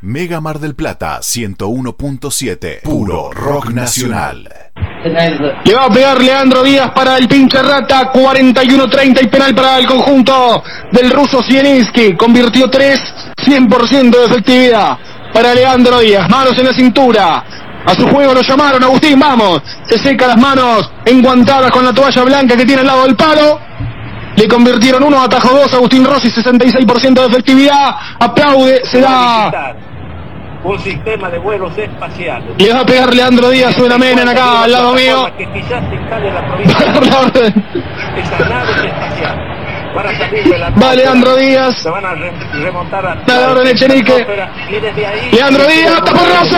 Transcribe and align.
Mega 0.00 0.40
Mar 0.40 0.60
del 0.60 0.76
Plata 0.76 1.18
101.7. 1.18 2.82
Puro 2.82 3.32
rock 3.32 3.70
nacional. 3.70 4.48
Le 5.64 5.74
va 5.74 5.86
a 5.86 5.90
pegar 5.90 6.22
Leandro 6.22 6.62
Díaz 6.62 6.92
para 6.94 7.18
el 7.18 7.26
pinche 7.26 7.60
rata. 7.60 8.12
41-30 8.12 9.24
y 9.24 9.26
penal 9.26 9.56
para 9.56 9.78
el 9.78 9.86
conjunto 9.86 10.62
del 10.92 11.10
ruso 11.10 11.42
Zielinski. 11.42 12.14
Convirtió 12.14 12.70
3, 12.70 13.00
100% 13.44 14.10
de 14.10 14.24
efectividad 14.24 14.98
para 15.34 15.52
Leandro 15.52 15.98
Díaz. 15.98 16.30
Manos 16.30 16.56
en 16.56 16.66
la 16.66 16.72
cintura. 16.74 17.44
A 17.84 17.94
su 17.96 18.06
juego 18.06 18.34
lo 18.34 18.42
llamaron. 18.42 18.84
Agustín, 18.84 19.18
vamos. 19.18 19.60
Se 19.88 19.98
seca 19.98 20.28
las 20.28 20.38
manos 20.38 20.88
enguantadas 21.06 21.72
con 21.72 21.84
la 21.84 21.92
toalla 21.92 22.22
blanca 22.22 22.56
que 22.56 22.64
tiene 22.64 22.82
al 22.82 22.86
lado 22.86 23.02
del 23.04 23.16
palo. 23.16 23.58
Le 24.38 24.46
convirtieron 24.46 25.02
uno, 25.02 25.20
atajo 25.20 25.48
dos, 25.52 25.74
Agustín 25.74 26.04
Rossi, 26.04 26.30
66% 26.30 27.12
de 27.12 27.26
efectividad. 27.26 27.96
Aplaude, 28.20 28.82
se 28.84 29.00
da. 29.00 29.74
Un 30.62 30.78
sistema 30.78 31.28
de 31.28 31.38
vuelos 31.38 31.76
espaciales. 31.76 32.50
Le 32.56 32.72
va 32.72 32.80
a 32.80 32.86
pegar 32.86 33.12
Leandro 33.12 33.50
Díaz, 33.50 33.74
suena 33.74 33.98
Menem 33.98 34.28
acá 34.28 34.62
al 34.62 34.70
lado 34.70 34.94
mío. 34.94 35.28
Que 35.36 35.44
quizás 35.52 35.82
se 35.88 36.30
la 36.30 36.46
provincia 36.46 37.68
espaciales. 40.06 40.18
Para 40.18 40.18
salir 40.18 40.44
de 40.52 40.58
la 40.58 40.70
Va 40.70 40.94
Leandro 40.94 41.36
Díaz. 41.36 41.74
Se 41.82 41.88
van 41.90 42.04
a 42.06 42.14
re- 42.14 42.32
remontar 42.62 43.06
a 43.06 43.14
La 43.26 43.38
de 43.38 43.44
ahora 43.44 43.60
en 43.62 43.66
Echenique. 43.68 44.26
Leandro 45.32 45.66
Díaz, 45.66 45.94
tapa 46.04 46.18
Rossi. 46.18 46.56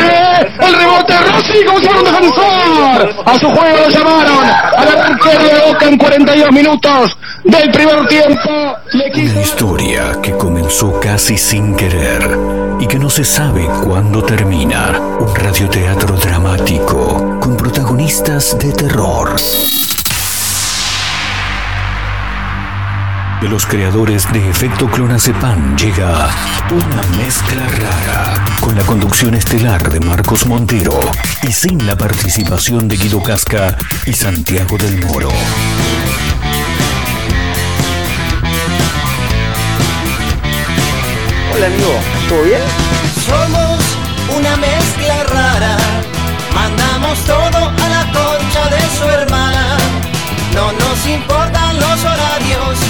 El 0.61 0.75
rebote 0.75 1.13
de 1.13 1.19
Rossi, 1.21 1.65
como 1.67 1.79
si 1.79 1.87
fuera 1.87 1.99
un 2.01 2.05
defensor. 2.05 3.25
A 3.27 3.39
su 3.39 3.51
juego 3.51 3.77
lo 3.77 3.89
llamaron. 3.89 4.45
Al 4.77 4.89
arquero 4.89 5.45
de 5.45 5.73
Boca 5.73 5.87
en 5.87 5.97
42 5.99 6.53
minutos 6.53 7.17
del 7.45 7.71
primer 7.71 8.07
tiempo. 8.09 8.51
Le 8.93 9.11
quiso- 9.13 9.33
Una 9.33 9.43
historia 9.43 10.03
que 10.23 10.33
comenzó 10.33 11.01
casi 11.01 11.37
sin 11.39 11.75
querer 11.77 12.29
y 12.81 12.87
que 12.87 12.99
no 12.99 13.09
se 13.11 13.25
sabe 13.25 13.67
cuándo 13.85 14.23
termina. 14.23 14.99
Un 15.21 15.35
radioteatro 15.35 16.17
dramático 16.17 17.39
con 17.41 17.57
protagonistas 17.57 18.59
de 18.59 18.73
terror. 18.73 19.35
De 23.41 23.49
los 23.49 23.65
creadores 23.65 24.31
de 24.35 24.51
Efecto 24.51 24.87
Clonazepam 24.87 25.75
llega 25.75 26.29
una 26.71 27.17
mezcla 27.17 27.67
rara 27.67 28.45
con 28.61 28.77
la 28.77 28.83
conducción 28.83 29.35
estelar 29.35 29.91
de 29.91 29.99
Marcos 29.99 30.45
Montero 30.47 31.01
y 31.43 31.51
sin 31.51 31.87
la 31.87 31.97
participación 31.97 32.87
de 32.87 32.99
Guido 32.99 33.23
Casca 33.23 33.79
y 34.05 34.13
Santiago 34.13 34.77
del 34.77 35.03
Moro. 35.07 35.31
Hola 41.55 41.67
amigo, 41.67 41.95
¿todo 42.29 42.43
bien? 42.43 42.61
Somos 43.25 43.81
una 44.39 44.57
mezcla 44.59 45.25
rara, 45.25 45.77
mandamos 46.55 47.19
todo 47.21 47.69
a 47.69 47.89
la 47.89 48.05
concha 48.13 48.69
de 48.69 48.99
su 48.99 49.05
hermana. 49.05 49.79
No 50.55 50.73
nos 50.73 51.07
importan 51.07 51.77
los 51.81 52.05
horarios 52.05 52.90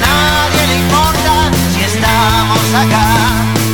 nadie 0.00 0.66
le 0.66 0.76
importa 0.76 1.50
si 1.72 1.80
estamos 1.84 2.74
acá, 2.74 3.06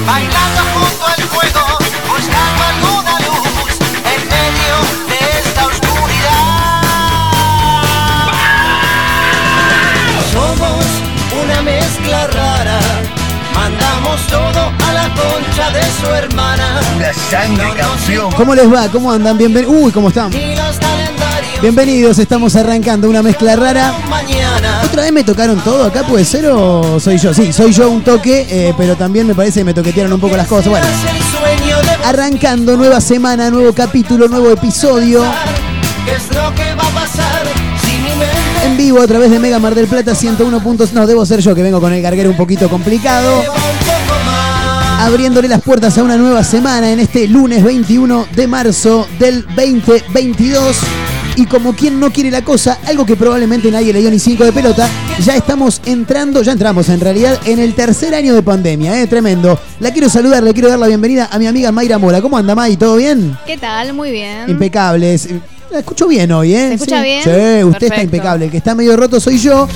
bailando 0.07 0.61
junto 0.75 1.07
al 1.07 1.23
fuego, 1.33 1.65
buscando 2.09 2.63
alguna 2.73 3.15
luz 3.27 3.75
en 4.13 4.21
medio 4.29 4.75
de 5.09 5.19
esta 5.41 5.67
oscuridad. 5.67 6.53
Somos 10.33 10.85
una 11.43 11.63
mezcla 11.63 12.27
rara, 12.29 12.81
mandamos 13.55 14.27
todo 14.29 14.73
a 14.89 14.93
la 14.93 15.09
concha 15.15 15.71
de 15.71 15.83
su 16.01 16.07
hermana. 16.15 16.81
Una 16.97 17.13
sangre 17.13 17.75
campeón. 17.77 18.33
¿Cómo 18.33 18.55
les 18.55 18.73
va? 18.73 18.89
¿Cómo 18.89 19.11
andan? 19.13 19.37
Bienvenidos. 19.39 19.75
Uy, 19.77 19.93
¿cómo 19.93 20.09
están? 20.09 20.31
Bienvenidos, 21.63 22.19
estamos 22.19 22.57
arrancando 22.57 23.09
una 23.09 23.23
mezcla 23.23 23.55
rara. 23.55 23.95
mañana. 24.11 24.83
¿Otra 24.85 25.03
vez 25.03 25.13
me 25.13 25.23
tocaron 25.23 25.61
todo 25.61 25.85
acá? 25.85 26.03
¿Puede 26.03 26.25
ser 26.25 26.47
o 26.47 26.99
soy 26.99 27.19
yo? 27.19 27.33
Sí, 27.33 27.53
soy 27.53 27.73
yo 27.73 27.89
un 27.89 28.03
toque, 28.03 28.49
eh, 28.51 28.75
pero 28.77 28.97
también 28.97 29.29
me 29.29 29.35
parece 29.37 29.61
que 29.61 29.65
me 29.67 29.73
toquetearon 29.73 30.13
un 30.13 30.19
poco 30.19 30.37
las 30.37 30.49
cosas. 30.49 30.71
Bueno, 30.71 30.85
arrancando 32.05 32.77
nueva 32.77 33.01
semana, 33.01 33.49
nuevo 33.49 33.73
capítulo, 33.73 34.27
nuevo 34.27 34.51
episodio. 34.51 35.23
¿Qué 36.05 36.17
es 36.17 36.35
lo 36.35 36.53
que 36.57 36.75
va 36.75 36.85
a 36.85 36.91
pasar 36.91 37.47
si 37.81 37.93
mi 37.93 38.09
mente 38.09 38.67
En 38.67 38.77
vivo 38.77 39.01
a 39.01 39.07
través 39.07 39.31
de 39.31 39.39
Mega 39.39 39.61
Mar 39.61 39.77
del 39.77 39.87
Plata 39.87 40.17
101 40.17 40.61
puntos. 40.65 40.93
No, 40.93 41.07
debo 41.07 41.25
ser 41.25 41.39
yo 41.39 41.55
que 41.55 41.63
vengo 41.63 41.81
con 41.81 41.93
el 41.93 42.03
garguero 42.03 42.31
un 42.31 42.37
poquito 42.37 42.69
complicado. 42.69 43.41
Abriéndole 44.99 45.47
las 45.47 45.63
puertas 45.63 45.97
a 45.97 46.03
una 46.03 46.17
nueva 46.17 46.43
semana 46.43 46.91
en 46.91 46.99
este 46.99 47.29
lunes 47.29 47.63
21 47.63 48.27
de 48.35 48.49
marzo 48.49 49.07
del 49.21 49.47
2022. 49.55 51.02
Y 51.37 51.47
como 51.47 51.75
quien 51.75 51.99
no 51.99 52.11
quiere 52.11 52.31
la 52.31 52.43
cosa, 52.43 52.79
algo 52.87 53.07
que 53.07 53.17
probablemente 53.17 53.71
nadie 53.71 53.93
le 53.93 54.01
dio 54.01 54.11
ni 54.11 54.19
cinco 54.19 54.45
de 54.45 54.53
pelota, 54.53 54.89
ya 55.21 55.35
estamos 55.35 55.81
entrando, 55.87 56.43
ya 56.43 56.53
entramos 56.53 56.91
en 56.91 57.01
realidad 57.01 57.41
en 57.47 57.59
el 57.59 57.75
tercer 57.75 58.15
año 58.15 58.35
de 58.35 58.43
pandemia, 58.43 59.01
¿eh? 59.01 59.07
tremendo. 59.07 59.59
La 59.81 59.93
quiero 59.93 60.11
saludar, 60.11 60.43
le 60.43 60.53
quiero 60.53 60.69
dar 60.69 60.79
la 60.79 60.89
bienvenida 60.89 61.31
a 61.33 61.39
mi 61.39 61.47
amiga 61.47 61.73
Mayra 61.73 61.99
Mora. 61.99 62.21
¿Cómo 62.21 62.37
anda, 62.37 62.55
May? 62.55 62.77
¿Todo 62.77 62.97
bien? 62.97 63.37
¿Qué 63.47 63.57
tal? 63.57 63.95
Muy 63.95 64.11
bien. 64.11 64.51
Impecables. 64.51 65.29
La 65.73 65.79
escucho 65.79 66.07
bien 66.07 66.31
hoy, 66.33 66.55
¿eh? 66.55 66.69
¿Se 66.69 66.75
escucha 66.75 66.99
Sí. 66.99 67.03
bien? 67.03 67.23
Sí, 67.25 67.65
usted 67.65 67.87
está 67.87 68.03
impecable. 68.03 68.45
El 68.45 68.51
que 68.51 68.59
está 68.59 68.75
medio 68.75 68.95
roto 68.95 69.19
soy 69.19 69.39
yo. 69.39 69.67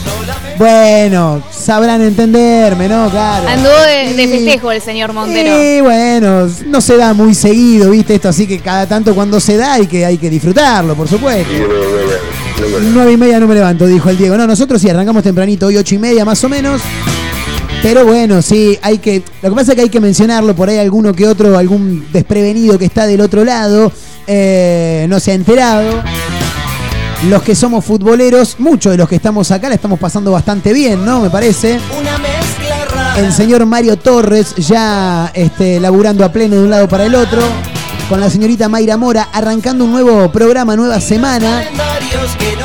Bueno, 0.59 1.42
sabrán 1.50 2.03
entenderme, 2.03 2.86
¿no? 2.86 3.09
Claro. 3.09 3.48
Anduvo 3.48 3.72
de, 4.15 4.28
festejo 4.28 4.72
el 4.72 4.82
señor 4.82 5.15
Montero. 5.15 5.59
Sí, 5.59 5.80
bueno, 5.80 6.50
no 6.66 6.80
se 6.82 6.98
da 6.98 7.15
muy 7.15 7.34
seguido, 7.34 7.91
¿viste? 7.91 8.16
Esto 8.16 8.28
así 8.28 8.47
que 8.47 8.59
cada 8.59 8.86
tanto 8.86 9.15
cuando 9.15 9.41
se 9.41 9.56
da 9.56 9.74
hay 9.74 9.86
que, 9.86 10.04
hay 10.04 10.18
que 10.18 10.28
disfrutarlo, 10.28 10.94
por 10.94 11.09
supuesto. 11.09 11.50
Nueve 12.92 13.12
y 13.12 13.16
media 13.16 13.41
no 13.41 13.47
me 13.47 13.54
levanto, 13.54 13.86
dijo 13.86 14.10
el 14.10 14.18
Diego. 14.18 14.36
No, 14.36 14.47
nosotros 14.47 14.82
sí 14.82 14.91
arrancamos 14.91 15.22
tempranito, 15.22 15.66
hoy 15.66 15.78
ocho 15.78 15.94
y 15.94 15.98
media 15.98 16.26
más 16.26 16.44
o 16.44 16.48
menos. 16.50 16.82
Pero 17.82 18.04
bueno, 18.04 18.42
sí, 18.42 18.78
hay 18.82 18.98
que. 18.98 19.22
Lo 19.42 19.48
que 19.48 19.56
pasa 19.56 19.72
es 19.72 19.76
que 19.76 19.82
hay 19.82 19.91
que 19.91 20.00
mencionarlo 20.00 20.54
por 20.54 20.68
ahí 20.68 20.76
alguno 20.76 21.15
que 21.15 21.26
otro, 21.26 21.56
algún 21.56 22.06
desprevenido 22.12 22.78
que 22.78 22.84
está 22.84 23.06
del 23.06 23.21
otro 23.22 23.44
lado, 23.44 23.92
eh, 24.26 25.06
no 25.08 25.20
se 25.20 25.32
ha 25.32 25.34
enterado. 25.34 26.02
Los 27.28 27.42
que 27.42 27.54
somos 27.54 27.84
futboleros, 27.84 28.56
muchos 28.58 28.92
de 28.92 28.98
los 28.98 29.08
que 29.08 29.16
estamos 29.16 29.50
acá 29.50 29.68
la 29.68 29.74
estamos 29.74 29.98
pasando 29.98 30.32
bastante 30.32 30.72
bien, 30.72 31.04
¿no? 31.04 31.20
Me 31.20 31.30
parece. 31.30 31.80
Una 31.98 32.18
mezcla 32.18 32.84
rara. 32.84 33.18
El 33.18 33.32
señor 33.32 33.64
Mario 33.66 33.96
Torres 33.96 34.54
ya 34.56 35.30
este, 35.34 35.80
laburando 35.80 36.24
a 36.24 36.30
pleno 36.30 36.56
de 36.56 36.62
un 36.62 36.70
lado 36.70 36.88
para 36.88 37.06
el 37.06 37.14
otro. 37.14 37.40
Con 38.08 38.20
la 38.20 38.30
señorita 38.30 38.68
Mayra 38.68 38.97
Mora, 38.97 39.28
arrancando 39.32 39.84
un 39.84 39.91
nuevo 39.91 40.30
programa, 40.30 40.76
nueva 40.76 41.00
semana. 41.00 41.64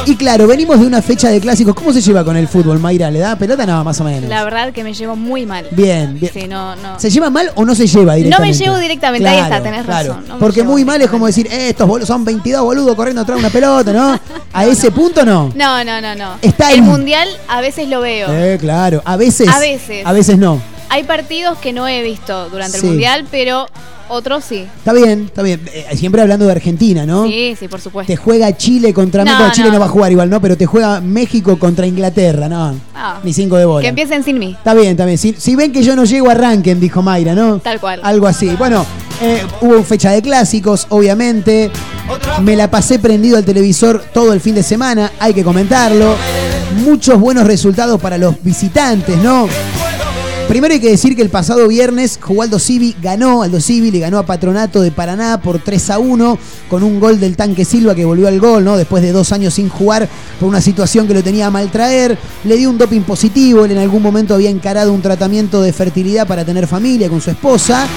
Y 0.06 0.16
claro, 0.16 0.46
venimos 0.46 0.80
de 0.80 0.86
una 0.86 1.02
fecha 1.02 1.30
de 1.30 1.40
clásicos. 1.42 1.74
¿Cómo 1.74 1.92
se 1.94 2.00
lleva 2.02 2.24
con 2.24 2.38
el 2.38 2.48
fútbol, 2.48 2.78
Mayra? 2.80 3.10
¿Le 3.10 3.20
da 3.20 3.36
pelota? 3.36 3.66
No, 3.66 3.84
más 3.84 4.00
o 4.02 4.04
menos. 4.04 4.30
La 4.30 4.44
verdad 4.44 4.72
que 4.72 4.84
me 4.84 4.94
llevo 4.94 5.16
muy 5.16 5.48
mal. 5.48 5.66
Bien, 5.72 6.20
bien. 6.20 6.32
Sí, 6.32 6.48
no, 6.48 6.76
no. 6.76 7.00
¿Se 7.00 7.10
lleva 7.10 7.32
mal 7.32 7.52
o 7.56 7.66
no 7.66 7.74
se 7.74 7.88
lleva 7.88 8.12
No 8.14 8.18
directamente? 8.18 8.58
me 8.60 8.66
llevo 8.66 8.78
directamente, 8.78 9.28
ahí 9.28 9.40
está, 9.40 9.64
tenés 9.64 9.86
razón. 9.86 10.26
no 10.28 10.38
Porque 10.38 10.64
muy 10.64 10.86
mal 10.86 11.02
es 11.02 11.10
como 11.10 11.26
decir, 11.26 11.48
eh, 11.48 11.70
estos 11.70 11.88
boludos 11.88 12.08
son 12.08 12.24
22 12.24 12.62
boludos 12.64 12.96
corriendo 12.96 13.22
atrás 13.24 13.38
de 13.38 13.40
una 13.46 13.50
pelota, 13.52 13.92
¿no? 13.94 14.20
A 14.54 14.66
ese 14.66 14.92
punto 14.92 15.26
no. 15.26 15.52
No, 15.56 15.84
no, 15.84 16.02
no, 16.02 16.14
no. 16.16 16.34
Está 16.44 16.72
el 16.72 16.80
en- 16.80 16.86
mundial 16.86 17.28
a 17.48 17.62
veces 17.62 17.88
lo 17.88 18.02
veo. 18.02 18.28
Eh, 18.32 18.58
claro. 18.60 19.02
A 19.06 19.18
veces. 19.18 19.48
A 19.50 19.60
veces. 19.60 20.06
A 20.06 20.14
veces 20.14 20.38
no. 20.38 20.62
Hay 20.90 21.04
partidos 21.04 21.58
que 21.58 21.72
no 21.74 21.88
he 21.88 22.04
visto 22.04 22.50
durante 22.50 22.78
Sí. 22.78 22.86
el 22.86 22.92
mundial, 22.92 23.26
pero 23.32 23.66
otros 24.12 24.44
sí. 24.44 24.68
Está 24.78 24.94
bien, 24.94 25.24
está 25.26 25.42
bien. 25.42 25.62
Eh, 25.74 25.86
siempre 25.96 26.22
hablando 26.22 26.46
de 26.46 26.52
Argentina, 26.52 27.06
¿no? 27.06 27.26
Sí, 27.28 27.56
sí, 27.60 27.68
por 27.68 27.82
supuesto. 27.82 28.12
Te 28.12 28.18
juega 28.18 28.56
Chile 28.56 28.94
contra 28.94 29.24
No, 29.24 29.32
México. 29.32 29.50
Chile 29.54 29.68
no. 29.68 29.74
no. 29.76 29.80
va 29.80 29.86
a 29.86 29.90
jugar 29.90 30.12
igual, 30.12 30.30
¿no? 30.30 30.42
Pero 30.42 30.58
te 30.58 30.66
juega 30.66 31.02
México 31.02 31.58
contra 31.58 31.88
Inglaterra, 31.88 32.48
¿no? 32.50 32.76
Ah, 32.96 33.20
Ni 33.24 33.34
cinco 33.34 33.58
de 33.58 33.66
bola. 33.66 33.82
que 33.82 33.88
empiecen 33.88 34.24
sin 34.24 34.38
mí. 34.40 34.52
Está 34.58 34.74
bien, 34.74 34.92
está 34.92 35.06
bien. 35.06 35.18
Si, 35.18 35.34
si 35.38 35.56
ven 35.56 35.72
que 35.72 35.84
yo 35.84 35.96
no 35.96 36.04
llego, 36.06 36.30
arranquen, 36.30 36.80
dijo 36.80 37.02
Mayra, 37.02 37.34
¿no? 37.34 37.60
Tal 37.60 37.80
cual. 37.80 38.00
Algo 38.04 38.28
así. 38.28 38.50
Bueno, 38.58 38.86
eh, 39.22 39.42
hubo 39.62 39.82
fecha 39.84 40.12
de 40.12 40.22
clásicos, 40.22 40.86
obviamente. 40.90 41.72
Me 42.42 42.56
la 42.56 42.70
pasé 42.70 43.00
prendido 43.00 43.38
al 43.38 43.46
televisor 43.46 44.04
todo 44.14 44.34
el 44.34 44.42
fin 44.42 44.56
de 44.56 44.64
semana, 44.64 45.12
hay 45.20 45.34
que 45.34 45.44
comentarlo. 45.44 46.16
Muchos 46.84 47.20
buenos 47.20 47.46
resultados 47.46 48.00
para 48.02 48.18
los 48.18 48.42
visitantes, 48.44 49.18
¿no? 49.18 49.48
Primero 50.48 50.74
hay 50.74 50.82
que 50.82 50.90
decir 50.90 51.16
que 51.16 51.22
el 51.22 51.30
pasado 51.30 51.68
viernes 51.68 52.20
jugó 52.22 52.42
Aldo 52.42 52.60
Civi, 52.60 52.96
ganó 53.02 53.42
Aldo 53.42 53.62
Civi, 53.62 53.90
le 53.90 54.00
ganó 54.00 54.20
a 54.20 54.26
Patronato 54.26 54.82
de 54.82 54.92
Paraná 54.92 55.42
por 55.42 55.60
3 55.60 55.90
a 55.92 56.00
1 56.00 56.38
con 56.70 56.84
un 56.84 57.00
gol 57.00 57.20
del 57.20 57.38
tanque 57.38 57.64
Silva 57.64 57.96
que 57.96 58.04
volvió 58.04 58.28
al 58.28 58.40
gol, 58.40 58.64
¿no? 58.66 58.76
Después 58.76 59.02
de 59.02 59.14
dos 59.14 59.32
años 59.32 59.54
sin 59.54 59.70
jugar 59.70 60.10
por 60.40 60.50
una 60.50 60.60
situación 60.60 61.08
que 61.08 61.14
lo 61.14 61.24
tenía 61.24 61.48
a 61.48 61.52
maltraer. 61.52 62.18
Le 62.44 62.58
dio 62.58 62.70
un 62.70 62.78
doping 62.78 63.02
positivo, 63.02 63.64
él 63.64 63.72
en 63.72 63.78
algún 63.78 64.04
momento 64.04 64.36
había 64.36 64.50
encarado 64.50 64.92
un 64.92 65.02
tratamiento 65.02 65.62
de 65.62 65.72
fertilidad 65.72 66.28
para 66.28 66.44
tener 66.44 66.68
familia 66.68 67.08
con 67.08 67.22
su 67.22 67.30
esposa. 67.30 67.88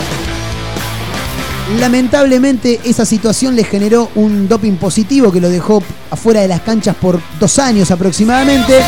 Lamentablemente 1.78 2.80
esa 2.84 3.04
situación 3.06 3.56
le 3.56 3.64
generó 3.64 4.10
un 4.14 4.48
doping 4.48 4.76
positivo 4.76 5.32
que 5.32 5.40
lo 5.40 5.48
dejó 5.48 5.82
afuera 6.10 6.42
de 6.42 6.48
las 6.48 6.60
canchas 6.60 6.94
por 6.94 7.20
dos 7.40 7.58
años 7.58 7.90
aproximadamente. 7.90 8.78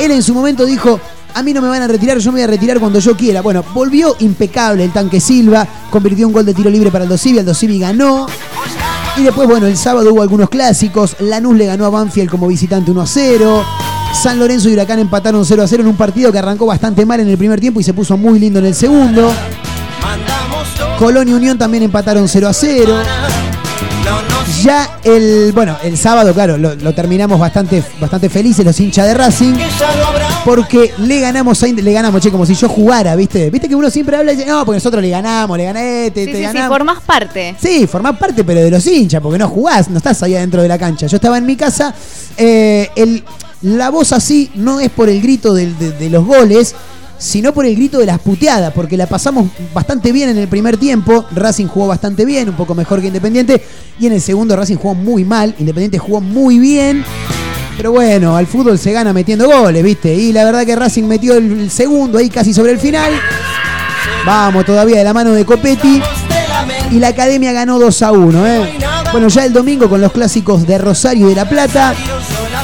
Él 0.00 0.12
en 0.12 0.22
su 0.22 0.32
momento 0.32 0.64
dijo, 0.64 1.00
a 1.34 1.42
mí 1.42 1.52
no 1.52 1.60
me 1.60 1.68
van 1.68 1.82
a 1.82 1.88
retirar, 1.88 2.18
yo 2.18 2.30
me 2.30 2.36
voy 2.36 2.44
a 2.44 2.46
retirar 2.46 2.78
cuando 2.78 3.00
yo 3.00 3.16
quiera. 3.16 3.42
Bueno, 3.42 3.64
volvió 3.74 4.16
impecable 4.20 4.84
el 4.84 4.92
tanque 4.92 5.20
Silva, 5.20 5.66
convirtió 5.90 6.26
un 6.26 6.32
gol 6.32 6.46
de 6.46 6.54
tiro 6.54 6.70
libre 6.70 6.90
para 6.90 7.04
Aldo 7.04 7.18
Civi, 7.18 7.40
Aldo 7.40 7.54
Civi 7.54 7.78
ganó. 7.80 8.26
Y 9.16 9.22
después, 9.22 9.48
bueno, 9.48 9.66
el 9.66 9.76
sábado 9.76 10.12
hubo 10.12 10.22
algunos 10.22 10.48
clásicos. 10.48 11.16
Lanús 11.20 11.56
le 11.56 11.66
ganó 11.66 11.86
a 11.86 11.90
Banfield 11.90 12.30
como 12.30 12.46
visitante 12.46 12.90
1 12.90 13.00
a 13.00 13.06
0. 13.06 13.64
San 14.12 14.38
Lorenzo 14.38 14.68
y 14.68 14.74
Huracán 14.74 15.00
empataron 15.00 15.44
0 15.44 15.62
a 15.62 15.66
0 15.66 15.82
en 15.82 15.88
un 15.88 15.96
partido 15.96 16.30
que 16.30 16.38
arrancó 16.38 16.66
bastante 16.66 17.04
mal 17.04 17.20
en 17.20 17.28
el 17.28 17.36
primer 17.36 17.60
tiempo 17.60 17.80
y 17.80 17.84
se 17.84 17.92
puso 17.92 18.16
muy 18.16 18.38
lindo 18.38 18.60
en 18.60 18.66
el 18.66 18.74
segundo. 18.74 19.32
Colón 20.98 21.28
y 21.28 21.32
Unión 21.32 21.58
también 21.58 21.82
empataron 21.82 22.28
0 22.28 22.48
a 22.48 22.52
0. 22.52 22.94
Ya 24.62 24.98
el, 25.02 25.52
bueno, 25.52 25.76
el 25.82 25.98
sábado, 25.98 26.32
claro, 26.32 26.56
lo, 26.56 26.74
lo 26.76 26.94
terminamos 26.94 27.38
bastante, 27.38 27.82
bastante 28.00 28.28
felices 28.30 28.64
los 28.64 28.78
hinchas 28.78 29.06
de 29.06 29.14
Racing. 29.14 29.54
Porque 30.44 30.92
le 30.98 31.20
ganamos 31.20 31.62
a 31.62 31.68
Ind- 31.68 31.80
le 31.80 31.92
ganamos, 31.92 32.20
che, 32.20 32.30
como 32.30 32.44
si 32.44 32.54
yo 32.54 32.68
jugara, 32.68 33.16
¿viste? 33.16 33.48
¿Viste 33.50 33.66
que 33.68 33.74
uno 33.74 33.88
siempre 33.90 34.16
habla 34.16 34.32
y 34.32 34.36
dice, 34.36 34.48
no, 34.48 34.64
porque 34.66 34.76
nosotros 34.76 35.02
le 35.02 35.08
ganamos, 35.08 35.56
le 35.56 35.64
gané, 35.64 36.10
te, 36.10 36.26
Sí, 36.26 36.32
te 36.32 36.32
sí, 36.32 36.36
sí, 36.38 36.42
ganamos. 36.42 36.68
formás 36.76 37.00
parte. 37.00 37.56
Sí, 37.58 37.86
formás 37.86 38.18
parte, 38.18 38.44
pero 38.44 38.60
de 38.60 38.70
los 38.70 38.86
hinchas, 38.86 39.22
porque 39.22 39.38
no 39.38 39.48
jugás, 39.48 39.88
no 39.88 39.96
estás 39.98 40.22
ahí 40.22 40.34
adentro 40.34 40.60
de 40.60 40.68
la 40.68 40.76
cancha. 40.78 41.06
Yo 41.06 41.16
estaba 41.16 41.38
en 41.38 41.46
mi 41.46 41.56
casa, 41.56 41.94
eh, 42.36 42.90
el- 42.94 43.24
la 43.62 43.88
voz 43.88 44.12
así 44.12 44.50
no 44.54 44.80
es 44.80 44.90
por 44.90 45.08
el 45.08 45.22
grito 45.22 45.54
de 45.54 46.10
los 46.10 46.26
goles, 46.26 46.74
sino 47.16 47.54
por 47.54 47.64
el 47.64 47.74
grito 47.74 47.98
de 47.98 48.04
las 48.04 48.18
puteadas, 48.18 48.72
porque 48.74 48.98
la 48.98 49.06
pasamos 49.06 49.46
bastante 49.72 50.12
bien 50.12 50.28
en 50.28 50.36
el 50.36 50.48
primer 50.48 50.76
tiempo. 50.76 51.24
Racing 51.34 51.68
jugó 51.68 51.86
bastante 51.86 52.26
bien, 52.26 52.50
un 52.50 52.56
poco 52.56 52.74
mejor 52.74 53.00
que 53.00 53.06
Independiente, 53.06 53.62
y 53.98 54.06
en 54.08 54.12
el 54.12 54.20
segundo 54.20 54.54
Racing 54.56 54.76
jugó 54.76 54.94
muy 54.94 55.24
mal, 55.24 55.54
Independiente 55.58 55.96
jugó 55.98 56.20
muy 56.20 56.58
bien. 56.58 57.02
Pero 57.76 57.92
bueno, 57.92 58.36
al 58.36 58.46
fútbol 58.46 58.78
se 58.78 58.92
gana 58.92 59.12
metiendo 59.12 59.46
goles, 59.46 59.82
¿viste? 59.82 60.14
Y 60.14 60.32
la 60.32 60.44
verdad 60.44 60.64
que 60.64 60.76
Racing 60.76 61.04
metió 61.04 61.34
el, 61.34 61.70
segundo 61.70 62.18
ahí 62.18 62.28
casi 62.28 62.54
sobre 62.54 62.72
el 62.72 62.78
final. 62.78 63.12
Vamos, 64.24 64.64
todavía 64.64 64.98
de 64.98 65.04
la 65.04 65.12
mano 65.12 65.32
de 65.32 65.44
Copetti. 65.44 66.00
Y 66.90 66.98
la 66.98 67.08
academia 67.08 67.52
ganó 67.52 67.78
2 67.78 68.02
a 68.02 68.12
1. 68.12 68.46
¿eh? 68.46 68.78
Bueno, 69.12 69.28
ya 69.28 69.44
el 69.44 69.52
domingo 69.52 69.88
con 69.88 70.00
los 70.00 70.12
clásicos 70.12 70.66
de 70.66 70.78
Rosario 70.78 71.26
y 71.26 71.30
de 71.30 71.36
La 71.36 71.48
Plata. 71.48 71.94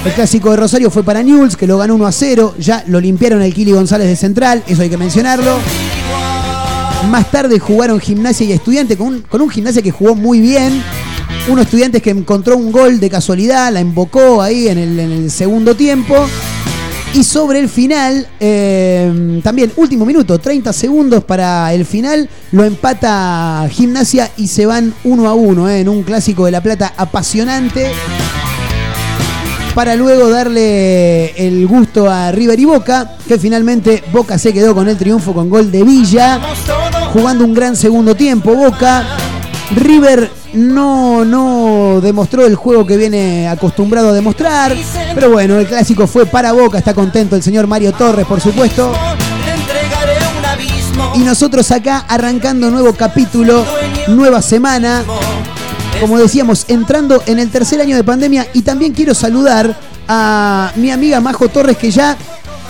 El 0.04 0.12
clásico 0.12 0.50
de 0.52 0.56
Rosario 0.56 0.90
fue 0.90 1.02
para 1.02 1.22
Newell's, 1.22 1.56
que 1.56 1.66
lo 1.66 1.76
ganó 1.76 1.96
1 1.96 2.06
a 2.06 2.12
0. 2.12 2.54
Ya 2.58 2.84
lo 2.86 3.00
limpiaron 3.00 3.42
el 3.42 3.52
Kili 3.52 3.72
González 3.72 4.06
de 4.06 4.16
Central, 4.16 4.62
eso 4.66 4.82
hay 4.82 4.88
que 4.88 4.96
mencionarlo. 4.96 5.58
Más 7.08 7.30
tarde 7.30 7.58
jugaron 7.58 7.98
Gimnasia 7.98 8.46
y 8.46 8.52
Estudiante 8.52 8.96
con 8.96 9.08
un, 9.08 9.20
con 9.22 9.40
un 9.40 9.50
Gimnasia 9.50 9.82
que 9.82 9.90
jugó 9.90 10.14
muy 10.14 10.40
bien. 10.40 10.82
Uno 11.48 11.62
Estudiantes 11.62 12.02
que 12.02 12.10
encontró 12.10 12.56
un 12.56 12.70
gol 12.70 13.00
de 13.00 13.10
casualidad, 13.10 13.72
la 13.72 13.80
invocó 13.80 14.40
ahí 14.42 14.68
en 14.68 14.78
el, 14.78 14.98
en 14.98 15.12
el 15.12 15.30
segundo 15.30 15.74
tiempo. 15.74 16.14
Y 17.12 17.24
sobre 17.24 17.58
el 17.58 17.68
final, 17.68 18.28
eh, 18.38 19.40
también 19.42 19.72
último 19.76 20.06
minuto, 20.06 20.38
30 20.38 20.72
segundos 20.72 21.24
para 21.24 21.72
el 21.74 21.84
final, 21.84 22.28
lo 22.52 22.62
empata 22.62 23.66
Gimnasia 23.68 24.30
y 24.36 24.46
se 24.46 24.64
van 24.64 24.94
uno 25.02 25.28
a 25.28 25.34
uno 25.34 25.68
eh, 25.68 25.80
en 25.80 25.88
un 25.88 26.04
clásico 26.04 26.44
de 26.44 26.52
La 26.52 26.62
Plata 26.62 26.94
apasionante. 26.96 27.90
Para 29.74 29.96
luego 29.96 30.28
darle 30.28 31.30
el 31.30 31.66
gusto 31.66 32.08
a 32.08 32.30
River 32.30 32.60
y 32.60 32.64
Boca, 32.64 33.16
que 33.26 33.38
finalmente 33.38 34.04
Boca 34.12 34.38
se 34.38 34.52
quedó 34.52 34.72
con 34.72 34.88
el 34.88 34.96
triunfo 34.96 35.34
con 35.34 35.50
gol 35.50 35.72
de 35.72 35.82
Villa, 35.82 36.40
jugando 37.12 37.44
un 37.44 37.54
gran 37.54 37.74
segundo 37.74 38.14
tiempo. 38.14 38.54
Boca, 38.54 39.04
River 39.74 40.39
no, 40.54 41.24
no 41.24 42.00
demostró 42.00 42.46
el 42.46 42.56
juego 42.56 42.86
que 42.86 42.96
viene 42.96 43.48
acostumbrado 43.48 44.10
a 44.10 44.12
demostrar. 44.12 44.74
Pero 45.14 45.30
bueno, 45.30 45.58
el 45.58 45.66
clásico 45.66 46.06
fue 46.06 46.26
para 46.26 46.52
Boca. 46.52 46.78
Está 46.78 46.94
contento 46.94 47.36
el 47.36 47.42
señor 47.42 47.66
Mario 47.66 47.92
Torres, 47.92 48.26
por 48.26 48.40
supuesto. 48.40 48.92
Y 51.14 51.20
nosotros 51.20 51.70
acá 51.70 52.04
arrancando 52.08 52.70
nuevo 52.70 52.94
capítulo, 52.94 53.64
nueva 54.08 54.42
semana. 54.42 55.02
Como 56.00 56.18
decíamos, 56.18 56.64
entrando 56.68 57.22
en 57.26 57.38
el 57.38 57.50
tercer 57.50 57.80
año 57.80 57.96
de 57.96 58.04
pandemia. 58.04 58.46
Y 58.54 58.62
también 58.62 58.92
quiero 58.92 59.14
saludar 59.14 59.76
a 60.08 60.72
mi 60.76 60.90
amiga 60.90 61.20
Majo 61.20 61.48
Torres, 61.48 61.76
que 61.76 61.90
ya, 61.90 62.16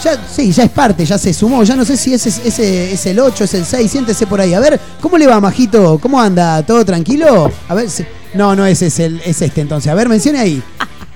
ya, 0.02 0.19
sí, 0.31 0.52
ya 0.52 0.64
es 0.64 0.70
parte, 0.70 1.04
ya 1.04 1.19
se 1.19 1.33
sumó. 1.33 1.62
Ya 1.62 1.76
no 1.76 1.85
sé 1.85 1.97
si 1.97 2.14
ese, 2.14 2.28
ese 2.28 2.92
es 2.92 3.07
el 3.07 3.19
8, 3.21 3.45
es 3.45 3.54
el 3.54 3.64
6, 3.64 3.90
siéntese 3.90 4.26
por 4.26 4.40
ahí. 4.40 4.54
A 4.54 4.61
ver, 4.61 4.80
¿cómo 5.00 5.16
le 5.19 5.26
va, 5.26 5.40
Majito? 5.40 5.99
¿Cómo 6.00 6.21
anda? 6.21 6.62
¿Todo 6.64 6.85
tranquilo? 6.85 7.50
A 7.69 7.75
ver, 7.75 7.88
si- 7.90 8.04
no, 8.35 8.54
no 8.54 8.64
es, 8.66 8.80
ese, 8.83 9.07
el- 9.07 9.23
es 9.25 9.40
este 9.42 9.61
entonces. 9.61 9.90
A 9.90 9.95
ver, 9.95 10.09
mencione 10.09 10.38
ahí. 10.38 10.62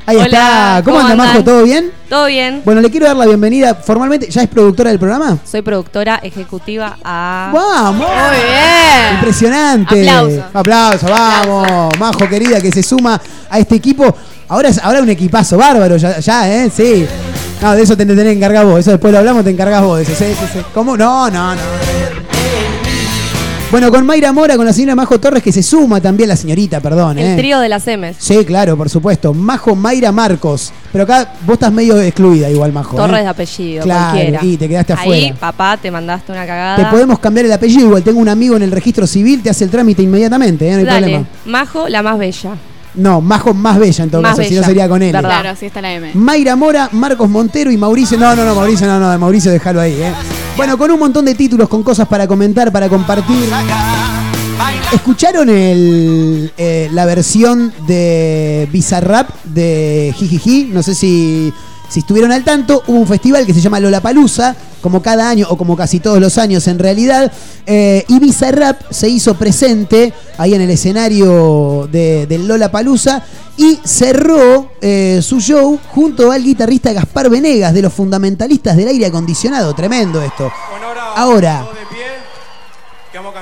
Ahí 0.06 0.16
Hola, 0.16 0.26
está. 0.26 0.82
¿Cómo, 0.84 0.98
¿cómo 0.98 1.08
anda, 1.12 1.24
Majo? 1.24 1.42
¿Todo 1.42 1.62
bien? 1.62 1.90
Todo 2.10 2.26
bien. 2.26 2.60
Bueno, 2.62 2.82
le 2.82 2.90
quiero 2.90 3.06
dar 3.06 3.16
la 3.16 3.24
bienvenida 3.24 3.74
formalmente. 3.74 4.28
¿Ya 4.30 4.42
es 4.42 4.48
productora 4.50 4.90
del 4.90 4.98
programa? 4.98 5.38
Soy 5.50 5.62
productora 5.62 6.16
ejecutiva 6.22 6.98
a. 7.02 7.50
¡Vamos! 7.54 7.96
Muy 8.06 8.36
bien. 8.36 9.14
Impresionante. 9.14 10.10
Aplauso. 10.10 10.44
Aplauso, 10.52 11.06
vamos. 11.08 11.98
Majo 11.98 12.28
querida 12.28 12.60
que 12.60 12.70
se 12.70 12.82
suma 12.82 13.18
a 13.48 13.58
este 13.58 13.76
equipo. 13.76 14.14
Ahora 14.48 14.68
es 14.68 14.78
ahora 14.78 15.00
un 15.02 15.08
equipazo 15.08 15.56
bárbaro, 15.56 15.96
ya, 15.96 16.18
ya, 16.20 16.52
¿eh? 16.64 16.70
Sí. 16.74 17.06
No, 17.62 17.74
de 17.74 17.82
eso 17.82 17.96
te 17.96 18.04
tenés 18.04 18.24
que 18.24 18.32
encargar 18.32 18.66
vos. 18.66 18.78
Eso 18.80 18.90
después 18.90 19.12
lo 19.12 19.18
hablamos, 19.18 19.42
te 19.44 19.50
encargas 19.50 19.82
vos 19.82 19.96
de 19.98 20.02
eso. 20.04 20.12
Sí, 20.16 20.32
sí, 20.38 20.46
sí. 20.52 20.58
¿Cómo? 20.74 20.96
No, 20.96 21.30
no, 21.30 21.54
no. 21.54 21.60
Bueno, 23.70 23.90
con 23.90 24.06
Mayra 24.06 24.32
Mora, 24.32 24.56
con 24.56 24.64
la 24.66 24.72
señora 24.72 24.94
Majo 24.94 25.18
Torres, 25.18 25.42
que 25.42 25.50
se 25.50 25.60
suma 25.60 26.00
también 26.00 26.28
la 26.28 26.36
señorita, 26.36 26.78
perdón, 26.80 27.18
El 27.18 27.32
¿eh? 27.32 27.36
trío 27.36 27.58
de 27.58 27.68
las 27.68 27.84
M's. 27.88 28.16
Sí, 28.20 28.44
claro, 28.44 28.76
por 28.76 28.88
supuesto. 28.88 29.34
Majo 29.34 29.74
Mayra 29.74 30.12
Marcos. 30.12 30.72
Pero 30.92 31.02
acá 31.02 31.32
vos 31.44 31.54
estás 31.54 31.72
medio 31.72 32.00
excluida 32.00 32.48
igual, 32.48 32.72
Majo. 32.72 32.94
¿eh? 32.94 33.00
Torres 33.00 33.22
de 33.24 33.28
apellido, 33.28 33.82
Claro, 33.82 34.10
cualquiera. 34.12 34.40
y 34.44 34.56
te 34.58 34.68
quedaste 34.68 34.92
Ahí, 34.92 34.98
afuera. 35.00 35.36
papá, 35.40 35.76
te 35.78 35.90
mandaste 35.90 36.30
una 36.30 36.46
cagada. 36.46 36.76
Te 36.76 36.84
podemos 36.84 37.18
cambiar 37.18 37.46
el 37.46 37.52
apellido, 37.52 37.86
igual 37.86 38.02
tengo 38.04 38.20
un 38.20 38.28
amigo 38.28 38.54
en 38.54 38.62
el 38.62 38.70
registro 38.70 39.08
civil, 39.08 39.42
te 39.42 39.50
hace 39.50 39.64
el 39.64 39.70
trámite 39.70 40.02
inmediatamente, 40.02 40.68
¿eh? 40.68 40.72
no 40.72 40.78
hay 40.78 40.84
Dale, 40.84 41.00
problema. 41.06 41.26
Majo, 41.46 41.88
la 41.88 42.02
más 42.04 42.16
bella. 42.16 42.50
No, 42.96 43.20
Majo 43.20 43.52
más 43.54 43.78
bella 43.78 44.04
en 44.04 44.10
todo 44.10 44.22
Más 44.22 44.36
caso, 44.36 44.42
si 44.48 44.54
no 44.54 44.60
bella, 44.60 44.66
sería 44.68 44.88
con 44.88 45.02
él. 45.02 45.12
verdad. 45.12 45.28
Claro, 45.28 45.48
así 45.50 45.66
está 45.66 45.80
la 45.80 45.92
M. 45.94 46.10
Mayra 46.14 46.54
Mora, 46.56 46.88
Marcos 46.92 47.28
Montero 47.28 47.70
y 47.72 47.76
Mauricio. 47.76 48.18
No, 48.18 48.34
no, 48.36 48.44
no, 48.44 48.54
Mauricio, 48.54 48.86
no, 48.86 49.00
no, 49.00 49.18
Mauricio 49.18 49.50
déjalo 49.50 49.80
ahí, 49.80 49.94
¿eh? 50.00 50.12
Bueno, 50.56 50.78
con 50.78 50.90
un 50.90 51.00
montón 51.00 51.24
de 51.24 51.34
títulos, 51.34 51.68
con 51.68 51.82
cosas 51.82 52.06
para 52.06 52.26
comentar, 52.28 52.70
para 52.70 52.88
compartir. 52.88 53.48
¿Escucharon 54.92 55.48
el, 55.48 56.52
eh, 56.56 56.88
la 56.92 57.04
versión 57.04 57.72
de 57.88 58.68
Bizarrap 58.70 59.28
de 59.44 60.14
Jijiji? 60.16 60.70
No 60.72 60.82
sé 60.84 60.94
si, 60.94 61.52
si 61.94 62.00
estuvieron 62.00 62.32
al 62.32 62.42
tanto, 62.42 62.82
hubo 62.88 62.98
un 62.98 63.06
festival 63.06 63.46
que 63.46 63.54
se 63.54 63.60
llama 63.60 63.78
Lollapalooza, 63.78 64.56
como 64.80 65.00
cada 65.00 65.28
año 65.30 65.46
o 65.48 65.56
como 65.56 65.76
casi 65.76 66.00
todos 66.00 66.18
los 66.18 66.38
años 66.38 66.66
en 66.66 66.80
realidad. 66.80 67.30
Eh, 67.66 68.04
y 68.08 68.18
Bizarrap 68.18 68.82
se 68.90 69.08
hizo 69.08 69.34
presente 69.34 70.12
ahí 70.36 70.54
en 70.54 70.60
el 70.62 70.70
escenario 70.70 71.88
de, 71.92 72.26
del 72.26 72.48
Lollapalooza 72.48 73.22
y 73.56 73.78
cerró 73.84 74.72
eh, 74.80 75.20
su 75.22 75.38
show 75.40 75.78
junto 75.92 76.32
al 76.32 76.42
guitarrista 76.42 76.92
Gaspar 76.92 77.30
Venegas 77.30 77.72
de 77.72 77.82
los 77.82 77.92
fundamentalistas 77.92 78.76
del 78.76 78.88
aire 78.88 79.06
acondicionado. 79.06 79.72
Tremendo 79.72 80.20
esto. 80.20 80.50
Ahora, 81.14 81.64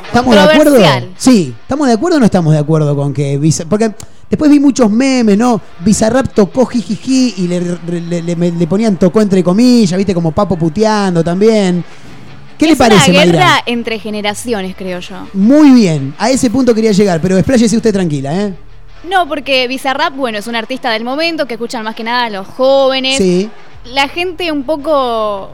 ¿Estamos 0.07 0.35
de 0.35 0.41
acuerdo? 0.43 0.77
Sí, 1.17 1.55
¿estamos 1.63 1.87
de 1.87 1.95
acuerdo 1.95 2.17
o 2.19 2.21
no 2.21 2.27
estamos 2.27 2.53
de 2.53 2.59
acuerdo 2.59 2.95
con 2.95 3.15
que 3.15 3.41
Bizar- 3.41 3.67
Porque 3.67 3.95
después 4.33 4.51
vi 4.51 4.59
muchos 4.59 4.91
memes, 4.91 5.37
¿no? 5.37 5.61
Bizarrap 5.85 6.33
tocó 6.33 6.65
jijiji 6.65 7.35
y 7.37 7.49
le, 7.49 7.61
le- 7.87 8.23
le- 8.23 8.51
le 8.51 8.67
ponían 8.67 8.97
tocó 8.97 9.21
entre 9.21 9.45
comillas, 9.45 9.97
¿viste? 9.97 10.15
Como 10.15 10.33
Papo 10.33 10.57
puteando 10.57 11.23
también. 11.23 11.85
¿Qué 12.59 12.65
le 12.67 12.73
es 12.73 12.79
parece, 12.79 13.11
una 13.11 13.25
guerra 13.25 13.39
Mayra? 13.39 13.63
entre 13.67 13.99
generaciones, 13.99 14.75
creo 14.77 15.01
yo. 15.01 15.27
Muy 15.35 15.71
bien, 15.73 16.15
a 16.19 16.31
ese 16.31 16.49
punto 16.49 16.75
quería 16.75 16.93
llegar, 16.93 17.21
pero 17.21 17.37
expláyese 17.37 17.77
usted 17.77 17.93
tranquila, 17.93 18.35
¿eh? 18.47 18.55
No, 19.11 19.29
porque 19.29 19.67
Bizarrap, 19.69 20.15
bueno, 20.17 20.39
es 20.39 20.47
un 20.47 20.55
artista 20.55 20.91
del 20.93 21.05
momento 21.05 21.47
que 21.47 21.55
escuchan 21.55 21.83
más 21.85 21.95
que 21.95 22.05
nada 22.05 22.25
a 22.25 22.31
los 22.31 22.47
jóvenes. 22.47 23.19
Sí. 23.19 23.51
La 23.85 24.09
gente 24.09 24.51
un 24.53 24.63
poco 24.63 25.51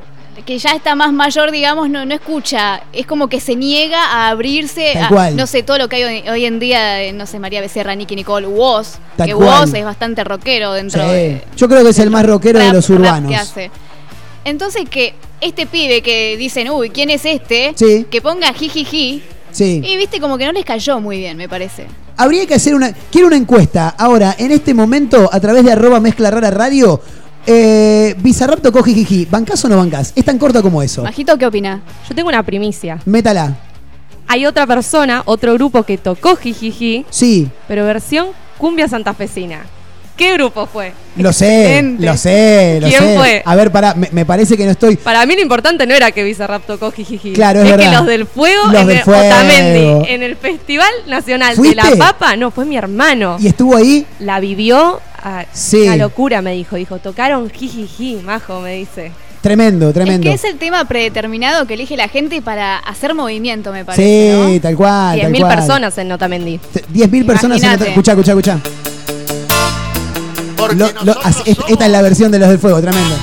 que 0.46 0.58
ya 0.58 0.70
está 0.70 0.94
más 0.94 1.12
mayor, 1.12 1.50
digamos, 1.50 1.88
no, 1.90 2.04
no 2.04 2.14
escucha. 2.14 2.82
Es 2.92 3.06
como 3.06 3.28
que 3.28 3.40
se 3.40 3.56
niega 3.56 4.02
a 4.04 4.28
abrirse 4.28 4.90
Tal 4.94 5.04
a, 5.04 5.08
cual. 5.08 5.36
no 5.36 5.46
sé, 5.46 5.62
todo 5.62 5.78
lo 5.78 5.88
que 5.88 5.96
hay 5.96 6.04
hoy, 6.04 6.28
hoy 6.28 6.44
en 6.46 6.58
día, 6.58 7.02
eh, 7.02 7.12
no 7.12 7.26
sé, 7.26 7.38
María 7.38 7.60
Becerra, 7.60 7.94
Nicky 7.94 8.16
Nicole, 8.16 8.46
Woz. 8.46 8.94
Tal 9.16 9.26
que 9.28 9.34
cual. 9.34 9.62
Woz 9.66 9.74
es 9.74 9.84
bastante 9.84 10.24
rockero 10.24 10.72
dentro 10.72 11.02
Sí. 11.02 11.08
de, 11.10 11.44
Yo 11.56 11.68
creo 11.68 11.82
que 11.84 11.90
es 11.90 11.98
el 11.98 12.10
más 12.10 12.24
rockero 12.26 12.58
de 12.58 12.72
los 12.72 12.88
urbanos. 12.90 13.30
que 13.30 13.36
hace. 13.36 13.70
Entonces 14.44 14.88
que 14.88 15.14
este 15.40 15.66
pibe 15.66 16.00
que 16.02 16.36
dicen, 16.36 16.70
uy, 16.70 16.90
¿quién 16.90 17.10
es 17.10 17.24
este? 17.24 17.72
Sí. 17.76 18.06
Que 18.10 18.22
ponga 18.22 18.52
jijiji. 18.52 19.22
Sí. 19.50 19.80
Y 19.84 19.96
viste 19.96 20.20
como 20.20 20.38
que 20.38 20.44
no 20.46 20.52
les 20.52 20.64
cayó 20.64 21.00
muy 21.00 21.18
bien, 21.18 21.36
me 21.36 21.48
parece. 21.48 21.86
Habría 22.16 22.46
que 22.46 22.54
hacer 22.54 22.74
una. 22.74 22.92
Quiero 23.12 23.28
una 23.28 23.36
encuesta. 23.36 23.94
Ahora, 23.96 24.34
en 24.38 24.50
este 24.52 24.74
momento, 24.74 25.28
a 25.32 25.38
través 25.40 25.64
de 25.64 25.72
arroba 25.72 26.00
mezcla 26.00 26.30
rara 26.30 26.50
radio, 26.50 27.00
eh, 27.48 28.14
Bizarrap 28.18 28.60
tocó 28.60 28.82
jijiji. 28.82 29.24
¿Bancás 29.24 29.64
o 29.64 29.68
no 29.68 29.76
bancás? 29.76 30.12
Es 30.14 30.24
tan 30.24 30.38
corto 30.38 30.62
como 30.62 30.82
eso. 30.82 31.02
Majito, 31.02 31.36
¿qué 31.38 31.46
opina? 31.46 31.80
Yo 32.08 32.14
tengo 32.14 32.28
una 32.28 32.42
primicia. 32.42 33.00
Métala. 33.06 33.56
Hay 34.26 34.44
otra 34.44 34.66
persona, 34.66 35.22
otro 35.24 35.54
grupo 35.54 35.84
que 35.84 35.96
tocó 35.96 36.36
Jijiji, 36.36 37.06
Sí, 37.08 37.48
pero 37.66 37.86
versión 37.86 38.28
cumbia 38.58 38.86
santafesina. 38.86 39.64
¿Qué 40.18 40.34
grupo 40.34 40.66
fue? 40.66 40.92
lo 41.16 41.32
sé, 41.32 41.62
Excelente. 41.62 42.04
lo 42.06 42.16
sé, 42.16 42.78
lo 42.82 42.88
¿Quién 42.88 43.00
sé. 43.02 43.16
fue? 43.16 43.42
A 43.44 43.56
ver, 43.56 43.72
pará, 43.72 43.94
me, 43.94 44.08
me 44.12 44.24
parece 44.26 44.56
que 44.56 44.64
no 44.66 44.72
estoy. 44.72 44.96
Para 44.96 45.24
mí 45.26 45.34
lo 45.34 45.40
importante 45.42 45.86
no 45.86 45.94
era 45.94 46.10
que 46.12 46.22
Bizarrap 46.24 46.66
tocó 46.66 46.90
Jijiji. 46.92 47.32
Claro, 47.32 47.60
es 47.62 47.70
que 47.70 47.76
verdad. 47.76 47.92
los 47.94 48.06
del 48.06 48.26
Fuego, 48.26 48.64
Los 48.70 48.82
en 48.82 48.86
del 48.88 48.96
el 48.98 49.02
Fuego. 49.04 49.20
Otamendi, 49.26 50.12
en 50.12 50.22
el 50.22 50.36
Festival 50.36 50.90
Nacional 51.06 51.56
de 51.56 51.74
la. 51.74 51.84
Papa, 51.96 52.36
no, 52.36 52.50
fue 52.50 52.64
mi 52.66 52.76
hermano. 52.76 53.36
¿Y 53.40 53.46
estuvo 53.48 53.76
ahí? 53.76 54.04
La 54.20 54.38
vivió, 54.40 55.00
a 55.22 55.44
Sí. 55.52 55.82
una 55.82 55.96
locura 55.96 56.42
me 56.42 56.52
dijo, 56.52 56.76
dijo, 56.76 56.98
tocaron 56.98 57.48
Jijiji, 57.50 58.16
majo, 58.24 58.60
me 58.60 58.74
dice. 58.74 59.12
Tremendo, 59.40 59.92
tremendo. 59.92 60.28
Es 60.28 60.40
que 60.40 60.46
es 60.48 60.52
el 60.52 60.58
tema 60.58 60.84
predeterminado 60.86 61.64
que 61.66 61.74
elige 61.74 61.96
la 61.96 62.08
gente 62.08 62.42
para 62.42 62.76
hacer 62.78 63.14
movimiento, 63.14 63.72
me 63.72 63.84
parece. 63.84 64.02
sí, 64.34 64.54
¿no? 64.56 64.60
tal 64.60 64.76
cual. 64.76 65.20
tal 65.20 65.32
10.000 65.32 65.38
cual. 65.40 65.54
personas 65.56 65.96
en 65.98 66.10
Otamendi. 66.12 66.58
T- 66.58 66.84
10.000 66.92 67.24
personas 67.24 67.58
en 67.58 67.64
Imagínate. 67.64 67.90
Escucha, 67.90 68.12
escucha, 68.12 68.32
escucha. 68.32 68.58
Porque 70.58 70.74
Lo- 70.76 70.88
lo- 71.04 71.18
as- 71.24 71.42
es- 71.46 71.56
esta 71.68 71.86
es 71.86 71.90
la 71.92 72.02
versión 72.02 72.30
de 72.32 72.38
los 72.38 72.48
del 72.48 72.58
fuego, 72.58 72.80
tremendo. 72.80 73.14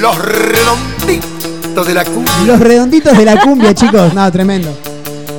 los 0.00 0.18
redonditos 0.18 1.86
de 1.86 1.94
la 1.94 2.04
cumbia. 2.04 2.32
Los 2.46 2.60
redonditos 2.60 3.16
de 3.16 3.24
la 3.24 3.40
cumbia, 3.40 3.74
chicos. 3.74 4.12
No, 4.14 4.30
tremendo. 4.32 4.68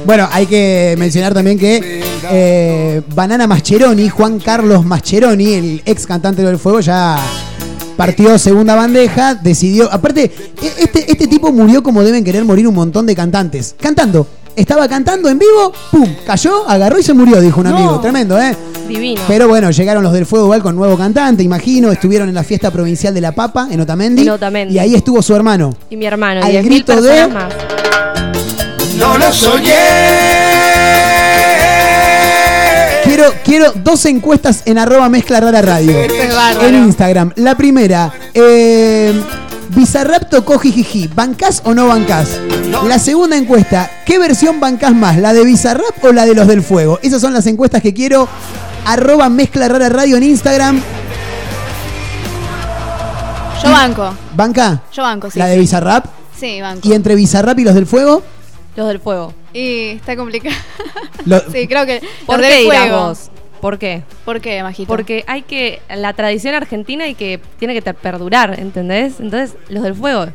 Bueno, 0.05 0.27
hay 0.31 0.45
que 0.47 0.95
mencionar 0.97 1.33
también 1.33 1.59
que 1.59 2.01
eh, 2.31 3.01
Banana 3.13 3.45
Mascheroni, 3.47 4.09
Juan 4.09 4.39
Carlos 4.39 4.83
Mascheroni, 4.85 5.53
el 5.53 5.81
ex 5.85 6.07
cantante 6.07 6.41
del 6.43 6.57
fuego, 6.57 6.79
ya 6.79 7.17
partió 7.97 8.37
segunda 8.39 8.73
bandeja, 8.75 9.35
decidió. 9.35 9.91
Aparte, 9.91 10.31
e- 10.61 10.73
este, 10.79 11.11
este 11.11 11.27
tipo 11.27 11.51
murió 11.51 11.83
como 11.83 12.03
deben 12.03 12.23
querer 12.23 12.45
morir 12.45 12.67
un 12.67 12.73
montón 12.75 13.05
de 13.05 13.15
cantantes. 13.15 13.75
Cantando. 13.79 14.27
Estaba 14.55 14.87
cantando 14.87 15.29
en 15.29 15.39
vivo, 15.39 15.71
¡pum! 15.91 16.07
Cayó, 16.25 16.67
agarró 16.69 16.99
y 16.99 17.03
se 17.03 17.13
murió, 17.13 17.39
dijo 17.39 17.61
un 17.61 17.69
No. 17.69 17.75
amigo. 17.77 17.99
Tremendo, 18.01 18.39
¿eh? 18.39 18.55
Divino. 18.87 19.21
Pero 19.27 19.47
bueno, 19.47 19.71
llegaron 19.71 20.03
los 20.03 20.11
del 20.11 20.25
Fuego 20.25 20.45
igual 20.45 20.61
con 20.61 20.75
nuevo 20.75 20.97
cantante, 20.97 21.41
imagino. 21.43 21.91
Estuvieron 21.91 22.27
en 22.27 22.35
la 22.35 22.43
fiesta 22.43 22.69
provincial 22.71 23.13
de 23.13 23.21
La 23.21 23.31
Papa, 23.31 23.67
en 23.71 23.79
Otamendi. 23.79 24.23
En 24.23 24.29
Otamendi. 24.29 24.73
Y 24.75 24.79
ahí 24.79 24.93
estuvo 24.95 25.21
su 25.21 25.33
hermano. 25.35 25.73
y 25.89 25.95
mi 25.95 26.05
hermano, 26.05 26.41
al 26.43 26.51
10.000 26.51 26.63
grito 26.65 27.01
de- 27.01 27.27
más. 27.27 27.53
No 28.97 29.17
lo 29.17 29.31
soñé. 29.31 29.73
Quiero, 33.03 33.33
quiero 33.43 33.71
dos 33.83 34.05
encuestas 34.05 34.61
en 34.65 34.77
arroba 34.77 35.09
mezcla 35.09 35.39
rara 35.39 35.61
radio. 35.61 35.91
es. 35.97 36.11
En 36.61 36.75
Instagram. 36.75 37.31
La 37.37 37.55
primera, 37.55 38.11
eh, 38.33 39.13
Bizarrap 39.75 40.29
tocó 40.29 40.59
jijiji. 40.59 41.07
¿Bancás 41.07 41.61
o 41.65 41.73
no 41.73 41.87
bancás? 41.87 42.39
La 42.87 42.99
segunda 42.99 43.37
encuesta, 43.37 43.89
¿qué 44.05 44.19
versión 44.19 44.59
bancás 44.59 44.93
más? 44.93 45.17
¿La 45.17 45.33
de 45.33 45.43
Bizarrap 45.45 46.03
o 46.03 46.11
la 46.11 46.25
de 46.25 46.35
los 46.35 46.47
del 46.47 46.61
fuego? 46.61 46.99
Esas 47.01 47.21
son 47.21 47.33
las 47.33 47.45
encuestas 47.47 47.81
que 47.81 47.93
quiero. 47.93 48.27
Arroba 48.85 49.29
mezcla 49.29 49.67
rara 49.67 49.89
radio 49.89 50.17
en 50.17 50.23
Instagram. 50.23 50.81
Yo 53.63 53.69
banco. 53.71 54.13
¿Banca? 54.35 54.81
Yo 54.91 55.03
banco, 55.03 55.29
sí. 55.29 55.37
¿La 55.39 55.45
de. 55.47 55.59
Bizarrap? 55.59 56.05
Sí, 56.37 56.59
banco. 56.61 56.87
¿Y 56.87 56.93
entre 56.93 57.15
Bizarrap 57.15 57.59
y 57.59 57.63
los 57.63 57.75
del 57.75 57.85
fuego? 57.85 58.23
Los 58.75 58.87
del 58.87 58.99
Fuego. 58.99 59.33
Y 59.53 59.89
está 59.89 60.15
complicado. 60.15 60.55
Lo- 61.25 61.41
sí, 61.51 61.67
creo 61.67 61.85
que. 61.85 62.01
¿Por 62.25 62.37
los 62.39 62.47
qué 62.47 62.53
del 62.53 62.63
dirás 62.63 62.79
fuego. 62.87 63.07
vos? 63.07 63.30
¿Por 63.61 63.77
qué? 63.77 64.03
¿Por 64.25 64.41
qué, 64.41 64.61
Majito? 64.63 64.87
Porque 64.87 65.23
hay 65.27 65.43
que. 65.43 65.81
La 65.95 66.13
tradición 66.13 66.55
argentina 66.55 67.07
y 67.07 67.13
que 67.15 67.39
tiene 67.59 67.73
que 67.73 67.81
te- 67.81 67.93
perdurar, 67.93 68.59
¿entendés? 68.59 69.19
Entonces, 69.19 69.55
los 69.69 69.83
del 69.83 69.95
fuego. 69.95 70.25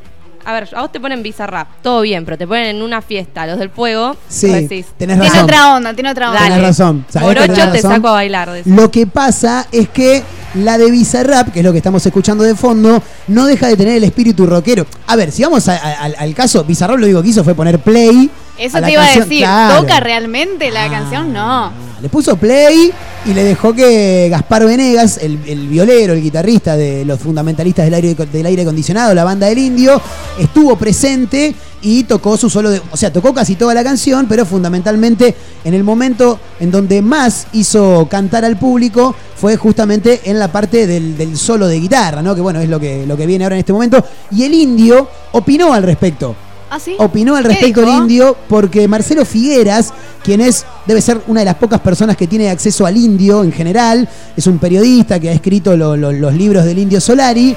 A 0.45 0.53
ver, 0.53 0.69
a 0.77 0.83
vos 0.83 0.93
te 0.93 1.01
ponen 1.01 1.25
bizarrap, 1.25 1.67
todo 1.83 2.03
bien, 2.03 2.25
pero 2.25 2.39
te 2.39 2.47
ponen 2.47 2.77
en 2.77 2.81
una 2.83 3.03
fiesta, 3.03 3.45
los 3.49 3.59
del 3.59 3.69
fuego. 3.69 4.17
Sí, 4.29 4.47
decís, 4.47 4.87
tenés 4.97 5.19
Tiene 5.19 5.29
razón. 5.29 5.43
otra 5.45 5.75
onda, 5.75 5.93
tiene 5.93 6.11
otra 6.13 6.29
onda. 6.31 6.41
Tenés 6.45 6.63
razón. 6.63 7.05
¿Sabés 7.09 7.29
que 7.31 7.35
Morocho 7.35 7.53
tenés 7.55 7.73
te 7.73 7.77
razón? 7.79 7.91
saco 7.97 8.09
a 8.09 8.13
bailar. 8.13 8.51
decís. 8.53 8.73
Lo 8.73 8.89
que 8.89 9.09
pasa 9.09 9.67
es 9.73 9.89
que 9.89 10.23
la 10.55 10.79
de 10.79 10.89
Bizarrap, 10.93 11.51
que 11.53 11.59
es 11.59 11.65
lo 11.65 11.73
que 11.73 11.79
estamos 11.79 12.07
escuchando 12.07 12.45
de 12.45 12.55
fondo, 12.55 13.03
no 13.27 13.45
deja 13.47 13.67
de 13.67 13.77
tener 13.77 13.97
el 13.97 14.05
espíritu 14.05 14.47
rockero. 14.47 14.87
A 15.09 15.17
ver, 15.17 15.33
si 15.33 15.43
vamos 15.43 15.67
a- 15.69 15.75
a- 15.79 16.05
al, 16.05 16.15
al 16.17 16.33
caso, 16.33 16.63
Bizarrap 16.63 16.97
lo 16.99 17.07
único 17.07 17.23
que 17.25 17.29
hizo 17.31 17.43
fue 17.43 17.57
poner 17.57 17.81
play. 17.81 18.31
Eso 18.57 18.77
a 18.77 18.81
la 18.83 18.87
te 18.87 18.93
iba 18.93 19.03
canción. 19.03 19.23
a 19.23 19.25
decir. 19.27 19.41
Claro. 19.43 19.81
¿Toca 19.81 19.99
realmente 19.99 20.71
la 20.71 20.89
canción? 20.89 21.33
No. 21.33 21.73
Le 22.01 22.09
puso 22.09 22.37
play 22.37 22.93
y 23.25 23.33
le 23.33 23.43
dejó 23.43 23.73
que 23.73 24.29
Gaspar 24.31 24.67
Venegas, 24.67 25.19
el, 25.23 25.39
el 25.47 25.69
violero, 25.69 26.13
el 26.13 26.23
guitarrista 26.23 26.77
de 26.77 27.05
los 27.05 27.19
fundamentalistas 27.21 27.85
del 27.87 27.95
aire, 27.95 28.15
del 28.15 28.47
aire 28.47 28.63
acondicionado, 28.63 29.15
la 29.15 29.25
banda 29.25 29.47
del 29.47 29.59
indio, 29.59 30.01
estuvo 30.39 30.77
presente 30.77 31.55
y 31.83 32.05
tocó 32.05 32.37
su 32.37 32.51
solo 32.51 32.71
de. 32.71 32.83
O 32.91 32.97
sea, 32.97 33.13
tocó 33.13 33.33
casi 33.33 33.55
toda 33.55 33.73
la 33.73 33.85
canción, 33.85 34.27
pero 34.29 34.45
fundamentalmente 34.45 35.35
en 35.65 35.75
el 35.75 35.85
momento 35.85 36.39
en 36.61 36.71
donde 36.71 37.01
más 37.01 37.47
hizo 37.53 38.07
cantar 38.11 38.45
al 38.45 38.59
público 38.59 39.15
fue 39.37 39.57
justamente 39.57 40.23
en 40.25 40.39
la 40.39 40.51
parte 40.51 40.87
del, 40.87 41.17
del 41.17 41.37
solo 41.37 41.67
de 41.69 41.79
guitarra, 41.79 42.23
¿no? 42.23 42.35
Que 42.35 42.41
bueno, 42.41 42.61
es 42.61 42.69
lo 42.69 42.81
que, 42.81 43.07
lo 43.07 43.17
que 43.17 43.27
viene 43.27 43.45
ahora 43.45 43.57
en 43.57 43.61
este 43.61 43.73
momento. 43.73 44.05
Y 44.31 44.45
el 44.45 44.55
indio 44.55 45.09
opinó 45.33 45.73
al 45.73 45.83
respecto 45.83 46.35
¿Ah, 46.71 46.81
sí? 46.81 46.97
opinó 46.99 47.37
al 47.37 47.45
¿Qué 47.45 47.51
respecto 47.51 47.83
el 47.83 47.89
indio 47.91 48.37
porque 48.49 48.89
Marcelo 48.89 49.25
Figueras, 49.25 49.93
quien 50.27 50.41
es, 50.41 50.67
debe 50.87 51.01
ser 51.01 51.21
una 51.29 51.41
de 51.41 51.47
las 51.47 51.55
pocas 51.55 51.81
personas 51.81 52.17
que 52.17 52.27
tiene 52.27 52.51
acceso 52.51 52.85
al 52.85 52.97
indio 52.97 53.45
en 53.45 53.53
general, 53.53 54.07
es 54.37 54.47
un 54.49 54.59
periodista 54.59 55.19
que 55.21 55.29
ha 55.31 55.33
escrito 55.33 55.77
lo- 55.77 55.97
lo- 55.97 56.11
los 56.13 56.35
libros 56.35 56.65
del 56.65 56.79
indio 56.81 57.01
Solari, 57.01 57.57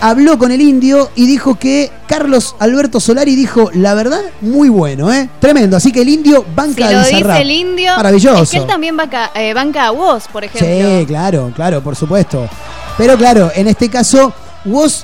habló 0.00 0.38
con 0.38 0.52
el 0.52 0.60
indio 0.60 1.10
y 1.16 1.26
dijo 1.26 1.56
que 1.56 1.90
Carlos 2.06 2.54
Alberto 2.60 3.00
Solari 3.00 3.34
dijo, 3.34 3.70
la 3.74 3.94
verdad, 3.94 4.20
muy 4.40 4.68
bueno, 4.68 5.12
¿eh? 5.12 5.28
Tremendo, 5.40 5.76
así 5.76 5.90
que 5.90 6.02
el 6.02 6.08
indio 6.08 6.44
Si 6.48 6.54
banca 6.54 6.90
lo 6.92 6.98
a 7.00 7.04
dice 7.04 7.40
el 7.42 7.50
indio. 7.50 7.96
Maravilloso. 7.96 8.42
Es 8.44 8.50
que 8.50 8.58
él 8.58 8.66
también 8.66 8.96
banca, 8.96 9.32
eh, 9.34 9.52
banca 9.52 9.86
a 9.86 9.90
vos, 9.90 10.24
por 10.32 10.44
ejemplo. 10.44 10.68
Sí, 11.00 11.04
claro, 11.06 11.52
claro, 11.54 11.82
por 11.82 11.96
supuesto. 11.96 12.48
Pero 12.96 13.16
claro, 13.18 13.50
en 13.54 13.66
este 13.66 13.88
caso, 13.90 14.32
Woz 14.66 15.02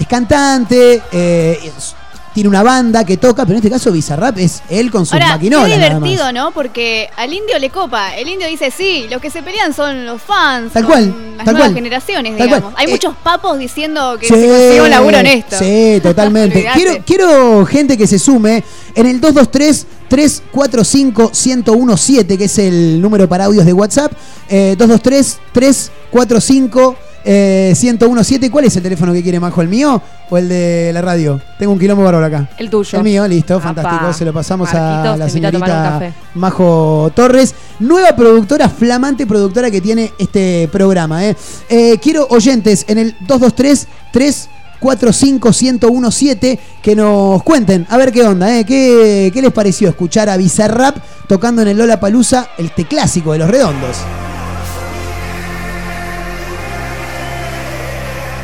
es 0.00 0.06
cantante, 0.08 1.00
eh, 1.12 1.58
es- 1.62 1.94
tiene 2.34 2.48
una 2.48 2.62
banda 2.62 3.04
que 3.04 3.16
toca, 3.16 3.42
pero 3.44 3.52
en 3.52 3.56
este 3.64 3.70
caso 3.70 3.92
Bizarrap 3.92 4.38
es 4.38 4.62
él 4.68 4.90
con 4.90 5.04
sus 5.06 5.14
Ahora, 5.14 5.28
maquinolas. 5.30 5.68
más. 5.68 5.78
divertido, 5.78 6.32
¿no? 6.32 6.50
Porque 6.52 7.08
al 7.16 7.32
indio 7.32 7.58
le 7.58 7.70
copa. 7.70 8.16
El 8.16 8.28
indio 8.28 8.46
dice, 8.48 8.70
sí, 8.70 9.06
los 9.10 9.20
que 9.20 9.30
se 9.30 9.42
pelean 9.42 9.72
son 9.74 10.06
los 10.06 10.20
fans. 10.22 10.72
Tal 10.72 10.84
cual, 10.86 11.14
Las 11.36 11.44
tal 11.44 11.54
nuevas 11.54 11.70
cual. 11.70 11.74
generaciones, 11.74 12.36
Tal 12.38 12.46
digamos. 12.48 12.72
cual. 12.72 12.82
Hay 12.84 12.86
Eh, 12.90 12.94
muchos 12.94 13.14
papos 13.22 13.58
diciendo 13.58 14.16
que 14.18 14.26
Sí, 14.26 14.34
se 14.34 14.46
consigue 14.48 14.80
un 14.82 14.90
laburo 14.90 15.18
en 15.18 15.26
esto. 15.26 15.56
Sí, 15.58 16.00
totalmente. 16.02 16.66
Quiero, 16.74 16.92
quiero 17.04 17.66
gente 17.66 17.96
que 17.98 18.06
se 18.06 18.18
sume 18.18 18.62
en 18.94 19.06
el 19.06 19.20
223 19.20 19.86
345 20.08 21.30
1017, 21.34 22.38
que 22.38 22.44
es 22.44 22.58
el 22.58 23.00
número 23.00 23.28
para 23.28 23.44
audios 23.46 23.64
de 23.64 23.72
WhatsApp. 23.72 24.12
Eh, 24.48 24.74
223 24.78 25.40
345 25.52 26.96
Eh, 27.24 27.74
1017, 27.80 28.50
¿cuál 28.50 28.64
es 28.64 28.76
el 28.76 28.82
teléfono 28.82 29.12
que 29.12 29.22
quiere 29.22 29.38
Majo? 29.38 29.62
¿El 29.62 29.68
mío 29.68 30.00
o 30.28 30.38
el 30.38 30.48
de 30.48 30.90
la 30.92 31.02
radio? 31.02 31.40
Tengo 31.58 31.72
un 31.72 31.78
quilombo 31.78 32.02
bárbaro 32.04 32.26
acá. 32.26 32.48
El 32.58 32.70
tuyo. 32.70 32.98
El 32.98 33.04
mío, 33.04 33.26
listo, 33.28 33.56
Apa. 33.56 33.74
fantástico. 33.74 34.12
Se 34.12 34.24
lo 34.24 34.32
pasamos 34.32 34.72
a 34.74 34.80
Marquitos, 34.80 35.18
la 35.18 35.24
a 35.24 35.28
señorita. 35.28 36.12
Majo 36.34 37.12
Torres, 37.14 37.54
nueva 37.78 38.14
productora, 38.16 38.68
flamante 38.68 39.26
productora 39.26 39.70
que 39.70 39.80
tiene 39.80 40.12
este 40.18 40.68
programa. 40.72 41.24
¿eh? 41.24 41.36
Eh, 41.68 41.98
quiero 42.02 42.26
oyentes 42.30 42.84
en 42.88 42.98
el 42.98 43.16
223 43.20 43.88
345 44.12 45.50
1017 45.50 46.58
que 46.82 46.96
nos 46.96 47.42
cuenten, 47.42 47.86
a 47.88 47.96
ver 47.96 48.12
qué 48.12 48.24
onda, 48.24 48.58
¿eh? 48.58 48.64
¿Qué, 48.64 49.30
qué 49.32 49.42
les 49.42 49.52
pareció 49.52 49.88
escuchar 49.88 50.28
a 50.28 50.36
Bizarrap 50.36 50.96
tocando 51.28 51.62
en 51.62 51.68
el 51.68 51.78
Lola 51.78 52.00
Palusa, 52.00 52.48
este 52.58 52.84
clásico 52.84 53.32
de 53.32 53.38
los 53.38 53.48
redondos? 53.48 53.98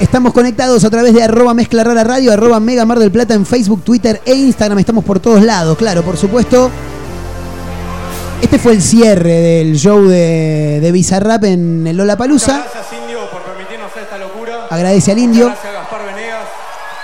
Estamos 0.00 0.32
conectados 0.32 0.84
a 0.84 0.90
través 0.90 1.12
de 1.12 1.24
arroba 1.24 1.54
mezcla 1.54 1.82
rara 1.82 2.04
radio, 2.04 2.32
arroba 2.32 2.60
mega 2.60 2.84
mar 2.84 3.00
del 3.00 3.10
plata 3.10 3.34
en 3.34 3.44
Facebook, 3.44 3.82
Twitter 3.82 4.22
e 4.24 4.32
Instagram. 4.32 4.78
Estamos 4.78 5.04
por 5.04 5.18
todos 5.18 5.42
lados, 5.42 5.76
claro, 5.76 6.04
por 6.04 6.16
supuesto. 6.16 6.70
Este 8.40 8.60
fue 8.60 8.74
el 8.74 8.82
cierre 8.82 9.32
del 9.32 9.76
show 9.76 10.06
de, 10.06 10.78
de 10.80 10.92
Bizarrap 10.92 11.42
en 11.44 11.84
el 11.84 11.96
Lola 11.96 12.16
Palusa. 12.16 12.58
Gracias 12.58 12.92
Indio 13.02 13.28
por 13.28 13.42
permitirnos 13.42 13.90
hacer 13.90 14.04
esta 14.04 14.18
locura. 14.18 14.68
Agradece 14.70 15.10
al 15.10 15.18
Indio. 15.18 15.46
Gracias 15.46 15.66
a 15.66 15.72
Gaspar 15.72 16.06
Venegas, 16.06 16.46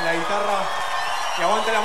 la 0.04 0.12
guitarra. 0.12 0.62
Y 1.36 1.42
aguante 1.42 1.72
la 1.72 1.80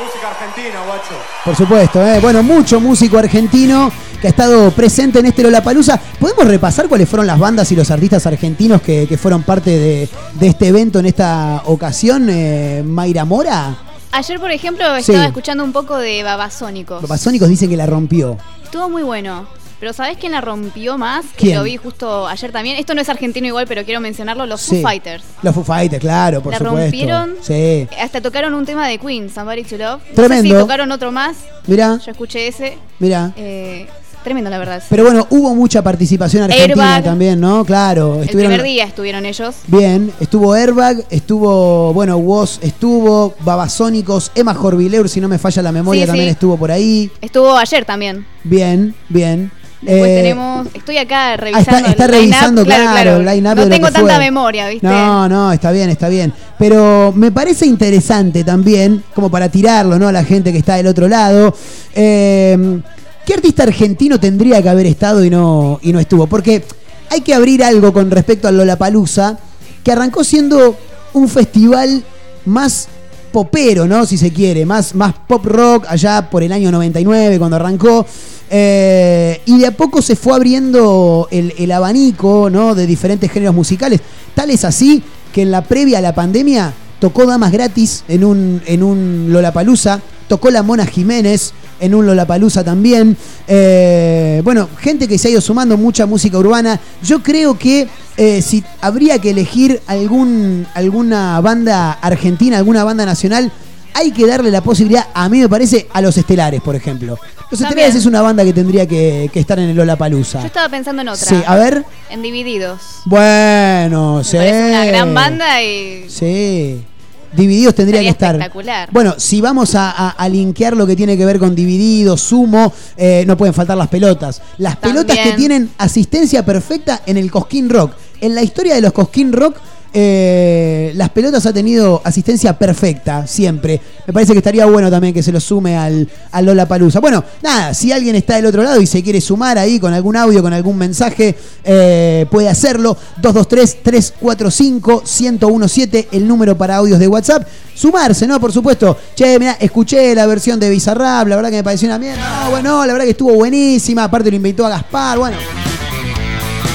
música 0.69 0.79
argentina, 0.79 0.79
guacho. 0.85 1.23
Por 1.45 1.55
supuesto, 1.55 2.05
¿eh? 2.05 2.19
bueno, 2.21 2.43
mucho 2.43 2.79
músico 2.79 3.17
argentino 3.17 3.91
que 4.21 4.27
ha 4.27 4.29
estado 4.31 4.71
presente 4.71 5.19
en 5.19 5.27
este 5.27 5.43
Lollapalooza. 5.43 5.99
¿Podemos 6.19 6.45
repasar 6.45 6.87
cuáles 6.87 7.07
fueron 7.09 7.27
las 7.27 7.39
bandas 7.39 7.71
y 7.71 7.75
los 7.75 7.89
artistas 7.91 8.25
argentinos 8.25 8.81
que, 8.81 9.07
que 9.07 9.17
fueron 9.17 9.43
parte 9.43 9.69
de, 9.71 10.09
de 10.33 10.47
este 10.47 10.67
evento 10.67 10.99
en 10.99 11.05
esta 11.05 11.61
ocasión? 11.65 12.27
Eh, 12.29 12.83
Mayra 12.85 13.25
Mora, 13.25 13.77
Ayer, 14.11 14.39
por 14.39 14.49
ejemplo, 14.49 14.83
Sí. 14.95 15.11
estaba 15.11 15.25
escuchando 15.27 15.63
un 15.63 15.71
poco 15.71 15.95
de 15.95 16.23
Babasónicos. 16.23 16.99
Babasónicos 17.03 17.47
dicen 17.47 17.69
que 17.69 17.77
la 17.77 17.85
rompió. 17.85 18.37
Estuvo 18.63 18.89
muy 18.89 19.03
bueno. 19.03 19.47
Pero 19.79 19.93
¿sabés 19.93 20.17
quién 20.17 20.33
la 20.33 20.41
rompió 20.41 20.97
más? 20.97 21.25
Que 21.37 21.45
¿Quién? 21.47 21.57
lo 21.57 21.63
vi 21.63 21.77
justo 21.77 22.27
ayer 22.27 22.51
también. 22.51 22.75
Esto 22.77 22.93
no 22.93 23.01
es 23.01 23.07
argentino 23.09 23.47
igual, 23.47 23.65
pero 23.67 23.85
quiero 23.85 24.01
mencionarlo. 24.01 24.45
Los 24.45 24.59
Sí. 24.61 24.75
Foo 24.75 24.81
Fighters. 24.89 25.23
Los 25.41 25.55
Foo 25.55 25.63
Fighters, 25.63 26.01
claro, 26.01 26.41
por 26.41 26.51
la 26.51 26.57
supuesto. 26.57 26.81
rompieron. 26.81 27.35
Sí. 27.41 27.87
Hasta 28.01 28.19
tocaron 28.21 28.53
un 28.53 28.65
tema 28.65 28.87
de 28.87 28.97
Queen, 28.97 29.29
Somebody 29.29 29.63
to 29.63 29.77
Love. 29.77 30.01
No 30.01 30.07
sé 30.07 30.13
Tremendo. 30.15 30.55
si 30.55 30.61
tocaron 30.61 30.91
otro 30.91 31.11
más. 31.11 31.37
Mirá. 31.67 31.97
Yo 32.05 32.11
escuché 32.11 32.47
ese. 32.47 32.77
Mirá. 32.99 33.31
Eh, 33.37 33.87
tremendo, 34.23 34.49
la 34.49 34.57
verdad. 34.57 34.83
Pero 34.89 35.05
bueno, 35.05 35.25
hubo 35.29 35.55
mucha 35.55 35.81
participación 35.81 36.43
argentina 36.43 36.73
Airbag. 36.95 37.03
también, 37.05 37.39
¿no? 37.39 37.63
Claro. 37.63 38.15
El 38.15 38.23
estuvieron- 38.27 38.51
primer 38.51 38.63
día 38.63 38.83
estuvieron 38.83 39.25
ellos. 39.25 39.55
Bien, 39.67 40.11
estuvo 40.19 40.53
Airbag, 40.53 41.05
estuvo, 41.09 41.93
bueno, 41.93 42.17
Woz 42.17 42.59
estuvo, 42.61 43.33
Babasónicos, 43.39 44.31
Emma 44.35 44.53
Jorvileur, 44.53 45.07
si 45.07 45.21
no 45.21 45.29
me 45.29 45.37
falla 45.37 45.61
la 45.61 45.71
memoria, 45.71 46.03
Sí, 46.03 46.07
también 46.07 46.27
sí. 46.27 46.31
estuvo 46.31 46.57
por 46.57 46.69
ahí. 46.69 47.09
Estuvo 47.21 47.55
ayer 47.55 47.85
también. 47.85 48.25
Bien, 48.43 48.93
bien. 49.07 49.51
Después 49.81 50.09
Eh, 50.11 50.15
tenemos. 50.15 50.67
Estoy 50.73 50.97
acá 50.97 51.33
ah, 51.33 51.37
revisando. 51.37 51.77
está, 51.77 51.91
está 51.91 52.05
el 52.05 52.11
revisando, 52.11 52.65
claro, 52.65 53.17
el 53.17 53.43
No 53.43 53.55
tengo 53.69 53.91
tanta 53.91 54.15
fue. 54.15 54.19
memoria, 54.19 54.67
¿viste? 54.67 54.85
No, 54.85 55.29
no, 55.29 55.51
está 55.53 55.71
bien, 55.71 55.89
está 55.89 56.09
bien. 56.09 56.33
Pero 56.57 57.13
me 57.15 57.31
parece 57.31 57.65
interesante 57.65 58.43
también, 58.43 59.03
como 59.15 59.29
para 59.31 59.47
tirarlo, 59.49 59.97
¿no? 59.97 60.07
A 60.09 60.11
la 60.11 60.23
gente 60.23 60.51
que 60.51 60.57
está 60.57 60.75
del 60.75 60.87
otro 60.87 61.07
lado. 61.07 61.53
eh, 61.95 62.81
¿Qué 63.25 63.35
artista 63.35 63.61
argentino 63.63 64.19
tendría 64.19 64.59
que 64.61 64.69
haber 64.69 64.87
estado 64.87 65.23
y 65.23 65.29
no, 65.29 65.79
y 65.83 65.93
no 65.93 65.99
estuvo? 65.99 66.25
Porque 66.25 66.63
hay 67.11 67.21
que 67.21 67.33
abrir 67.35 67.63
algo 67.63 67.93
con 67.93 68.09
respecto 68.09 68.47
al 68.47 68.57
Lollapalooza, 68.57 69.37
que 69.83 69.91
arrancó 69.91 70.23
siendo 70.23 70.75
un 71.13 71.29
festival 71.29 72.03
más 72.45 72.87
popero, 73.31 73.85
¿no? 73.85 74.07
Si 74.07 74.17
se 74.17 74.33
quiere, 74.33 74.65
más, 74.65 74.95
más 74.95 75.13
pop 75.27 75.45
rock 75.45 75.85
allá 75.87 76.27
por 76.29 76.41
el 76.41 76.51
año 76.51 76.71
99 76.71 77.37
cuando 77.37 77.55
arrancó. 77.57 78.05
Eh, 78.49 79.41
y 79.45 79.59
de 79.59 79.67
a 79.67 79.71
poco 79.71 80.01
se 80.01 80.15
fue 80.15 80.33
abriendo 80.33 81.27
el, 81.31 81.53
el 81.57 81.71
abanico, 81.71 82.49
¿no? 82.49 82.75
De 82.75 82.87
diferentes 82.87 83.31
géneros 83.31 83.55
musicales. 83.55 84.01
Tal 84.33 84.49
es 84.49 84.65
así 84.65 85.03
que 85.33 85.43
en 85.43 85.51
la 85.51 85.63
previa 85.63 85.99
a 85.99 86.01
la 86.01 86.15
pandemia 86.15 86.73
tocó 86.99 87.25
Damas 87.25 87.51
Gratis 87.51 88.03
en 88.07 88.23
un, 88.23 88.61
en 88.65 88.83
un 88.83 89.27
Lollapalooza, 89.29 90.01
tocó 90.27 90.49
la 90.51 90.63
Mona 90.63 90.85
Jiménez 90.85 91.53
en 91.79 91.95
un 91.95 92.05
Lollapalooza 92.05 92.63
también. 92.63 93.15
Eh, 93.47 94.41
bueno, 94.43 94.67
gente 94.79 95.07
que 95.07 95.17
se 95.17 95.29
ha 95.29 95.31
ido 95.31 95.41
sumando, 95.41 95.77
mucha 95.77 96.05
música 96.05 96.37
urbana. 96.37 96.79
Yo 97.03 97.23
creo 97.23 97.57
que 97.57 97.87
eh, 98.17 98.41
si 98.41 98.63
habría 98.81 99.19
que 99.19 99.29
elegir 99.29 99.81
algún, 99.87 100.67
alguna 100.73 101.39
banda 101.41 101.93
argentina, 101.93 102.57
alguna 102.57 102.83
banda 102.83 103.05
nacional, 103.05 103.51
hay 103.93 104.11
que 104.11 104.25
darle 104.27 104.51
la 104.51 104.61
posibilidad, 104.61 105.07
a 105.13 105.27
mí 105.29 105.39
me 105.39 105.49
parece, 105.49 105.87
a 105.93 106.01
los 106.01 106.17
Estelares, 106.17 106.61
por 106.61 106.75
ejemplo. 106.75 107.17
Los 107.51 107.59
También. 107.61 107.69
Estelares 107.87 107.95
es 107.95 108.05
una 108.05 108.21
banda 108.21 108.43
que 108.43 108.53
tendría 108.53 108.85
que, 108.87 109.29
que 109.33 109.39
estar 109.39 109.57
en 109.59 109.69
el 109.69 109.75
Lollapalooza. 109.75 110.41
Yo 110.41 110.47
estaba 110.47 110.69
pensando 110.69 111.01
en 111.01 111.09
otra. 111.09 111.25
Sí, 111.25 111.35
a 111.45 111.55
ver. 111.55 111.83
En 112.09 112.21
Divididos. 112.21 112.79
Bueno, 113.05 114.17
Me 114.17 114.23
sí. 114.23 114.37
parece 114.37 114.69
una 114.69 114.85
gran 114.85 115.13
banda 115.13 115.61
y. 115.63 116.05
Sí. 116.09 116.83
Divididos 117.31 117.75
tendría 117.75 118.01
que 118.01 118.09
estar. 118.09 118.35
espectacular. 118.35 118.89
Bueno, 118.91 119.13
si 119.17 119.39
vamos 119.39 119.75
a, 119.75 119.91
a- 119.91 120.09
a 120.09 120.29
linkear 120.29 120.75
lo 120.75 120.87
que 120.87 120.95
tiene 120.95 121.15
que 121.15 121.25
ver 121.25 121.37
con 121.37 121.53
Divididos, 121.53 122.21
Sumo, 122.21 122.73
eh, 122.97 123.23
no 123.27 123.37
pueden 123.37 123.53
faltar 123.53 123.77
las 123.77 123.87
pelotas. 123.87 124.41
Las 124.57 124.77
pelotas 124.77 125.15
que 125.17 125.33
tienen 125.33 125.69
asistencia 125.77 126.43
perfecta 126.43 127.01
en 127.05 127.17
el 127.17 127.29
Cosquín 127.29 127.69
Rock. 127.69 127.91
En 128.21 128.33
la 128.33 128.41
historia 128.41 128.73
de 128.75 128.81
los 128.81 128.93
Cosquín 128.93 129.31
Rock, 129.31 129.57
eh, 129.93 130.91
las 130.95 131.09
pelotas 131.09 131.45
ha 131.45 131.53
tenido 131.53 132.01
asistencia 132.03 132.57
perfecta, 132.57 133.25
siempre. 133.27 133.79
Me 134.07 134.13
parece 134.13 134.33
que 134.33 134.39
estaría 134.39 134.65
bueno 134.65 134.89
también 134.91 135.13
que 135.13 135.23
se 135.23 135.31
lo 135.31 135.39
sume 135.39 135.77
al, 135.77 136.07
al 136.31 136.45
Lola 136.45 136.67
Palusa. 136.67 136.99
Bueno, 136.99 137.23
nada, 137.41 137.73
si 137.73 137.91
alguien 137.91 138.15
está 138.15 138.35
del 138.35 138.45
otro 138.45 138.63
lado 138.63 138.79
y 138.81 138.87
se 138.87 139.01
quiere 139.03 139.21
sumar 139.21 139.57
ahí 139.57 139.79
con 139.79 139.93
algún 139.93 140.15
audio, 140.15 140.41
con 140.41 140.53
algún 140.53 140.77
mensaje, 140.77 141.35
eh, 141.63 142.25
puede 142.29 142.49
hacerlo. 142.49 142.97
223-345-1017, 143.21 146.07
el 146.11 146.27
número 146.27 146.57
para 146.57 146.77
audios 146.77 146.99
de 146.99 147.07
WhatsApp. 147.07 147.47
Sumarse, 147.75 148.27
¿no? 148.27 148.39
Por 148.39 148.51
supuesto. 148.51 148.97
Che, 149.15 149.39
mira, 149.39 149.57
escuché 149.59 150.13
la 150.13 150.25
versión 150.25 150.59
de 150.59 150.69
Bizarrap, 150.69 151.27
la 151.27 151.35
verdad 151.35 151.49
que 151.49 151.57
me 151.57 151.63
pareció 151.63 151.87
una 151.87 151.97
mierda. 151.99 152.43
No, 152.45 152.51
bueno, 152.51 152.85
la 152.85 152.93
verdad 152.93 153.05
que 153.05 153.11
estuvo 153.11 153.33
buenísima. 153.33 154.03
Aparte 154.03 154.29
lo 154.29 154.35
invitó 154.35 154.65
a 154.65 154.69
Gaspar, 154.69 155.17
bueno. 155.19 155.37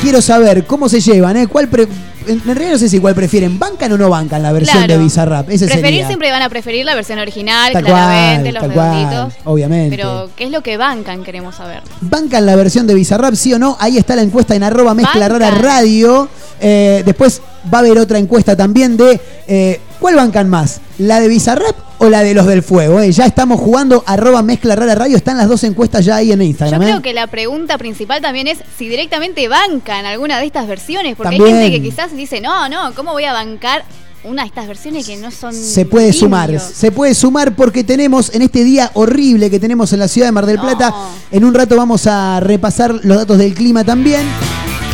Quiero 0.02 0.20
saber 0.20 0.66
cómo 0.66 0.88
se 0.88 1.00
llevan, 1.00 1.36
¿eh? 1.36 1.46
¿Cuál 1.46 1.68
pre- 1.68 1.88
en 2.26 2.42
realidad 2.44 2.72
no 2.72 2.78
sé 2.78 2.88
si 2.88 2.98
cuál 2.98 3.14
prefieren, 3.14 3.58
¿bancan 3.58 3.92
o 3.92 3.98
no 3.98 4.08
bancan 4.10 4.42
la 4.42 4.52
versión 4.52 4.78
Claro. 4.84 4.92
de 4.98 4.98
Bizarrap? 5.04 5.50
Ese 5.50 5.66
Preferir 5.66 5.86
sería. 5.86 6.06
siempre 6.06 6.30
van 6.30 6.42
a 6.42 6.48
preferir 6.48 6.84
la 6.84 6.94
versión 6.94 7.18
original, 7.18 7.72
Tal 7.72 7.84
claramente, 7.84 8.50
cual, 8.52 8.66
los 8.68 8.74
redonditos. 8.74 9.34
obviamente. 9.44 9.96
Pero, 9.96 10.30
¿qué 10.36 10.44
es 10.44 10.50
lo 10.50 10.62
que 10.62 10.76
bancan? 10.76 11.22
Queremos 11.24 11.54
saber. 11.56 11.82
¿Bancan 12.00 12.46
la 12.46 12.56
versión 12.56 12.86
de 12.86 12.94
Bizarrap, 12.94 13.34
sí 13.34 13.52
o 13.52 13.58
no? 13.58 13.76
Ahí 13.80 13.98
está 13.98 14.16
la 14.16 14.22
encuesta 14.22 14.54
en 14.54 14.62
arroba 14.62 14.94
mezcla 14.94 15.28
rara 15.28 15.50
radio. 15.50 16.28
Eh, 16.60 17.02
después 17.04 17.42
va 17.72 17.78
a 17.78 17.80
haber 17.80 17.98
otra 17.98 18.18
encuesta 18.18 18.56
también 18.56 18.96
de 18.96 19.20
eh, 19.46 19.80
¿cuál 20.04 20.16
bancan 20.16 20.50
más? 20.50 20.82
¿La 20.98 21.18
de 21.18 21.28
Bizarrap 21.28 21.74
o 21.96 22.10
la 22.10 22.22
de 22.22 22.34
los 22.34 22.44
del 22.44 22.62
fuego? 22.62 23.00
eh? 23.00 23.10
Ya 23.10 23.24
estamos 23.24 23.58
jugando 23.58 24.04
arroba 24.06 24.42
mezcla 24.42 24.76
rara 24.76 24.94
radio. 24.94 25.16
Están 25.16 25.38
las 25.38 25.48
dos 25.48 25.64
encuestas 25.64 26.04
ya 26.04 26.16
ahí 26.16 26.30
en 26.30 26.40
Yo 26.40 26.44
Instagram. 26.44 26.82
¿eh? 26.82 26.84
creo 26.84 27.00
que 27.00 27.14
la 27.14 27.26
pregunta 27.26 27.78
principal 27.78 28.20
también 28.20 28.46
es 28.46 28.58
si 28.76 28.86
directamente 28.86 29.48
bancan 29.48 30.04
alguna 30.04 30.38
de 30.40 30.44
estas 30.44 30.66
versiones. 30.68 31.16
Porque 31.16 31.38
También. 31.38 31.56
hay 31.56 31.62
gente 31.62 31.78
que 31.78 31.88
quizás 31.88 32.14
dice, 32.14 32.42
no, 32.42 32.68
no, 32.68 32.94
¿cómo 32.94 33.12
voy 33.12 33.24
a 33.24 33.32
bancar 33.32 33.82
una 34.24 34.42
de 34.42 34.48
estas 34.48 34.66
versiones 34.68 35.06
que 35.06 35.16
no 35.16 35.30
son. 35.30 35.54
Se 35.54 35.86
puede 35.86 36.08
indios? 36.08 36.20
sumar, 36.20 36.60
se 36.60 36.92
puede 36.92 37.14
sumar 37.14 37.56
porque 37.56 37.82
tenemos 37.82 38.34
en 38.34 38.42
este 38.42 38.62
día 38.62 38.90
horrible 38.92 39.48
que 39.48 39.58
tenemos 39.58 39.90
en 39.94 40.00
la 40.00 40.08
ciudad 40.08 40.28
de 40.28 40.32
Mar 40.32 40.44
del 40.44 40.58
Plata. 40.58 40.92
En 41.30 41.46
un 41.46 41.54
rato 41.54 41.78
vamos 41.78 42.06
a 42.06 42.40
repasar 42.40 42.92
los 43.04 43.16
datos 43.16 43.38
del 43.38 43.54
clima 43.54 43.84
también. 43.84 44.20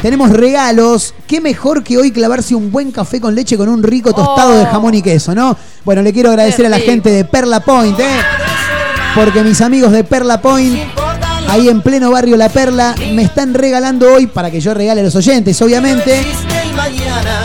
Tenemos 0.03 0.31
regalos. 0.31 1.15
Qué 1.27 1.41
mejor 1.43 1.85
que 1.85 1.99
hoy 1.99 2.11
clavarse 2.11 2.55
un 2.55 2.73
buen 2.73 2.91
café 2.91 3.21
con 3.21 3.35
leche 3.35 3.59
con 3.59 3.69
un 3.69 3.83
rico 3.83 4.15
tostado 4.15 4.59
de 4.59 4.65
jamón 4.65 4.95
y 4.95 5.03
queso, 5.03 5.35
¿no? 5.35 5.57
Bueno, 5.85 6.01
le 6.01 6.13
quiero 6.13 6.31
agradecer 6.31 6.65
a 6.65 6.71
la 6.71 6.79
gente 6.79 7.11
de 7.11 7.25
Perla 7.25 7.61
Point, 7.61 7.99
¿eh? 8.01 8.21
Porque 9.15 9.43
mis 9.43 9.61
amigos 9.61 9.93
de 9.93 10.03
Perla 10.05 10.41
Point, 10.41 10.79
ahí 11.49 11.69
en 11.69 11.83
pleno 11.83 12.11
barrio 12.11 12.39
La 12.39 12.49
Perla, 12.49 12.95
me 13.13 13.23
están 13.23 13.53
regalando 13.53 14.11
hoy, 14.11 14.27
para 14.27 14.51
que 14.51 14.61
yo 14.61 14.73
regale 14.73 15.03
a 15.03 15.05
los 15.05 15.17
oyentes, 15.17 15.61
obviamente, 15.61 16.25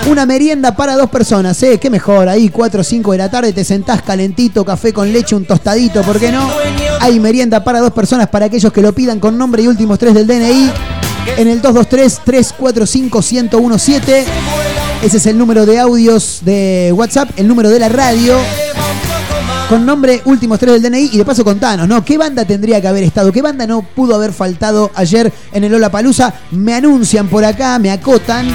una 0.10 0.26
merienda 0.26 0.78
para 0.78 0.96
dos 0.96 1.10
personas, 1.10 1.62
¿eh? 1.64 1.78
Qué 1.78 1.90
mejor, 1.90 2.30
ahí 2.30 2.48
4 2.48 2.80
o 2.80 2.84
5 2.84 3.12
de 3.12 3.18
la 3.18 3.30
tarde 3.30 3.52
te 3.52 3.66
sentás 3.66 4.02
calentito, 4.02 4.64
café 4.64 4.94
con 4.94 5.12
leche, 5.12 5.36
un 5.36 5.44
tostadito, 5.44 6.04
¿por 6.04 6.20
qué 6.20 6.32
no? 6.32 6.50
Hay 7.02 7.20
merienda 7.20 7.66
para 7.66 7.82
dos 7.82 7.92
personas 7.92 8.30
para 8.30 8.46
aquellos 8.46 8.72
que 8.72 8.82
lo 8.82 8.94
pidan 8.94 9.20
con 9.20 9.38
nombre 9.38 9.62
y 9.62 9.68
últimos 9.68 10.00
tres 10.00 10.14
del 10.14 10.26
DNI 10.26 10.95
en 11.38 11.48
el 11.48 11.62
223-345-1017. 11.62 14.24
Ese 15.04 15.18
es 15.18 15.26
el 15.26 15.38
número 15.38 15.66
de 15.66 15.80
audios 15.80 16.40
de 16.44 16.92
WhatsApp, 16.96 17.30
el 17.38 17.48
número 17.48 17.70
de 17.70 17.80
la 17.80 17.90
radio. 17.90 18.38
Con 19.70 19.86
nombre, 19.86 20.22
últimos 20.26 20.60
tres 20.60 20.80
del 20.80 20.92
DNI 20.92 21.10
y 21.14 21.18
de 21.18 21.26
paso 21.26 21.44
contanos, 21.44 21.88
¿no? 21.88 22.06
¿Qué 22.06 22.20
banda 22.20 22.46
tendría 22.46 22.80
que 22.80 22.88
haber 22.88 23.04
estado? 23.04 23.32
¿Qué 23.32 23.42
banda 23.42 23.66
no 23.66 23.82
pudo 23.82 24.14
haber 24.14 24.32
faltado 24.32 24.92
ayer 24.94 25.34
en 25.52 25.64
el 25.64 25.72
Lola 25.72 25.90
Palusa? 25.90 26.32
Me 26.52 26.76
anuncian 26.76 27.28
por 27.28 27.44
acá, 27.44 27.80
me 27.80 27.90
acotan. 27.90 28.48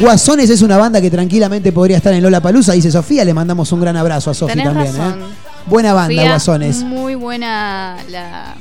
Guasones 0.00 0.50
es 0.50 0.60
una 0.60 0.76
banda 0.76 1.00
que 1.00 1.10
tranquilamente 1.10 1.72
podría 1.72 1.96
estar 1.96 2.12
en 2.12 2.22
Lola 2.22 2.42
Palusa, 2.42 2.74
dice 2.74 2.90
Sofía. 2.90 3.24
Le 3.24 3.32
mandamos 3.32 3.72
un 3.72 3.80
gran 3.80 3.96
abrazo 3.96 4.30
a 4.30 4.34
Sofía 4.34 4.64
también. 4.64 4.94
razón. 4.94 5.22
¿eh? 5.22 5.26
Buena 5.64 5.94
banda, 5.94 6.14
Sofía, 6.14 6.30
Guasones. 6.30 6.82
Muy 6.82 7.14
buena 7.14 7.96
la. 8.10 8.54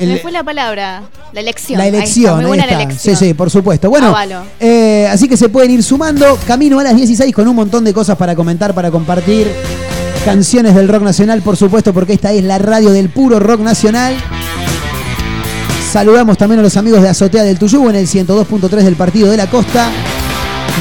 El- 0.00 0.08
me 0.14 0.18
fue 0.18 0.32
la 0.32 0.42
palabra. 0.42 1.02
La 1.32 1.40
elección. 1.40 1.78
La 1.78 1.84
Ahí 1.84 1.88
está, 1.90 1.98
elección, 1.98 2.40
ahí 2.40 2.58
está. 2.58 2.66
la 2.66 2.82
elección. 2.82 3.16
Sí, 3.16 3.26
sí, 3.26 3.34
por 3.34 3.50
supuesto. 3.50 3.88
Bueno, 3.90 4.14
eh, 4.58 5.08
así 5.10 5.28
que 5.28 5.36
se 5.36 5.48
pueden 5.48 5.70
ir 5.70 5.82
sumando. 5.82 6.38
Camino 6.46 6.78
a 6.80 6.82
las 6.84 6.96
16 6.96 7.34
con 7.34 7.46
un 7.46 7.54
montón 7.56 7.84
de 7.84 7.92
cosas 7.94 8.16
para 8.16 8.34
comentar, 8.34 8.74
para 8.74 8.90
compartir. 8.90 9.50
Canciones 10.24 10.74
del 10.74 10.88
rock 10.88 11.02
nacional, 11.02 11.40
por 11.42 11.56
supuesto, 11.56 11.92
porque 11.94 12.12
esta 12.14 12.32
es 12.32 12.42
la 12.44 12.58
radio 12.58 12.90
del 12.90 13.08
puro 13.10 13.38
rock 13.40 13.60
nacional. 13.60 14.14
Saludamos 15.92 16.38
también 16.38 16.60
a 16.60 16.62
los 16.62 16.76
amigos 16.76 17.02
de 17.02 17.08
Azotea 17.08 17.42
del 17.42 17.58
Tuyú 17.58 17.88
en 17.90 17.96
el 17.96 18.06
102.3 18.06 18.84
del 18.84 18.94
Partido 18.96 19.30
de 19.30 19.36
la 19.36 19.48
Costa. 19.48 19.90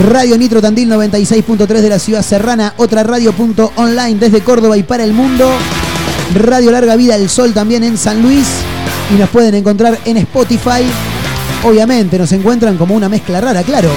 Radio 0.08 0.38
Nitro 0.38 0.62
Tandil 0.62 0.90
96.3 0.90 1.68
de 1.82 1.90
la 1.90 2.00
ciudad 2.00 2.22
serrana. 2.22 2.74
Otra 2.78 3.04
radio.online 3.04 4.16
desde 4.20 4.42
Córdoba 4.42 4.78
y 4.78 4.84
para 4.84 5.04
el 5.04 5.14
mundo. 5.14 5.50
Radio 6.36 6.72
Larga 6.72 6.96
Vida 6.96 7.16
El 7.16 7.28
Sol 7.30 7.54
también 7.54 7.84
en 7.84 7.98
San 7.98 8.22
Luis. 8.22 8.46
Y 9.14 9.18
nos 9.18 9.30
pueden 9.30 9.56
encontrar 9.56 9.98
en 10.06 10.18
Spotify. 10.18 10.84
Obviamente 11.64 12.18
nos 12.18 12.32
encuentran 12.32 12.78
como 12.78 12.96
una 12.96 13.10
mezcla 13.10 13.42
rara, 13.42 13.64
claro. 13.64 13.90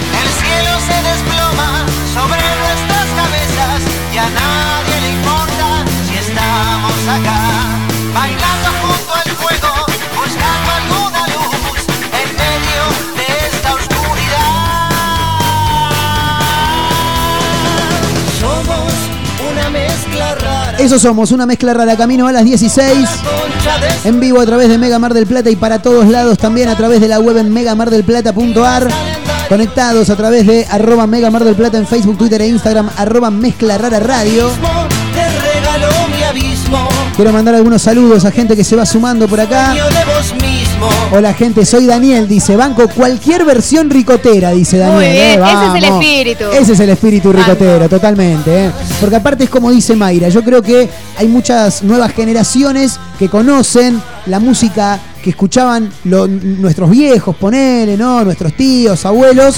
Eso 20.83 20.99
somos, 20.99 21.31
una 21.31 21.47
mezcla 21.47 21.73
rara. 21.73 21.97
Camino 21.97 22.27
a 22.27 22.33
las 22.33 22.45
16. 22.45 23.09
Concha 23.09 23.79
de 23.79 24.09
En 24.09 24.19
vivo 24.19 24.41
a 24.41 24.47
través 24.47 24.69
de 24.69 24.79
Mega 24.79 24.99
Mar 24.99 25.15
del 25.15 25.27
Plata 25.27 25.49
y 25.49 25.55
para 25.55 25.81
todos 25.81 26.09
lados 26.09 26.39
también 26.39 26.69
a 26.69 26.77
través 26.77 27.01
de 27.01 27.07
la 27.07 27.21
web 27.21 27.37
en 27.37 27.53
megamardelplata.ar. 27.53 28.89
Conectados 29.49 30.11
a 30.11 30.17
través 30.17 30.45
de 30.45 30.67
arroba 30.69 31.07
Mega 31.07 31.31
Mar 31.31 31.45
del 31.45 31.55
Plata 31.55 31.79
en 31.79 31.87
Facebook, 31.87 32.19
Twitter 32.19 32.43
e 32.43 32.49
Instagram, 32.49 32.91
arroba 32.97 33.31
Mezcla 33.31 33.79
Rara 33.79 34.01
Radio. 34.01 34.51
Quiero 37.15 37.33
mandar 37.33 37.55
algunos 37.55 37.81
saludos 37.81 38.25
a 38.25 38.33
gente 38.33 38.57
que 38.57 38.65
se 38.65 38.75
va 38.75 38.85
sumando 38.85 39.29
por 39.29 39.39
acá. 39.39 39.77
Hola 41.15 41.35
gente, 41.35 41.67
soy 41.67 41.87
Daniel, 41.87 42.27
dice 42.27 42.57
Banco, 42.57 42.89
cualquier 42.89 43.45
versión 43.45 43.91
ricotera, 43.91 44.51
dice 44.53 44.79
Daniel. 44.79 44.97
Muy 44.97 45.11
bien, 45.11 45.43
eh, 45.43 45.53
ese 45.53 45.67
es 45.67 45.75
el 45.75 45.85
espíritu. 45.85 46.45
Ese 46.53 46.73
es 46.73 46.81
el 46.81 46.89
espíritu 46.91 47.33
ricotero, 47.33 47.89
totalmente. 47.89 48.67
eh. 48.67 48.71
Porque 48.99 49.17
aparte 49.17 49.45
es 49.45 49.51
como 49.51 49.71
dice 49.71 49.95
Mayra, 49.95 50.31
yo 50.31 50.43
creo 50.43 50.63
que 50.63 50.89
hay 51.19 51.29
muchas 51.29 51.83
nuevas 51.83 52.13
generaciones 52.15 52.99
que 53.19 53.29
conocen 53.29 54.01
la 54.27 54.41
música 54.41 54.99
que 55.23 55.31
escuchaban 55.31 55.91
lo- 56.05 56.27
nuestros 56.27 56.89
viejos, 56.91 57.37
ponele, 57.37 57.97
¿no? 57.99 58.25
Nuestros 58.25 58.55
tíos, 58.55 59.05
abuelos, 59.05 59.57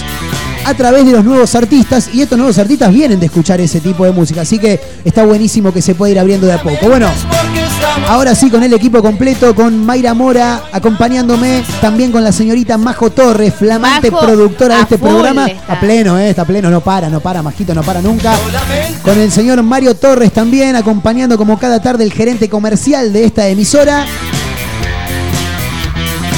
a 0.64 0.74
través 0.74 1.06
de 1.06 1.12
los 1.12 1.24
nuevos 1.24 1.54
artistas. 1.54 2.10
Y 2.12 2.22
estos 2.22 2.38
nuevos 2.38 2.58
artistas 2.58 2.92
vienen 2.92 3.20
de 3.20 3.26
escuchar 3.26 3.60
ese 3.60 3.80
tipo 3.80 4.04
de 4.04 4.12
música. 4.12 4.42
Así 4.42 4.58
que 4.58 4.80
está 5.04 5.24
buenísimo 5.24 5.72
que 5.72 5.82
se 5.82 5.94
pueda 5.94 6.12
ir 6.12 6.18
abriendo 6.18 6.46
de 6.46 6.52
a 6.52 6.62
poco. 6.62 6.88
Bueno, 6.88 7.08
ahora 8.08 8.34
sí 8.34 8.50
con 8.50 8.62
el 8.62 8.72
equipo 8.72 9.02
completo, 9.02 9.54
con 9.54 9.84
Mayra 9.84 10.14
Mora 10.14 10.62
acompañándome, 10.72 11.64
también 11.80 12.12
con 12.12 12.24
la 12.24 12.32
señorita 12.32 12.78
Majo 12.78 13.10
Torres, 13.10 13.54
flamante 13.54 14.10
Majo, 14.10 14.24
productora 14.24 14.76
de 14.76 14.82
este 14.82 14.98
programa. 14.98 15.46
está. 15.46 15.72
A 15.72 15.80
pleno, 15.80 16.18
eh, 16.18 16.30
está 16.30 16.42
a 16.42 16.46
pleno, 16.46 16.70
no 16.70 16.80
para, 16.80 17.08
no 17.08 17.20
para, 17.20 17.42
Majito, 17.42 17.74
no 17.74 17.82
para 17.82 18.00
nunca. 18.00 18.34
Con 19.02 19.18
el 19.18 19.30
señor 19.30 19.62
Mario 19.62 19.94
Torres 19.94 20.32
también, 20.32 20.76
acompañando 20.76 21.36
como 21.36 21.58
cada 21.58 21.80
tarde 21.80 22.04
el 22.04 22.12
gerente 22.12 22.48
comercial 22.48 23.12
de 23.12 23.24
esta 23.24 23.48
emisora. 23.48 24.06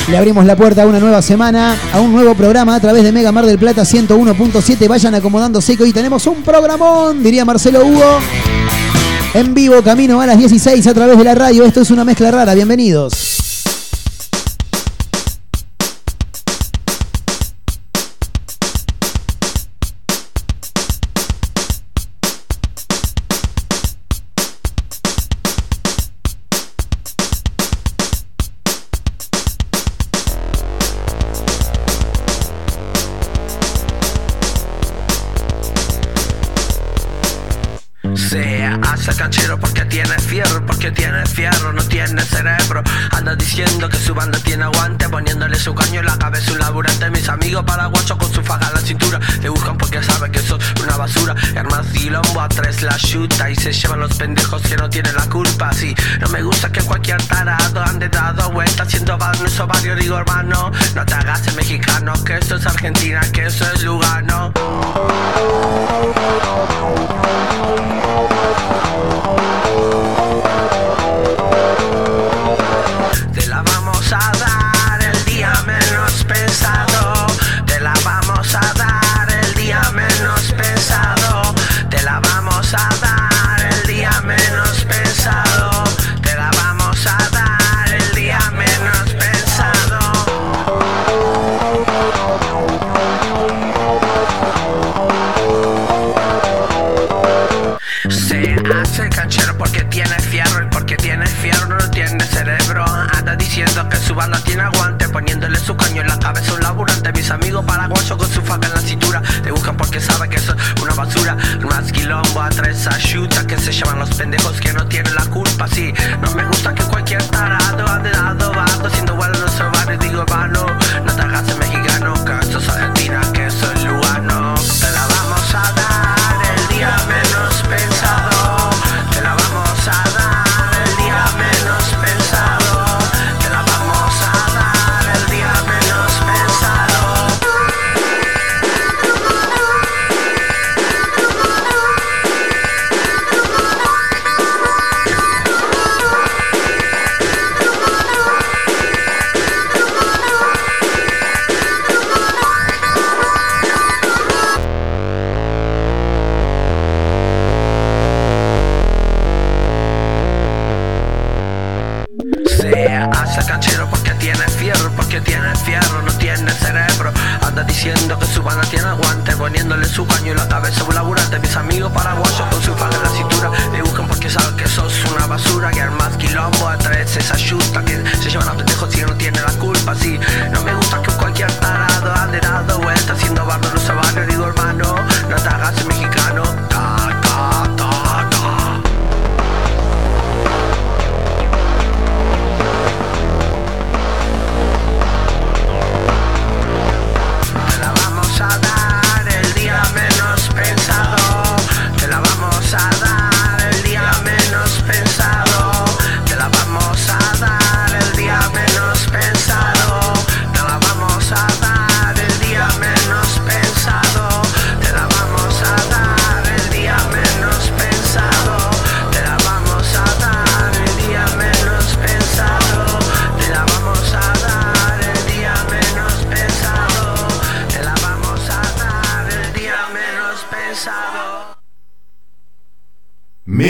Le 0.09 0.17
abrimos 0.17 0.45
la 0.45 0.55
puerta 0.55 0.85
a 0.85 0.87
una 0.87 1.01
nueva 1.01 1.21
semana, 1.21 1.77
a 1.93 2.01
un 2.01 2.13
nuevo 2.13 2.37
programa 2.37 2.77
a 2.77 2.81
través 2.81 3.03
de 3.03 3.11
Mega 3.11 3.33
Mar 3.33 3.45
del 3.45 3.59
Plata 3.59 3.83
101.7. 3.83 4.87
Vayan 4.87 5.17
acomodándose 5.17 5.77
que 5.77 5.83
hoy 5.83 5.93
tenemos 5.93 6.25
un 6.29 6.43
programón, 6.43 7.25
diría 7.25 7.45
Marcelo 7.45 7.85
Hugo. 7.85 8.19
En 9.35 9.53
vivo, 9.53 9.83
camino 9.83 10.21
a 10.21 10.27
las 10.27 10.39
16 10.39 10.87
a 10.87 10.95
través 10.95 11.19
de 11.19 11.25
la 11.25 11.35
radio. 11.35 11.65
Esto 11.65 11.81
es 11.81 11.91
una 11.91 12.05
mezcla 12.05 12.31
rara. 12.31 12.55
Bienvenidos. 12.55 13.36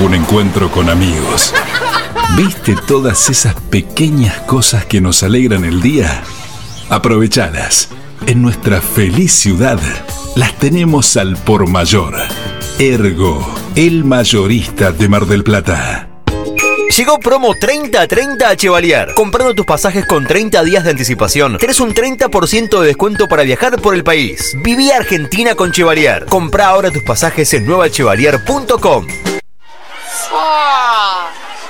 un 0.00 0.14
encuentro 0.14 0.70
con 0.70 0.88
amigos. 0.88 1.52
¿Viste 2.36 2.74
todas 2.86 3.28
esas 3.28 3.54
pequeñas 3.54 4.38
cosas 4.40 4.86
que 4.86 5.00
nos 5.00 5.22
alegran 5.22 5.64
el 5.64 5.82
día? 5.82 6.22
Aprovechalas. 6.88 7.88
En 8.26 8.42
nuestra 8.42 8.80
feliz 8.80 9.32
ciudad 9.32 9.80
las 10.36 10.54
tenemos 10.58 11.16
al 11.16 11.36
por 11.36 11.68
mayor. 11.68 12.16
Ergo, 12.78 13.46
el 13.74 14.04
mayorista 14.04 14.92
de 14.92 15.08
Mar 15.08 15.26
del 15.26 15.44
Plata. 15.44 16.08
Llegó 16.96 17.18
promo 17.18 17.54
30-30 17.54 18.42
a 18.42 18.56
Chevalier. 18.56 19.14
Comprando 19.14 19.54
tus 19.54 19.66
pasajes 19.66 20.06
con 20.06 20.26
30 20.26 20.62
días 20.64 20.84
de 20.84 20.90
anticipación, 20.90 21.58
tenés 21.58 21.80
un 21.80 21.94
30% 21.94 22.80
de 22.80 22.86
descuento 22.86 23.26
para 23.28 23.42
viajar 23.42 23.80
por 23.80 23.94
el 23.94 24.02
país. 24.02 24.56
Viví 24.62 24.90
Argentina 24.90 25.54
con 25.54 25.72
Chevalier. 25.72 26.26
Compra 26.26 26.68
ahora 26.68 26.90
tus 26.90 27.02
pasajes 27.02 27.52
en 27.54 27.66
nuevachevalier.com. 27.66 29.06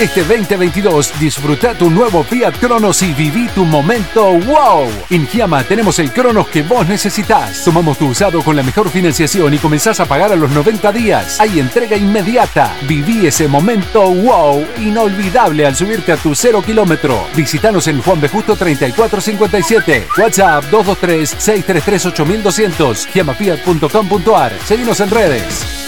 Este 0.00 0.22
2022 0.22 1.18
disfruta 1.18 1.74
tu 1.74 1.90
nuevo 1.90 2.22
Fiat 2.22 2.52
Cronos 2.60 3.02
y 3.02 3.12
viví 3.14 3.48
tu 3.48 3.64
momento 3.64 4.38
wow. 4.38 4.88
En 5.10 5.26
Giamma 5.26 5.64
tenemos 5.64 5.98
el 5.98 6.12
Cronos 6.12 6.46
que 6.46 6.62
vos 6.62 6.86
necesitas. 6.86 7.64
Tomamos 7.64 7.98
tu 7.98 8.06
usado 8.06 8.44
con 8.44 8.54
la 8.54 8.62
mejor 8.62 8.90
financiación 8.90 9.54
y 9.54 9.58
comenzás 9.58 9.98
a 9.98 10.06
pagar 10.06 10.30
a 10.30 10.36
los 10.36 10.52
90 10.52 10.92
días. 10.92 11.40
Hay 11.40 11.58
entrega 11.58 11.96
inmediata. 11.96 12.76
Viví 12.86 13.26
ese 13.26 13.48
momento 13.48 14.08
wow 14.08 14.64
inolvidable 14.78 15.66
al 15.66 15.74
subirte 15.74 16.12
a 16.12 16.16
tu 16.16 16.32
cero 16.32 16.62
kilómetro. 16.64 17.26
Visítanos 17.34 17.88
en 17.88 18.00
Juan 18.00 18.20
B. 18.20 18.28
Justo 18.28 18.54
3457. 18.54 20.06
WhatsApp 20.16 20.62
223-633-8200. 20.70 23.08
Giamafiat.com.ar. 23.12 24.52
Seguimos 24.64 25.00
en 25.00 25.10
redes. 25.10 25.87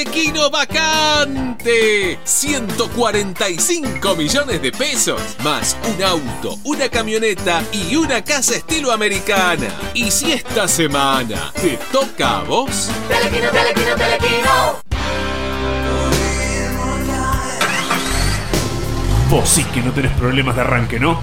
Telequino 0.00 0.48
vacante. 0.48 2.18
145 2.24 4.16
millones 4.16 4.62
de 4.62 4.72
pesos. 4.72 5.20
Más 5.44 5.76
un 5.94 6.02
auto, 6.02 6.58
una 6.64 6.88
camioneta 6.88 7.62
y 7.70 7.96
una 7.96 8.24
casa 8.24 8.56
estilo 8.56 8.92
americana. 8.92 9.68
Y 9.92 10.10
si 10.10 10.32
esta 10.32 10.66
semana 10.68 11.52
te 11.52 11.78
toca 11.92 12.38
a 12.38 12.42
vos. 12.44 12.88
Telequino, 13.08 13.50
telequino, 13.50 13.94
telequino. 13.94 14.80
Vos 19.28 19.48
sí 19.50 19.64
que 19.64 19.82
no 19.82 19.92
tenés 19.92 20.12
problemas 20.12 20.56
de 20.56 20.62
arranque, 20.62 20.98
¿no? 20.98 21.22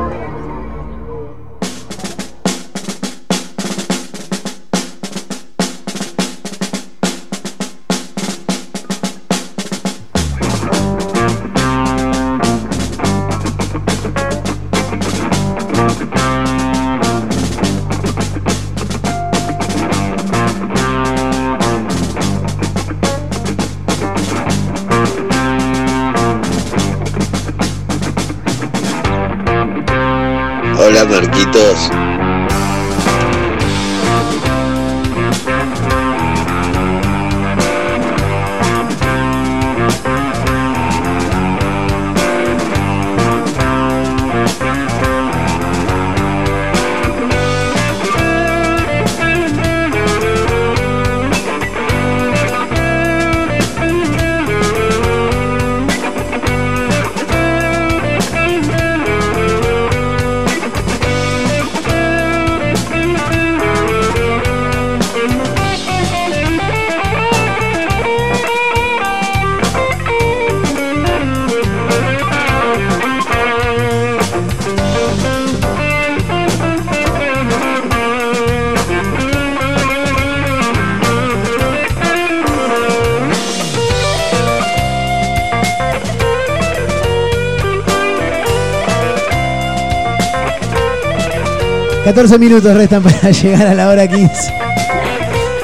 14 92.13 92.37
minutos 92.39 92.75
restan 92.75 93.01
para 93.03 93.31
llegar 93.31 93.67
a 93.67 93.73
la 93.73 93.87
hora 93.87 94.05
15. 94.05 94.53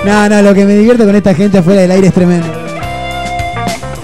No, 0.05 0.29
no, 0.29 0.41
lo 0.41 0.53
que 0.53 0.63
me 0.65 0.75
divierte 0.77 1.03
con 1.03 1.13
esta 1.13 1.33
gente 1.35 1.57
afuera 1.57 1.81
del 1.81 1.91
aire 1.91 2.07
es 2.07 2.13
tremendo. 2.13 2.47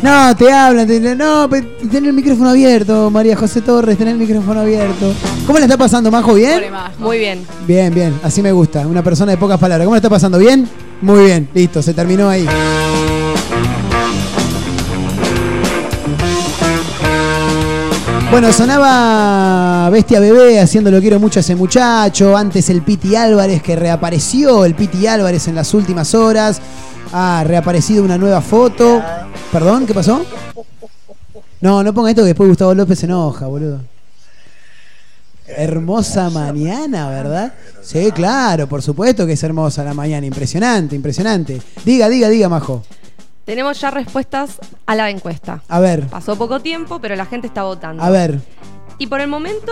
No, 0.02 0.36
te 0.36 0.52
hablan, 0.52 0.86
te 0.86 1.00
dicen, 1.00 1.18
no, 1.18 1.48
pe- 1.50 1.62
ten 1.90 2.06
el 2.06 2.12
micrófono 2.12 2.50
abierto, 2.50 3.10
María 3.10 3.38
José 3.38 3.62
Torres, 3.62 3.98
ten 3.98 4.10
el 4.10 4.18
micrófono 4.18 4.60
abierto. 4.60 5.14
¿Cómo 5.48 5.58
le 5.60 5.64
está 5.64 5.78
pasando, 5.78 6.12
Majo? 6.12 6.34
¿Bien? 6.34 6.62
Muy 7.00 7.20
bien. 7.20 7.46
Bien, 7.66 7.94
bien, 7.94 8.14
así 8.22 8.42
me 8.42 8.52
gusta. 8.52 8.86
Una 8.86 9.02
persona 9.02 9.32
de 9.32 9.38
pocas 9.38 9.58
palabras. 9.58 9.86
¿Cómo 9.86 9.96
le 9.96 10.00
está 10.00 10.10
pasando? 10.10 10.38
¿Bien? 10.38 10.68
Muy 11.02 11.24
bien, 11.26 11.48
listo, 11.54 11.82
se 11.82 11.94
terminó 11.94 12.28
ahí. 12.28 12.46
Bueno, 18.34 18.52
sonaba 18.52 19.92
Bestia 19.92 20.20
Bebé 20.20 20.60
haciendo 20.60 20.90
lo 20.90 21.00
quiero 21.00 21.20
mucho 21.20 21.38
a 21.38 21.42
ese 21.42 21.56
muchacho. 21.56 22.36
Antes 22.36 22.68
el 22.72 22.82
Piti 22.82 23.16
Álvarez 23.16 23.62
que 23.62 23.76
reapareció, 23.76 24.66
el 24.66 24.74
Piti 24.74 25.06
Álvarez 25.06 25.48
en 25.48 25.54
las 25.54 25.72
últimas 25.76 26.16
horas. 26.16 26.60
Ha 27.12 27.44
reaparecido 27.44 28.04
una 28.04 28.18
nueva 28.18 28.42
foto. 28.42 29.04
¿Perdón? 29.52 29.86
¿Qué 29.86 29.94
pasó? 29.94 30.26
No, 31.62 31.84
no 31.84 31.94
ponga 31.94 32.10
esto 32.10 32.24
que 32.24 32.30
después 32.30 32.50
Gustavo 32.50 32.74
López 32.74 32.98
se 32.98 33.06
enoja, 33.06 33.46
boludo. 33.46 33.82
Hermosa 35.46 36.32
mañana, 36.32 37.10
¿verdad? 37.10 37.54
Sí, 37.84 38.12
claro, 38.14 38.68
por 38.68 38.82
supuesto 38.82 39.28
que 39.28 39.34
es 39.34 39.44
hermosa 39.44 39.84
la 39.84 39.94
mañana. 39.94 40.26
Impresionante, 40.26 40.96
impresionante. 40.96 41.62
Diga, 41.86 42.10
diga, 42.10 42.30
diga, 42.30 42.50
Majo. 42.50 42.84
Tenemos 43.46 43.80
ya 43.82 43.92
respuestas 43.92 44.60
a 44.86 44.96
la 44.96 45.10
encuesta. 45.10 45.62
A 45.68 45.80
ver, 45.80 46.08
Pasó 46.08 46.38
poco 46.38 46.60
tiempo, 46.62 47.00
pero 47.00 47.16
la 47.16 47.26
gente 47.26 47.48
está 47.48 47.64
votando. 47.64 48.02
a 48.04 48.10
ver. 48.10 48.40
Y 49.00 49.08
por 49.08 49.20
el 49.22 49.28
momento, 49.28 49.72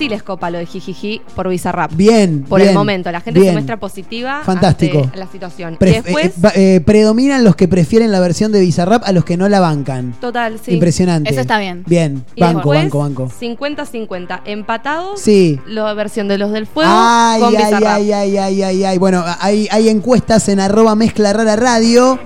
sí 0.00 0.08
les 0.08 0.22
copa 0.22 0.48
lo 0.50 0.56
de 0.56 0.64
Jijiji 0.64 1.20
por 1.36 1.46
Bizarrap. 1.50 1.92
Bien, 1.94 2.42
Por 2.48 2.62
el 2.62 2.72
momento, 2.72 3.12
la 3.12 3.20
gente 3.20 3.38
bien. 3.38 3.50
se 3.50 3.52
muestra 3.52 3.76
positiva 3.76 4.40
Fantástico. 4.44 5.02
ante 5.04 5.18
la 5.18 5.26
situación. 5.26 5.76
Pref- 5.78 6.02
después, 6.02 6.26
eh, 6.54 6.76
eh, 6.76 6.80
predominan 6.80 7.44
los 7.44 7.54
que 7.54 7.68
prefieren 7.68 8.10
la 8.10 8.18
versión 8.20 8.50
de 8.50 8.60
Bizarrap 8.60 9.02
a 9.04 9.12
los 9.12 9.26
que 9.26 9.36
no 9.36 9.46
la 9.50 9.60
bancan. 9.60 10.14
total, 10.18 10.58
sí. 10.64 10.72
Impresionante. 10.72 11.30
Eso 11.30 11.42
está 11.42 11.58
bien. 11.58 11.84
Bien, 11.86 12.24
Y 12.34 12.40
banco, 12.40 12.70
banco, 12.70 12.98
banco. 13.00 13.30
50-50. 13.38 14.40
Empatados. 14.46 15.20
Sí. 15.20 15.60
La 15.66 15.92
versión 15.92 16.28
de 16.28 16.38
los 16.38 16.50
del 16.50 16.66
fuego 16.66 16.90
Ay, 16.90 17.40
con 17.42 17.54
ay, 17.54 17.64
Bizarrap. 17.64 17.96
ay, 17.96 18.12
ay, 18.12 18.36
ay, 18.38 18.62
ay, 18.62 18.84
ay. 18.84 18.98
Bueno, 18.98 19.22
hay, 19.40 19.68
hay 19.70 19.90
encuestas 19.90 20.48
en 20.48 20.60
arroba 20.60 20.94
mezcla 20.94 21.32
rara 21.34 21.56
radio. 21.56 22.18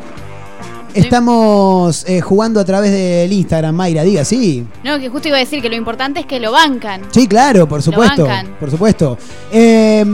Estamos 0.95 2.05
eh, 2.07 2.21
jugando 2.21 2.61
a 2.61 2.65
través 2.65 2.91
del 2.91 3.33
Instagram, 3.33 3.75
Mayra, 3.75 4.03
diga, 4.03 4.25
sí. 4.25 4.67
No, 4.85 4.99
que 4.99 5.09
justo 5.09 5.29
iba 5.29 5.37
a 5.37 5.41
decir 5.41 5.61
que 5.61 5.69
lo 5.69 5.77
importante 5.77 6.21
es 6.21 6.27
que 6.27 6.41
lo 6.41 6.53
bancan. 6.53 7.03
Sí, 7.11 7.27
claro, 7.27 7.69
por 7.69 7.83
supuesto. 7.83 8.25
bancan. 8.25 8.57
Por 8.59 8.71
supuesto. 8.71 9.19
Eh, 9.53 10.05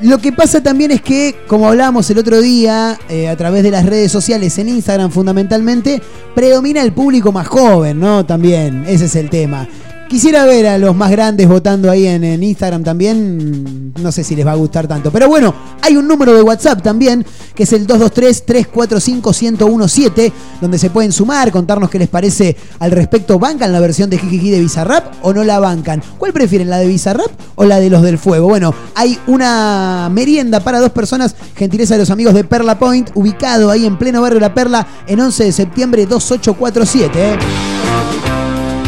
lo 0.00 0.18
que 0.18 0.30
pasa 0.30 0.62
también 0.62 0.90
es 0.90 1.00
que, 1.00 1.34
como 1.46 1.68
hablábamos 1.68 2.10
el 2.10 2.18
otro 2.18 2.42
día, 2.42 2.98
eh, 3.08 3.28
a 3.28 3.36
través 3.36 3.62
de 3.62 3.70
las 3.70 3.86
redes 3.86 4.12
sociales, 4.12 4.58
en 4.58 4.68
Instagram 4.68 5.10
fundamentalmente, 5.10 6.02
predomina 6.34 6.82
el 6.82 6.92
público 6.92 7.32
más 7.32 7.46
joven, 7.46 7.98
¿no? 7.98 8.26
También, 8.26 8.84
ese 8.86 9.06
es 9.06 9.16
el 9.16 9.30
tema. 9.30 9.66
Quisiera 10.08 10.44
ver 10.44 10.68
a 10.68 10.78
los 10.78 10.94
más 10.94 11.10
grandes 11.10 11.48
votando 11.48 11.90
ahí 11.90 12.06
en, 12.06 12.22
en 12.22 12.40
Instagram 12.40 12.84
también. 12.84 13.92
No 14.00 14.12
sé 14.12 14.22
si 14.22 14.36
les 14.36 14.46
va 14.46 14.52
a 14.52 14.56
gustar 14.56 14.86
tanto. 14.86 15.10
Pero 15.10 15.28
bueno, 15.28 15.52
hay 15.82 15.96
un 15.96 16.06
número 16.06 16.32
de 16.32 16.42
WhatsApp 16.42 16.80
también, 16.80 17.26
que 17.54 17.64
es 17.64 17.72
el 17.72 17.88
223-345-1017, 17.88 20.32
donde 20.60 20.78
se 20.78 20.90
pueden 20.90 21.10
sumar, 21.12 21.50
contarnos 21.50 21.90
qué 21.90 21.98
les 21.98 22.06
parece 22.08 22.56
al 22.78 22.92
respecto. 22.92 23.40
¿Bancan 23.40 23.72
la 23.72 23.80
versión 23.80 24.08
de 24.08 24.18
Jijiji 24.18 24.50
de 24.50 24.60
Bizarrap 24.60 25.12
o 25.22 25.32
no 25.32 25.42
la 25.42 25.58
bancan? 25.58 26.00
¿Cuál 26.18 26.32
prefieren, 26.32 26.70
la 26.70 26.78
de 26.78 26.86
Bizarrap 26.86 27.32
o 27.56 27.64
la 27.64 27.80
de 27.80 27.90
los 27.90 28.02
del 28.02 28.18
fuego? 28.18 28.46
Bueno, 28.46 28.72
hay 28.94 29.18
una 29.26 30.08
merienda 30.12 30.60
para 30.60 30.78
dos 30.78 30.92
personas, 30.92 31.34
gentileza 31.56 31.94
de 31.94 32.00
los 32.00 32.10
amigos 32.10 32.34
de 32.34 32.44
Perla 32.44 32.78
Point, 32.78 33.10
ubicado 33.14 33.72
ahí 33.72 33.86
en 33.86 33.98
pleno 33.98 34.20
barrio 34.20 34.38
La 34.38 34.54
Perla, 34.54 34.86
en 35.08 35.18
11 35.18 35.44
de 35.44 35.52
septiembre 35.52 36.06
2847. 36.06 37.18
¿eh? 37.18 37.36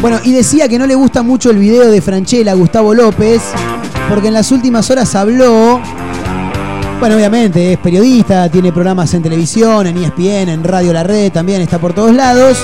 Bueno, 0.01 0.19
y 0.23 0.31
decía 0.31 0.67
que 0.69 0.79
no 0.79 0.87
le 0.87 0.95
gusta 0.95 1.23
mucho 1.23 1.49
el 1.51 1.57
video 1.57 1.91
de 1.91 2.01
Franchella, 2.01 2.53
Gustavo 2.53 2.93
López, 2.93 3.41
porque 4.07 4.29
en 4.29 4.33
las 4.33 4.51
últimas 4.51 4.89
horas 4.89 5.13
habló. 5.15 5.81
Bueno, 7.01 7.15
obviamente 7.15 7.73
es 7.73 7.79
periodista, 7.79 8.49
tiene 8.49 8.71
programas 8.71 9.13
en 9.13 9.23
televisión, 9.23 9.87
en 9.87 9.97
ESPN, 9.97 10.49
en 10.49 10.63
Radio 10.63 10.93
La 10.93 11.03
Red, 11.03 11.31
también 11.33 11.61
está 11.61 11.79
por 11.79 11.93
todos 11.93 12.13
lados. 12.13 12.57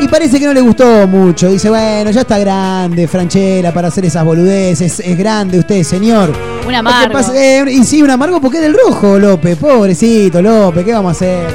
Y 0.00 0.08
parece 0.08 0.38
que 0.38 0.44
no 0.44 0.52
le 0.52 0.60
gustó 0.60 1.06
mucho. 1.06 1.48
Dice, 1.48 1.70
bueno, 1.70 2.10
ya 2.10 2.20
está 2.20 2.38
grande, 2.38 3.08
Franchella, 3.08 3.72
para 3.72 3.88
hacer 3.88 4.04
esas 4.04 4.22
boludeces. 4.24 5.00
Es 5.00 5.16
grande 5.18 5.58
usted, 5.58 5.82
señor. 5.84 6.32
Un 6.66 6.74
amargo. 6.74 7.12
pasa- 7.14 7.32
eh, 7.34 7.64
y 7.70 7.82
sí, 7.84 8.02
un 8.02 8.10
amargo 8.10 8.40
porque 8.42 8.58
es 8.58 8.62
del 8.64 8.74
rojo, 8.74 9.18
López. 9.18 9.56
Pobrecito, 9.56 10.42
López, 10.42 10.84
¿qué 10.84 10.92
vamos 10.92 11.10
a 11.10 11.12
hacer? 11.12 11.46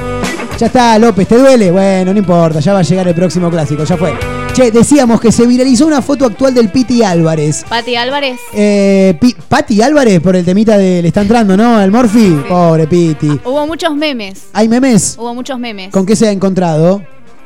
Ya 0.58 0.66
está, 0.66 0.98
López, 0.98 1.28
¿te 1.28 1.38
duele? 1.38 1.70
Bueno, 1.70 2.12
no 2.12 2.18
importa, 2.18 2.58
ya 2.58 2.72
va 2.72 2.80
a 2.80 2.82
llegar 2.82 3.06
el 3.06 3.14
próximo 3.14 3.48
clásico, 3.48 3.84
ya 3.84 3.96
fue. 3.96 4.12
Che, 4.54 4.70
decíamos 4.70 5.18
que 5.18 5.32
se 5.32 5.46
viralizó 5.46 5.86
una 5.86 6.02
foto 6.02 6.26
actual 6.26 6.52
del 6.52 6.68
Piti 6.68 7.02
Álvarez. 7.02 7.64
Pati 7.66 7.96
Álvarez. 7.96 8.38
Eh, 8.52 9.16
Pi- 9.18 9.34
Pati 9.48 9.80
Álvarez, 9.80 10.20
por 10.20 10.36
el 10.36 10.44
temita 10.44 10.76
de 10.76 11.00
le 11.00 11.08
está 11.08 11.22
entrando, 11.22 11.56
¿no? 11.56 11.76
Al 11.76 11.90
Morphy. 11.90 12.38
Pobre 12.46 12.86
Piti. 12.86 13.28
Hubo 13.44 13.66
muchos 13.66 13.96
memes. 13.96 14.42
¿Hay 14.52 14.68
memes? 14.68 15.16
Hubo 15.18 15.34
muchos 15.34 15.58
memes. 15.58 15.90
¿Con 15.90 16.04
qué 16.04 16.14
se 16.16 16.28
ha 16.28 16.32
encontrado? 16.32 17.02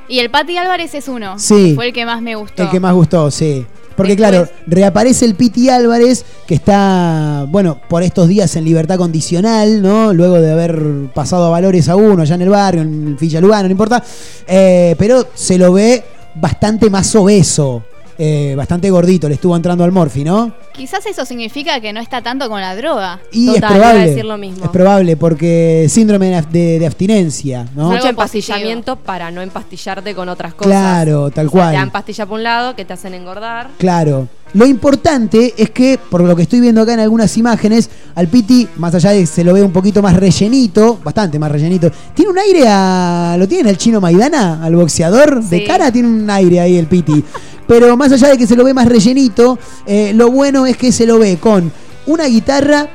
Y 0.09 0.19
el 0.19 0.31
Pati 0.31 0.57
Álvarez 0.57 0.95
es 0.95 1.07
uno. 1.07 1.39
Sí. 1.39 1.75
Fue 1.77 1.87
el 1.87 1.93
que 1.93 2.05
más 2.05 2.21
me 2.23 2.35
gustó. 2.35 2.65
El 2.65 2.71
que 2.71 2.81
más 2.81 2.93
gustó, 2.93 3.31
sí. 3.31 3.65
Porque 3.97 4.17
claro, 4.17 4.47
reaparece 4.67 5.25
el 5.27 5.37
Piti 5.37 5.71
Álvarez, 5.71 6.25
que 6.47 6.55
está, 6.57 7.47
bueno, 7.49 7.81
por 7.89 8.03
estos 8.03 8.27
días 8.29 8.55
en 8.57 8.65
libertad 8.65 8.99
condicional, 8.99 9.81
¿no? 9.81 10.13
Luego 10.13 10.41
de 10.41 10.51
haber 10.53 10.83
pasado 11.15 11.47
a 11.47 11.51
valores 11.51 11.89
a 11.89 11.95
uno 11.97 12.23
allá 12.23 12.35
en 12.35 12.43
el 12.43 12.49
barrio, 12.51 12.83
en 12.83 13.17
Villa 13.17 13.41
Lugano, 13.41 13.69
no 13.69 13.71
importa. 13.73 14.03
Eh, 14.49 14.97
pero 14.99 15.27
se 15.35 15.57
lo 15.57 15.73
ve 15.73 16.05
bastante 16.41 16.91
más 16.91 17.15
obeso, 17.17 17.83
eh, 18.19 18.55
bastante 18.57 18.91
gordito, 18.91 19.29
le 19.29 19.35
estuvo 19.35 19.55
entrando 19.57 19.85
al 19.85 19.93
Morphy, 19.93 20.25
¿no? 20.25 20.53
Quizás 20.73 21.05
eso 21.07 21.25
significa 21.25 21.81
que 21.81 21.93
no 21.93 22.01
está 22.01 22.23
tanto 22.23 22.49
con 22.49 22.61
la 22.61 22.75
droga. 22.77 23.21
Y 23.33 23.51
es 23.55 23.61
probable. 23.61 24.19
Es 24.63 24.69
probable, 24.71 25.17
porque 25.17 25.87
síndrome 25.89 26.31
de, 26.31 26.43
de- 26.51 26.79
de 26.79 26.87
abstinencia, 26.87 27.67
¿no? 27.75 27.91
Mucho 27.91 28.09
empastillamiento 28.09 28.97
para 28.97 29.31
no 29.31 29.41
empastillarte 29.43 30.15
con 30.15 30.29
otras 30.29 30.55
cosas. 30.55 30.71
Claro, 30.71 31.31
tal 31.31 31.47
O 31.47 31.51
sea, 31.51 31.59
cual. 31.61 31.71
Te 31.73 31.77
dan 31.79 31.91
pastilla 31.91 32.27
por 32.27 32.35
un 32.39 32.43
lado 32.43 32.75
que 32.77 32.85
te 32.85 32.93
hacen 32.93 33.15
engordar. 33.15 33.69
Claro. 33.79 34.29
Lo 34.53 34.65
importante 34.65 35.53
es 35.59 35.71
que, 35.71 35.99
por 36.11 36.23
lo 36.23 36.35
que 36.37 36.43
estoy 36.43 36.61
viendo 36.61 36.81
acá 36.81 36.95
en 36.95 37.01
algunas 37.01 37.37
imágenes, 37.37 37.91
al 38.15 38.29
Piti, 38.29 38.67
más 38.77 38.95
allá 38.95 39.11
de 39.11 39.21
que 39.21 39.27
se 39.27 39.43
lo 39.45 39.53
ve 39.53 39.63
un 39.63 39.73
poquito 39.73 40.01
más 40.01 40.15
rellenito, 40.15 40.99
bastante 41.03 41.39
más 41.39 41.51
rellenito, 41.51 41.91
tiene 42.15 42.31
un 42.31 42.39
aire 42.39 42.65
a. 42.67 43.37
¿Lo 43.39 43.47
tiene 43.49 43.71
el 43.71 43.77
chino 43.77 44.01
Maidana? 44.01 44.63
Al 44.65 44.77
boxeador. 44.77 45.43
De 45.43 45.65
cara 45.65 45.91
tiene 45.91 46.09
un 46.09 46.31
aire 46.31 46.61
ahí 46.61 46.77
el 46.79 46.87
Piti. 46.87 47.23
Pero 47.67 47.97
más 47.97 48.13
allá 48.13 48.29
de 48.29 48.39
que 48.39 48.47
se 48.47 48.57
lo 48.57 48.65
ve 48.65 48.75
más 48.75 48.87
rellenito, 48.87 49.59
eh, 49.87 50.13
lo 50.15 50.31
bueno 50.31 50.67
es 50.67 50.77
que 50.77 50.93
se 50.93 51.07
lo 51.07 51.19
ve 51.19 51.39
con 51.39 51.73
una 52.07 52.27
guitarra, 52.27 52.89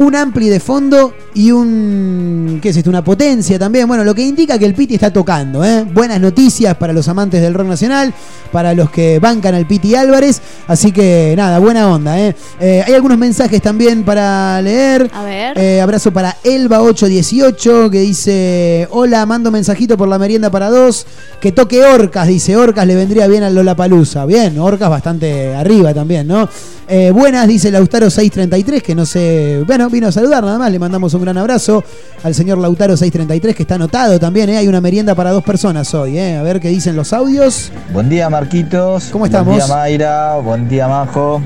un 0.00 0.16
ampli 0.16 0.48
de 0.48 0.60
fondo 0.60 1.12
y 1.34 1.50
un. 1.50 2.58
¿Qué 2.62 2.70
es 2.70 2.76
esto? 2.76 2.88
Una 2.88 3.04
potencia 3.04 3.58
también. 3.58 3.86
Bueno, 3.86 4.02
lo 4.02 4.14
que 4.14 4.22
indica 4.22 4.58
que 4.58 4.64
el 4.64 4.74
Piti 4.74 4.94
está 4.94 5.12
tocando, 5.12 5.62
¿eh? 5.62 5.84
Buenas 5.84 6.18
noticias 6.18 6.74
para 6.76 6.94
los 6.94 7.06
amantes 7.08 7.42
del 7.42 7.52
rock 7.52 7.66
nacional, 7.66 8.14
para 8.50 8.72
los 8.72 8.90
que 8.90 9.18
bancan 9.18 9.54
al 9.54 9.66
Piti 9.66 9.94
Álvarez. 9.94 10.40
Así 10.66 10.90
que 10.90 11.34
nada, 11.36 11.58
buena 11.58 11.86
onda, 11.86 12.18
¿eh? 12.18 12.34
Eh, 12.60 12.82
hay 12.86 12.94
algunos 12.94 13.18
mensajes 13.18 13.60
también 13.60 14.02
para 14.02 14.62
leer. 14.62 15.10
A 15.12 15.22
ver. 15.22 15.58
Eh, 15.58 15.82
abrazo 15.82 16.10
para 16.12 16.34
Elba818 16.44 17.90
que 17.90 18.00
dice: 18.00 18.88
Hola, 18.92 19.26
mando 19.26 19.50
mensajito 19.50 19.98
por 19.98 20.08
la 20.08 20.18
merienda 20.18 20.50
para 20.50 20.70
dos. 20.70 21.06
Que 21.42 21.52
toque 21.52 21.84
Orcas, 21.84 22.26
dice 22.26 22.56
Orcas, 22.56 22.86
le 22.86 22.94
vendría 22.94 23.26
bien 23.26 23.42
al 23.42 23.54
Lollapalooza. 23.54 24.24
Bien, 24.24 24.58
Orcas 24.58 24.88
bastante 24.88 25.54
arriba 25.54 25.92
también, 25.92 26.26
¿no? 26.26 26.48
Eh, 26.92 27.12
buenas, 27.12 27.46
dice 27.46 27.70
Lautaro 27.70 28.10
633, 28.10 28.82
que 28.82 28.96
no 28.96 29.06
sé. 29.06 29.62
Bueno, 29.64 29.89
vino 29.90 30.08
a 30.08 30.12
saludar 30.12 30.44
nada 30.44 30.58
más. 30.58 30.70
Le 30.70 30.78
mandamos 30.78 31.12
un 31.14 31.22
gran 31.22 31.36
abrazo 31.38 31.82
al 32.22 32.34
señor 32.34 32.58
Lautaro 32.58 32.96
633, 32.96 33.56
que 33.56 33.62
está 33.62 33.74
anotado 33.76 34.18
también, 34.18 34.48
¿eh? 34.50 34.56
Hay 34.56 34.68
una 34.68 34.80
merienda 34.80 35.14
para 35.14 35.30
dos 35.30 35.44
personas 35.44 35.92
hoy, 35.94 36.18
¿eh? 36.18 36.36
A 36.36 36.42
ver 36.42 36.60
qué 36.60 36.68
dicen 36.68 36.96
los 36.96 37.12
audios. 37.12 37.72
Buen 37.92 38.08
día, 38.08 38.30
Marquitos. 38.30 39.08
¿Cómo 39.10 39.26
estamos? 39.26 39.54
Buen 39.56 39.66
día, 39.66 39.76
Mayra. 39.76 40.36
Buen 40.36 40.68
día, 40.68 40.88
Majo. 40.88 41.42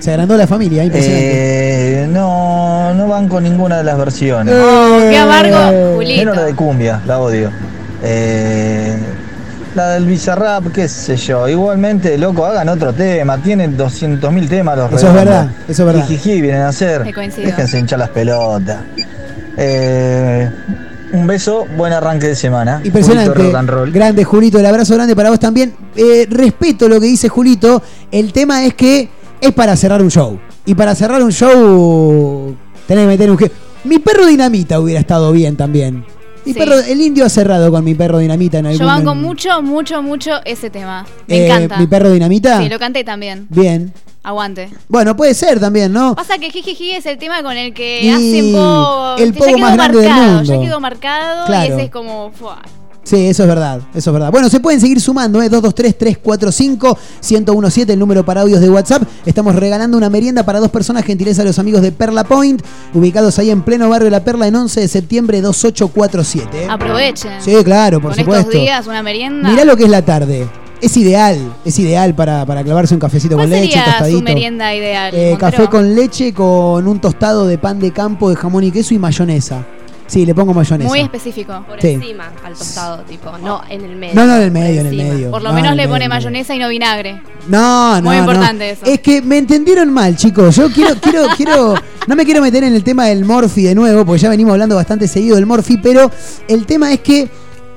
Se 0.00 0.10
agrandó 0.10 0.36
la 0.36 0.46
familia, 0.46 0.82
¿eh? 0.82 0.86
impresionante. 0.86 2.02
Eh, 2.02 2.06
no, 2.08 2.92
no 2.94 3.08
van 3.08 3.28
con 3.28 3.42
ninguna 3.42 3.78
de 3.78 3.84
las 3.84 3.96
versiones. 3.96 4.54
Oh, 4.54 4.98
qué 5.08 5.16
amargo, 5.16 5.94
Julito. 5.96 6.20
Menos 6.20 6.36
la 6.36 6.44
de 6.44 6.54
cumbia, 6.54 7.00
la 7.06 7.20
odio. 7.20 7.50
Eh, 8.02 8.98
la 9.74 9.90
del 9.90 10.06
Bizarrap, 10.06 10.72
qué 10.72 10.88
sé 10.88 11.16
yo. 11.16 11.48
Igualmente, 11.48 12.16
loco, 12.18 12.44
hagan 12.44 12.68
otro 12.68 12.92
tema. 12.92 13.38
Tienen 13.38 13.76
200.000 13.76 14.48
temas 14.48 14.78
los 14.78 14.86
Eso 14.92 14.96
es 14.96 15.02
redondos. 15.02 15.24
verdad, 15.24 15.50
eso 15.68 15.82
es 15.82 15.86
verdad. 15.94 16.06
Jijiji 16.08 16.40
vienen 16.40 16.62
a 16.62 16.68
hacer. 16.68 17.02
Déjense 17.04 17.78
hinchar 17.78 17.98
las 17.98 18.10
pelotas. 18.10 18.78
Eh, 19.56 20.50
un 21.12 21.26
beso, 21.26 21.66
buen 21.76 21.92
arranque 21.92 22.28
de 22.28 22.36
semana. 22.36 22.80
Impresionante. 22.84 23.30
Julito 23.30 23.48
Rock 23.48 23.56
and 23.58 23.70
Roll. 23.70 23.92
Grande, 23.92 24.24
Julito. 24.24 24.58
El 24.58 24.66
abrazo 24.66 24.94
grande 24.94 25.14
para 25.14 25.30
vos 25.30 25.38
también. 25.40 25.74
Eh, 25.96 26.26
respeto 26.30 26.88
lo 26.88 27.00
que 27.00 27.06
dice 27.06 27.28
Julito. 27.28 27.82
El 28.10 28.32
tema 28.32 28.64
es 28.64 28.74
que 28.74 29.08
es 29.40 29.52
para 29.52 29.76
cerrar 29.76 30.02
un 30.02 30.10
show. 30.10 30.38
Y 30.66 30.74
para 30.74 30.94
cerrar 30.94 31.22
un 31.22 31.30
show, 31.30 32.56
tenés 32.86 33.04
que 33.04 33.08
meter 33.08 33.30
un. 33.30 33.38
Mi 33.84 33.98
perro 33.98 34.26
dinamita 34.26 34.80
hubiera 34.80 35.00
estado 35.00 35.30
bien 35.32 35.56
también. 35.56 36.04
Mi 36.44 36.52
Sí. 36.52 36.58
perro, 36.58 36.74
el 36.78 37.00
indio 37.00 37.24
ha 37.24 37.28
cerrado 37.28 37.70
con 37.70 37.82
mi 37.84 37.94
perro 37.94 38.18
dinamita 38.18 38.58
en 38.58 38.66
algún 38.66 38.80
Yo 38.80 38.86
banco 38.86 39.12
en- 39.12 39.20
mucho, 39.22 39.62
mucho, 39.62 40.02
mucho 40.02 40.32
ese 40.44 40.68
tema. 40.70 41.06
Me 41.26 41.36
Eh, 41.38 41.46
encanta. 41.46 41.78
¿Mi 41.78 41.86
perro 41.86 42.10
dinamita? 42.10 42.60
Sí, 42.60 42.68
lo 42.68 42.78
canté 42.78 43.02
también. 43.04 43.46
Bien. 43.50 43.92
Aguante. 44.22 44.70
Bueno, 44.88 45.16
puede 45.16 45.34
ser 45.34 45.60
también, 45.60 45.92
¿no? 45.92 46.14
Pasa 46.14 46.38
que 46.38 46.50
Jijiji 46.50 46.92
es 46.92 47.04
el 47.06 47.18
tema 47.18 47.42
con 47.42 47.56
el 47.56 47.74
que 47.74 48.02
Y 48.04 48.08
hacen 48.10 48.52
poco. 48.52 49.16
el 49.18 49.32
quedó 49.34 49.58
más 49.58 49.74
grande 49.74 49.98
del 50.00 50.08
marcado, 50.10 50.32
mundo. 50.36 50.54
Ya 50.54 50.60
quedó 50.60 50.80
marcado 50.80 51.44
Claro. 51.46 51.64
y 51.68 51.72
ese 51.72 51.82
es 51.84 51.90
como. 51.90 52.30
fuá. 52.32 52.62
Sí, 53.04 53.26
eso 53.26 53.42
es 53.42 53.48
verdad, 53.48 53.80
eso 53.94 54.10
es 54.10 54.14
verdad. 54.14 54.30
Bueno, 54.32 54.48
se 54.48 54.60
pueden 54.60 54.80
seguir 54.80 55.00
sumando, 55.00 55.42
¿eh? 55.42 55.50
223-345-1017, 55.50 57.90
el 57.90 57.98
número 57.98 58.24
para 58.24 58.40
audios 58.40 58.60
de 58.60 58.70
WhatsApp. 58.70 59.02
Estamos 59.26 59.54
regalando 59.54 59.96
una 59.98 60.08
merienda 60.10 60.42
para 60.44 60.58
dos 60.58 60.70
personas, 60.70 61.04
gentileza 61.04 61.42
de 61.42 61.48
los 61.48 61.58
amigos 61.58 61.82
de 61.82 61.92
Perla 61.92 62.24
Point, 62.24 62.62
ubicados 62.94 63.38
ahí 63.38 63.50
en 63.50 63.62
pleno 63.62 63.88
barrio 63.90 64.08
La 64.10 64.24
Perla, 64.24 64.48
en 64.48 64.56
11 64.56 64.80
de 64.80 64.88
septiembre 64.88 65.40
2847. 65.42 66.64
¿eh? 66.64 66.66
Aprovechen. 66.68 67.32
Sí, 67.40 67.54
claro, 67.62 68.00
por 68.00 68.12
con 68.12 68.20
supuesto. 68.20 68.48
estos 68.50 68.60
días, 68.62 68.86
una 68.86 69.02
merienda. 69.02 69.50
Mirá 69.50 69.64
lo 69.64 69.76
que 69.76 69.84
es 69.84 69.90
la 69.90 70.02
tarde. 70.02 70.48
Es 70.80 70.96
ideal, 70.96 71.38
es 71.64 71.78
ideal 71.78 72.14
para, 72.14 72.44
para 72.44 72.62
clavarse 72.62 72.92
un 72.94 73.00
cafecito 73.00 73.36
¿Cuál 73.36 73.48
con 73.48 73.58
leche, 73.58 73.72
sería 73.72 73.84
tostadito. 73.84 74.18
su 74.18 74.24
merienda 74.24 74.74
ideal? 74.74 75.14
Eh, 75.14 75.36
café 75.38 75.66
con 75.68 75.94
leche 75.94 76.34
con 76.34 76.86
un 76.86 77.00
tostado 77.00 77.46
de 77.46 77.56
pan 77.58 77.78
de 77.78 77.90
campo 77.90 78.28
de 78.28 78.36
jamón 78.36 78.64
y 78.64 78.70
queso 78.70 78.92
y 78.92 78.98
mayonesa. 78.98 79.64
Sí, 80.06 80.26
le 80.26 80.34
pongo 80.34 80.52
mayonesa. 80.54 80.88
Muy 80.88 81.00
específico. 81.00 81.64
Por 81.68 81.80
Sí. 81.80 81.88
encima 81.92 82.30
al 82.44 82.54
tostado, 82.54 82.98
tipo, 83.04 83.36
no 83.38 83.62
en 83.68 83.84
el 83.84 83.96
medio. 83.96 84.14
No, 84.14 84.26
no, 84.26 84.36
en 84.36 84.42
el 84.42 84.50
medio, 84.50 84.80
en 84.82 84.86
el 84.86 84.94
encima. 84.94 85.14
medio. 85.14 85.30
Por 85.30 85.42
lo 85.42 85.48
No, 85.50 85.54
menos 85.54 85.70
en 85.72 85.76
le 85.78 85.82
el 85.84 85.88
pone 85.88 85.98
medio. 86.00 86.08
mayonesa 86.14 86.54
y 86.54 86.58
no 86.58 86.68
vinagre. 86.68 87.22
No, 87.48 87.96
no. 87.96 88.02
Muy 88.02 88.16
no. 88.16 88.22
importante 88.22 88.70
eso. 88.70 88.84
Es 88.86 89.00
que 89.00 89.22
me 89.22 89.38
entendieron 89.38 89.90
mal, 89.92 90.16
chicos. 90.16 90.56
Yo 90.56 90.70
quiero, 90.70 90.94
quiero, 91.00 91.26
quiero. 91.36 91.74
No 92.06 92.16
me 92.16 92.24
quiero 92.24 92.40
meter 92.42 92.64
en 92.64 92.74
el 92.74 92.84
tema 92.84 93.06
del 93.06 93.24
Morphy 93.24 93.62
de 93.62 93.74
nuevo, 93.74 94.04
porque 94.04 94.20
ya 94.20 94.28
venimos 94.28 94.52
hablando 94.52 94.76
bastante 94.76 95.08
seguido 95.08 95.36
del 95.36 95.46
Morphy, 95.46 95.78
pero 95.78 96.10
el 96.48 96.66
tema 96.66 96.92
es 96.92 97.00
que 97.00 97.28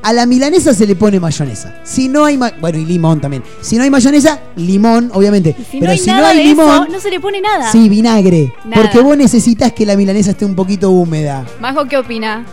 a 0.03 0.13
la 0.13 0.25
milanesa 0.25 0.73
se 0.73 0.85
le 0.87 0.95
pone 0.95 1.19
mayonesa. 1.19 1.75
Si 1.83 2.07
no 2.07 2.25
hay 2.25 2.37
ma- 2.37 2.53
bueno, 2.61 2.77
y 2.77 2.85
limón 2.85 3.19
también. 3.19 3.43
Si 3.61 3.75
no 3.77 3.83
hay 3.83 3.89
mayonesa, 3.89 4.39
limón, 4.55 5.09
obviamente. 5.13 5.55
Si 5.69 5.79
pero 5.79 5.85
no 5.87 5.91
hay 5.91 5.97
si 5.97 6.07
nada 6.07 6.21
no 6.21 6.27
hay 6.27 6.37
de 6.37 6.43
limón, 6.43 6.83
eso, 6.83 6.91
no 6.93 6.99
se 6.99 7.09
le 7.09 7.19
pone 7.19 7.41
nada. 7.41 7.71
sí, 7.71 7.89
vinagre. 7.89 8.53
Nada. 8.65 8.81
Porque 8.81 8.99
vos 8.99 9.17
necesitas 9.17 9.73
que 9.73 9.85
la 9.85 9.95
milanesa 9.97 10.31
esté 10.31 10.45
un 10.45 10.55
poquito 10.55 10.91
húmeda. 10.91 11.45
Majo, 11.59 11.85
¿qué 11.85 11.97
opina? 11.97 12.45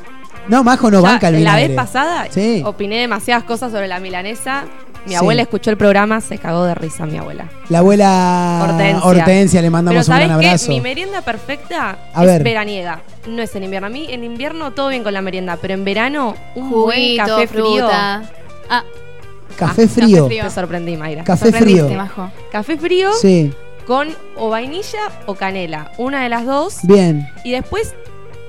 No, 0.49 0.63
Majo 0.63 0.91
no 0.91 1.01
Ya, 1.03 1.09
banca 1.11 1.29
el 1.29 1.35
La 1.35 1.39
vinagre. 1.39 1.69
vez 1.69 1.77
pasada 1.77 2.27
Sí. 2.31 2.63
opiné 2.65 2.97
demasiadas 2.99 3.45
cosas 3.45 3.73
sobre 3.73 3.89
la 3.89 3.99
milanesa. 4.01 4.65
Mi 5.05 5.11
Sí. 5.11 5.17
abuela 5.17 5.43
escuchó 5.43 5.71
el 5.71 5.77
programa, 5.77 6.21
se 6.23 6.39
cagó 6.39 6.65
de 6.65 6.75
risa 6.75 7.05
mi 7.05 7.19
abuela. 7.19 7.51
La 7.69 7.81
abuela 7.81 8.67
Hortensia. 8.71 9.05
Hortensia, 9.07 9.63
le 9.63 9.71
mandamos 9.71 10.07
Pero 10.07 10.15
un 10.15 10.19
gran 10.19 10.29
¿sabés 10.31 10.43
qué? 10.43 10.49
abrazo. 10.49 10.69
Mi 10.71 10.81
merienda 10.81 11.21
perfecta 11.23 11.99
A 12.15 12.23
es 12.23 12.27
ver. 12.27 12.43
veraniega. 12.43 13.03
No 13.27 13.43
es 13.43 13.55
en 13.55 13.65
invierno. 13.65 13.87
A 13.89 13.91
mí 13.91 14.07
en 14.09 14.25
invierno 14.25 14.73
todo 14.73 14.89
bien 14.89 15.03
con 15.05 15.13
la 15.13 15.21
merienda, 15.21 15.59
pero 15.61 15.75
en 15.75 15.85
verano 15.85 16.35
un 16.55 16.71
buen 16.71 17.17
café 17.19 17.47
frío. 17.47 17.87
Ah, 17.91 18.23
Café 19.57 19.87
frío. 19.87 20.27
Te 20.27 20.51
sorprendí, 20.51 20.97
Mayra. 20.97 21.23
Café 21.23 21.53
frío. 21.53 21.89
Majo. 21.91 22.31
Café 22.51 22.77
frío 22.77 23.13
Sí, 23.13 23.53
con 23.87 24.09
o 24.37 24.49
vainilla 24.49 24.99
o 25.27 25.35
canela. 25.35 25.93
Una 25.99 26.23
de 26.25 26.29
las 26.29 26.45
dos. 26.45 26.79
bien. 26.83 27.29
Y 27.45 27.53
después 27.53 27.95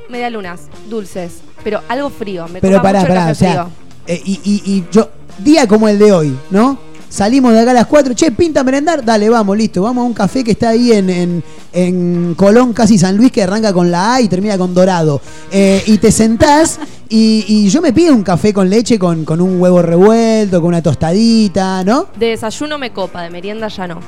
medialunas, 0.09 0.61
dulces. 0.89 1.41
Pero 1.63 1.81
algo 1.89 2.09
frío. 2.09 2.47
Me 2.47 2.59
Pero 2.61 2.81
pará, 2.81 2.99
mucho 3.01 3.11
el 3.11 3.17
pará, 3.19 3.27
café 3.27 3.31
o 3.31 3.35
sea, 3.35 3.51
frío. 3.65 3.71
eh, 4.07 4.21
y, 4.25 4.39
y- 4.43 4.61
y 4.77 4.85
yo, 4.91 5.09
día 5.39 5.67
como 5.67 5.87
el 5.87 5.97
de 5.99 6.11
hoy, 6.11 6.37
¿no? 6.51 6.79
Salimos 7.07 7.53
de 7.53 7.61
acá 7.61 7.71
a 7.71 7.75
las 7.75 7.85
4, 7.85 8.13
che, 8.13 8.31
pinta 8.31 8.61
merendar, 8.63 9.03
dale, 9.05 9.29
vamos, 9.29 9.55
listo, 9.57 9.81
vamos 9.81 10.01
a 10.03 10.05
un 10.07 10.13
café 10.13 10.43
que 10.43 10.51
está 10.51 10.69
ahí 10.69 10.91
en, 10.91 11.09
en- 11.09 11.43
en 11.71 12.35
Colón, 12.35 12.73
casi 12.73 12.97
San 12.97 13.15
Luis, 13.15 13.31
que 13.31 13.43
arranca 13.43 13.71
con 13.71 13.89
la 13.89 14.15
A 14.15 14.21
y 14.21 14.27
termina 14.27 14.57
con 14.57 14.73
Dorado. 14.73 15.21
Eh, 15.51 15.81
y 15.85 15.97
te 15.97 16.11
sentás 16.11 16.77
y, 17.07 17.45
y 17.47 17.69
yo 17.69 17.81
me 17.81 17.93
pido 17.93 18.13
un 18.13 18.23
café 18.23 18.53
con 18.53 18.69
leche, 18.69 18.99
con, 18.99 19.23
con 19.23 19.39
un 19.39 19.61
huevo 19.61 19.81
revuelto, 19.81 20.59
con 20.59 20.69
una 20.69 20.81
tostadita, 20.81 21.83
¿no? 21.85 22.07
De 22.19 22.27
desayuno 22.27 22.77
me 22.77 22.91
copa, 22.91 23.21
de 23.21 23.29
merienda 23.29 23.67
ya 23.69 23.87
no. 23.87 23.99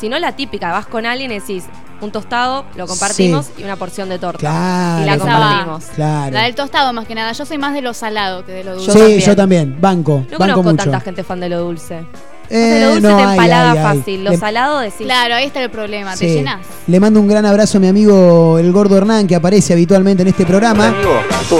Si 0.00 0.08
no, 0.08 0.18
la 0.18 0.34
típica, 0.34 0.72
vas 0.72 0.86
con 0.86 1.06
alguien 1.06 1.30
y 1.30 1.38
decís 1.40 1.64
un 2.00 2.10
tostado, 2.12 2.64
lo 2.76 2.86
compartimos 2.86 3.46
Sí. 3.46 3.52
y 3.58 3.64
una 3.64 3.76
porción 3.76 4.08
de 4.08 4.18
torta. 4.18 4.38
Claro, 4.38 5.02
y 5.02 5.06
la 5.06 5.18
compartimos. 5.18 5.84
Claro. 5.94 6.32
La 6.32 6.42
del 6.42 6.54
tostado 6.54 6.92
más 6.92 7.06
que 7.06 7.14
nada. 7.14 7.32
Yo 7.32 7.44
soy 7.44 7.58
más 7.58 7.74
de 7.74 7.82
lo 7.82 7.92
salado 7.94 8.44
que 8.44 8.52
de 8.52 8.64
lo 8.64 8.74
dulce. 8.76 8.92
sí, 8.92 8.98
también. 8.98 9.20
yo 9.20 9.36
también, 9.36 9.80
banco, 9.80 10.12
No 10.30 10.38
banco 10.38 10.38
conozco 10.38 10.62
mucho. 10.62 10.76
tanta 10.84 11.00
gente 11.00 11.24
fan 11.24 11.40
de 11.40 11.48
lo 11.48 11.60
dulce. 11.60 12.06
Lo 12.50 12.56
Eh, 12.56 12.84
dulce 12.94 13.00
no, 13.02 13.16
te 13.16 13.22
empalaga 13.22 13.72
hay, 13.72 13.78
hay. 13.78 13.98
fácil, 13.98 14.24
lo 14.24 14.30
Le- 14.30 14.36
salado 14.38 14.78
decís. 14.80 15.04
Claro, 15.06 15.34
ahí 15.34 15.44
está 15.46 15.62
el 15.62 15.70
problema, 15.70 16.16
te 16.16 16.28
llenas. 16.32 16.60
Le 16.86 16.98
mando 17.00 17.20
un 17.20 17.28
gran 17.28 17.44
abrazo 17.44 17.76
a 17.78 17.80
mi 17.80 17.88
amigo 17.88 18.58
el 18.58 18.72
gordo 18.72 18.96
Hernán, 18.96 19.26
que 19.26 19.34
aparece 19.36 19.74
habitualmente 19.74 20.22
en 20.22 20.28
este 20.28 20.46
programa. 20.46 20.94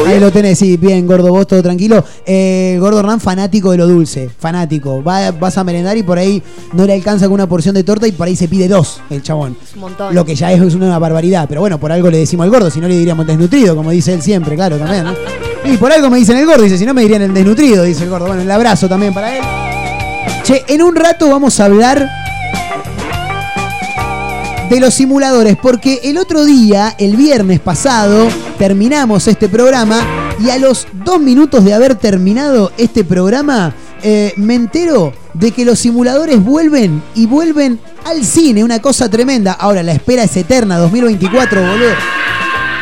Ahí 0.06 0.18
lo 0.18 0.30
tenés, 0.32 0.58
sí, 0.58 0.76
bien, 0.76 1.06
gordo, 1.06 1.28
vos 1.30 1.46
todo 1.46 1.62
tranquilo. 1.62 2.02
Eh, 2.24 2.72
el 2.74 2.80
gordo 2.80 3.00
Hernán, 3.00 3.20
fanático 3.20 3.70
de 3.72 3.76
lo 3.78 3.86
dulce, 3.86 4.30
fanático. 4.38 5.02
Va- 5.02 5.30
vas 5.32 5.58
a 5.58 5.64
merendar 5.64 5.96
y 5.96 6.02
por 6.02 6.18
ahí 6.18 6.42
no 6.72 6.84
le 6.86 6.94
alcanza 6.94 7.26
con 7.26 7.34
una 7.34 7.46
porción 7.46 7.74
de 7.74 7.84
torta 7.84 8.06
y 8.06 8.12
por 8.12 8.26
ahí 8.26 8.36
se 8.36 8.48
pide 8.48 8.68
dos, 8.68 9.00
el 9.10 9.22
chabón. 9.22 9.56
Es 9.62 9.74
un 9.74 9.80
montón. 9.80 10.14
Lo 10.14 10.24
que 10.24 10.34
ya 10.34 10.50
es 10.52 10.74
una 10.74 10.98
barbaridad, 10.98 11.46
pero 11.48 11.60
bueno, 11.60 11.78
por 11.78 11.92
algo 11.92 12.10
le 12.10 12.18
decimos 12.18 12.44
al 12.44 12.50
gordo, 12.50 12.70
si 12.70 12.80
no 12.80 12.88
le 12.88 12.96
diríamos 12.96 13.26
desnutrido, 13.26 13.76
como 13.76 13.90
dice 13.90 14.14
él 14.14 14.22
siempre, 14.22 14.56
claro, 14.56 14.78
también, 14.78 15.04
¿no? 15.04 15.12
Y 15.64 15.76
por 15.76 15.92
algo 15.92 16.08
me 16.08 16.18
dicen 16.18 16.36
el 16.38 16.46
gordo, 16.46 16.62
dice, 16.62 16.78
si 16.78 16.86
no 16.86 16.94
me 16.94 17.02
dirían 17.02 17.20
el 17.22 17.34
desnutrido, 17.34 17.82
dice 17.84 18.04
el 18.04 18.10
gordo. 18.10 18.26
Bueno, 18.28 18.40
el 18.42 18.50
abrazo 18.50 18.88
también 18.88 19.12
para 19.12 19.36
él. 19.36 19.42
Che, 20.42 20.64
en 20.68 20.82
un 20.82 20.96
rato 20.96 21.28
vamos 21.28 21.60
a 21.60 21.66
hablar 21.66 22.08
de 24.68 24.80
los 24.80 24.94
simuladores, 24.94 25.56
porque 25.56 26.00
el 26.04 26.18
otro 26.18 26.44
día, 26.44 26.94
el 26.98 27.16
viernes 27.16 27.60
pasado, 27.60 28.28
terminamos 28.58 29.26
este 29.26 29.48
programa 29.48 30.00
y 30.40 30.50
a 30.50 30.58
los 30.58 30.86
dos 31.04 31.20
minutos 31.20 31.64
de 31.64 31.72
haber 31.74 31.94
terminado 31.94 32.70
este 32.76 33.02
programa, 33.02 33.74
eh, 34.02 34.32
me 34.36 34.54
entero 34.54 35.12
de 35.34 35.52
que 35.52 35.64
los 35.64 35.78
simuladores 35.78 36.42
vuelven 36.42 37.02
y 37.14 37.26
vuelven 37.26 37.80
al 38.04 38.24
cine, 38.24 38.62
una 38.62 38.80
cosa 38.80 39.08
tremenda. 39.08 39.52
Ahora, 39.52 39.82
la 39.82 39.92
espera 39.92 40.22
es 40.24 40.36
eterna, 40.36 40.76
2024, 40.78 41.60
boludo. 41.60 41.94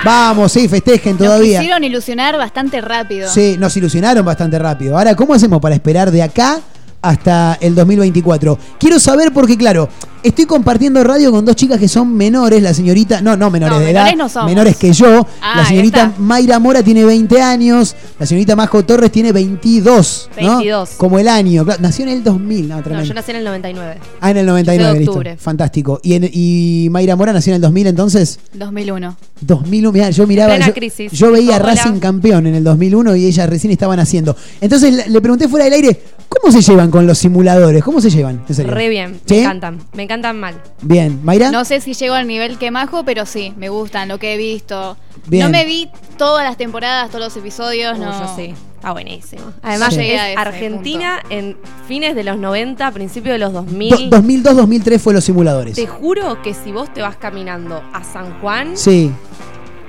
Vamos, 0.04 0.52
sí, 0.52 0.68
festejen 0.68 1.12
Nos 1.12 1.26
todavía. 1.26 1.58
quisieron 1.60 1.82
ilusionar 1.84 2.36
bastante 2.36 2.80
rápido. 2.80 3.28
Sí, 3.28 3.56
nos 3.58 3.76
ilusionaron 3.76 4.24
bastante 4.24 4.58
rápido. 4.58 4.96
Ahora, 4.96 5.14
¿cómo 5.14 5.34
hacemos 5.34 5.60
para 5.60 5.74
esperar 5.74 6.10
de 6.10 6.22
acá 6.22 6.60
hasta 7.08 7.58
el 7.60 7.74
2024? 7.74 8.58
Quiero 8.78 8.98
saber 8.98 9.32
porque, 9.32 9.56
claro, 9.56 9.88
estoy 10.22 10.44
compartiendo 10.46 11.02
radio 11.04 11.30
con 11.30 11.44
dos 11.44 11.54
chicas 11.56 11.78
que 11.78 11.88
son 11.88 12.14
menores, 12.14 12.62
la 12.62 12.74
señorita, 12.74 13.20
no, 13.20 13.36
no 13.36 13.50
menores 13.50 13.74
No, 13.74 13.80
de 13.80 13.86
menores 13.92 14.12
edad, 14.12 14.18
no 14.18 14.28
somos. 14.28 14.48
menores 14.50 14.76
que 14.76 14.92
yo. 14.92 15.26
Ah, 15.40 15.54
la 15.58 15.66
señorita. 15.66 16.12
Mayra 16.18 16.58
Mora 16.58 16.82
tiene 16.82 17.04
20 17.04 17.40
años, 17.40 17.94
la 18.18 18.26
señorita 18.26 18.56
Majo 18.56 18.84
Torres 18.84 19.12
tiene 19.12 19.32
22, 19.32 20.30
¿no? 20.40 20.56
22. 20.58 20.90
Como 20.96 21.18
el 21.18 21.28
año, 21.28 21.64
nació 21.80 22.04
en 22.04 22.10
el 22.10 22.24
2000, 22.24 22.68
no, 22.68 22.76
No, 22.76 22.82
tremendo. 22.82 23.08
yo 23.08 23.14
nací 23.14 23.30
en 23.30 23.36
el 23.38 23.44
99. 23.44 23.98
Ah, 24.20 24.30
en 24.30 24.36
el 24.38 24.46
99, 24.46 24.82
Yo 24.88 24.92
de 24.94 24.98
listo. 24.98 25.12
octubre. 25.12 25.36
Fantástico. 25.36 26.00
¿Y, 26.02 26.14
en- 26.14 26.30
y 26.32 26.88
Mayra 26.90 27.14
Mora 27.16 27.32
nació 27.32 27.52
en 27.52 27.56
el 27.56 27.62
2000 27.62 27.86
entonces? 27.86 28.38
2001. 28.54 29.16
2001, 29.40 29.92
mirá, 29.92 30.10
yo 30.10 30.26
miraba, 30.26 30.50
plena 30.54 30.66
yo, 30.68 30.74
crisis. 30.74 31.12
yo 31.12 31.30
veía 31.30 31.56
Hola. 31.56 31.74
Racing 31.74 31.98
campeón 31.98 32.46
en 32.46 32.54
el 32.54 32.64
2001 32.64 33.14
y 33.16 33.26
ellas 33.26 33.48
recién 33.48 33.70
estaban 33.70 34.00
haciendo. 34.00 34.34
Entonces 34.60 35.08
le 35.08 35.20
pregunté 35.20 35.46
fuera 35.46 35.64
del 35.66 35.74
aire, 35.74 36.02
¿cómo 36.28 36.52
se 36.52 36.60
llevan 36.62 36.90
con 36.90 37.06
los 37.06 37.18
simuladores? 37.18 37.82
¿Cómo 37.82 38.00
se 38.00 38.10
llevan? 38.10 38.44
En 38.48 38.54
serio. 38.54 38.72
Re 38.72 38.88
bien, 38.88 39.20
¿Sí? 39.26 39.34
me 39.34 39.40
encantan. 39.42 39.78
Me 39.94 40.02
encantan 40.04 40.38
mal. 40.40 40.60
Bien, 40.82 41.20
Mayra. 41.24 41.50
No 41.50 41.64
sé 41.64 41.80
si 41.80 41.94
llego 41.94 42.14
al 42.14 42.26
nivel 42.26 42.58
que 42.58 42.70
Majo, 42.70 43.04
pero 43.04 43.26
sí, 43.26 43.52
me 43.56 43.68
gustan 43.68 44.08
lo 44.08 44.18
que 44.18 44.34
he 44.34 44.36
visto. 44.36 44.96
Bien. 45.26 45.44
No 45.44 45.50
me 45.50 45.64
vi 45.64 45.88
todas 46.18 46.44
las 46.44 46.56
temporadas, 46.56 47.08
todos 47.10 47.24
los 47.24 47.36
episodios, 47.36 47.98
no. 47.98 48.12
yo 48.20 48.32
sí. 48.36 48.54
Está 48.76 48.92
buenísimo. 48.92 49.42
Además, 49.62 49.94
Sí. 49.94 50.00
Llegué 50.00 50.18
a 50.36 50.40
Argentina 50.40 51.20
en 51.30 51.56
fines 51.88 52.14
de 52.14 52.22
los 52.22 52.36
90, 52.38 52.90
principios 52.92 53.32
de 53.34 53.38
los 53.38 53.52
2000. 53.52 54.10
Do- 54.10 54.18
2002-2003 54.20 54.98
fue 55.00 55.14
los 55.14 55.24
simuladores. 55.24 55.74
Te 55.74 55.86
juro 55.86 56.40
que 56.42 56.54
si 56.54 56.70
vos 56.70 56.92
te 56.94 57.02
vas 57.02 57.16
caminando 57.16 57.82
a 57.92 58.04
San 58.04 58.38
Juan, 58.40 58.76
Sí. 58.76 59.10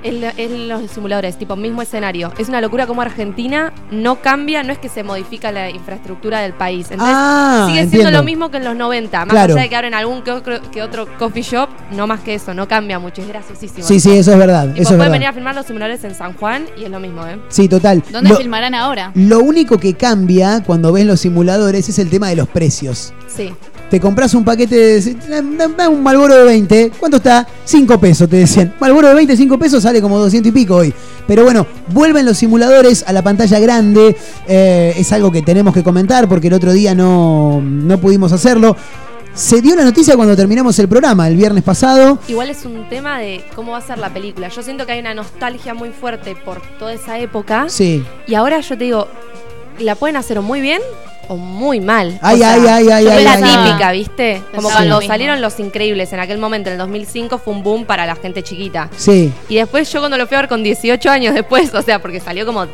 En, 0.08 0.20
lo- 0.20 0.30
en 0.36 0.68
los 0.68 0.90
simuladores, 0.90 1.38
tipo 1.38 1.56
mismo 1.56 1.82
escenario. 1.82 2.32
Es 2.38 2.48
una 2.48 2.60
locura 2.60 2.86
como 2.86 3.02
Argentina 3.02 3.72
no 3.90 4.20
cambia, 4.20 4.62
no 4.62 4.72
es 4.72 4.78
que 4.78 4.88
se 4.88 5.02
modifica 5.02 5.52
la 5.52 5.70
infraestructura 5.70 6.40
del 6.40 6.52
país. 6.54 6.86
Entonces, 6.90 7.14
Ah, 7.16 7.64
sigue 7.68 7.80
entiendo. 7.80 8.04
siendo 8.08 8.18
lo 8.18 8.24
mismo 8.24 8.50
que 8.50 8.56
en 8.58 8.64
los 8.64 8.76
90. 8.76 9.24
Más 9.24 9.28
Claro. 9.30 9.54
allá 9.54 9.62
de 9.62 9.68
que 9.68 9.76
abren 9.76 9.94
algún 9.94 10.22
que 10.22 10.30
otro, 10.32 10.60
que 10.70 10.82
otro 10.82 11.06
coffee 11.18 11.42
shop, 11.42 11.68
no 11.92 12.06
más 12.06 12.20
que 12.20 12.34
eso, 12.34 12.54
no 12.54 12.66
cambia 12.68 12.98
mucho. 12.98 13.22
Es 13.22 13.28
graciosísimo. 13.28 13.86
Sí, 13.86 14.00
sí, 14.00 14.16
eso 14.16 14.32
es 14.32 14.38
verdad. 14.38 14.62
Tipo, 14.68 14.74
Eso 14.74 14.80
es 14.82 14.86
pueden 14.88 14.98
verdad. 14.98 15.12
venir 15.12 15.28
a 15.28 15.32
filmar 15.32 15.54
los 15.54 15.66
simuladores 15.66 16.04
en 16.04 16.14
San 16.14 16.32
Juan 16.34 16.66
y 16.76 16.84
es 16.84 16.90
lo 16.90 17.00
mismo, 17.00 17.26
¿eh? 17.26 17.38
Sí, 17.48 17.68
total. 17.68 18.02
¿Dónde 18.10 18.30
Lo- 18.30 18.36
filmarán 18.36 18.74
ahora? 18.74 19.12
Lo 19.14 19.40
único 19.40 19.78
que 19.78 19.94
cambia 19.94 20.62
cuando 20.64 20.92
ves 20.92 21.06
los 21.06 21.20
simuladores 21.20 21.88
es 21.88 21.98
el 21.98 22.08
tema 22.10 22.28
de 22.28 22.36
los 22.36 22.48
precios. 22.48 23.12
Sí. 23.26 23.52
Te 23.90 23.98
compras 24.00 24.34
un 24.34 24.44
paquete 24.44 24.76
de. 24.76 25.16
Dame 25.56 25.88
un 25.88 26.02
Malboro 26.02 26.34
de 26.34 26.44
20. 26.44 26.92
¿Cuánto 26.98 27.16
está? 27.16 27.46
5 27.64 27.98
pesos, 27.98 28.28
te 28.28 28.36
decían. 28.36 28.74
Malboro 28.78 29.08
de 29.08 29.14
20, 29.14 29.36
5 29.36 29.58
pesos 29.58 29.82
sale 29.82 30.02
como 30.02 30.18
200 30.18 30.50
y 30.50 30.52
pico 30.52 30.76
hoy. 30.76 30.94
Pero 31.26 31.44
bueno, 31.44 31.66
vuelven 31.92 32.26
los 32.26 32.36
simuladores 32.36 33.04
a 33.06 33.12
la 33.12 33.22
pantalla 33.22 33.58
grande. 33.58 34.14
Eh, 34.46 34.94
es 34.96 35.12
algo 35.12 35.32
que 35.32 35.40
tenemos 35.40 35.72
que 35.72 35.82
comentar 35.82 36.28
porque 36.28 36.48
el 36.48 36.54
otro 36.54 36.72
día 36.72 36.94
no, 36.94 37.62
no 37.62 37.98
pudimos 37.98 38.32
hacerlo. 38.32 38.76
Se 39.38 39.62
dio 39.62 39.76
la 39.76 39.84
noticia 39.84 40.16
cuando 40.16 40.34
terminamos 40.34 40.76
el 40.80 40.88
programa, 40.88 41.28
el 41.28 41.36
viernes 41.36 41.62
pasado. 41.62 42.18
Igual 42.26 42.50
es 42.50 42.64
un 42.64 42.88
tema 42.88 43.20
de 43.20 43.44
cómo 43.54 43.72
va 43.72 43.78
a 43.78 43.82
ser 43.82 43.98
la 43.98 44.12
película. 44.12 44.48
Yo 44.48 44.62
siento 44.62 44.84
que 44.84 44.92
hay 44.92 45.00
una 45.00 45.14
nostalgia 45.14 45.74
muy 45.74 45.90
fuerte 45.90 46.34
por 46.34 46.60
toda 46.78 46.92
esa 46.92 47.18
época. 47.20 47.66
Sí. 47.68 48.04
Y 48.26 48.34
ahora 48.34 48.58
yo 48.60 48.76
te 48.76 48.84
digo, 48.84 49.06
la 49.80 49.94
pueden 49.94 50.16
hacer 50.16 50.38
o 50.38 50.42
muy 50.42 50.60
bien 50.60 50.80
o 51.28 51.36
muy 51.36 51.80
mal. 51.80 52.18
Ay, 52.22 52.36
O 52.36 52.38
sea, 52.38 52.52
ay, 52.54 52.60
ay, 52.66 52.88
ay, 52.90 53.04
yo 53.04 53.10
ay, 53.12 53.24
la 53.24 53.32
ay, 53.34 53.42
ay. 53.44 53.66
típica, 53.66 53.92
¿viste? 53.92 54.34
Como 54.54 54.68
Pensaba 54.68 54.74
cuando 54.76 55.00
lo 55.00 55.06
salieron 55.06 55.40
Los 55.42 55.60
Increíbles 55.60 56.12
en 56.12 56.20
aquel 56.20 56.38
momento, 56.38 56.68
en 56.70 56.74
el 56.74 56.78
2005, 56.78 57.38
fue 57.38 57.52
un 57.54 57.62
boom 57.62 57.84
para 57.84 58.06
la 58.06 58.16
gente 58.16 58.42
chiquita. 58.42 58.88
Sí. 58.96 59.32
Y 59.48 59.56
después 59.56 59.92
yo 59.92 60.00
cuando 60.00 60.16
lo 60.16 60.26
fui 60.26 60.36
a 60.36 60.40
ver 60.40 60.48
con 60.48 60.62
18 60.62 61.10
años 61.10 61.34
después, 61.34 61.72
o 61.74 61.82
sea, 61.82 62.00
porque 62.00 62.18
salió 62.20 62.46
como 62.46 62.66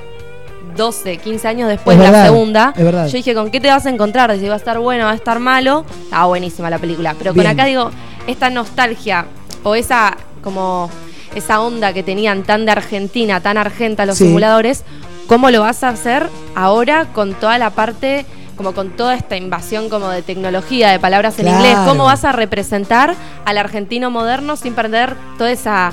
12, 0.76 1.18
15 1.18 1.48
años 1.48 1.68
después 1.68 1.94
Es 1.96 1.98
de 2.00 2.04
la 2.04 2.10
verdad, 2.10 2.26
segunda, 2.26 2.74
es 2.76 2.84
verdad. 2.84 3.06
yo 3.06 3.12
dije, 3.12 3.34
¿con 3.34 3.50
qué 3.50 3.60
te 3.60 3.68
vas 3.68 3.86
a 3.86 3.90
encontrar? 3.90 4.36
Si 4.38 4.46
va 4.48 4.54
a 4.54 4.56
estar 4.56 4.78
bueno, 4.78 5.04
va 5.04 5.12
a 5.12 5.14
estar 5.14 5.38
malo. 5.38 5.84
Estaba 6.04 6.26
buenísima 6.26 6.68
la 6.70 6.78
película. 6.78 7.14
Pero 7.18 7.32
Bien. 7.32 7.46
con 7.46 7.52
acá 7.52 7.64
digo, 7.66 7.90
esta 8.26 8.50
nostalgia 8.50 9.26
o 9.62 9.74
esa 9.74 10.16
como 10.42 10.90
esa 11.34 11.60
onda 11.60 11.92
que 11.92 12.02
tenían 12.02 12.42
tan 12.44 12.64
de 12.66 12.72
Argentina, 12.72 13.40
tan 13.40 13.56
argenta 13.56 14.04
los 14.06 14.16
Sí. 14.18 14.24
simuladores, 14.24 14.84
¿cómo 15.26 15.50
lo 15.50 15.60
vas 15.60 15.82
a 15.84 15.88
hacer 15.88 16.28
ahora 16.54 17.06
con 17.12 17.34
toda 17.34 17.58
la 17.58 17.70
parte 17.70 18.26
como 18.56 18.72
con 18.72 18.90
toda 18.90 19.16
esta 19.16 19.36
invasión 19.36 19.88
como 19.88 20.08
de 20.10 20.22
tecnología, 20.22 20.90
de 20.90 21.00
palabras 21.00 21.36
en 21.40 21.46
Claro. 21.46 21.58
inglés, 21.64 21.78
¿cómo 21.88 22.04
vas 22.04 22.24
a 22.24 22.30
representar 22.30 23.14
al 23.44 23.58
argentino 23.58 24.10
moderno 24.12 24.54
sin 24.56 24.74
perder 24.74 25.16
toda 25.38 25.50
esa 25.50 25.90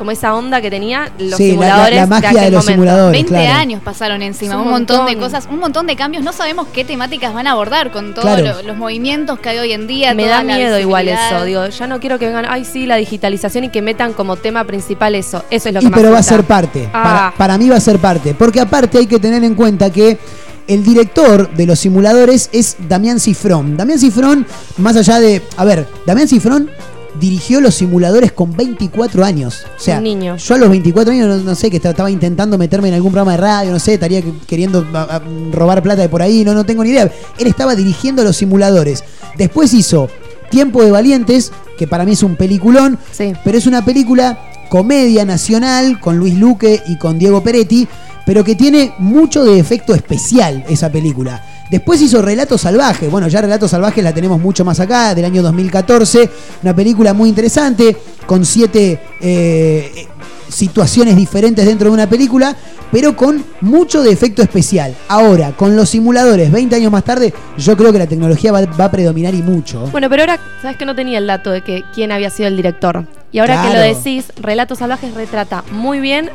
como 0.00 0.10
esa 0.10 0.34
onda 0.34 0.60
que 0.60 0.70
tenía 0.70 1.12
los 1.18 1.36
Sí, 1.36 1.52
la- 1.52 1.56
la- 1.56 1.66
simuladores 1.68 1.96
la 1.96 2.06
magia 2.06 2.30
de 2.30 2.38
aquel 2.38 2.50
de 2.50 2.56
los 2.56 2.64
momento. 2.64 2.72
simuladores. 2.72 3.12
20 3.12 3.28
claro. 3.34 3.58
años 3.60 3.82
pasaron 3.84 4.22
encima, 4.22 4.56
un, 4.56 4.62
un 4.62 4.70
montón. 4.70 5.04
de 5.06 5.16
cosas, 5.18 5.46
un 5.50 5.58
montón 5.58 5.86
de 5.86 5.94
cambios. 5.94 6.24
No 6.24 6.32
sabemos 6.32 6.66
qué 6.72 6.84
temáticas 6.84 7.34
van 7.34 7.46
a 7.46 7.52
abordar 7.52 7.92
con 7.92 8.14
todos 8.14 8.24
Claro. 8.40 8.62
lo- 8.62 8.62
los 8.68 8.76
movimientos 8.76 9.38
que 9.38 9.50
hay 9.50 9.58
hoy 9.58 9.72
en 9.72 9.86
día. 9.86 10.14
Me 10.14 10.22
toda 10.24 10.36
da 10.38 10.42
la 10.42 10.56
miedo 10.56 10.78
igual 10.80 11.06
eso, 11.08 11.44
digo, 11.44 11.66
ya 11.68 11.86
no 11.86 12.00
quiero 12.00 12.18
que 12.18 12.26
vengan, 12.26 12.46
ay 12.48 12.64
sí, 12.64 12.86
la 12.86 12.96
digitalización 12.96 13.64
y 13.64 13.68
que 13.68 13.82
metan 13.82 14.14
como 14.14 14.36
tema 14.36 14.64
principal 14.64 15.14
eso. 15.14 15.44
Eso 15.50 15.68
es 15.68 15.74
lo 15.74 15.80
que 15.80 15.86
Y 15.86 15.90
pero 15.90 16.10
va 16.10 16.18
a 16.18 16.22
ser 16.22 16.44
parte. 16.44 16.88
Ah. 16.92 17.02
Para, 17.02 17.34
para 17.36 17.58
mí 17.58 17.68
va 17.68 17.76
a 17.76 17.80
ser 17.80 17.98
parte. 17.98 18.34
Porque 18.34 18.58
aparte 18.60 18.96
hay 18.98 19.06
que 19.06 19.18
tener 19.18 19.44
en 19.44 19.54
cuenta 19.54 19.90
que 19.90 20.18
el 20.66 20.82
director 20.84 21.50
de 21.50 21.66
los 21.66 21.78
simuladores 21.80 22.48
es 22.52 22.76
Damián 22.88 23.18
Cifrón. 23.20 23.76
Damián 23.76 23.98
Cifrón, 23.98 24.46
más 24.78 24.96
allá 24.96 25.18
de. 25.20 25.42
A 25.56 25.64
ver, 25.64 25.86
Damián 26.06 26.28
Cifrón 26.28 26.70
dirigió 27.18 27.60
los 27.60 27.74
simuladores 27.74 28.32
con 28.32 28.52
24 28.56 29.24
años. 29.24 29.64
O 29.76 29.80
sea, 29.80 30.00
niño. 30.00 30.36
yo 30.36 30.54
a 30.54 30.58
los 30.58 30.68
24 30.70 31.12
años, 31.12 31.26
no, 31.28 31.36
no 31.42 31.54
sé, 31.54 31.70
que 31.70 31.78
estaba 31.78 32.10
intentando 32.10 32.56
meterme 32.58 32.88
en 32.88 32.94
algún 32.94 33.10
programa 33.12 33.32
de 33.32 33.38
radio, 33.38 33.72
no 33.72 33.78
sé, 33.78 33.94
estaría 33.94 34.22
que- 34.22 34.32
queriendo 34.46 34.86
a- 34.94 35.16
a, 35.16 35.22
robar 35.52 35.82
plata 35.82 36.02
de 36.02 36.08
por 36.08 36.22
ahí, 36.22 36.44
no, 36.44 36.54
no 36.54 36.64
tengo 36.64 36.84
ni 36.84 36.90
idea. 36.90 37.10
Él 37.38 37.46
estaba 37.46 37.74
dirigiendo 37.74 38.22
los 38.22 38.36
simuladores. 38.36 39.02
Después 39.36 39.72
hizo 39.74 40.08
Tiempo 40.50 40.82
de 40.82 40.90
Valientes, 40.90 41.52
que 41.78 41.86
para 41.86 42.04
mí 42.04 42.12
es 42.12 42.22
un 42.22 42.36
peliculón, 42.36 42.98
Sí. 43.12 43.32
pero 43.44 43.56
es 43.58 43.66
una 43.66 43.84
película 43.84 44.38
comedia 44.68 45.24
nacional 45.24 45.98
con 46.00 46.16
Luis 46.18 46.34
Luque 46.38 46.82
y 46.86 46.96
con 46.96 47.18
Diego 47.18 47.42
Peretti, 47.42 47.88
pero 48.30 48.44
que 48.44 48.54
tiene 48.54 48.92
mucho 48.98 49.42
de 49.42 49.58
efecto 49.58 49.92
especial 49.92 50.64
esa 50.68 50.88
película. 50.88 51.44
Después 51.68 52.00
hizo 52.00 52.22
Relato 52.22 52.56
Salvaje. 52.56 53.08
Bueno, 53.08 53.26
ya 53.26 53.40
Relato 53.40 53.66
Salvaje 53.66 54.02
la 54.02 54.14
tenemos 54.14 54.40
mucho 54.40 54.64
más 54.64 54.78
acá, 54.78 55.16
del 55.16 55.24
año 55.24 55.42
2014. 55.42 56.30
Una 56.62 56.72
película 56.72 57.12
muy 57.12 57.28
interesante, 57.28 57.96
con 58.26 58.44
siete 58.44 59.00
eh, 59.20 60.06
situaciones 60.48 61.16
diferentes 61.16 61.66
dentro 61.66 61.88
de 61.88 61.94
una 61.94 62.08
película, 62.08 62.54
pero 62.92 63.16
con 63.16 63.44
mucho 63.62 64.00
de 64.00 64.12
efecto 64.12 64.42
especial. 64.42 64.94
Ahora, 65.08 65.50
con 65.56 65.74
los 65.74 65.88
simuladores, 65.88 66.52
20 66.52 66.76
años 66.76 66.92
más 66.92 67.02
tarde, 67.02 67.34
yo 67.58 67.76
creo 67.76 67.92
que 67.92 67.98
la 67.98 68.06
tecnología 68.06 68.52
va, 68.52 68.64
va 68.64 68.84
a 68.84 68.90
predominar 68.92 69.34
y 69.34 69.42
mucho. 69.42 69.88
Bueno, 69.90 70.08
pero 70.08 70.22
ahora, 70.22 70.38
¿sabes 70.62 70.76
que 70.76 70.86
no 70.86 70.94
tenía 70.94 71.18
el 71.18 71.26
dato 71.26 71.50
de 71.50 71.62
que 71.62 71.82
quién 71.92 72.12
había 72.12 72.30
sido 72.30 72.46
el 72.46 72.54
director? 72.54 73.06
Y 73.32 73.40
ahora 73.40 73.60
que 73.66 73.74
lo 73.74 73.80
decís, 73.80 74.32
Relatos 74.40 74.78
Salvajes 74.78 75.14
retrata 75.14 75.64
muy 75.72 75.98
bien 75.98 76.30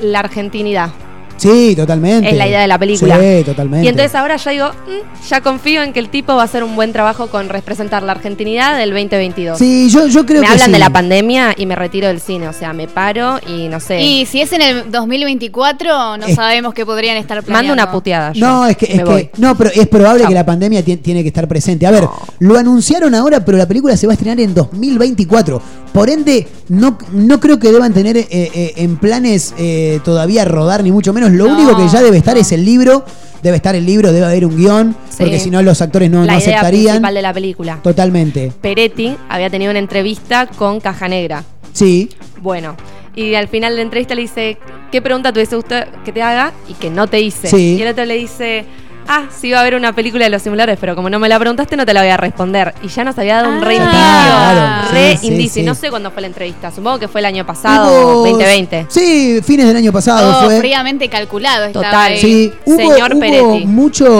la 0.00 0.20
argentinidad. 0.20 0.92
Sí, 1.36 1.74
totalmente. 1.76 2.30
Es 2.30 2.36
la 2.36 2.48
idea 2.48 2.60
de 2.60 2.66
la 2.66 2.78
película. 2.78 3.18
Sí, 3.18 3.42
totalmente. 3.44 3.84
Y 3.84 3.88
entonces 3.88 4.14
ahora 4.14 4.36
ya 4.36 4.50
digo, 4.50 4.68
mm, 4.70 5.26
ya 5.28 5.40
confío 5.40 5.82
en 5.82 5.92
que 5.92 6.00
el 6.00 6.08
tipo 6.08 6.34
va 6.34 6.42
a 6.42 6.44
hacer 6.46 6.64
un 6.64 6.74
buen 6.76 6.92
trabajo 6.92 7.26
con 7.28 7.48
representar 7.48 8.02
la 8.02 8.12
argentinidad 8.12 8.76
del 8.78 8.90
2022. 8.90 9.58
Sí, 9.58 9.88
yo, 9.90 10.06
yo 10.06 10.24
creo 10.24 10.40
me 10.40 10.46
que 10.46 10.52
hablan 10.54 10.66
sí. 10.68 10.72
de 10.72 10.78
la 10.78 10.90
pandemia 10.90 11.54
y 11.56 11.66
me 11.66 11.76
retiro 11.76 12.06
del 12.08 12.20
cine, 12.20 12.48
o 12.48 12.52
sea, 12.52 12.72
me 12.72 12.88
paro 12.88 13.38
y 13.46 13.68
no 13.68 13.80
sé. 13.80 14.00
Y 14.02 14.26
si 14.26 14.40
es 14.40 14.52
en 14.52 14.62
el 14.62 14.90
2024, 14.90 16.16
no 16.16 16.26
Es- 16.26 16.34
sabemos 16.36 16.72
qué 16.74 16.86
podrían 16.86 17.16
estar 17.16 17.42
planeando. 17.42 17.68
Mando 17.68 17.82
una 17.84 17.90
puteada. 17.92 18.32
yo. 18.32 18.46
No, 18.46 18.66
es 18.66 18.76
que, 18.76 18.86
es 18.86 18.96
Me 18.96 19.04
que- 19.04 19.30
no, 19.38 19.56
pero 19.56 19.70
es 19.74 19.86
probable 19.88 20.24
que 20.26 20.34
la 20.34 20.46
pandemia 20.46 20.82
ti- 20.84 20.96
tiene 20.96 21.22
que 21.22 21.28
estar 21.28 21.46
presente. 21.48 21.86
A 21.86 21.90
ver, 21.90 22.04
lo 22.38 22.56
anunciaron 22.58 23.14
ahora, 23.14 23.44
pero 23.44 23.58
la 23.58 23.66
película 23.66 23.96
se 23.96 24.06
va 24.06 24.12
a 24.12 24.14
estrenar 24.14 24.40
en 24.40 24.54
2024. 24.54 25.60
Por 25.96 26.10
ende, 26.10 26.46
no, 26.68 26.98
no 27.12 27.40
creo 27.40 27.58
que 27.58 27.72
deban 27.72 27.94
tener 27.94 28.16
eh, 28.18 28.26
eh, 28.30 28.72
en 28.76 28.96
planes 28.98 29.54
eh, 29.56 29.98
todavía 30.04 30.44
rodar, 30.44 30.82
ni 30.84 30.92
mucho 30.92 31.12
menos. 31.14 31.32
Lo 31.32 31.46
No, 31.46 31.54
único 31.54 31.74
que 31.76 31.88
ya 31.88 32.02
debe 32.02 32.18
estar 32.18 32.36
es 32.36 32.52
el 32.52 32.64
libro. 32.66 33.04
Debe 33.42 33.56
estar 33.56 33.74
el 33.74 33.86
libro, 33.86 34.12
debe 34.12 34.26
haber 34.26 34.44
un 34.44 34.56
guion, 34.56 34.94
Sí. 35.08 35.16
porque 35.20 35.38
si 35.38 35.50
no 35.50 35.62
los 35.62 35.80
actores 35.80 36.10
no, 36.10 36.24
la 36.24 36.32
no 36.34 36.38
idea 36.38 36.48
aceptarían. 36.58 36.86
principal 36.96 37.14
de 37.14 37.22
la 37.22 37.32
película. 37.32 37.78
Totalmente. 37.82 38.52
Peretti 38.60 39.16
había 39.28 39.48
tenido 39.50 39.70
una 39.70 39.78
entrevista 39.78 40.46
con 40.46 40.80
Caja 40.80 41.08
Negra. 41.08 41.44
Sí. 41.72 42.10
Bueno, 42.42 42.76
y 43.14 43.34
al 43.34 43.48
final 43.48 43.72
de 43.72 43.76
la 43.76 43.82
entrevista 43.82 44.14
le 44.14 44.22
dice, 44.22 44.58
¿qué 44.92 45.00
pregunta 45.00 45.32
te 45.32 45.38
hubiese 45.38 45.56
gustado 45.56 45.86
que 46.04 46.12
te 46.12 46.20
haga? 46.22 46.52
Y 46.68 46.74
que 46.74 46.90
no 46.90 47.06
te 47.06 47.20
hice. 47.20 47.48
Sí. 47.48 47.76
Y 47.78 47.82
el 47.82 47.88
otro 47.88 48.04
le 48.04 48.14
dice, 48.16 48.64
ah, 49.08 49.24
sí 49.38 49.50
va 49.50 49.58
a 49.58 49.60
haber 49.62 49.74
una 49.74 49.92
película 49.94 50.24
de 50.24 50.30
los 50.30 50.42
simuladores, 50.42 50.78
pero 50.80 50.94
como 50.96 51.10
no 51.10 51.18
me 51.18 51.28
la 51.28 51.38
preguntaste 51.38 51.76
no 51.76 51.86
te 51.86 51.92
la 51.94 52.00
voy 52.02 52.10
a 52.10 52.16
responder. 52.16 52.74
Y 52.82 52.88
ya 52.88 53.04
nos 53.04 53.18
había 53.18 53.36
dado 53.36 53.50
un 53.50 53.60
re 53.62 53.76
Ah. 53.78 53.82
indicio. 53.82 53.98
Claro, 53.98 54.92
re 54.92 55.12
sí, 55.12 55.18
sí, 55.18 55.26
indicio. 55.28 55.52
sí. 55.54 55.60
Y 55.60 55.62
no 55.64 55.74
sé 55.74 55.90
cuándo 55.90 56.10
fue 56.10 56.20
la 56.22 56.28
entrevista, 56.28 56.70
supongo 56.70 56.98
que 56.98 57.08
fue 57.08 57.20
el 57.20 57.26
año 57.26 57.46
pasado, 57.46 57.86
Hubo- 57.90 58.26
2020. 58.28 58.86
Sí, 58.88 59.40
fines 59.44 59.66
del 59.66 59.76
año 59.76 59.92
pasado 59.92 60.32
Todo 60.32 60.44
fue. 60.46 60.58
fríamente 60.60 61.08
calculado 61.08 61.66
estaba 61.66 61.84
Total. 61.86 62.12
ahí. 62.12 62.20
Sí, 62.20 62.52
hubo, 62.64 62.76
Señor 62.76 63.12
hubo 63.12 63.20
Peretti. 63.20 63.66
mucho, 63.66 64.10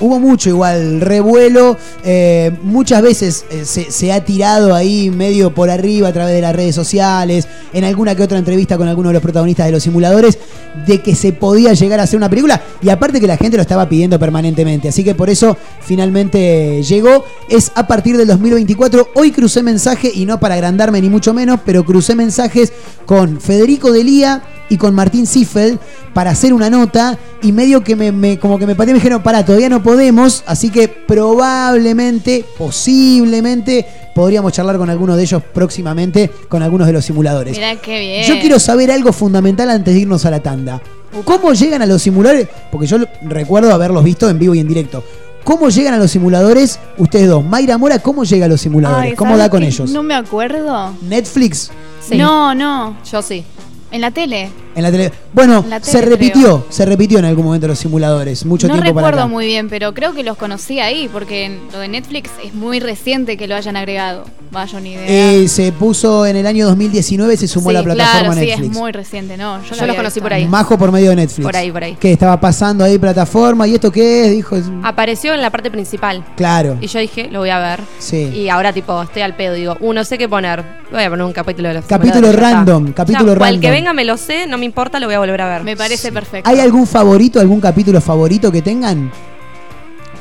hubo 0.00 0.20
mucho 0.20 0.48
igual 0.48 1.00
revuelo. 1.00 1.76
eh, 2.04 2.52
muchas 2.62 3.02
veces 3.02 3.44
eh, 3.50 3.64
se, 3.64 3.90
se 3.90 4.12
ha 4.12 4.24
tirado 4.24 4.74
ahí 4.74 5.10
medio 5.10 5.52
por 5.52 5.68
arriba 5.70 6.08
a 6.08 6.12
través 6.12 6.34
de 6.34 6.40
las 6.40 6.54
redes 6.54 6.74
sociales, 6.74 7.46
en 7.72 7.84
alguna 7.84 8.14
que 8.14 8.22
otra 8.22 8.38
entrevista 8.38 8.76
con 8.76 8.88
alguno 8.88 9.08
de 9.08 9.14
los 9.14 9.22
protagonistas 9.22 9.66
de 9.66 9.72
los 9.72 9.82
simuladores, 9.82 10.38
de 10.86 11.00
que 11.02 11.14
se 11.14 11.32
podía 11.32 11.72
llegar 11.74 12.00
a 12.00 12.04
hacer 12.04 12.16
una 12.16 12.28
película. 12.28 12.60
Y 12.82 12.88
aparte 12.88 13.20
que 13.20 13.26
la 13.26 13.36
gente 13.36 13.56
lo 13.56 13.62
estaba 13.62 13.87
pidiendo 13.88 14.18
permanentemente. 14.18 14.88
Así 14.88 15.02
que 15.04 15.14
por 15.14 15.30
eso 15.30 15.56
finalmente 15.80 16.82
llegó. 16.82 17.24
Es 17.48 17.72
a 17.74 17.86
partir 17.86 18.16
del 18.16 18.26
2024. 18.28 19.08
Hoy 19.14 19.32
crucé 19.32 19.62
mensaje, 19.62 20.10
y 20.14 20.24
no 20.26 20.38
para 20.38 20.54
agrandarme 20.54 21.00
ni 21.00 21.08
mucho 21.08 21.32
menos, 21.34 21.60
pero 21.64 21.84
crucé 21.84 22.14
mensajes 22.14 22.72
con 23.06 23.40
Federico 23.40 23.90
Delía 23.90 24.42
y 24.70 24.76
con 24.76 24.94
Martín 24.94 25.26
Ziffel 25.26 25.78
para 26.12 26.30
hacer 26.30 26.52
una 26.52 26.68
nota 26.68 27.18
y 27.42 27.52
medio 27.52 27.82
que 27.82 27.96
me, 27.96 28.12
me- 28.12 28.38
como 28.38 28.58
que 28.58 28.66
me 28.66 28.74
pateé 28.74 28.92
me 28.92 28.98
dijeron, 28.98 29.22
para, 29.22 29.44
todavía 29.44 29.68
no 29.70 29.82
podemos, 29.82 30.42
así 30.46 30.68
que 30.70 30.88
probablemente, 30.88 32.44
posiblemente, 32.58 33.86
podríamos 34.14 34.52
charlar 34.52 34.76
con 34.76 34.90
alguno 34.90 35.16
de 35.16 35.22
ellos 35.22 35.42
próximamente, 35.54 36.30
con 36.48 36.62
algunos 36.62 36.86
de 36.86 36.92
los 36.92 37.04
simuladores. 37.04 37.56
Mirá 37.56 37.76
qué 37.76 37.98
bien. 38.00 38.24
Yo 38.26 38.40
quiero 38.40 38.58
saber 38.58 38.90
algo 38.90 39.12
fundamental 39.12 39.70
antes 39.70 39.94
de 39.94 40.00
irnos 40.00 40.24
a 40.26 40.30
la 40.30 40.40
tanda. 40.42 40.82
¿Cómo 41.24 41.52
llegan 41.52 41.82
a 41.82 41.86
los 41.86 42.02
simuladores? 42.02 42.48
Porque 42.70 42.86
yo 42.86 42.98
recuerdo 43.22 43.72
haberlos 43.72 44.04
visto 44.04 44.28
en 44.28 44.38
vivo 44.38 44.54
y 44.54 44.60
en 44.60 44.68
directo. 44.68 45.02
¿Cómo 45.44 45.70
llegan 45.70 45.94
a 45.94 45.98
los 45.98 46.10
simuladores 46.10 46.78
ustedes 46.98 47.28
dos? 47.28 47.42
Mayra 47.44 47.78
Mora, 47.78 47.98
¿cómo 48.00 48.24
llega 48.24 48.46
a 48.46 48.48
los 48.48 48.60
simuladores? 48.60 49.10
Ay, 49.10 49.16
¿Cómo 49.16 49.30
¿sabes 49.30 49.44
da 49.44 49.50
con 49.50 49.62
ellos? 49.62 49.90
No 49.90 50.02
me 50.02 50.14
acuerdo. 50.14 50.94
¿Netflix? 51.02 51.70
No, 52.10 52.54
no. 52.54 52.96
Yo 53.10 53.22
sí. 53.22 53.44
En 53.90 54.02
la 54.02 54.10
tele. 54.10 54.50
En 54.78 54.84
la 54.84 54.90
tele. 54.92 55.12
Bueno, 55.32 55.64
se 55.82 56.00
repitió, 56.02 56.42
creo. 56.42 56.66
se 56.68 56.84
repitió 56.86 57.18
en 57.18 57.24
algún 57.24 57.44
momento 57.44 57.66
los 57.66 57.78
simuladores, 57.80 58.46
mucho 58.46 58.68
no 58.68 58.74
tiempo 58.74 58.94
para 58.94 59.08
recuerdo 59.08 59.20
acá. 59.24 59.28
muy 59.28 59.46
bien, 59.46 59.68
pero 59.68 59.92
creo 59.92 60.12
que 60.14 60.22
los 60.22 60.36
conocí 60.36 60.78
ahí, 60.78 61.08
porque 61.12 61.46
en- 61.46 61.60
lo 61.72 61.80
de 61.80 61.88
Netflix 61.88 62.30
es 62.44 62.54
muy 62.54 62.78
reciente 62.78 63.36
que 63.36 63.48
lo 63.48 63.56
hayan 63.56 63.76
agregado. 63.76 64.24
Vaya 64.50 64.80
ni 64.80 64.92
idea. 64.92 65.04
Eh, 65.06 65.46
se 65.48 65.72
puso 65.72 66.24
en 66.24 66.36
el 66.36 66.46
año 66.46 66.66
2019, 66.66 67.36
se 67.36 67.46
sumó 67.48 67.68
Sí, 67.70 67.76
a 67.76 67.80
la 67.80 67.84
plataforma 67.84 68.20
claro, 68.20 68.32
sí, 68.34 68.46
Netflix. 68.46 68.70
es 68.70 68.76
muy 68.78 68.92
reciente, 68.92 69.36
no. 69.36 69.62
Yo, 69.62 69.74
Yo 69.74 69.80
lo 69.82 69.86
los 69.88 69.96
conocí 69.96 70.14
visto. 70.14 70.22
por 70.22 70.32
ahí. 70.32 70.46
Majo 70.46 70.78
por 70.78 70.90
medio 70.92 71.10
de 71.10 71.16
Netflix. 71.16 71.44
Por 71.44 71.54
ahí, 71.56 71.70
por 71.70 71.84
ahí. 71.84 71.96
Que 71.96 72.12
estaba 72.12 72.40
pasando 72.40 72.82
ahí 72.84 72.96
plataforma, 72.98 73.66
¿y 73.68 73.74
esto 73.74 73.90
qué 73.92 74.26
es? 74.26 74.30
Dijo, 74.32 74.56
Apareció 74.84 75.34
en 75.34 75.42
la 75.42 75.50
parte 75.50 75.70
principal. 75.70 76.24
claro. 76.36 76.78
Y 76.80 76.86
yo 76.86 76.98
dije, 77.00 77.28
lo 77.30 77.40
voy 77.40 77.50
a 77.50 77.58
ver. 77.58 77.80
Sí. 77.98 78.16
Y 78.32 78.48
ahora, 78.48 78.72
tipo, 78.72 79.02
estoy 79.02 79.20
al 79.22 79.34
pedo. 79.36 79.52
Digo, 79.54 79.76
uh, 79.80 79.92
no 79.92 80.04
sé 80.04 80.16
qué 80.16 80.28
poner. 80.28 80.64
Voy 80.90 81.02
a 81.02 81.10
poner 81.10 81.26
un 81.26 81.32
capítulo 81.34 81.68
de 81.68 81.74
los 81.74 81.84
Capítulo 81.84 82.32
random, 82.32 82.92
capítulo 82.92 83.32
Ya, 83.34 83.38
cual 83.38 83.60
que 83.60 83.66
random. 83.66 83.70
venga 83.72 83.92
me 83.92 84.04
lo 84.06 84.16
sé, 84.16 84.46
no 84.46 84.56
me 84.56 84.64
importa, 84.68 85.00
lo 85.00 85.06
voy 85.06 85.14
a 85.16 85.18
volver 85.18 85.40
a 85.40 85.48
ver. 85.48 85.64
Me 85.64 85.76
parece 85.76 86.12
perfecto. 86.12 86.48
¿Hay 86.48 86.60
algún 86.60 86.86
favorito, 86.86 87.40
algún 87.40 87.60
capítulo 87.60 88.00
favorito 88.00 88.52
que 88.52 88.62
tengan? 88.62 89.10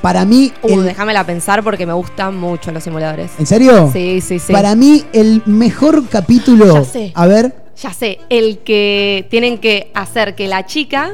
Para 0.01 0.25
mí, 0.25 0.51
Uh, 0.61 0.69
el- 0.79 0.83
déjamela 0.85 1.23
pensar 1.25 1.63
porque 1.63 1.85
me 1.85 1.93
gustan 1.93 2.37
mucho 2.37 2.71
los 2.71 2.83
simuladores. 2.83 3.31
¿en 3.39 3.45
serio? 3.45 3.89
Sí, 3.91 4.21
sí, 4.21 4.39
sí. 4.39 4.53
Para 4.53 4.75
mí, 4.75 5.03
el 5.11 5.41
mejor 5.45 6.07
capítulo. 6.07 6.73
Ya 6.73 6.83
sé. 6.85 7.11
A 7.15 7.25
ver. 7.27 7.53
Ya 7.81 7.93
sé, 7.93 8.19
el 8.29 8.59
que 8.59 9.27
tienen 9.29 9.57
que 9.59 9.91
hacer 9.93 10.33
que 10.35 10.47
la 10.47 10.65
chica, 10.65 11.11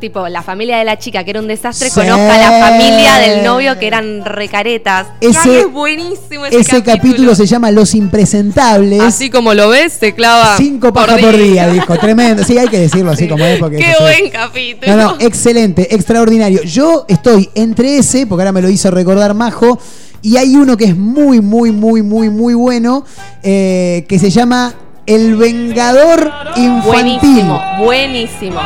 tipo 0.00 0.28
la 0.28 0.42
familia 0.42 0.78
de 0.78 0.84
la 0.84 0.98
chica, 0.98 1.24
que 1.24 1.30
era 1.30 1.40
un 1.40 1.48
desastre, 1.48 1.88
Sí. 1.90 1.94
conozca 2.00 2.34
a 2.34 2.38
la 2.50 2.66
familia 2.66 3.14
del 3.16 3.44
novio 3.44 3.78
que 3.78 3.86
eran 3.86 4.24
recaretas. 4.24 5.06
Ese- 5.20 5.38
Ay, 5.50 5.56
es 5.56 5.72
buenísimo 5.72 6.46
ese, 6.46 6.60
Ese 6.60 6.82
capítulo. 6.82 7.34
se 7.34 7.46
llama 7.46 7.70
Los 7.70 7.94
Impresentables. 7.94 9.00
Así 9.00 9.30
como 9.30 9.54
lo 9.54 9.68
ves, 9.68 9.92
se 9.92 10.14
clava. 10.14 10.56
Cinco 10.56 10.92
pajas 10.92 11.20
por 11.20 11.36
día, 11.36 11.68
dijo. 11.68 11.96
Tremendo. 11.98 12.44
Sí, 12.44 12.56
hay 12.58 12.68
que 12.68 12.78
decirlo 12.78 13.10
así 13.12 13.28
como 13.28 13.44
es. 13.44 13.58
Porque 13.58 13.76
Qué 13.78 13.90
es 13.90 13.98
buen 14.00 14.30
capítulo. 14.30 14.96
No, 14.96 15.02
no, 15.02 15.16
excelente, 15.20 15.94
extraordinario. 15.94 16.62
Yo 16.62 17.04
estoy 17.08 17.50
entre 17.54 17.98
ese, 17.98 18.26
porque 18.26 18.42
ahora 18.42 18.52
me 18.52 18.62
lo 18.62 18.68
hizo 18.68 18.90
recordar 18.90 19.34
Majo, 19.34 19.78
y 20.22 20.36
hay 20.36 20.56
uno 20.56 20.76
que 20.76 20.84
es 20.86 20.96
muy, 20.96 21.40
muy, 21.40 21.70
muy, 21.72 22.02
muy, 22.02 22.28
muy 22.30 22.54
bueno, 22.54 23.04
eh, 23.42 24.04
que 24.08 24.18
se 24.18 24.30
llama 24.30 24.74
El 25.06 25.36
Vengador 25.36 26.30
Infantil. 26.56 26.82
Buenísimo, 27.20 27.60
buenísimo. 27.78 28.60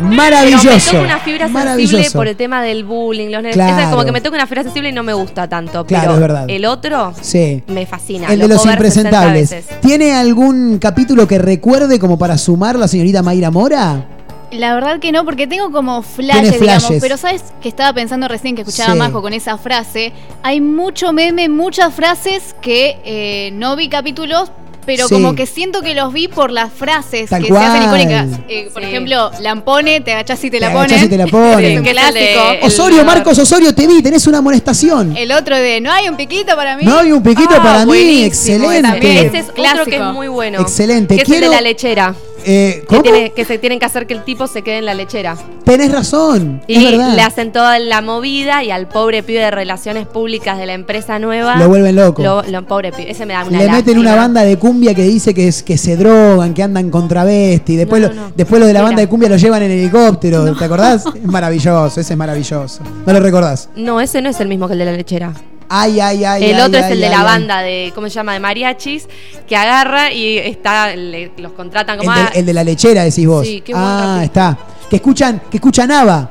Maravilloso. 0.00 0.62
Pero 0.62 0.74
me 0.74 0.80
toca 0.80 1.00
una 1.00 1.18
fibra 1.18 1.48
sensible 1.48 2.10
por 2.12 2.28
el 2.28 2.36
tema 2.36 2.62
del 2.62 2.84
bullying, 2.84 3.28
los. 3.30 3.42
Claro. 3.52 3.82
Es 3.82 3.88
como 3.88 4.04
que 4.04 4.12
me 4.12 4.20
toca 4.20 4.36
una 4.36 4.46
fibra 4.46 4.62
sensible 4.62 4.88
y 4.90 4.92
no 4.92 5.02
me 5.02 5.12
gusta 5.14 5.48
tanto. 5.48 5.84
Claro, 5.86 6.02
pero 6.04 6.14
es 6.14 6.20
verdad. 6.20 6.44
El 6.50 6.64
otro 6.66 7.14
Sí. 7.20 7.62
me 7.68 7.86
fascina. 7.86 8.28
El 8.32 8.40
lo 8.40 8.48
de 8.48 8.54
los 8.54 8.62
puedo 8.62 8.76
ver 8.76 8.84
60 8.90 9.08
impresentables. 9.26 9.80
¿Tiene 9.80 10.12
algún 10.12 10.78
capítulo 10.78 11.26
que 11.28 11.38
recuerde 11.38 11.98
como 11.98 12.18
para 12.18 12.36
sumar 12.38 12.76
la 12.78 12.88
señorita 12.88 13.22
Mayra 13.22 13.50
Mora? 13.50 14.06
La 14.50 14.74
verdad 14.74 15.00
que 15.00 15.10
no, 15.10 15.24
porque 15.24 15.46
tengo 15.48 15.72
como 15.72 16.02
Tiene 16.02 16.32
flashes, 16.32 16.60
digamos. 16.60 16.82
flashes. 16.84 17.02
Pero 17.02 17.16
sabes 17.16 17.42
que 17.60 17.68
estaba 17.68 17.92
pensando 17.92 18.28
recién 18.28 18.54
que 18.54 18.62
escuchaba 18.62 18.92
Sí. 18.92 18.98
a 19.00 19.02
Majo 19.02 19.20
con 19.20 19.32
esa 19.32 19.58
frase. 19.58 20.12
Hay 20.44 20.60
mucho 20.60 21.12
meme, 21.12 21.48
muchas 21.48 21.92
frases 21.92 22.54
que 22.60 22.98
eh, 23.04 23.50
no 23.54 23.74
vi 23.74 23.88
capítulos. 23.88 24.52
Pero 24.86 25.08
Sí. 25.08 25.14
como 25.14 25.34
que 25.34 25.46
siento 25.46 25.80
que 25.82 25.94
los 25.94 26.12
vi 26.12 26.28
por 26.28 26.50
las 26.50 26.72
frases 26.72 27.30
Tal 27.30 27.42
que 27.42 27.48
se 27.48 27.56
hacen 27.58 27.88
cual. 27.88 28.00
icónicas. 28.02 28.40
Eh, 28.48 28.70
por 28.72 28.82
ejemplo, 28.82 29.30
Lampone, 29.40 30.00
te 30.00 30.12
agachás 30.12 30.38
y 30.44 30.50
te, 30.50 30.58
Te 30.58 30.60
la 30.60 30.72
ponen. 30.72 31.04
y 31.04 31.08
te 31.08 31.16
la 31.16 31.26
ponen. 31.26 31.64
Es 31.72 31.78
un 31.78 31.84
Que 31.84 31.90
es 31.90 31.96
el 31.96 32.02
clásico. 32.02 32.66
Osorio, 32.66 33.04
Marcos 33.04 33.38
Osorio, 33.38 33.74
te 33.74 33.86
vi, 33.86 34.02
tenés 34.02 34.26
una 34.26 34.38
amonestación. 34.38 35.16
El 35.16 35.32
otro 35.32 35.56
de 35.56 35.80
no 35.80 35.90
hay 35.92 36.08
un 36.08 36.16
piquito 36.16 36.54
para 36.56 36.76
mí. 36.76 36.84
No 36.84 36.98
hay 36.98 37.12
un 37.12 37.22
piquito 37.22 37.54
Ah, 37.58 37.62
para 37.62 37.86
mí, 37.86 38.24
excelente. 38.24 38.82
también. 38.82 39.26
Ese 39.26 39.38
es 39.38 39.44
otro 39.44 39.54
Clásico. 39.54 39.84
que 39.86 39.96
es 39.96 40.02
muy 40.12 40.28
bueno. 40.28 40.60
Excelente. 40.60 41.14
Que 41.16 41.22
es 41.22 41.26
Quiero- 41.28 41.46
el 41.46 41.50
de 41.50 41.56
la 41.56 41.62
lechera. 41.62 42.14
Eh, 42.46 42.80
Que, 42.80 42.86
¿Cómo? 42.86 43.02
tiene- 43.02 43.30
que 43.32 43.44
se 43.44 43.58
tienen 43.58 43.78
que 43.78 43.86
hacer 43.86 44.06
que 44.06 44.14
el 44.14 44.22
tipo 44.24 44.46
se 44.46 44.62
quede 44.62 44.78
en 44.78 44.84
la 44.86 44.94
lechera. 44.94 45.36
Tenés 45.64 45.90
razón, 45.92 46.60
Y 46.66 46.84
es 46.84 46.90
verdad. 46.92 47.14
le 47.16 47.22
hacen 47.22 47.52
toda 47.52 47.78
la 47.78 48.02
movida 48.02 48.62
y 48.62 48.70
al 48.70 48.86
pobre 48.86 49.22
pibe 49.22 49.40
de 49.40 49.50
relaciones 49.50 50.06
públicas 50.06 50.58
de 50.58 50.66
la 50.66 50.74
empresa 50.74 51.18
nueva. 51.18 51.56
Lo 51.56 51.68
vuelven 51.68 51.96
loco. 51.96 52.22
Lo, 52.22 52.42
lo- 52.42 52.66
pobre 52.66 52.92
pibe. 52.92 53.10
Ese 53.10 53.24
me 53.26 53.32
da 53.34 53.44
una 53.44 53.58
Le 53.58 53.70
meten 53.70 53.98
una 53.98 54.14
banda 54.14 54.42
de 54.42 54.58
cumbia 54.58 54.94
que 54.94 55.02
dice 55.02 55.32
que, 55.34 55.48
es, 55.48 55.62
que 55.62 55.78
se 55.78 55.96
drogan, 55.96 56.52
que 56.54 56.62
andan 56.62 56.90
con 56.90 57.08
travesti. 57.08 57.76
Después, 57.76 58.02
No, 58.02 58.08
lo, 58.08 58.14
no, 58.14 58.32
después 58.36 58.60
lo 58.60 58.66
de 58.66 58.72
la 58.74 58.80
Mira. 58.80 58.88
banda 58.90 59.00
de 59.02 59.08
cumbia 59.08 59.28
lo 59.28 59.36
llevan 59.36 59.62
en 59.62 59.70
helicóptero. 59.70 60.54
¿Te 60.58 60.64
acordás? 60.64 61.04
Es 61.14 61.24
maravilloso, 61.24 62.00
ese 62.00 62.12
es 62.12 62.18
maravilloso. 62.18 62.82
¿No 63.06 63.12
lo 63.12 63.20
recordás? 63.20 63.68
No, 63.76 64.00
ese 64.00 64.20
no 64.20 64.28
es 64.28 64.40
el 64.40 64.48
mismo 64.48 64.66
que 64.66 64.74
el 64.74 64.78
de 64.80 64.84
la 64.84 64.92
lechera. 64.92 65.32
Ay, 65.68 66.00
ay, 66.00 66.24
ay. 66.24 66.44
el 66.44 66.54
ay, 66.56 66.60
otro 66.60 66.78
es 66.78 66.84
ay, 66.86 66.92
el 66.92 67.00
de 67.00 67.08
la 67.08 67.22
banda 67.22 67.60
de, 67.62 67.92
¿cómo 67.94 68.08
se 68.08 68.14
llama? 68.14 68.32
De 68.34 68.40
mariachis, 68.40 69.08
que 69.48 69.56
agarra 69.56 70.12
y 70.12 70.38
está, 70.38 70.94
le- 70.94 71.32
los 71.38 71.52
contratan 71.52 71.98
El 71.98 72.04
como... 72.06 72.16
de, 72.16 72.22
ah, 72.22 72.30
el 72.34 72.46
de 72.46 72.52
la 72.52 72.64
lechera, 72.64 73.04
decís 73.04 73.26
vos. 73.26 73.46
Sí, 73.46 73.60
qué 73.64 73.72
ah, 73.74 74.20
está. 74.22 74.58
Que 74.88 74.96
escuchan, 74.96 75.42
que 75.50 75.56
escuchan 75.56 75.90
ABBA. 75.90 76.30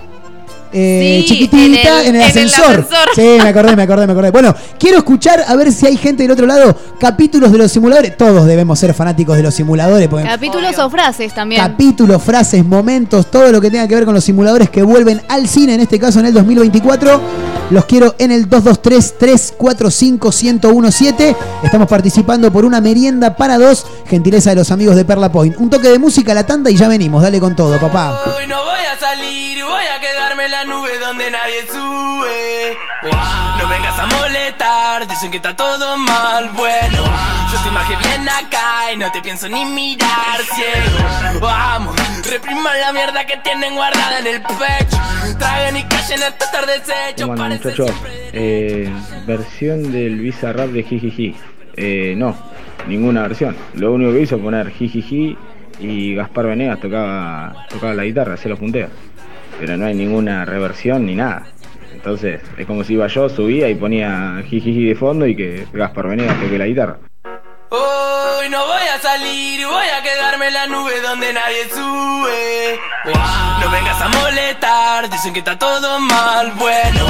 Eh, 0.74 1.22
Sí, 1.22 1.28
chiquitita 1.34 1.62
en 1.62 1.68
en 1.68 1.76
el, 1.76 1.88
el- 2.02 2.08
en 2.08 2.16
el 2.16 2.22
ascensor. 2.24 2.88
Sí, 3.16 3.22
me 3.42 3.50
acordé, 3.50 3.76
me 3.76 3.84
acordé, 3.84 4.08
me 4.08 4.14
acordé. 4.14 4.32
Bueno, 4.32 4.56
quiero 4.80 4.98
escuchar 4.98 5.44
a 5.48 5.56
ver 5.56 5.72
si 5.72 5.86
hay 5.86 5.98
gente 5.98 6.24
del 6.24 6.32
otro 6.32 6.46
lado. 6.48 6.76
Capítulos 7.00 7.52
de 7.52 7.58
los 7.58 7.72
simuladores. 7.72 8.18
Todos 8.18 8.46
debemos 8.46 8.80
ser 8.80 8.94
fanáticos 8.94 9.36
de 9.38 9.44
los 9.44 9.54
simuladores. 9.54 10.08
Porque 10.08 10.26
Capítulos 10.28 10.78
o 10.80 10.90
frases 10.90 11.34
también. 11.34 11.62
capítulos, 11.62 12.22
frases, 12.24 12.66
momentos, 12.66 13.30
todo 13.30 13.52
lo 13.52 13.62
que 13.62 13.70
tenga 13.72 13.88
que 13.88 13.96
ver 13.96 14.06
con 14.06 14.14
los 14.14 14.24
simuladores 14.24 14.70
que 14.70 14.84
vuelven 14.84 15.22
al 15.30 15.48
cine, 15.48 15.76
en 15.76 15.82
este 15.82 16.00
caso 16.00 16.20
en 16.20 16.26
el 16.28 16.34
2024. 16.34 17.22
Los 17.70 17.86
quiero 17.86 18.16
en 18.20 18.32
el 18.32 18.50
223-345-1017. 18.50 21.36
Estamos 21.64 21.88
participando 21.88 22.52
por 22.52 22.66
una 22.66 22.82
merienda 22.82 23.36
para 23.36 23.58
dos, 23.58 23.86
gentileza 24.08 24.50
de 24.52 24.58
los 24.58 24.70
amigos 24.72 24.96
de 24.96 25.06
Perla 25.06 25.32
Point. 25.32 25.56
Un 25.58 25.70
toque 25.70 25.90
de 25.90 25.98
música 26.00 26.34
a 26.34 26.36
la 26.36 26.46
tanda 26.46 26.70
y 26.70 26.76
ya 26.76 26.88
venimos. 26.88 27.24
Dale 27.24 27.40
con 27.40 27.56
todo, 27.56 27.80
papá. 27.80 28.20
Hoy 28.38 28.46
no 28.48 28.58
voy 28.64 28.80
a 28.94 29.00
salir, 29.00 29.64
voy 29.64 29.84
a 29.96 30.00
quedarme 30.02 30.46
en 30.46 30.52
la 30.64 30.74
nube 30.74 31.00
donde 31.00 31.32
nadie 31.32 31.62
sube. 31.68 32.78
No 33.60 33.68
vengas 33.68 34.00
a 34.00 34.06
molestar, 34.06 35.08
dicen 35.08 35.32
que 35.32 35.38
está 35.38 35.56
todo 35.56 35.98
mal. 35.98 36.50
Bueno, 36.56 37.04
yo 37.52 37.62
te 37.62 37.70
imaginé 37.70 38.00
bien 38.08 38.30
acá 38.30 38.92
y 38.94 38.98
no 38.98 39.12
te 39.12 39.22
pienso 39.22 39.50
ni 39.50 39.66
mirar 39.66 40.40
ciego. 40.54 41.40
Vamos, 41.42 41.96
repriman 42.30 42.80
la 42.80 42.94
mierda 42.94 43.26
que 43.26 43.38
tienen 43.38 43.76
guardada 43.76 44.20
en 44.20 44.28
el 44.28 44.42
pecho. 44.42 44.98
Traguen 45.38 45.78
y 45.78 45.84
callen 45.84 46.24
hasta 46.24 46.46
estar 46.46 46.66
deshecho. 46.66 47.28
Bueno, 47.28 47.46
muchachos, 47.48 47.92
eh, 48.32 48.90
versión 49.26 49.92
del 49.92 50.20
Visa 50.20 50.54
Rap 50.54 50.70
de 50.70 50.84
Jijiji. 50.84 51.36
Eh, 51.76 52.14
no, 52.16 52.36
ninguna 52.88 53.24
versión. 53.24 53.56
Lo 53.76 53.94
único 53.94 54.12
que 54.12 54.22
hizo 54.22 54.36
fue 54.36 54.46
poner 54.46 54.72
Jijiji 54.72 55.38
y 55.80 56.16
Gaspar 56.16 56.48
Venegas 56.48 56.80
tocaba, 56.80 57.66
tocaba 57.70 57.94
la 57.94 58.04
guitarra, 58.04 58.36
hacía 58.36 58.50
los 58.50 58.60
punteos. 58.60 58.92
Pero 59.60 59.78
no 59.78 59.86
hay 59.86 59.94
ninguna 59.94 60.46
reversión 60.46 61.06
ni 61.06 61.16
nada. 61.16 61.44
Entonces, 61.94 62.42
es 62.58 62.66
como 62.66 62.84
si 62.84 62.94
iba 62.94 63.08
yo, 63.08 63.30
subía 63.30 63.70
y 63.70 63.76
ponía 63.76 64.44
Jijiji 64.46 64.86
de 64.90 64.96
fondo 64.96 65.26
y 65.26 65.36
que 65.36 65.66
Gaspar 65.72 66.10
Venegas 66.10 66.38
toque 66.42 66.58
la 66.58 66.66
guitarra. 66.66 66.98
Hoy 67.70 68.50
no 68.50 68.66
voy 68.68 68.84
a 68.94 69.00
salir, 69.00 69.66
voy 69.66 69.88
a 69.88 70.04
quedarme 70.04 70.48
en 70.48 70.54
la 70.54 70.68
nube 70.68 71.00
donde 71.02 71.32
nadie 71.32 71.64
sube. 71.70 72.80
No 73.06 73.72
vengas 73.72 74.02
a 74.02 74.10
molestar, 74.10 75.10
dicen 75.10 75.32
que 75.32 75.40
está 75.40 75.58
todo 75.58 76.00
mal. 76.00 76.52
Bueno, 76.58 77.06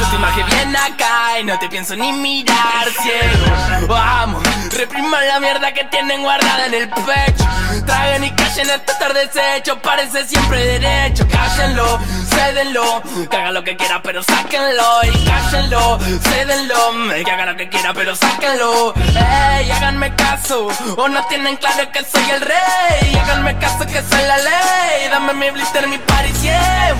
yo 0.00 0.08
te 0.08 0.16
imaginé 0.16 0.46
bien 0.46 0.76
acá 0.76 1.38
y 1.40 1.44
no 1.44 1.58
te 1.58 1.68
pienso 1.68 1.94
ni 1.94 2.10
mirar 2.12 2.86
ciego. 2.88 3.86
Vamos, 3.86 4.42
repriman 4.78 5.26
la 5.26 5.40
mierda 5.40 5.74
que 5.74 5.84
tienen 5.86 6.22
guardada 6.22 6.66
en 6.66 6.74
el 6.74 6.88
pecho. 6.88 7.44
Traguen 7.84 8.22
y 8.22 8.30
callen 8.30 8.70
hasta 8.70 8.92
estar 8.92 9.12
deshecho, 9.12 9.76
parece 9.80 10.24
siempre 10.24 10.64
derecho. 10.78 11.26
Cállenlo, 11.28 11.98
cédenlo, 12.30 13.02
que 13.28 13.36
haga 13.36 13.50
lo 13.50 13.64
que 13.64 13.76
quiera, 13.76 14.00
pero 14.02 14.22
sáquenlo. 14.22 15.00
Y 15.12 15.24
cállenlo, 15.24 15.98
cédenlo, 16.22 16.92
que 17.24 17.30
haga 17.30 17.46
lo 17.46 17.56
que 17.56 17.68
quiera, 17.68 17.92
pero 17.92 18.14
sáquenlo. 18.14 18.94
Ey, 18.94 19.68
háganme 19.68 20.14
caso, 20.14 20.68
o 20.96 21.08
no 21.08 21.26
tienen 21.26 21.56
claro 21.56 21.90
que 21.90 22.04
soy 22.04 22.30
el 22.30 22.40
rey. 22.40 23.16
Háganme 23.20 23.58
caso 23.58 23.84
que 23.84 24.00
soy 24.00 24.22
la 24.28 24.38
ley. 24.38 25.08
Dame 25.10 25.32
mi 25.32 25.50
blister, 25.50 25.88
mi 25.88 25.98
party, 25.98 26.32
yeah. 26.40 26.94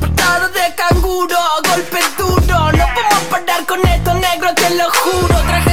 Portado 0.00 0.48
de 0.48 0.74
canguro, 0.74 1.38
golpe 1.68 2.00
duro 2.18 2.31
con 3.72 3.88
esto 3.88 4.12
negro, 4.14 4.54
te 4.54 4.74
lo 4.74 4.84
juro 4.90 5.34
Traje 5.46 5.71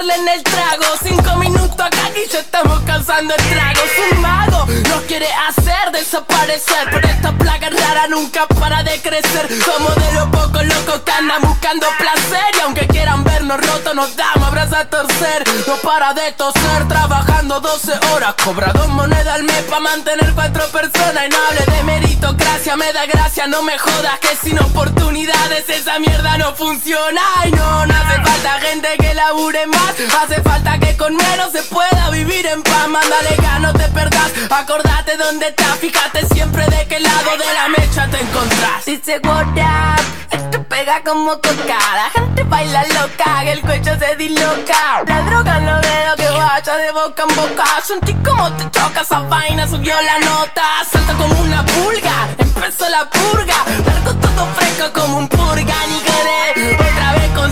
en 0.00 0.28
el 0.28 0.42
trago. 0.44 0.84
Cinco 1.02 1.36
minutos 1.36 1.80
acá 1.80 2.10
y 2.14 2.30
ya 2.30 2.40
estamos 2.40 2.80
causando 2.82 3.34
estragos 3.34 3.90
Un 4.12 4.20
mago 4.20 4.66
nos 4.88 5.02
quiere 5.02 5.26
hacer 5.48 5.92
desaparecer. 5.92 6.88
Pero 6.90 7.08
esta 7.08 7.32
plaga 7.32 7.68
rara 7.70 8.06
nunca 8.08 8.46
para 8.46 8.82
de 8.82 9.00
crecer. 9.00 9.48
Somos 9.64 9.94
de 9.96 10.12
los 10.12 10.28
pocos 10.28 10.64
locos 10.64 11.00
que 11.04 11.12
andan 11.12 11.42
buscando 11.42 11.86
placer. 11.98 12.54
Y 12.56 12.60
aunque 12.60 12.86
quieran 12.86 13.24
vernos 13.24 13.60
rotos 13.60 13.94
nos 13.94 14.14
damos 14.16 14.48
abrazos 14.48 14.78
a 14.78 14.84
torcer. 14.84 15.44
No 15.66 15.76
para 15.76 16.14
de 16.14 16.32
toser, 16.32 16.86
trabajando 16.88 17.60
12 17.60 17.92
horas. 18.12 18.34
Cobra 18.44 18.72
dos 18.72 18.88
monedas 18.88 19.34
al 19.34 19.42
mes 19.42 19.62
pa' 19.68 19.80
mantener 19.80 20.32
cuatro 20.34 20.64
personas. 20.68 21.26
Y 21.26 21.28
no 21.30 21.36
hable 21.48 21.76
de 21.76 21.82
meritocracia, 21.84 22.76
me 22.76 22.92
da 22.92 23.06
gracia, 23.06 23.46
no 23.46 23.62
me 23.62 23.78
jodas 23.78 24.18
Que 24.20 24.36
sin 24.36 24.58
oportunidades 24.58 25.68
esa 25.68 25.98
mierda 25.98 26.38
no 26.38 26.54
funciona. 26.54 27.22
Y 27.46 27.50
no, 27.50 27.86
no 27.86 27.94
hace 27.94 28.22
falta 28.22 28.60
gente 28.60 28.88
que 28.98 29.14
labure 29.14 29.66
más 29.66 29.87
Hace 29.88 30.42
falta 30.42 30.78
que 30.78 30.94
con 30.98 31.16
menos 31.16 31.50
se 31.50 31.62
pueda 31.62 32.10
vivir 32.10 32.46
en 32.46 32.62
paz. 32.62 32.88
Mándale 32.88 33.36
no 33.60 33.72
te 33.72 33.88
perdás, 33.88 34.30
acordate 34.50 35.16
dónde 35.16 35.48
estás. 35.48 35.78
Fíjate 35.78 36.26
siempre 36.26 36.66
de 36.66 36.86
qué 36.86 37.00
lado 37.00 37.30
de 37.38 37.54
la 37.54 37.68
mecha 37.68 38.06
te 38.10 38.20
encontrás. 38.20 38.84
Dice 38.84 39.18
what 39.24 39.46
up, 39.46 40.04
esto 40.30 40.62
pega 40.64 41.02
como 41.02 41.32
coca 41.40 41.78
La 41.94 42.10
gente 42.12 42.44
baila 42.44 42.84
loca, 42.88 43.40
que 43.44 43.52
el 43.52 43.60
cuello 43.62 43.98
se 43.98 44.16
disloca. 44.16 45.04
La 45.06 45.22
droga 45.22 45.58
los 45.58 45.80
dedos 45.80 46.16
que 46.16 46.28
vaya 46.36 46.76
de 46.76 46.92
boca 46.92 47.24
en 47.26 47.34
boca. 47.34 47.64
Sentí 47.82 48.12
como 48.16 48.52
te 48.52 48.70
choca 48.70 49.00
esa 49.00 49.20
vaina, 49.20 49.66
subió 49.66 49.94
la 50.02 50.18
nota. 50.18 50.64
Salta 50.92 51.14
como 51.14 51.40
una 51.40 51.64
pulga, 51.64 52.28
empezó 52.36 52.86
la 52.90 53.08
purga. 53.08 53.64
Largo 53.86 54.14
todo 54.20 54.46
fresco 54.54 54.92
como 54.92 55.16
un 55.16 55.28
purga. 55.28 55.74
Ni 55.88 56.74
otra 56.74 57.12
vez 57.14 57.30
con 57.34 57.50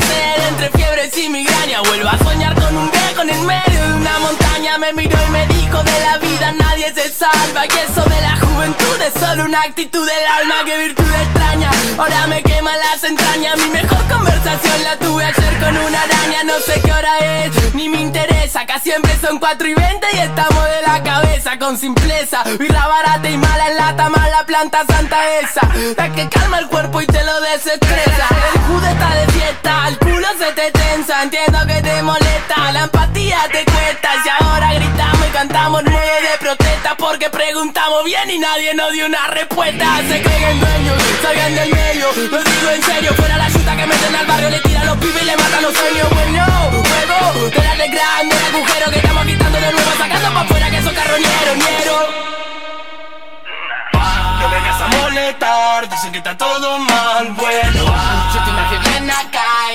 entre 0.49 0.76
y 0.97 1.29
migraña 1.29 1.83
Vuelvo 1.83 2.09
a 2.09 2.19
soñar 2.19 2.55
con 2.55 2.75
un 2.75 2.91
viejo 2.91 3.21
en 3.21 3.29
el 3.29 3.43
medio 3.43 3.81
de 3.81 3.95
una 3.95 4.19
montaña. 4.19 4.79
Me 4.79 4.95
miró 4.95 5.19
y 5.27 5.31
me 5.31 5.47
dijo 5.49 5.83
de 5.83 6.01
la 6.01 6.17
vida 6.17 6.53
nadie 6.53 6.93
se 6.95 7.11
salva 7.11 7.67
Y 7.67 7.69
eso 7.69 8.03
de 8.09 8.21
la 8.23 8.37
juventud 8.37 9.01
es 9.03 9.21
solo 9.21 9.45
una 9.45 9.61
actitud 9.63 10.07
del 10.07 10.27
alma 10.27 10.55
Que 10.65 10.79
virtud 10.79 11.05
extraña, 11.05 11.71
ahora 11.99 12.27
me 12.29 12.43
quema 12.43 12.75
las 12.77 13.05
entrañas. 13.05 13.59
Mi 13.59 13.69
mejor 13.69 14.03
conversación 14.09 14.85
la 14.85 14.97
tuve 14.99 15.25
ayer 15.25 15.59
con 15.61 15.77
una 15.77 16.03
araña. 16.03 16.45
No 16.45 16.59
sé 16.61 16.81
qué 16.81 16.93
hora 16.93 17.19
es, 17.19 17.75
ni 17.75 17.91
me 17.91 18.01
interesa. 18.01 18.61
Acá 18.61 18.81
siempre 18.81 19.15
son 19.21 19.39
4 19.39 19.69
y 19.69 19.75
20 19.75 20.07
y 20.15 20.19
estamos 20.19 20.65
de 20.65 20.83
la 20.83 21.03
cabeza 21.03 21.59
con 21.59 21.77
simpleza. 21.77 22.43
Birra 22.59 22.87
barata 22.87 23.29
y 23.29 23.37
mala 23.37 23.69
en 23.69 23.77
lata, 23.77 24.09
mala 24.09 24.47
planta 24.47 24.85
santa 24.89 25.19
esa. 25.41 25.61
La 25.99 26.11
que 26.11 26.27
calma 26.31 26.59
el 26.59 26.69
cuerpo 26.69 27.03
y 27.03 27.07
te 27.07 27.23
lo 27.23 27.39
desestresa. 27.43 28.29
El 28.55 28.61
judo 28.63 28.87
está 28.87 29.15
de 29.15 29.27
fiesta, 29.33 29.89
el 29.89 29.99
culo 29.99 30.29
se 30.39 30.53
te 30.53 30.86
Entiendo 31.23 31.59
que 31.67 31.83
te 31.83 32.03
molesta, 32.03 32.73
la 32.73 32.85
empatía 32.85 33.39
te 33.51 33.65
cuesta 33.65 34.11
Y 34.25 34.45
ahora 34.45 34.75
gritamos 34.75 35.27
y 35.27 35.31
cantamos 35.31 35.83
nueve 35.83 36.23
de 36.23 36.39
protesta 36.39 36.97
Porque 36.97 37.31
preguntamos 37.31 38.05
bien 38.05 38.31
y 38.31 38.39
nadie 38.39 38.75
nos 38.75 38.93
dio 38.93 39.07
una 39.07 39.27
respuesta. 39.29 39.97
Se 40.09 40.23
creen 40.23 40.61
dueños, 40.61 41.03
salgan 41.23 41.55
del 41.55 41.75
medio 41.75 42.07
Lo 42.31 42.43
digo 42.45 42.71
en 42.71 42.83
serio, 42.83 43.15
fuera 43.15 43.37
la 43.39 43.51
chuta 43.51 43.77
que 43.77 43.87
meten 43.87 44.15
al 44.15 44.27
barrio 44.27 44.51
Le 44.51 44.61
tiran 44.61 44.87
los 44.87 44.97
pibes 44.99 45.23
y 45.23 45.25
le 45.25 45.37
matan 45.37 45.63
los 45.63 45.75
sueños. 45.75 46.09
Bueno, 46.11 46.45
juego, 46.71 47.51
te 47.51 47.63
la 47.63 47.77
de 47.77 47.89
grande 47.89 48.37
el 48.37 48.55
agujero 48.55 48.91
Que 48.91 48.99
estamos 48.99 49.27
quitando 49.27 49.59
de 49.59 49.73
nuevo, 49.73 49.91
sacando 49.99 50.33
pa' 50.33 50.41
afuera 50.43 50.71
que 50.71 50.83
son 50.83 50.95
carroñeros, 50.95 51.57
ñero 51.57 52.27
no 54.41 54.51
vengas 54.51 54.81
a 54.81 54.87
molestar, 54.89 55.89
dicen 55.89 56.13
que 56.13 56.19
está 56.19 56.37
todo 56.37 56.79
mal, 56.79 57.33
bueno 57.33 57.85
Yo 58.33 58.45
te 58.45 58.51
imaginé 58.51 58.86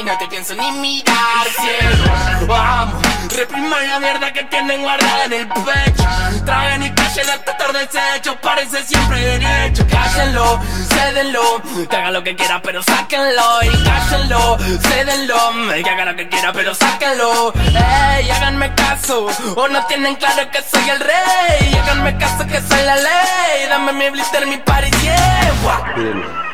no 0.04 0.18
te 0.18 0.28
pienso 0.28 0.54
ni 0.56 0.72
mirar, 0.72 1.48
ciego 1.48 2.48
Vamos, 2.48 3.02
repriman 3.30 3.88
la 3.88 4.00
mierda 4.00 4.34
que 4.34 4.44
tienen 4.46 4.82
guardada 4.82 5.26
en 5.26 5.34
el 5.34 5.48
pecho. 5.48 6.04
Traen 6.46 6.84
y 6.84 6.92
callen 6.92 7.30
hasta 7.30 7.52
estar 7.52 7.74
deshecho, 7.74 8.36
parece 8.42 8.84
siempre 8.84 9.20
derecho. 9.20 9.86
Cállenlo, 9.90 10.60
cédenlo, 10.90 11.62
que 11.90 11.96
haga 11.96 12.12
lo 12.12 12.24
que 12.24 12.36
quiera 12.36 12.62
pero 12.62 12.82
sáquenlo. 12.84 13.64
Y 13.64 13.84
cállenlo, 13.84 14.58
cédenlo, 14.82 15.52
que 15.84 15.90
haga 15.90 16.06
lo 16.06 16.16
que 16.16 16.28
quiera 16.28 16.52
pero 16.52 16.74
sáquenlo. 16.74 17.54
Ey, 17.56 18.30
háganme 18.32 18.74
caso, 18.76 19.28
o 19.56 19.68
no 19.68 19.86
tienen 19.86 20.16
claro 20.16 20.50
que 20.52 20.62
soy 20.64 20.90
el 20.90 21.00
rey. 21.00 21.80
Háganme 21.82 22.18
caso 22.18 22.46
que 22.48 22.60
soy 22.60 22.84
la 22.84 22.96
ley, 22.96 23.68
dame 23.70 23.94
mi 23.94 24.10
blister, 24.10 24.46
mi 24.48 24.58
party, 24.58 24.90
yeah 25.02 26.51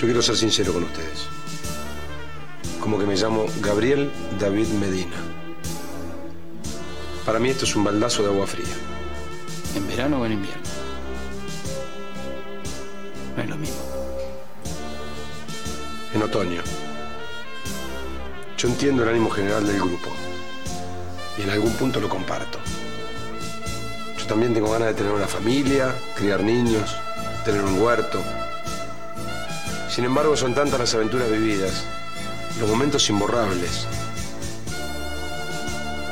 yo 0.00 0.06
quiero 0.06 0.22
ser 0.22 0.34
sincero 0.34 0.72
con 0.72 0.84
ustedes. 0.84 1.26
Como 2.80 2.98
que 2.98 3.04
me 3.04 3.16
llamo 3.16 3.44
Gabriel 3.60 4.10
David 4.38 4.68
Medina. 4.68 5.16
Para 7.26 7.38
mí 7.38 7.50
esto 7.50 7.66
es 7.66 7.76
un 7.76 7.84
baldazo 7.84 8.22
de 8.22 8.30
agua 8.30 8.46
fría. 8.46 8.64
¿En 9.76 9.86
verano 9.86 10.22
o 10.22 10.24
en 10.24 10.32
invierno? 10.32 10.62
No 13.36 13.42
es 13.42 13.50
lo 13.50 13.56
mismo. 13.58 13.82
En 16.14 16.22
otoño. 16.22 16.62
Yo 18.56 18.68
entiendo 18.68 19.02
el 19.02 19.10
ánimo 19.10 19.28
general 19.28 19.66
del 19.66 19.80
grupo. 19.80 20.08
Y 21.36 21.42
en 21.42 21.50
algún 21.50 21.74
punto 21.74 22.00
lo 22.00 22.08
comparto. 22.08 22.58
Yo 24.16 24.24
también 24.24 24.54
tengo 24.54 24.70
ganas 24.72 24.88
de 24.88 24.94
tener 24.94 25.12
una 25.12 25.28
familia, 25.28 25.94
criar 26.16 26.42
niños, 26.42 26.96
tener 27.44 27.62
un 27.62 27.82
huerto. 27.82 28.22
Sin 29.90 30.04
embargo, 30.04 30.36
son 30.36 30.54
tantas 30.54 30.78
las 30.78 30.94
aventuras 30.94 31.28
vividas, 31.30 31.84
los 32.60 32.68
momentos 32.68 33.10
imborrables, 33.10 33.86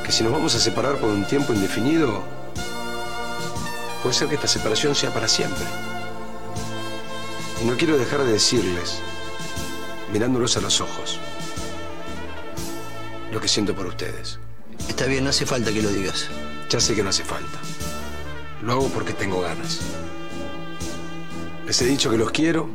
que 0.05 0.11
si 0.11 0.25
nos 0.25 0.33
vamos 0.33 0.55
a 0.57 0.59
separar 0.59 0.97
por 0.97 1.11
un 1.11 1.25
tiempo 1.25 1.53
indefinido, 1.53 2.25
puede 4.03 4.15
ser 4.17 4.29
que 4.29 4.35
esta 4.35 4.49
separación 4.49 4.97
sea 4.97 5.15
para 5.15 5.29
siempre. 5.29 5.65
Y 7.63 7.67
no 7.67 7.77
quiero 7.77 7.97
dejar 7.97 8.25
de 8.25 8.33
decirles, 8.33 8.99
mirándolos 10.13 10.57
a 10.57 10.61
los 10.61 10.81
ojos, 10.81 11.21
lo 13.31 13.41
que 13.41 13.47
siento 13.47 13.77
por 13.77 13.87
ustedes. 13.87 14.41
Está 14.89 15.07
bien, 15.07 15.23
no 15.23 15.31
hace 15.31 15.47
falta 15.47 15.73
que 15.73 15.83
lo 15.83 15.91
digas. 15.91 16.27
Ya 16.69 16.81
sé 16.81 16.97
que 16.97 17.05
no 17.05 17.11
hace 17.11 17.25
falta. 17.25 17.59
Lo 18.63 18.73
hago 18.73 18.89
porque 18.89 19.13
tengo 19.13 19.41
ganas. 19.41 19.79
Les 21.65 21.81
he 21.81 21.85
dicho 21.85 22.11
que 22.11 22.17
los 22.17 22.31
quiero, 22.31 22.71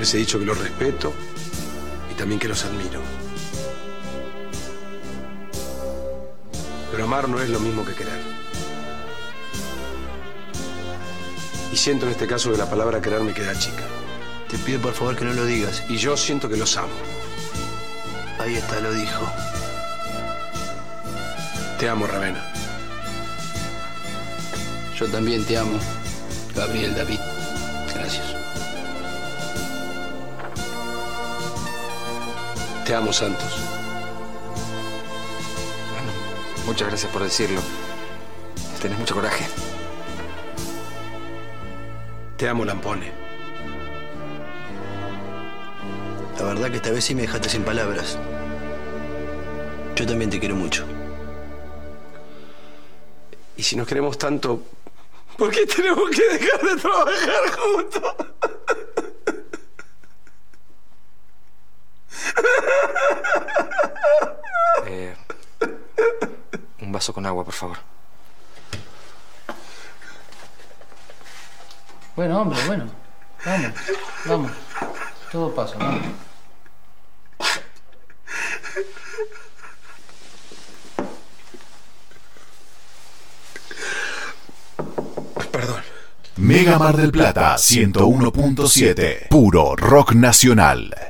les 0.00 0.14
he 0.14 0.16
dicho 0.16 0.38
que 0.38 0.46
los 0.46 0.56
respeto 0.56 1.12
y 2.10 2.14
también 2.14 2.40
que 2.40 2.48
los 2.48 2.64
admiro. 2.64 3.02
Pero 6.90 7.04
amar 7.04 7.28
no 7.28 7.40
es 7.40 7.50
lo 7.50 7.60
mismo 7.60 7.84
que 7.84 7.94
querer. 7.94 8.18
Y 11.70 11.76
siento 11.76 12.06
en 12.06 12.12
este 12.12 12.26
caso 12.26 12.50
que 12.50 12.56
la 12.56 12.68
palabra 12.68 13.02
querer 13.02 13.20
me 13.20 13.34
queda 13.34 13.56
chica. 13.58 13.84
Te 14.48 14.56
pido 14.58 14.80
por 14.80 14.94
favor 14.94 15.16
que 15.16 15.24
no 15.26 15.34
lo 15.34 15.44
digas. 15.44 15.84
Y 15.88 15.98
yo 15.98 16.16
siento 16.16 16.48
que 16.48 16.56
los 16.56 16.76
amo. 16.78 16.88
Ahí 18.38 18.56
está, 18.56 18.80
lo 18.80 18.92
dijo. 18.92 19.30
Te 21.78 21.88
amo, 21.90 22.06
Ravena. 22.06 22.42
Yo 24.98 25.06
también 25.08 25.44
te 25.44 25.58
amo, 25.58 25.78
Gabriel 26.54 26.94
David. 26.94 27.20
Te 32.90 32.96
amo, 32.96 33.12
Santos. 33.12 33.56
Muchas 36.66 36.88
gracias 36.88 37.12
por 37.12 37.22
decirlo. 37.22 37.60
Tenés 38.82 38.98
mucho 38.98 39.14
coraje. 39.14 39.46
Te 42.36 42.48
amo, 42.48 42.64
Lampone. 42.64 43.12
La 46.36 46.44
verdad 46.46 46.68
que 46.68 46.78
esta 46.78 46.90
vez 46.90 47.04
sí 47.04 47.14
me 47.14 47.22
dejaste 47.22 47.48
sin 47.48 47.62
palabras. 47.62 48.18
Yo 49.94 50.04
también 50.04 50.28
te 50.28 50.40
quiero 50.40 50.56
mucho. 50.56 50.84
Y 53.56 53.62
si 53.62 53.76
nos 53.76 53.86
queremos 53.86 54.18
tanto, 54.18 54.64
¿por 55.38 55.52
qué 55.52 55.64
tenemos 55.64 56.10
que 56.10 56.28
dejar 56.28 56.60
de 56.60 56.74
trabajar 56.74 57.50
juntos? 57.56 58.14
Eh, 64.86 65.14
un 66.80 66.89
vaso 67.00 67.14
con 67.14 67.24
agua, 67.24 67.42
por 67.42 67.54
favor. 67.54 67.78
Bueno, 72.14 72.42
hombre, 72.42 72.58
bueno. 72.66 72.84
Vamos, 73.46 73.72
vamos. 74.26 74.52
Todo 75.32 75.54
pasa, 75.54 75.78
vamos. 75.78 76.02
Perdón. 85.50 85.82
Mega 86.36 86.78
Mar 86.78 86.98
del 86.98 87.12
Plata 87.12 87.54
101.7. 87.54 89.28
Puro 89.30 89.74
rock 89.74 90.12
nacional. 90.12 91.09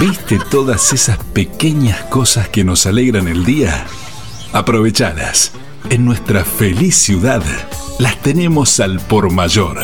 ¿Viste 0.00 0.40
todas 0.50 0.92
esas 0.92 1.18
pequeñas 1.18 2.02
cosas 2.04 2.48
que 2.48 2.64
nos 2.64 2.84
alegran 2.84 3.28
el 3.28 3.44
día? 3.44 3.86
Aprovechalas. 4.52 5.52
En 5.88 6.04
nuestra 6.04 6.44
feliz 6.44 6.96
ciudad 6.96 7.42
las 8.00 8.20
tenemos 8.20 8.80
al 8.80 8.98
por 8.98 9.30
mayor. 9.30 9.78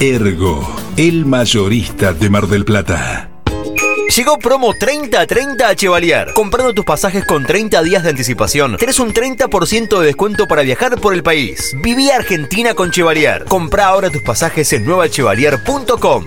Ergo, 0.00 0.66
el 0.96 1.26
mayorista 1.26 2.14
de 2.14 2.30
Mar 2.30 2.46
del 2.46 2.64
Plata. 2.64 3.28
Llegó 4.16 4.38
promo 4.38 4.72
30-30 4.72 5.62
a 5.62 5.76
Chevalier. 5.76 6.32
Comprando 6.34 6.72
tus 6.72 6.84
pasajes 6.84 7.24
con 7.26 7.44
30 7.44 7.82
días 7.82 8.02
de 8.02 8.10
anticipación, 8.10 8.78
tenés 8.78 9.00
un 9.00 9.12
30% 9.12 10.00
de 10.00 10.06
descuento 10.06 10.46
para 10.46 10.62
viajar 10.62 10.98
por 10.98 11.12
el 11.12 11.22
país. 11.22 11.74
Viví 11.82 12.10
Argentina 12.10 12.74
con 12.74 12.90
Chevalier. 12.90 13.44
Compra 13.44 13.86
ahora 13.86 14.08
tus 14.10 14.22
pasajes 14.22 14.72
en 14.72 14.86
nuevachevalier.com. 14.86 16.26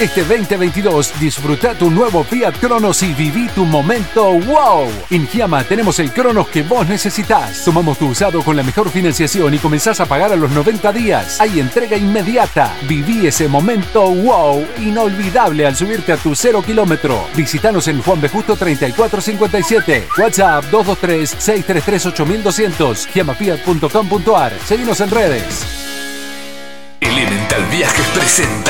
Este 0.00 0.24
2022 0.24 1.20
disfruta 1.20 1.74
tu 1.74 1.90
nuevo 1.90 2.24
Fiat 2.24 2.58
Cronos 2.58 3.02
y 3.02 3.12
viví 3.12 3.48
tu 3.48 3.66
momento 3.66 4.32
wow. 4.32 4.90
En 5.10 5.28
Giamma 5.28 5.62
tenemos 5.62 5.98
el 5.98 6.10
Cronos 6.10 6.48
que 6.48 6.62
vos 6.62 6.88
necesitas. 6.88 7.62
Tomamos 7.66 7.98
tu 7.98 8.08
usado 8.08 8.42
con 8.42 8.56
la 8.56 8.62
mejor 8.62 8.88
financiación 8.88 9.52
y 9.52 9.58
comenzás 9.58 10.00
a 10.00 10.06
pagar 10.06 10.32
a 10.32 10.36
los 10.36 10.52
90 10.52 10.90
días. 10.92 11.38
Hay 11.38 11.60
entrega 11.60 11.98
inmediata. 11.98 12.74
Viví 12.88 13.26
ese 13.26 13.46
momento 13.46 14.10
wow 14.10 14.66
inolvidable 14.78 15.66
al 15.66 15.76
subirte 15.76 16.12
a 16.12 16.16
tu 16.16 16.34
cero 16.34 16.62
kilómetro. 16.64 17.26
Visítanos 17.36 17.86
en 17.86 18.00
Juan 18.00 18.22
B. 18.22 18.30
Justo 18.30 18.56
3457. 18.56 20.08
WhatsApp 20.16 20.64
223-633-8200. 20.72 23.06
Giamafiat.com.ar. 23.12 24.54
Seguimos 24.64 24.98
en 25.02 25.10
redes. 25.10 25.80
Elemental 27.00 27.66
Viajes 27.66 28.06
presenta 28.14 28.69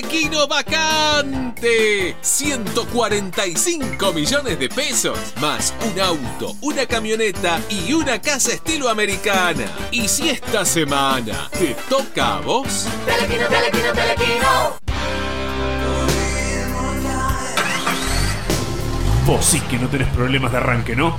Telequino 0.00 0.48
vacante. 0.48 2.16
145 2.22 4.12
millones 4.14 4.58
de 4.58 4.68
pesos. 4.70 5.18
Más 5.42 5.74
un 5.92 6.00
auto, 6.00 6.56
una 6.62 6.86
camioneta 6.86 7.60
y 7.68 7.92
una 7.92 8.18
casa 8.18 8.52
estilo 8.52 8.88
americana. 8.88 9.66
Y 9.90 10.08
si 10.08 10.30
esta 10.30 10.64
semana 10.64 11.50
te 11.50 11.76
toca 11.90 12.38
a 12.38 12.40
vos. 12.40 12.86
Telequino, 13.04 13.46
telequino, 13.46 13.92
telequino. 13.92 14.76
Vos 19.26 19.44
sí 19.44 19.60
que 19.60 19.78
no 19.78 19.88
tenés 19.88 20.08
problemas 20.08 20.50
de 20.50 20.58
arranque, 20.58 20.96
¿no? 20.96 21.18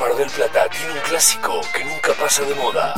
Mar 0.00 0.14
del 0.16 0.28
Plata 0.30 0.68
tiene 0.70 0.92
un 0.92 1.00
clásico 1.08 1.60
que 1.72 1.84
nunca 1.84 2.12
pasa 2.20 2.42
de 2.42 2.54
moda. 2.54 2.94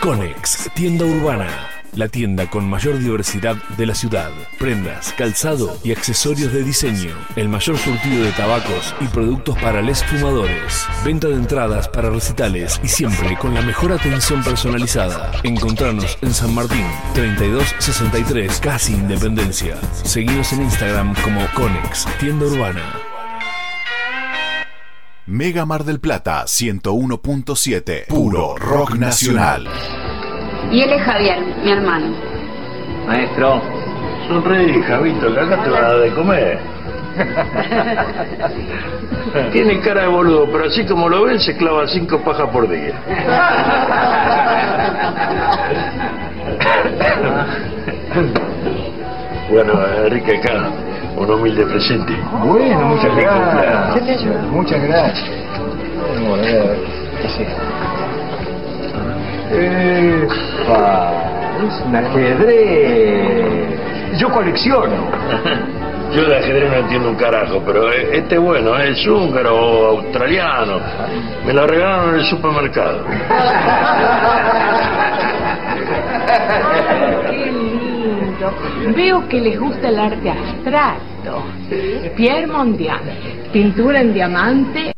Conex, 0.00 0.70
tienda 0.74 1.04
urbana. 1.04 1.70
La 1.94 2.08
tienda 2.08 2.48
con 2.50 2.68
mayor 2.68 2.98
diversidad 2.98 3.56
de 3.76 3.86
la 3.86 3.94
ciudad. 3.94 4.30
Prendas, 4.58 5.12
calzado 5.16 5.76
y 5.82 5.92
accesorios 5.92 6.52
de 6.52 6.62
diseño. 6.62 7.14
El 7.36 7.48
mayor 7.48 7.78
surtido 7.78 8.24
de 8.24 8.32
tabacos 8.32 8.94
y 9.00 9.06
productos 9.06 9.56
para 9.58 9.80
les 9.80 10.04
fumadores. 10.04 10.86
Venta 11.04 11.28
de 11.28 11.34
entradas 11.34 11.88
para 11.88 12.10
recitales 12.10 12.80
y 12.82 12.88
siempre 12.88 13.36
con 13.38 13.54
la 13.54 13.62
mejor 13.62 13.92
atención 13.92 14.42
personalizada. 14.42 15.32
Encontrarnos 15.42 16.18
en 16.20 16.34
San 16.34 16.54
Martín, 16.54 16.86
3263, 17.14 18.60
casi 18.60 18.92
Independencia. 18.92 19.76
Seguinos 20.04 20.52
en 20.52 20.62
Instagram 20.62 21.14
como 21.22 21.46
Conex, 21.54 22.06
tienda 22.18 22.46
urbana. 22.46 23.13
Mega 25.26 25.64
Mar 25.64 25.84
del 25.84 26.00
Plata 26.00 26.44
101.7. 26.44 28.08
Puro 28.08 28.56
rock 28.58 28.96
nacional. 28.96 29.66
Y 30.70 30.82
él 30.82 30.92
es 30.92 31.02
Javier, 31.02 31.38
mi 31.64 31.70
hermano. 31.70 32.14
Maestro. 33.06 33.62
Sonreí, 34.28 34.82
Javito, 34.82 35.32
que 35.32 35.40
acá 35.40 35.64
te 35.64 35.70
va 35.70 35.78
a 35.78 35.80
dar 35.80 35.98
de 36.00 36.14
comer. 36.14 36.58
Tiene 39.52 39.80
cara 39.80 40.02
de 40.02 40.08
boludo, 40.08 40.46
pero 40.52 40.66
así 40.66 40.84
como 40.84 41.08
lo 41.08 41.24
ven, 41.24 41.40
se 41.40 41.56
clava 41.56 41.88
cinco 41.88 42.20
pajas 42.22 42.50
por 42.50 42.68
día. 42.68 42.92
Bueno, 49.50 49.74
Enrique, 50.06 50.38
acá, 50.38 50.70
un 51.16 51.30
humilde 51.30 51.64
presente. 51.66 52.12
Bueno, 52.44 52.86
muchas 52.86 53.14
gracias. 53.16 54.24
Muchas 54.50 54.82
gracias. 54.82 55.30
Bueno, 56.28 56.34
a 56.34 56.36
ver, 56.38 56.76
¿qué 57.20 57.26
es 57.26 57.40
esto? 57.40 57.62
Epa, 59.50 61.12
es 61.66 61.82
un 61.86 61.96
ajedrez. 61.96 63.78
Yo 64.18 64.30
colecciono. 64.30 64.94
Yo 66.14 66.24
de 66.26 66.36
ajedrez 66.36 66.70
no 66.70 66.76
entiendo 66.76 67.08
un 67.10 67.16
carajo, 67.16 67.60
pero 67.66 67.90
eh, 67.90 68.18
este 68.18 68.36
es 68.36 68.40
bueno, 68.40 68.78
eh, 68.78 68.90
es 68.90 69.04
húngaro 69.06 69.56
o 69.56 69.86
australiano. 69.98 70.78
Me 71.44 71.52
lo 71.52 71.66
regalaron 71.66 72.10
en 72.10 72.16
el 72.20 72.26
supermercado. 72.26 73.04
Veo 78.94 79.28
que 79.28 79.40
les 79.40 79.58
gusta 79.58 79.88
el 79.88 79.98
arte 79.98 80.30
abstracto. 80.30 81.42
Pierre 82.16 82.46
Mondial, 82.46 83.02
pintura 83.52 84.00
en 84.00 84.12
diamante. 84.12 84.93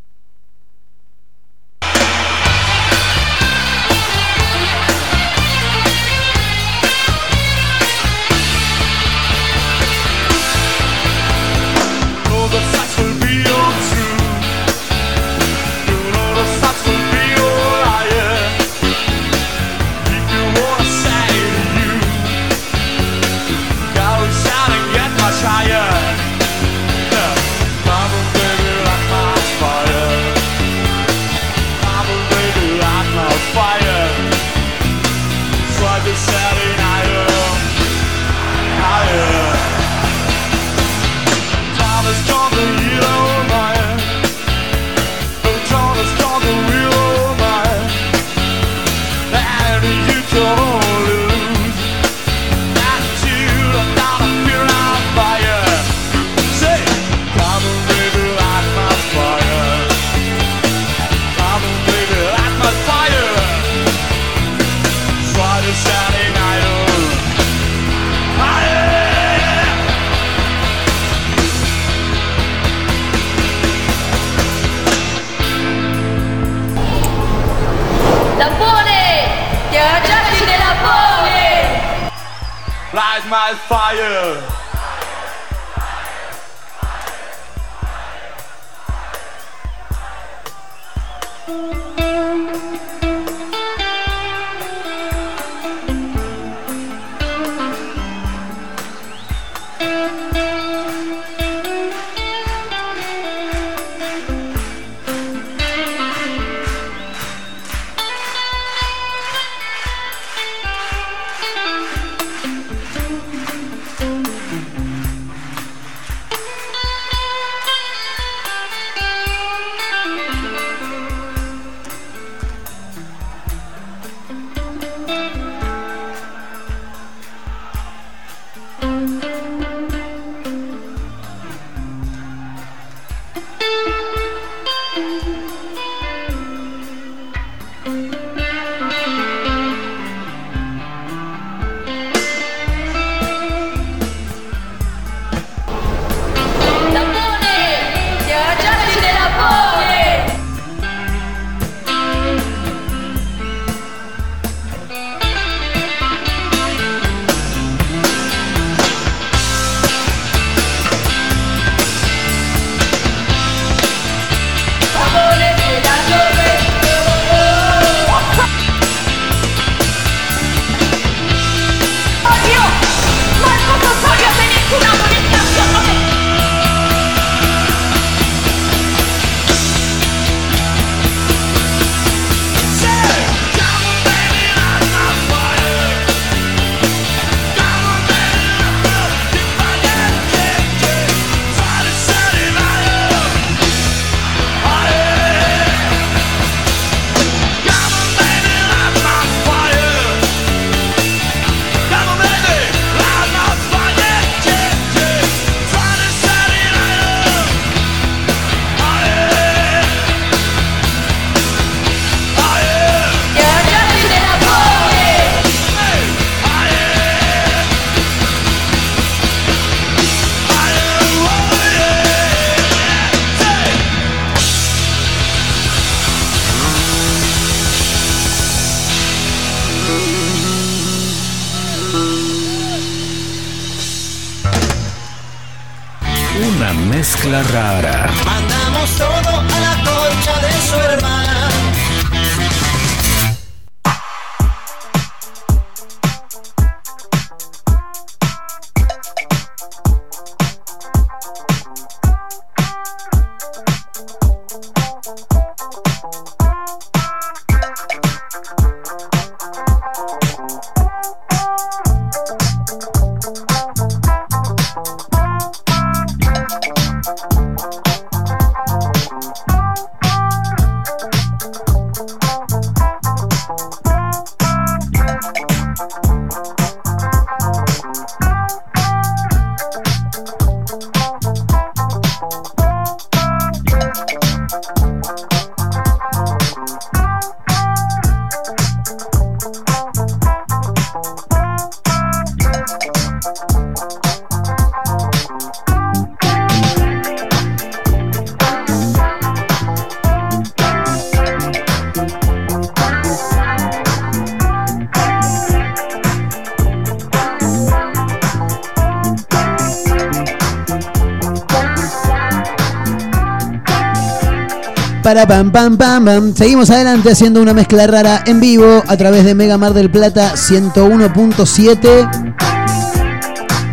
Pam 315.25 315.51
pam 315.51 315.79
pam 315.79 316.05
pam. 316.05 316.35
Seguimos 316.35 316.69
adelante 316.69 317.11
haciendo 317.11 317.41
una 317.41 317.55
mezcla 317.55 317.87
rara 317.87 318.23
en 318.27 318.39
vivo 318.39 318.83
a 318.87 318.99
través 318.99 319.25
de 319.25 319.35
Mega 319.35 319.57
Mar 319.57 319.73
del 319.73 319.91
Plata 319.91 320.35
101.7. 320.35 322.35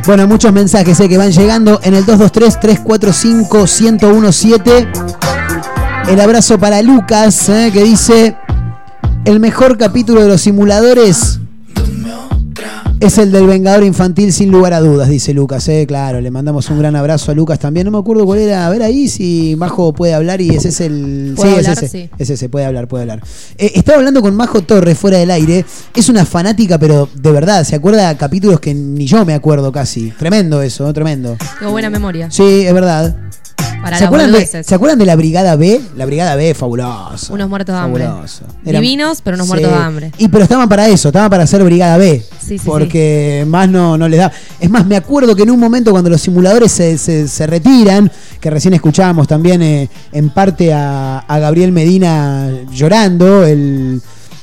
Bueno, 0.06 0.26
muchos 0.26 0.54
mensajes 0.54 0.98
eh, 1.02 1.10
que 1.10 1.18
van 1.18 1.34
llegando 1.34 1.82
en 1.84 1.96
el 1.96 2.06
223-345-1017. 2.06 4.88
El 6.08 6.22
abrazo 6.22 6.58
para 6.58 6.82
Lucas, 6.82 7.50
eh, 7.50 7.72
que 7.74 7.84
dice: 7.84 8.38
El 9.26 9.42
mejor 9.42 9.78
capítulo 9.78 10.22
de 10.22 10.30
los 10.30 10.40
simuladores 10.42 11.33
es 13.06 13.18
el 13.18 13.34
del 13.34 13.48
Vengador 13.48 13.84
Infantil, 13.84 14.32
sin 14.32 14.50
lugar 14.50 14.74
a 14.74 14.80
dudas, 14.80 15.10
dice 15.10 15.34
Lucas. 15.34 15.68
Eh, 15.68 15.86
claro, 15.86 16.22
le 16.22 16.32
mandamos 16.32 16.70
un 16.70 16.80
gran 16.80 16.96
abrazo 16.96 17.32
a 17.32 17.36
Lucas 17.36 17.60
también. 17.60 17.86
No 17.86 17.92
me 17.92 17.98
acuerdo 17.98 18.26
cuál 18.26 18.40
era. 18.40 18.66
A 18.66 18.70
ver 18.70 18.82
ahí 18.82 19.10
si 19.10 19.56
Majo 19.58 19.94
puede 19.94 20.14
hablar 20.14 20.40
y 20.40 20.50
ese 20.50 20.70
es 20.70 20.80
el. 20.80 21.34
¿Puedo 21.36 21.52
sí, 21.52 21.58
hablar? 21.58 21.74
es 21.74 21.84
ese. 21.84 21.90
Sí. 21.90 22.10
Es 22.18 22.30
ese, 22.30 22.48
puede 22.48 22.66
hablar, 22.66 22.88
puede 22.88 23.02
hablar. 23.02 23.22
Eh, 23.58 23.74
estaba 23.76 23.98
hablando 23.98 24.22
con 24.22 24.34
Majo 24.36 24.62
Torres 24.62 24.98
fuera 24.98 25.18
del 25.18 25.32
aire. 25.32 25.66
Es 25.94 26.08
una 26.08 26.26
fanática, 26.26 26.78
pero 26.78 27.10
de 27.14 27.32
verdad, 27.32 27.66
se 27.66 27.76
acuerda 27.76 28.18
capítulos 28.18 28.62
que 28.62 28.74
ni 28.74 29.06
yo 29.06 29.26
me 29.26 29.34
acuerdo 29.34 29.72
casi. 29.72 30.12
Tremendo 30.12 30.62
eso, 30.62 30.86
¿no? 30.86 30.94
tremendo. 30.94 31.36
Tengo 31.60 31.72
buena 31.72 31.90
memoria. 31.90 32.32
Sí, 32.32 32.62
es 32.66 32.74
verdad. 32.74 33.16
Para 33.84 33.98
¿Se 34.00 34.06
acuerdan, 34.06 34.28
de, 34.32 34.34
boludeces. 34.38 34.66
¿Se 34.66 34.74
acuerdan 34.76 34.98
de 35.00 35.06
la 35.06 35.16
Brigada 35.16 35.56
B? 35.56 35.82
La 35.96 36.06
Brigada 36.06 36.36
B, 36.36 36.54
fabulosa. 36.54 37.32
Unos 37.34 37.50
muertos 37.50 37.76
de 37.76 37.82
hambre. 37.82 38.04
Eran- 38.66 38.82
Divinos, 38.82 39.22
pero 39.22 39.36
unos 39.36 39.46
Sí. 39.48 39.54
muertos 39.54 39.72
de 39.72 39.78
hambre. 39.78 40.12
Y 40.18 40.28
pero 40.30 40.44
estaban 40.44 40.68
para 40.70 40.88
eso, 40.88 41.10
estaban 41.10 41.30
para 41.30 41.44
hacer 41.44 41.64
Brigada 41.64 41.98
B. 41.98 42.24
Sí, 42.40 42.58
sí, 42.58 42.66
porque 42.66 43.44
más 43.48 43.70
no, 43.70 43.98
no 43.98 44.08
les 44.08 44.20
da. 44.20 44.32
Es 44.60 44.70
más, 44.70 44.86
me 44.86 44.96
acuerdo 44.96 45.36
que 45.36 45.44
en 45.44 45.52
un 45.52 45.60
momento 45.60 45.92
cuando 45.92 46.10
los 46.10 46.22
simuladores 46.22 46.72
se, 46.72 46.98
se- 46.98 47.28
se 47.28 47.46
retiran, 47.48 48.12
que 48.40 48.50
recién 48.50 48.74
escuchábamos 48.74 49.28
también 49.28 49.62
eh, 49.62 49.90
en 50.12 50.30
parte 50.30 50.74
a, 50.74 51.20
a 51.20 51.40
Gabriel 51.40 51.72
Medina 51.72 52.50
llorando, 52.72 53.46
el, 53.46 54.02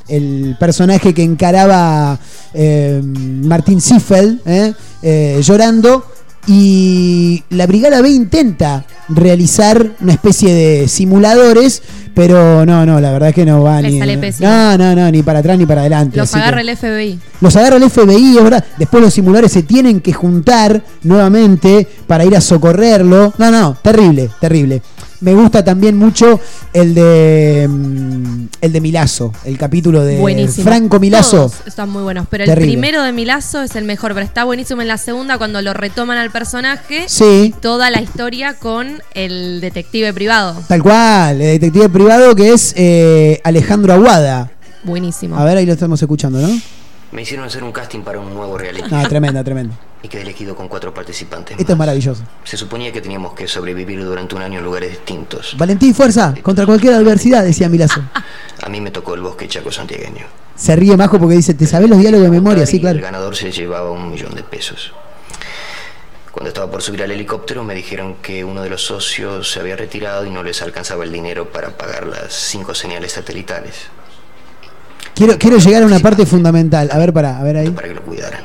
el 0.09 0.57
personaje 0.61 1.13
que 1.15 1.23
encaraba 1.23 2.19
eh, 2.53 3.01
Martín 3.05 3.81
Ziffel, 3.81 4.41
eh, 4.45 4.73
eh, 5.03 5.41
llorando. 5.43 6.05
Y 6.47 7.45
la 7.51 7.67
Brigada 7.67 8.01
B 8.01 8.09
intenta 8.11 8.85
realizar 9.09 9.93
una 10.01 10.13
especie 10.13 10.55
de 10.55 10.89
simuladores, 10.89 11.83
pero 12.15 12.65
no, 12.65 12.87
no, 12.87 13.01
la 13.01 13.13
verdad 13.13 13.29
es 13.29 13.35
que 13.35 13.45
no 13.45 13.63
va 13.63 13.81
Le 13.81 13.91
ni. 13.91 13.99
sale. 13.99 14.33
No, 14.41 14.79
no, 14.79 14.95
no, 14.95 15.11
ni 15.11 15.23
para 15.23 15.41
atrás 15.41 15.59
ni 15.59 15.67
para 15.67 15.83
adelante. 15.83 16.17
Los 16.17 16.35
agarra 16.35 16.61
el 16.63 16.77
FBI. 16.77 17.19
los 17.41 17.57
agarra 17.57 17.77
el 17.77 17.89
FBI, 17.91 18.39
es 18.39 18.45
verdad. 18.45 18.65
Después 18.79 19.03
los 19.03 19.13
simuladores 19.15 19.53
se 19.53 19.63
tienen 19.63 20.01
que 20.01 20.13
juntar 20.13 20.83
nuevamente 21.03 21.87
para 22.07 22.25
ir 22.25 22.35
a 22.37 22.41
socorrerlo. 22.41 23.35
No, 23.39 23.51
no, 23.51 23.77
terrible, 23.83 24.31
terrible. 24.41 24.83
Me 25.21 25.35
gusta 25.35 25.63
también 25.63 25.97
mucho 25.97 26.41
el 26.73 26.95
de 26.95 27.67
mm, 27.69 28.47
el 28.61 28.73
de 28.73 28.81
Milazo, 28.81 29.33
el 29.45 29.59
capítulo 29.59 30.03
de 30.03 30.19
Buenísimo. 30.19 30.65
Franco 30.65 30.99
Milazo. 30.99 31.37
Todos 31.37 31.63
están 31.67 31.91
muy 31.91 32.03
buenos, 32.03 32.27
pero 32.31 32.45
Terrible. 32.45 32.65
el 32.65 32.73
primero 32.73 33.03
de 33.03 33.13
Milazo 33.13 33.63
es 33.63 33.77
el 33.77 33.85
mejor, 33.85 34.15
pero 34.15 34.25
está 34.25 34.45
buenísimo 34.45 34.81
en 34.83 34.89
la 34.89 34.99
segunda 34.99 35.37
cuando 35.39 35.61
lo 35.63 35.75
retoman 35.75 36.17
al 36.19 36.31
personaje. 36.31 37.05
Sí. 37.09 37.55
Toda 37.61 37.91
la 37.91 38.01
historia 38.01 38.55
con 38.55 39.03
el 39.15 39.61
detective 39.61 40.13
privado. 40.15 40.63
Tal 40.69 40.83
cual, 40.83 41.41
el 41.41 41.61
detective 41.61 41.89
privado 41.91 42.35
que 42.35 42.53
es 42.53 42.73
eh, 42.77 43.41
Alejandro 43.45 43.93
Aguada. 43.93 44.51
Buenísimo. 44.85 45.37
A 45.37 45.45
ver, 45.45 45.59
ahí 45.59 45.67
lo 45.67 45.75
estamos 45.75 46.01
escuchando, 46.01 46.41
¿no? 46.41 46.49
Me 47.13 47.23
hicieron 47.23 47.45
hacer 47.45 47.65
un 47.65 47.73
casting 47.73 48.01
para 48.03 48.21
un 48.21 48.33
nuevo 48.33 48.57
reality. 48.57 48.89
Ah, 48.93 49.05
tremenda, 49.09 49.43
tremenda. 49.43 49.75
Y 50.03 50.09
quedé 50.09 50.23
elegido 50.23 50.55
con 50.55 50.69
cuatro 50.69 50.95
participantes. 50.95 51.59
Esto 51.59 51.73
es 51.73 51.79
maravilloso. 51.79 52.23
Se 52.45 52.57
suponía 52.57 52.93
que 52.93 53.01
teníamos 53.01 53.35
que 53.35 53.49
sobrevivir 53.49 54.05
durante 54.05 54.37
un 54.37 54.43
año 54.43 54.61
en 54.61 54.65
lugares 54.65 54.91
distintos. 54.91 55.57
Valentín, 55.59 55.93
fuerza, 55.93 56.35
contra 56.41 56.65
cualquier 56.67 56.95
adversidad, 56.95 57.43
decía 57.43 57.69
Milazo. 57.69 58.01
A 58.63 58.69
mí 58.69 58.81
me 58.81 58.93
tocó 58.93 59.15
el 59.15 59.23
bosque 59.23 59.49
chaco 59.49 59.73
santiagueño. 59.73 60.25
Se 60.55 60.77
ríe 60.77 60.97
Majo 60.97 61.19
porque 61.19 61.35
dice, 61.35 61.55
¿te 61.55 61.67
sabés 61.67 61.91
los 61.91 61.99
diálogos 61.99 62.27
de 62.27 62.31
memoria? 62.31 62.65
Sí, 62.65 62.81
claro. 62.81 62.97
El 62.97 63.03
ganador 63.03 63.35
se 63.35 63.51
llevaba 63.51 63.91
un 63.91 64.11
millón 64.11 64.35
de 64.35 64.45
pesos. 64.45 64.93
Cuando 66.31 66.49
estaba 66.49 66.71
por 66.71 66.81
subir 66.81 67.03
al 67.03 67.11
helicóptero 67.11 67.65
me 67.65 67.75
dijeron 67.75 68.17
que 68.23 68.45
uno 68.45 68.63
de 68.63 68.71
los 68.71 68.85
socios 68.85 69.51
se 69.51 69.59
había 69.59 69.75
retirado 69.75 70.25
y 70.25 70.31
no 70.31 70.45
les 70.45 70.63
alcanzaba 70.63 71.03
el 71.03 71.11
dinero 71.11 71.51
para 71.51 71.77
pagar 71.77 72.07
las 72.07 72.33
cinco 72.33 72.73
señales 72.73 73.13
satelitales 73.13 73.91
Quiero, 75.15 75.39
quiero 75.39 75.59
llegar 75.59 75.83
a 75.83 75.87
una 75.87 75.99
parte 76.01 76.25
fundamental. 76.27 76.89
A 76.93 76.99
ver, 76.99 77.13
para, 77.13 77.39
a 77.39 77.43
ver 77.43 77.57
ahí. 77.59 77.71
para 77.71 77.89
que 77.89 77.95
lo 77.95 78.03
cuidaran. 78.03 78.43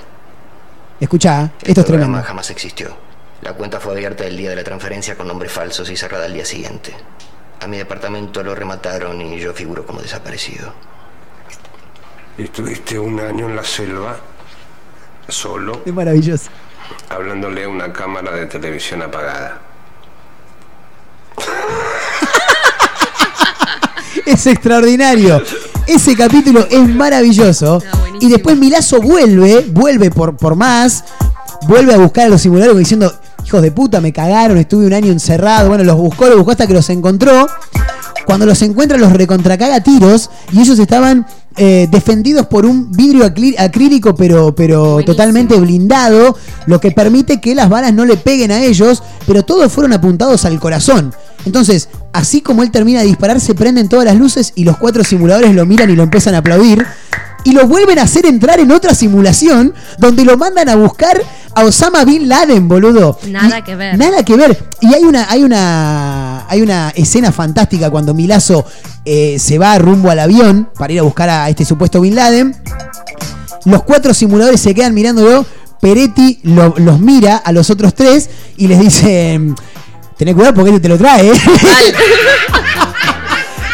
Escuchá, 0.99 1.43
esto 1.57 1.67
Este 1.69 1.81
es 1.81 1.87
tremendo. 1.87 2.21
jamás 2.23 2.49
existió. 2.49 2.95
La 3.41 3.53
cuenta 3.53 3.79
fue 3.79 3.93
abierta 3.93 4.25
el 4.25 4.35
día 4.37 4.49
de 4.49 4.55
la 4.55 4.63
transferencia 4.63 5.15
con 5.15 5.27
nombres 5.27 5.51
falsos 5.51 5.89
y 5.89 5.95
cerrada 5.97 6.25
al 6.25 6.33
día 6.33 6.45
siguiente. 6.45 6.93
A 7.61 7.67
mi 7.67 7.77
departamento 7.77 8.43
lo 8.43 8.55
remataron 8.55 9.21
y 9.21 9.39
yo 9.39 9.53
figuro 9.53 9.85
como 9.85 10.01
desaparecido. 10.01 10.73
Estuviste 12.37 12.97
un 12.99 13.19
año 13.19 13.47
en 13.47 13.55
la 13.55 13.63
selva, 13.63 14.17
solo, 15.27 15.81
Es 15.85 15.93
maravilloso. 15.93 16.49
hablándole 17.09 17.63
a 17.63 17.69
una 17.69 17.93
cámara 17.93 18.31
de 18.31 18.45
televisión 18.47 19.01
apagada. 19.01 19.59
Es 24.25 24.47
extraordinario. 24.47 25.41
Ese 25.87 26.15
capítulo 26.15 26.67
es 26.69 26.87
maravilloso. 26.87 27.81
Y 28.19 28.29
después 28.29 28.57
Milazo 28.57 29.01
vuelve, 29.01 29.65
vuelve 29.69 30.09
por, 30.09 30.35
por 30.35 30.55
más, 30.55 31.03
vuelve 31.67 31.93
a 31.93 31.97
buscar 31.97 32.25
a 32.25 32.29
los 32.29 32.41
simuladores 32.41 32.79
diciendo, 32.79 33.13
hijos 33.45 33.61
de 33.61 33.71
puta, 33.71 34.01
me 34.01 34.11
cagaron, 34.11 34.57
estuve 34.57 34.87
un 34.87 34.93
año 34.93 35.11
encerrado. 35.11 35.69
Bueno, 35.69 35.83
los 35.83 35.95
buscó, 35.97 36.25
los 36.25 36.35
buscó 36.37 36.51
hasta 36.51 36.67
que 36.67 36.73
los 36.73 36.89
encontró. 36.89 37.47
Cuando 38.25 38.45
los 38.47 38.61
encuentra, 38.63 38.97
los 38.97 39.13
recontracaga 39.13 39.81
tiros 39.81 40.31
y 40.51 40.59
ellos 40.59 40.79
estaban 40.79 41.27
eh, 41.57 41.87
defendidos 41.91 42.47
por 42.47 42.65
un 42.65 42.91
vidrio 42.91 43.23
acrí- 43.23 43.55
acrílico, 43.59 44.15
pero, 44.15 44.55
pero 44.55 44.99
totalmente 45.05 45.55
blindado, 45.59 46.35
lo 46.65 46.79
que 46.79 46.89
permite 46.91 47.39
que 47.39 47.53
las 47.53 47.69
balas 47.69 47.93
no 47.93 48.03
le 48.03 48.17
peguen 48.17 48.51
a 48.51 48.63
ellos, 48.63 49.03
pero 49.27 49.43
todos 49.43 49.71
fueron 49.71 49.93
apuntados 49.93 50.43
al 50.45 50.59
corazón. 50.59 51.13
Entonces, 51.45 51.89
así 52.13 52.41
como 52.41 52.63
él 52.63 52.71
termina 52.71 53.01
de 53.01 53.05
disparar, 53.05 53.39
se 53.39 53.53
prenden 53.53 53.89
todas 53.89 54.05
las 54.05 54.15
luces 54.15 54.53
y 54.55 54.63
los 54.63 54.77
cuatro 54.77 55.03
simuladores 55.03 55.53
lo 55.53 55.67
miran 55.67 55.91
y 55.91 55.95
lo 55.95 56.01
empiezan 56.01 56.33
a 56.33 56.39
aplaudir. 56.39 56.83
Y 57.43 57.51
lo 57.51 57.67
vuelven 57.67 57.99
a 57.99 58.03
hacer 58.03 58.25
entrar 58.25 58.59
en 58.59 58.71
otra 58.71 58.95
simulación 58.95 59.75
donde 59.99 60.25
lo 60.25 60.35
mandan 60.35 60.67
a 60.67 60.75
buscar 60.75 61.21
a 61.55 61.63
Osama 61.63 62.03
Bin 62.05 62.27
Laden, 62.27 62.67
boludo. 62.67 63.17
Nada 63.27 63.63
que 63.63 63.75
ver. 63.75 63.97
Nada 63.97 64.23
que 64.23 64.35
ver. 64.35 64.69
Y 64.81 64.93
hay 64.93 65.03
una, 65.03 65.29
hay 65.29 65.43
una, 65.43 66.45
hay 66.49 66.61
una 66.61 66.89
escena 66.95 67.31
fantástica 67.31 67.89
cuando 67.89 68.13
Milazo 68.13 68.65
eh, 69.05 69.37
se 69.39 69.57
va 69.57 69.77
rumbo 69.79 70.09
al 70.11 70.19
avión 70.19 70.69
para 70.77 70.91
ir 70.93 70.99
a 70.99 71.03
buscar 71.03 71.29
a 71.29 71.49
este 71.49 71.63
supuesto 71.65 72.01
Bin 72.01 72.15
Laden. 72.15 72.55
Los 73.65 73.83
cuatro 73.83 74.13
simuladores 74.13 74.59
se 74.61 74.73
quedan 74.75 74.93
mirándolo. 74.93 75.45
Peretti 75.81 76.39
lo- 76.43 76.73
los 76.77 76.99
mira 76.99 77.37
a 77.37 77.51
los 77.51 77.69
otros 77.69 77.93
tres 77.93 78.29
y 78.57 78.67
les 78.67 78.79
dice: 78.79 79.39
tenés 80.17 80.33
cuidado 80.35 80.53
porque 80.55 80.71
este 80.71 80.81
te 80.81 80.89
lo 80.89 80.97
trae, 80.97 81.29
¿eh? 81.31 81.33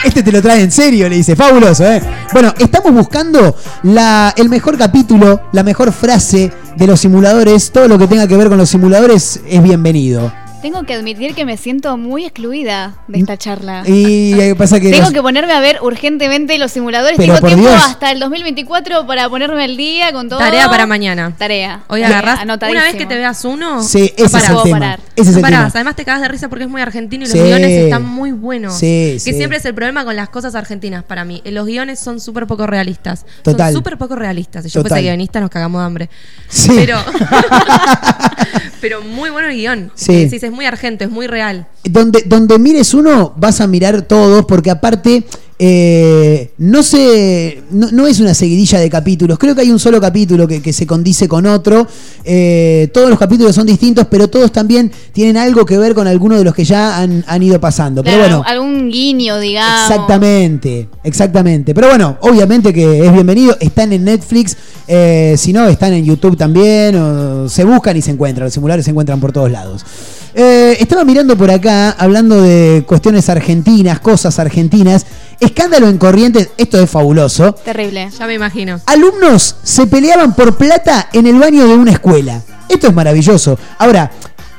Este 0.04 0.24
te 0.24 0.32
lo 0.32 0.42
trae 0.42 0.62
en 0.62 0.72
serio, 0.72 1.08
le 1.08 1.16
dice. 1.16 1.36
Fabuloso, 1.36 1.86
¿eh? 1.86 2.02
Bueno, 2.34 2.54
estamos 2.58 2.92
buscando 2.92 3.56
la, 3.84 4.34
el 4.36 4.50
mejor 4.50 4.76
capítulo, 4.78 5.42
la 5.52 5.62
mejor 5.64 5.92
frase 5.94 6.52
de 6.76 6.88
los 6.88 7.00
simuladores. 7.00 7.72
Todo 7.72 7.88
lo 7.88 7.98
que 7.98 8.08
tenga 8.08 8.28
que 8.28 8.38
ver 8.38 8.50
con 8.50 8.58
los 8.58 8.70
simuladores 8.70 9.42
es 9.48 9.64
bienvenido. 9.64 10.32
Tengo 10.62 10.84
que 10.84 10.94
admitir 10.94 11.34
que 11.34 11.44
me 11.46 11.58
siento 11.58 11.98
muy 11.98 12.26
excluida 12.26 12.96
de 13.08 13.20
esta 13.20 13.36
charla. 13.38 13.84
Y 13.88 14.34
eh, 14.40 14.56
pasa 14.56 14.80
que. 14.80 14.90
Tengo 14.92 15.06
los- 15.06 15.14
que 15.14 15.22
ponerme 15.22 15.54
a 15.54 15.60
ver 15.60 15.80
urgentemente 15.82 16.58
los 16.60 16.72
simuladores. 16.72 17.18
Pero 17.18 17.34
Tengo 17.36 17.48
tiempo 17.48 17.68
Dios. 17.70 17.84
hasta 17.84 18.12
el 18.12 18.20
2024 18.20 19.08
para 19.08 19.28
ponerme 19.30 19.64
al 19.64 19.76
día 19.76 20.12
con 20.14 20.30
todo. 20.30 20.40
Tarea 20.40 20.70
para 20.70 20.86
mañana. 20.86 21.34
Tarea. 21.38 21.84
Hoy 21.88 22.04
agarrás. 22.04 22.42
Una 22.44 22.58
vez 22.84 22.96
que 22.96 23.06
te 23.06 23.16
veas 23.18 23.44
uno. 23.44 23.82
Sí, 23.84 24.14
no 24.18 24.26
ese 24.26 24.38
es 24.38 24.44
el 24.50 24.56
parás. 24.56 24.64
tema. 24.64 25.00
Ese 25.16 25.22
es 25.22 25.28
No 25.32 25.38
el 25.38 25.42
parás. 25.42 25.60
tema. 25.60 25.72
Además 25.74 25.96
te 25.96 26.06
cagas 26.06 26.22
de 26.22 26.28
risa 26.28 26.48
porque 26.50 26.66
es 26.66 26.70
muy 26.70 26.82
argentino 26.82 27.24
y 27.26 27.28
los 27.28 27.38
Sí. 27.38 27.44
guiones 27.44 27.70
están 27.72 28.04
muy 28.06 28.32
buenos. 28.32 28.76
Sí, 28.78 29.12
que 29.14 29.20
sí. 29.20 29.34
siempre 29.34 29.58
es 29.58 29.66
el 29.66 29.74
problema 29.74 30.06
con 30.06 30.16
las 30.16 30.30
cosas 30.30 30.54
argentinas 30.56 31.04
para 31.04 31.26
mí. 31.26 31.42
Los 31.46 31.66
guiones 31.66 32.00
son 32.00 32.20
súper 32.20 32.46
poco 32.48 32.68
realistas. 32.68 33.26
Total. 33.42 33.72
Son 33.74 33.80
súper 33.82 33.98
poco 33.98 34.16
realistas. 34.16 34.64
Si 34.64 34.70
yo 34.70 34.82
Total. 34.82 34.90
fuese 34.98 35.02
guionista 35.04 35.40
nos 35.40 35.50
cagamos 35.50 35.82
de 35.82 35.86
hambre. 35.86 36.10
Sí. 36.48 36.70
Pero, 36.76 36.98
pero 38.82 39.02
muy 39.02 39.30
bueno 39.30 39.48
el 39.48 39.56
guion. 39.56 39.92
Sí. 39.96 40.26
Decís, 40.26 40.44
es 40.44 40.52
muy 40.52 40.66
argento, 40.66 41.06
es 41.06 41.12
muy 41.12 41.28
real. 41.28 41.68
donde, 41.84 42.24
donde 42.26 42.60
mires 42.60 42.94
uno, 42.94 43.34
vas 43.38 43.62
a 43.62 43.68
mirar 43.68 44.02
todos, 44.02 44.46
porque 44.46 44.72
aparte. 44.72 45.24
Eh, 45.64 46.50
no 46.58 46.82
se 46.82 47.62
no, 47.70 47.92
no 47.92 48.08
es 48.08 48.20
una 48.20 48.34
seguidilla 48.34 48.80
de 48.80 48.90
capítulos 48.90 49.38
creo 49.38 49.54
que 49.54 49.62
hay 49.62 49.72
un 49.72 49.78
solo 49.78 50.02
capítulo 50.02 50.48
que, 50.48 50.60
que 50.60 50.74
se 50.74 50.88
condice 50.88 51.28
con 51.28 51.46
otro 51.46 51.88
Eh, 52.24 52.90
todos 52.94 53.10
los 53.10 53.18
capítulos 53.18 53.56
son 53.56 53.66
distintos 53.66 54.06
pero 54.10 54.28
todos 54.28 54.52
también 54.52 54.92
tienen 55.12 55.38
algo 55.38 55.66
que 55.66 55.78
ver 55.78 55.94
con 55.94 56.08
alguno 56.08 56.38
de 56.38 56.44
los 56.44 56.54
que 56.54 56.64
ya 56.64 56.98
han, 56.98 57.24
han 57.28 57.44
ido 57.44 57.60
pasando 57.60 58.04
pero 58.04 58.18
Claro, 58.18 58.38
bueno 58.38 58.44
algún 58.48 58.90
guiño, 58.90 59.40
digamos. 59.40 59.90
Exactamente, 59.90 60.88
exactamente. 61.04 61.74
Pero 61.74 61.90
bueno, 61.90 62.18
obviamente 62.22 62.74
que 62.74 63.06
es 63.06 63.14
bienvenido. 63.14 63.56
Están 63.60 63.94
en 63.94 64.04
Netflix, 64.04 64.58
eh, 64.88 65.36
si 65.38 65.54
no, 65.54 65.68
están 65.68 65.94
en 65.94 66.06
YouTube 66.06 66.38
también. 66.38 66.96
o 66.96 67.50
se 67.50 67.64
buscan 67.64 67.96
y 67.98 68.02
se 68.02 68.12
encuentran. 68.12 68.46
Los 68.46 68.54
simuladores 68.54 68.86
se 68.86 68.92
encuentran 68.92 69.20
por 69.20 69.32
todos 69.32 69.52
lados. 69.52 69.86
Estaba 70.34 71.04
mirando 71.04 71.36
por 71.36 71.52
acá, 71.52 71.92
hablando 71.92 72.42
de 72.42 72.84
cuestiones 72.88 73.28
argentinas, 73.30 74.00
cosas 74.00 74.40
argentinas. 74.40 75.06
Escándalo 75.42 75.90
en 75.90 75.98
Corrientes, 75.98 76.50
esto 76.58 76.80
es 76.80 76.90
fabuloso. 76.90 77.54
Terrible. 77.54 78.10
Ya 78.18 78.28
me 78.28 78.36
imagino. 78.36 78.80
Alumnos 78.86 79.56
se 79.64 79.88
peleaban 79.88 80.36
por 80.36 80.56
plata 80.56 81.10
en 81.12 81.26
el 81.28 81.38
baño 81.40 81.68
de 81.68 81.74
una 81.74 81.92
escuela. 81.92 82.42
Esto 82.70 82.88
es 82.88 82.94
maravilloso. 82.94 83.58
Ahora, 83.80 84.10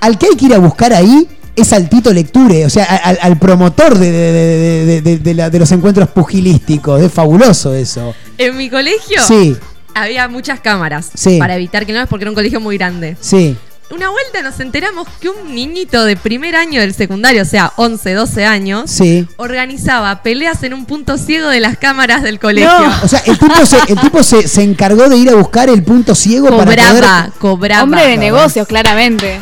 al 0.01 0.19
que 0.19 0.27
hay 0.27 0.37
que 0.37 0.47
ir 0.47 0.55
a 0.55 0.59
buscar 0.59 0.93
ahí 0.93 1.29
es 1.55 1.73
al 1.73 1.89
Tito 1.89 2.13
Lecture, 2.13 2.67
o 2.67 2.71
sea, 2.71 2.85
al, 2.85 3.17
al 3.23 3.39
promotor 3.39 3.97
de, 3.97 4.11
de- 4.11 4.33
de- 4.33 4.85
de- 4.87 5.03
de- 5.03 5.19
de 5.19 5.35
la- 5.35 5.51
de 5.51 5.59
los 5.61 5.71
encuentros 5.71 6.09
pugilísticos. 6.09 7.01
Es 7.01 7.13
fabuloso 7.13 7.73
eso. 7.75 8.13
En 8.37 8.57
mi 8.57 8.69
colegio 8.69 9.23
Sí. 9.27 9.57
había 9.95 10.27
muchas 10.29 10.61
cámaras 10.61 11.11
Sí. 11.15 11.39
para 11.39 11.55
evitar 11.55 11.87
que 11.87 11.93
no 11.93 12.01
es 12.01 12.09
porque 12.09 12.25
era 12.25 12.31
un 12.31 12.35
colegio 12.35 12.59
muy 12.61 12.77
grande. 12.77 13.17
Sí. 13.21 13.57
Una 13.93 14.09
vuelta 14.09 14.40
nos 14.40 14.59
enteramos 14.59 15.06
que 15.20 15.28
un 15.28 15.55
niñito 15.55 16.06
de 16.06 16.16
primer 16.16 16.56
año 16.56 16.81
del 16.81 16.94
secundario, 16.94 17.43
o 17.43 17.44
sea, 17.44 17.74
11, 17.77 18.14
12 18.14 18.47
años, 18.47 18.90
Sí. 18.90 19.28
organizaba 19.36 20.23
peleas 20.23 20.62
en 20.62 20.73
un 20.73 20.86
punto 20.86 21.19
ciego 21.19 21.48
de 21.51 21.60
las 21.60 21.77
cámaras 21.77 22.23
del 22.23 22.40
colegio. 22.40 22.70
O 23.02 23.09
sea, 23.09 23.23
el 23.27 23.39
tipo, 23.39 23.66
se, 23.66 23.77
el 23.89 24.01
tipo 24.01 24.23
se, 24.23 24.48
se 24.48 24.62
encargó 24.62 25.10
de 25.10 25.19
ir 25.19 25.28
a 25.28 25.35
buscar 25.35 25.69
el 25.69 25.82
punto 25.82 26.14
ciego 26.14 26.48
para 26.48 26.64
poder... 26.64 26.81
cobraba, 26.81 27.31
cobraba. 27.39 27.82
Hombre 27.82 28.06
de 28.06 28.16
negocios, 28.16 28.66
claramente. 28.66 29.39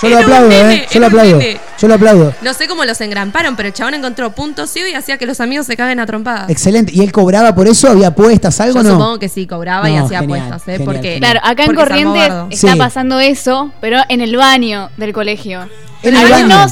Yo 0.00 0.08
lo 0.08 0.18
aplaudo, 0.18 0.48
nene, 0.48 0.74
¿eh? 0.74 0.88
Yo 0.90 1.00
lo 1.00 1.06
aplaudo. 1.08 1.36
nene. 1.36 1.60
Yo 1.82 1.88
lo 1.88 1.94
aplaudo. 1.94 2.32
No 2.42 2.54
sé 2.54 2.68
cómo 2.68 2.84
los 2.84 3.00
engramparon, 3.00 3.56
pero 3.56 3.66
el 3.66 3.74
chabón 3.74 3.94
encontró 3.94 4.30
punto 4.30 4.68
ciego 4.68 4.86
y 4.88 4.94
hacía 4.94 5.18
que 5.18 5.26
los 5.26 5.40
amigos 5.40 5.66
se 5.66 5.76
caguen 5.76 5.98
a 5.98 6.06
trompadas. 6.06 6.48
Excelente. 6.48 6.92
¿Y 6.94 7.00
él 7.00 7.10
cobraba 7.10 7.56
por 7.56 7.66
eso? 7.66 7.88
¿Había 7.88 8.06
apuestas, 8.06 8.60
algo 8.60 8.76
Yo 8.76 8.82
no? 8.84 8.90
supongo 8.90 9.18
que 9.18 9.28
sí, 9.28 9.48
cobraba 9.48 9.90
y 9.90 9.96
hacía 9.96 10.20
genial, 10.20 10.42
apuestas, 10.42 10.68
¿eh? 10.68 10.78
genial, 10.78 10.94
porque, 10.94 11.18
Claro, 11.18 11.40
acá 11.42 11.64
en 11.64 11.74
Corrientes 11.74 12.32
está 12.50 12.72
Sí. 12.74 12.78
pasando 12.78 13.18
eso, 13.18 13.72
pero 13.80 13.98
en 14.08 14.20
el 14.20 14.36
baño 14.36 14.90
del 14.96 15.12
colegio. 15.12 15.68
En 16.04 16.16
el 16.16 16.28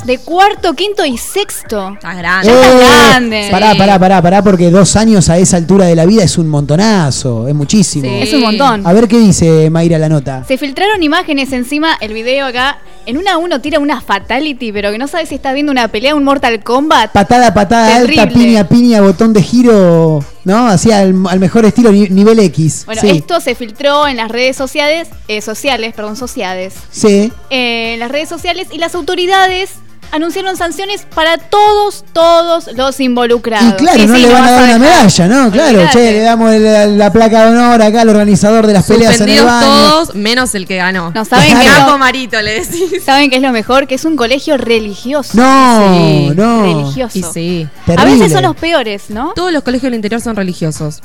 de 0.06 0.18
cuarto, 0.18 0.74
quinto 0.74 1.04
y 1.06 1.16
sexto. 1.16 1.92
Estás 1.94 2.16
grande. 2.16 2.48
Ya 2.48 2.52
Eh, 2.52 2.78
grande. 3.10 3.48
Pará, 3.50 3.74
pará, 3.76 3.96
pará, 3.98 4.22
pará, 4.22 4.42
porque 4.42 4.70
dos 4.70 4.96
años 4.96 5.28
a 5.28 5.38
esa 5.38 5.56
altura 5.56 5.86
de 5.86 5.94
la 5.94 6.04
vida 6.04 6.24
es 6.24 6.36
un 6.36 6.48
montonazo, 6.48 7.46
es 7.46 7.54
muchísimo. 7.54 8.06
Sí. 8.06 8.22
Es 8.22 8.32
un 8.34 8.40
montón. 8.42 8.84
A 8.84 8.92
ver 8.92 9.06
qué 9.06 9.18
dice 9.20 9.70
Mayra 9.70 9.98
la 9.98 10.08
nota. 10.08 10.44
Se 10.48 10.58
filtraron 10.58 11.00
imágenes 11.02 11.52
encima, 11.52 11.96
el 12.00 12.12
video 12.12 12.46
acá. 12.46 12.78
En 13.06 13.16
una 13.18 13.38
uno 13.38 13.60
tira 13.60 13.78
una 13.78 14.00
fatality, 14.00 14.72
pero 14.72 14.90
que 14.90 14.98
no 15.00 15.08
sabes 15.08 15.30
si 15.30 15.34
estás 15.34 15.54
viendo 15.54 15.72
una 15.72 15.88
pelea, 15.88 16.14
un 16.14 16.22
Mortal 16.24 16.62
Kombat. 16.62 17.10
Patada, 17.12 17.52
patada 17.54 18.00
Terrible. 18.00 18.20
alta, 18.22 18.34
piña, 18.34 18.68
piña, 18.68 19.00
botón 19.00 19.32
de 19.32 19.42
giro, 19.42 20.22
¿no? 20.44 20.68
Hacía 20.68 21.00
al, 21.00 21.14
al 21.28 21.40
mejor 21.40 21.64
estilo 21.64 21.90
ni- 21.90 22.08
nivel 22.10 22.38
X. 22.38 22.82
Bueno, 22.86 23.00
sí. 23.00 23.08
esto 23.10 23.40
se 23.40 23.54
filtró 23.54 24.06
en 24.06 24.18
las 24.18 24.30
redes 24.30 24.56
sociales, 24.56 25.08
eh, 25.26 25.40
sociales, 25.40 25.94
perdón, 25.94 26.16
sociales. 26.16 26.74
Sí. 26.90 27.32
Eh, 27.48 27.94
en 27.94 28.00
las 28.00 28.10
redes 28.10 28.28
sociales 28.28 28.68
y 28.70 28.76
las 28.78 28.94
autoridades 28.94 29.70
anunciaron 30.12 30.56
sanciones 30.56 31.06
para 31.14 31.38
todos, 31.38 32.04
todos 32.12 32.70
los 32.74 32.98
involucrados. 33.00 33.74
Y 33.74 33.76
claro, 33.76 33.98
Sí, 34.00 34.06
no 34.06 34.14
sí, 34.16 34.22
le 34.22 34.32
van 34.32 34.44
a 34.44 34.50
dar 34.50 34.62
una 34.64 34.78
medalla, 34.78 35.28
¿no? 35.28 35.50
Claro, 35.50 35.82
che, 35.92 36.12
le 36.12 36.20
damos 36.20 36.52
el- 36.52 36.98
la, 36.98 37.12
placa 37.12 37.44
de 37.46 37.56
honor 37.56 37.82
acá 37.82 38.02
al 38.02 38.08
organizador 38.08 38.66
de 38.66 38.72
las 38.72 38.86
peleas 38.86 39.20
en 39.20 39.28
el 39.28 39.44
baño. 39.44 39.66
todos, 39.66 40.14
menos 40.14 40.54
el 40.54 40.66
que 40.66 40.76
ganó. 40.76 41.10
No, 41.14 41.24
¿saben 41.24 41.56
qué, 41.58 41.66
es 41.66 41.72
Capo 41.72 41.92
lo, 41.92 41.98
Marito, 41.98 42.40
le 42.40 42.60
decís. 42.60 43.02
¿saben 43.04 43.30
qué 43.30 43.36
es 43.36 43.42
lo 43.42 43.52
mejor? 43.52 43.86
Que 43.86 43.94
es 43.96 44.04
un 44.04 44.16
colegio 44.16 44.56
religioso. 44.56 45.30
No, 45.34 45.94
Sí, 45.94 46.30
no. 46.34 46.62
Religioso. 46.62 47.18
Y 47.18 47.22
sí. 47.22 47.68
A 47.96 48.04
veces 48.04 48.32
son 48.32 48.42
los 48.42 48.56
peores, 48.56 49.04
¿no? 49.10 49.32
Todos 49.34 49.52
los 49.52 49.62
colegios 49.62 49.84
del 49.90 49.94
interior 49.94 50.20
son 50.20 50.36
religiosos. 50.36 51.00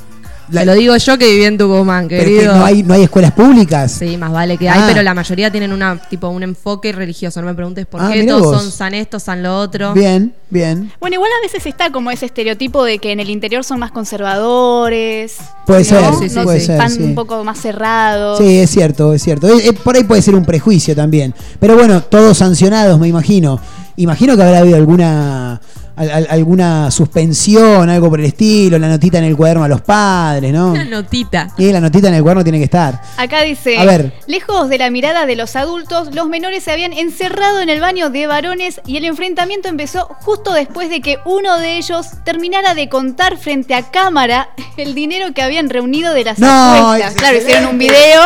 La- 0.52 0.62
Te 0.62 0.66
lo 0.68 0.74
digo 0.74 0.96
yo 0.96 1.18
que 1.18 1.26
viví 1.28 1.44
en 1.46 1.58
Tucumán, 1.58 2.08
Pero 2.08 2.24
que 2.24 2.30
querido. 2.36 2.56
no 2.56 2.66
hay, 2.66 2.84
no 2.84 2.94
hay 2.94 3.04
escuelas 3.04 3.32
públicas. 3.32 3.92
Sí, 3.92 4.16
más 4.18 4.32
vale 4.32 4.58
que 4.58 4.70
Ah. 4.70 4.74
hay, 4.74 4.94
pero 4.94 5.02
la 5.04 5.14
mayoría 5.14 5.50
tienen 5.52 5.72
una 5.74 5.98
tipo 6.10 6.28
un 6.30 6.44
enfoque 6.44 6.92
religioso. 6.92 7.42
No 7.42 7.48
me 7.48 7.54
preguntes 7.56 7.86
por 7.88 8.02
Ah, 8.02 8.10
qué. 8.14 8.24
Todos 8.26 8.42
vos. 8.44 8.62
son 8.62 8.72
san 8.72 8.94
esto, 8.94 9.20
san 9.20 9.42
lo 9.42 9.58
otro. 9.60 9.94
Bien, 9.94 10.34
bien. 10.50 10.92
Bueno, 11.00 11.16
igual 11.16 11.32
a 11.40 11.46
veces 11.46 11.66
está 11.66 11.92
como 11.92 12.12
ese 12.12 12.26
estereotipo 12.28 12.84
de 12.84 13.00
que 13.00 13.12
en 13.12 13.20
el 13.20 13.30
interior 13.30 13.64
son 13.64 13.80
más 13.80 13.92
conservadores. 13.92 15.36
Puede 15.66 15.80
¿no? 15.80 15.86
ser, 15.86 16.14
sí, 16.20 16.30
sí, 16.30 16.36
No 16.36 16.44
puede 16.44 16.60
sé, 16.60 16.66
ser, 16.68 16.76
Están 16.76 16.92
sí. 16.92 17.04
un 17.04 17.16
poco 17.16 17.44
más 17.44 17.60
cerrados. 17.60 18.38
Sí, 18.38 18.58
es 18.60 18.70
cierto, 18.70 19.14
es 19.14 19.24
cierto. 19.24 19.48
Eh, 19.48 19.70
eh, 19.70 19.74
por 19.74 19.96
ahí 19.96 20.04
puede 20.04 20.22
ser 20.22 20.36
un 20.36 20.46
prejuicio 20.46 20.96
también. 20.96 21.34
Pero 21.60 21.76
bueno, 21.76 22.02
todos 22.04 22.38
sancionados, 22.38 23.00
me 23.00 23.08
imagino. 23.08 23.60
Imagino 23.98 24.36
que 24.36 24.44
habrá 24.44 24.60
habido 24.60 24.76
alguna 24.76 25.54
al- 25.54 25.60
al- 25.60 25.85
alguna 25.96 26.92
suspensión, 26.92 27.90
algo 27.90 28.10
por 28.10 28.20
el 28.20 28.26
estilo, 28.26 28.78
la 28.78 28.88
notita 28.90 29.18
en 29.18 29.24
el 29.26 29.36
cuaderno 29.36 29.64
a 29.64 29.68
los 29.68 29.82
padres, 29.82 30.52
¿no? 30.54 30.72
Una 30.72 30.84
notita. 30.86 31.50
Y 31.58 31.72
la 31.72 31.80
notita 31.80 32.08
en 32.10 32.16
el 32.16 32.22
cuaderno 32.22 32.44
tiene 32.44 32.58
que 32.60 32.66
estar. 32.66 33.02
Acá 33.18 33.42
dice, 33.44 33.78
A 33.78 33.86
ver. 33.86 34.14
lejos 34.28 34.70
de 34.70 34.78
la 34.78 34.90
mirada 34.90 35.26
de 35.26 35.36
los 35.36 35.56
adultos, 35.56 36.14
los 36.14 36.28
menores 36.28 36.64
se 36.64 36.72
habían 36.72 36.94
encerrado 36.94 37.62
en 37.62 37.70
el 37.70 37.80
baño 37.80 38.10
de 38.10 38.28
varones 38.28 38.82
y 38.86 38.98
el 38.98 39.06
enfrentamiento 39.06 39.70
empezó 39.70 40.08
justo 40.22 40.54
después 40.54 40.90
de 40.90 41.02
que 41.02 41.18
uno 41.26 41.58
de 41.60 41.78
ellos 41.78 42.08
terminara 42.26 42.74
de 42.76 42.90
contar 42.90 43.38
frente 43.38 43.74
a 43.74 43.84
cámara 43.92 44.50
el 44.78 44.94
dinero 44.96 45.34
que 45.34 45.42
habían 45.42 45.70
reunido 45.70 46.14
de 46.14 46.24
las 46.26 46.40
No, 46.40 46.48
apuestas. 46.48 47.14
Claro, 47.16 47.38
hicieron 47.38 47.70
un 47.70 47.78
video 47.78 48.22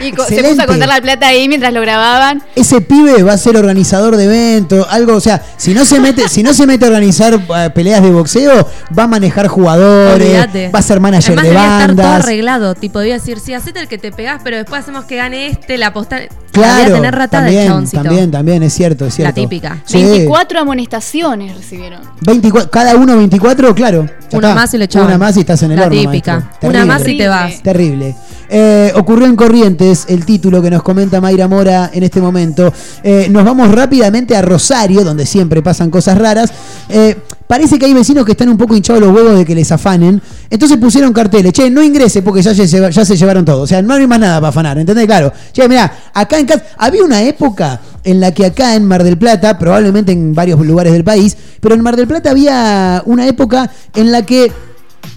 y 0.00 0.12
se 0.28 0.42
puso 0.42 0.62
a 0.62 0.66
contar 0.66 0.88
la 0.88 1.00
plata 1.00 1.28
ahí 1.28 1.48
mientras 1.48 1.72
lo 1.72 1.80
grababan. 1.80 2.42
Ese 2.56 2.80
pibe 2.80 3.22
va 3.22 3.34
a 3.34 3.38
ser 3.38 3.56
organizador 3.56 4.16
de 4.16 4.24
eventos, 4.24 4.86
algo, 4.90 5.14
o 5.14 5.20
sea, 5.20 5.40
si 5.56 5.72
no 5.74 5.84
se 5.84 6.00
mete, 6.00 6.28
si 6.28 6.42
no 6.42 6.52
se 6.52 6.66
mete 6.66 6.84
a 6.84 6.88
organizar 6.88 7.11
eh, 7.20 7.70
peleas 7.74 8.02
de 8.02 8.10
boxeo, 8.10 8.68
va 8.96 9.04
a 9.04 9.06
manejar 9.08 9.46
jugadores, 9.48 10.26
Olvídate. 10.28 10.70
va 10.70 10.78
a 10.78 10.82
ser 10.82 11.00
manager 11.00 11.38
Además 11.38 11.44
de 11.44 11.48
debía 11.50 11.64
estar 11.80 11.86
todo 11.96 11.96
bandas. 12.06 12.24
arreglado. 12.24 12.74
Tipo, 12.74 12.98
debía 13.00 13.14
decir, 13.14 13.38
sí, 13.40 13.54
hacete 13.54 13.80
el 13.80 13.88
que 13.88 13.98
te 13.98 14.12
pegás, 14.12 14.40
pero 14.44 14.56
después 14.56 14.82
hacemos 14.82 15.04
que 15.04 15.16
gane 15.16 15.48
este, 15.48 15.78
la 15.78 15.92
posta. 15.92 16.20
Claro, 16.52 16.78
Debía 16.82 16.94
tener 16.96 17.14
rata 17.14 17.38
también, 17.38 17.66
chaboncito. 17.66 18.02
también, 18.02 18.30
también, 18.30 18.62
es 18.62 18.74
cierto, 18.74 19.06
es 19.06 19.14
cierto. 19.14 19.34
típica. 19.34 19.78
Sí. 19.86 20.02
24 20.04 20.60
amonestaciones 20.60 21.56
recibieron. 21.56 22.00
24, 22.20 22.70
cada 22.70 22.94
uno 22.96 23.16
24, 23.16 23.74
claro. 23.74 24.06
ya 24.30 24.38
Una 24.38 24.48
está. 24.48 24.60
más 24.60 24.74
y 24.74 24.78
le 24.78 24.84
echaban. 24.84 25.08
Una 25.08 25.18
más 25.18 25.36
y 25.36 25.40
estás 25.40 25.62
en 25.62 25.70
el 25.72 25.80
La 25.80 25.86
horno, 25.86 25.98
típica. 26.00 26.40
maestro. 26.40 26.68
Una 26.68 26.84
más 26.84 27.00
y 27.00 27.04
Terrible. 27.04 27.22
te 27.24 27.28
vas. 27.28 27.62
Terrible. 27.62 28.14
Eh, 28.54 28.92
ocurrió 28.96 29.26
en 29.26 29.34
Corrientes 29.34 30.04
el 30.08 30.26
título 30.26 30.60
que 30.60 30.70
nos 30.70 30.82
comenta 30.82 31.22
Mayra 31.22 31.48
Mora 31.48 31.90
en 31.90 32.02
este 32.02 32.20
momento. 32.20 32.70
Eh, 33.02 33.28
nos 33.30 33.46
vamos 33.46 33.70
rápidamente 33.72 34.36
a 34.36 34.42
Rosario, 34.42 35.04
donde 35.04 35.24
siempre 35.24 35.62
pasan 35.62 35.88
cosas 35.88 36.18
raras. 36.18 36.52
Eh, 36.90 37.16
parece 37.46 37.78
que 37.78 37.86
hay 37.86 37.94
vecinos 37.94 38.26
que 38.26 38.32
están 38.32 38.50
un 38.50 38.58
poco 38.58 38.76
hinchados 38.76 39.00
los 39.00 39.10
huevos 39.10 39.38
de 39.38 39.46
que 39.46 39.54
les 39.54 39.72
afanen. 39.72 40.20
Entonces 40.50 40.76
pusieron 40.76 41.14
carteles, 41.14 41.54
che, 41.54 41.70
no 41.70 41.82
ingrese 41.82 42.20
porque 42.20 42.42
ya 42.42 42.54
se, 42.54 42.66
ya 42.66 43.04
se 43.06 43.16
llevaron 43.16 43.46
todo. 43.46 43.62
O 43.62 43.66
sea, 43.66 43.80
no 43.80 43.94
hay 43.94 44.06
más 44.06 44.20
nada 44.20 44.38
para 44.38 44.50
afanar, 44.50 44.76
¿entendés? 44.76 45.06
Claro. 45.06 45.32
Che, 45.50 45.66
mira, 45.66 46.10
acá 46.12 46.38
en 46.38 46.44
casa, 46.44 46.62
había 46.76 47.04
una 47.04 47.22
época 47.22 47.80
en 48.04 48.20
la 48.20 48.34
que 48.34 48.44
acá 48.44 48.74
en 48.74 48.84
Mar 48.84 49.02
del 49.02 49.16
Plata, 49.16 49.58
probablemente 49.58 50.12
en 50.12 50.34
varios 50.34 50.60
lugares 50.60 50.92
del 50.92 51.04
país, 51.04 51.38
pero 51.58 51.74
en 51.74 51.80
Mar 51.80 51.96
del 51.96 52.06
Plata 52.06 52.30
había 52.30 53.02
una 53.06 53.26
época 53.26 53.70
en 53.94 54.12
la 54.12 54.26
que 54.26 54.52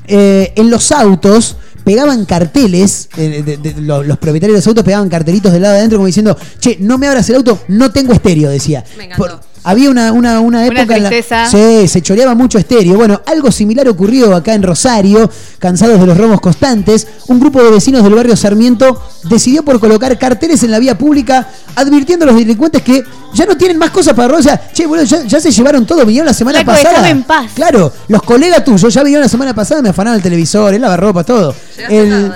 en 0.07 0.69
los 0.69 0.91
autos 0.93 1.57
pegaban 1.85 2.25
carteles, 2.25 3.07
eh, 3.15 3.41
de- 3.45 3.57
de- 3.57 3.79
lo- 3.81 4.03
los 4.03 4.17
propietarios 4.17 4.55
de 4.55 4.59
los 4.59 4.67
autos 4.67 4.83
pegaban 4.83 5.07
cartelitos 5.07 5.53
del 5.53 5.61
lado 5.61 5.73
de 5.75 5.79
adentro 5.79 5.99
como 5.99 6.07
diciendo, 6.07 6.37
che, 6.59 6.77
no 6.81 6.97
me 6.97 7.07
abras 7.07 7.29
el 7.29 7.35
auto, 7.37 7.59
no 7.69 7.91
tengo 7.91 8.11
estéreo, 8.11 8.49
decía. 8.49 8.83
Por- 9.17 9.39
había 9.65 9.89
una, 9.89 10.11
una, 10.13 10.39
una 10.39 10.59
Una 10.59 10.65
época 10.65 10.95
en 10.95 11.03
la-. 11.03 11.09
Sí, 11.49 11.87
se 11.87 12.01
choreaba 12.01 12.33
mucho 12.35 12.57
estéreo. 12.57 12.95
Bueno, 12.95 13.21
algo 13.25 13.51
similar 13.51 13.87
ocurrió 13.89 14.33
acá 14.35 14.53
en 14.53 14.63
Rosario, 14.63 15.29
cansados 15.59 15.99
de 15.99 16.05
los 16.05 16.17
robos 16.17 16.39
constantes. 16.39 17.07
Un 17.27 17.39
grupo 17.39 17.61
de 17.63 17.71
vecinos 17.71 18.03
del 18.03 18.13
barrio 18.15 18.35
Sarmiento 18.37 19.01
decidió 19.23 19.63
por 19.63 19.79
colocar 19.79 20.17
carteles 20.17 20.63
en 20.63 20.71
la 20.71 20.79
vía 20.79 20.97
pública 20.97 21.47
advirtiendo 21.75 22.23
a 22.23 22.27
los 22.27 22.37
delincuentes 22.37 22.81
que 22.83 23.03
ya 23.33 23.45
no 23.45 23.57
tienen 23.57 23.77
más 23.77 23.89
cosas 23.89 24.13
para 24.13 24.29
robar. 24.29 24.39
O 24.39 24.43
sea, 24.43 24.69
che, 24.71 24.85
boludo, 24.85 25.03
ya, 25.03 25.23
ya 25.23 25.41
se 25.41 25.51
llevaron 25.51 25.85
todo, 25.85 26.05
vinieron 26.05 26.27
la 26.27 26.33
semana 26.33 26.59
pasada. 26.65 27.09
en 27.09 27.23
paz. 27.23 27.51
Claro, 27.53 27.91
los 28.07 28.21
colegas 28.21 28.63
tuyos 28.63 28.93
ya 28.93 29.01
vinieron 29.03 29.23
la 29.23 29.29
semana 29.29 29.53
pasada, 29.53 29.81
me 29.81 29.89
afanaron 29.89 30.15
el 30.17 30.21
televisor, 30.23 30.73
el 30.73 30.81
lavarropa, 30.81 31.23
todo. 31.23 31.53
El- 31.89 32.31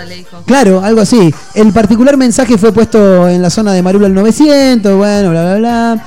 Claro, 0.45 0.81
algo 0.83 1.01
así. 1.01 1.33
El 1.53 1.71
particular 1.71 2.17
mensaje 2.17 2.57
fue 2.57 2.71
puesto 2.73 3.27
en 3.29 3.41
la 3.41 3.49
zona 3.49 3.71
de 3.73 3.81
Marula 3.83 4.07
al 4.07 4.13
900, 4.13 4.97
bueno, 4.97 5.29
bla, 5.29 5.43
bla, 5.43 5.55
bla. 5.57 6.05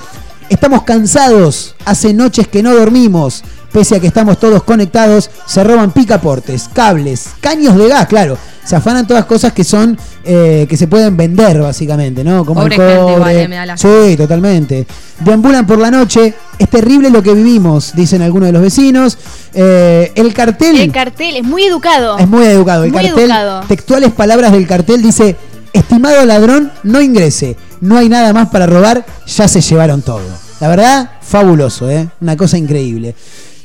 Estamos 0.52 0.82
cansados, 0.82 1.74
hace 1.86 2.12
noches 2.12 2.46
que 2.46 2.62
no 2.62 2.74
dormimos, 2.74 3.42
pese 3.72 3.96
a 3.96 4.00
que 4.00 4.06
estamos 4.08 4.38
todos 4.38 4.62
conectados, 4.64 5.30
se 5.46 5.64
roban 5.64 5.92
picaportes, 5.92 6.68
cables, 6.74 7.30
caños 7.40 7.74
de 7.76 7.88
gas, 7.88 8.06
claro. 8.06 8.36
Se 8.62 8.76
afanan 8.76 9.06
todas 9.06 9.24
cosas 9.24 9.52
que 9.54 9.64
son, 9.64 9.98
eh, 10.24 10.66
que 10.68 10.76
se 10.76 10.86
pueden 10.88 11.16
vender 11.16 11.58
básicamente, 11.62 12.22
¿no? 12.22 12.44
Como 12.44 12.60
Pobre 12.60 12.76
el 12.76 12.98
cobre. 12.98 13.42
eh, 13.44 13.48
me 13.48 13.56
da 13.56 13.64
la- 13.66 13.76
Sí, 13.78 14.14
totalmente. 14.16 14.86
Deambulan 15.20 15.66
por 15.66 15.78
la 15.78 15.90
noche, 15.90 16.34
es 16.58 16.68
terrible 16.68 17.08
lo 17.08 17.22
que 17.22 17.32
vivimos, 17.32 17.92
dicen 17.96 18.20
algunos 18.20 18.48
de 18.48 18.52
los 18.52 18.62
vecinos. 18.62 19.16
Eh, 19.54 20.12
el 20.14 20.34
cartel... 20.34 20.78
El 20.78 20.92
cartel 20.92 21.36
es 21.38 21.44
muy 21.44 21.64
educado. 21.64 22.18
Es 22.18 22.28
muy 22.28 22.44
educado. 22.44 22.84
El 22.84 22.92
Muy 22.92 23.02
cartel, 23.02 23.24
educado. 23.24 23.60
textuales 23.66 24.12
palabras 24.12 24.52
del 24.52 24.66
cartel 24.66 25.00
dice, 25.02 25.34
estimado 25.72 26.24
ladrón, 26.26 26.70
no 26.82 27.00
ingrese. 27.00 27.56
No 27.80 27.96
hay 27.98 28.08
nada 28.08 28.32
más 28.32 28.48
para 28.50 28.66
robar, 28.66 29.04
ya 29.26 29.48
se 29.48 29.60
llevaron 29.60 30.02
todo. 30.02 30.20
La 30.62 30.68
verdad, 30.68 31.10
fabuloso, 31.20 31.90
¿eh? 31.90 32.06
Una 32.20 32.36
cosa 32.36 32.56
increíble. 32.56 33.16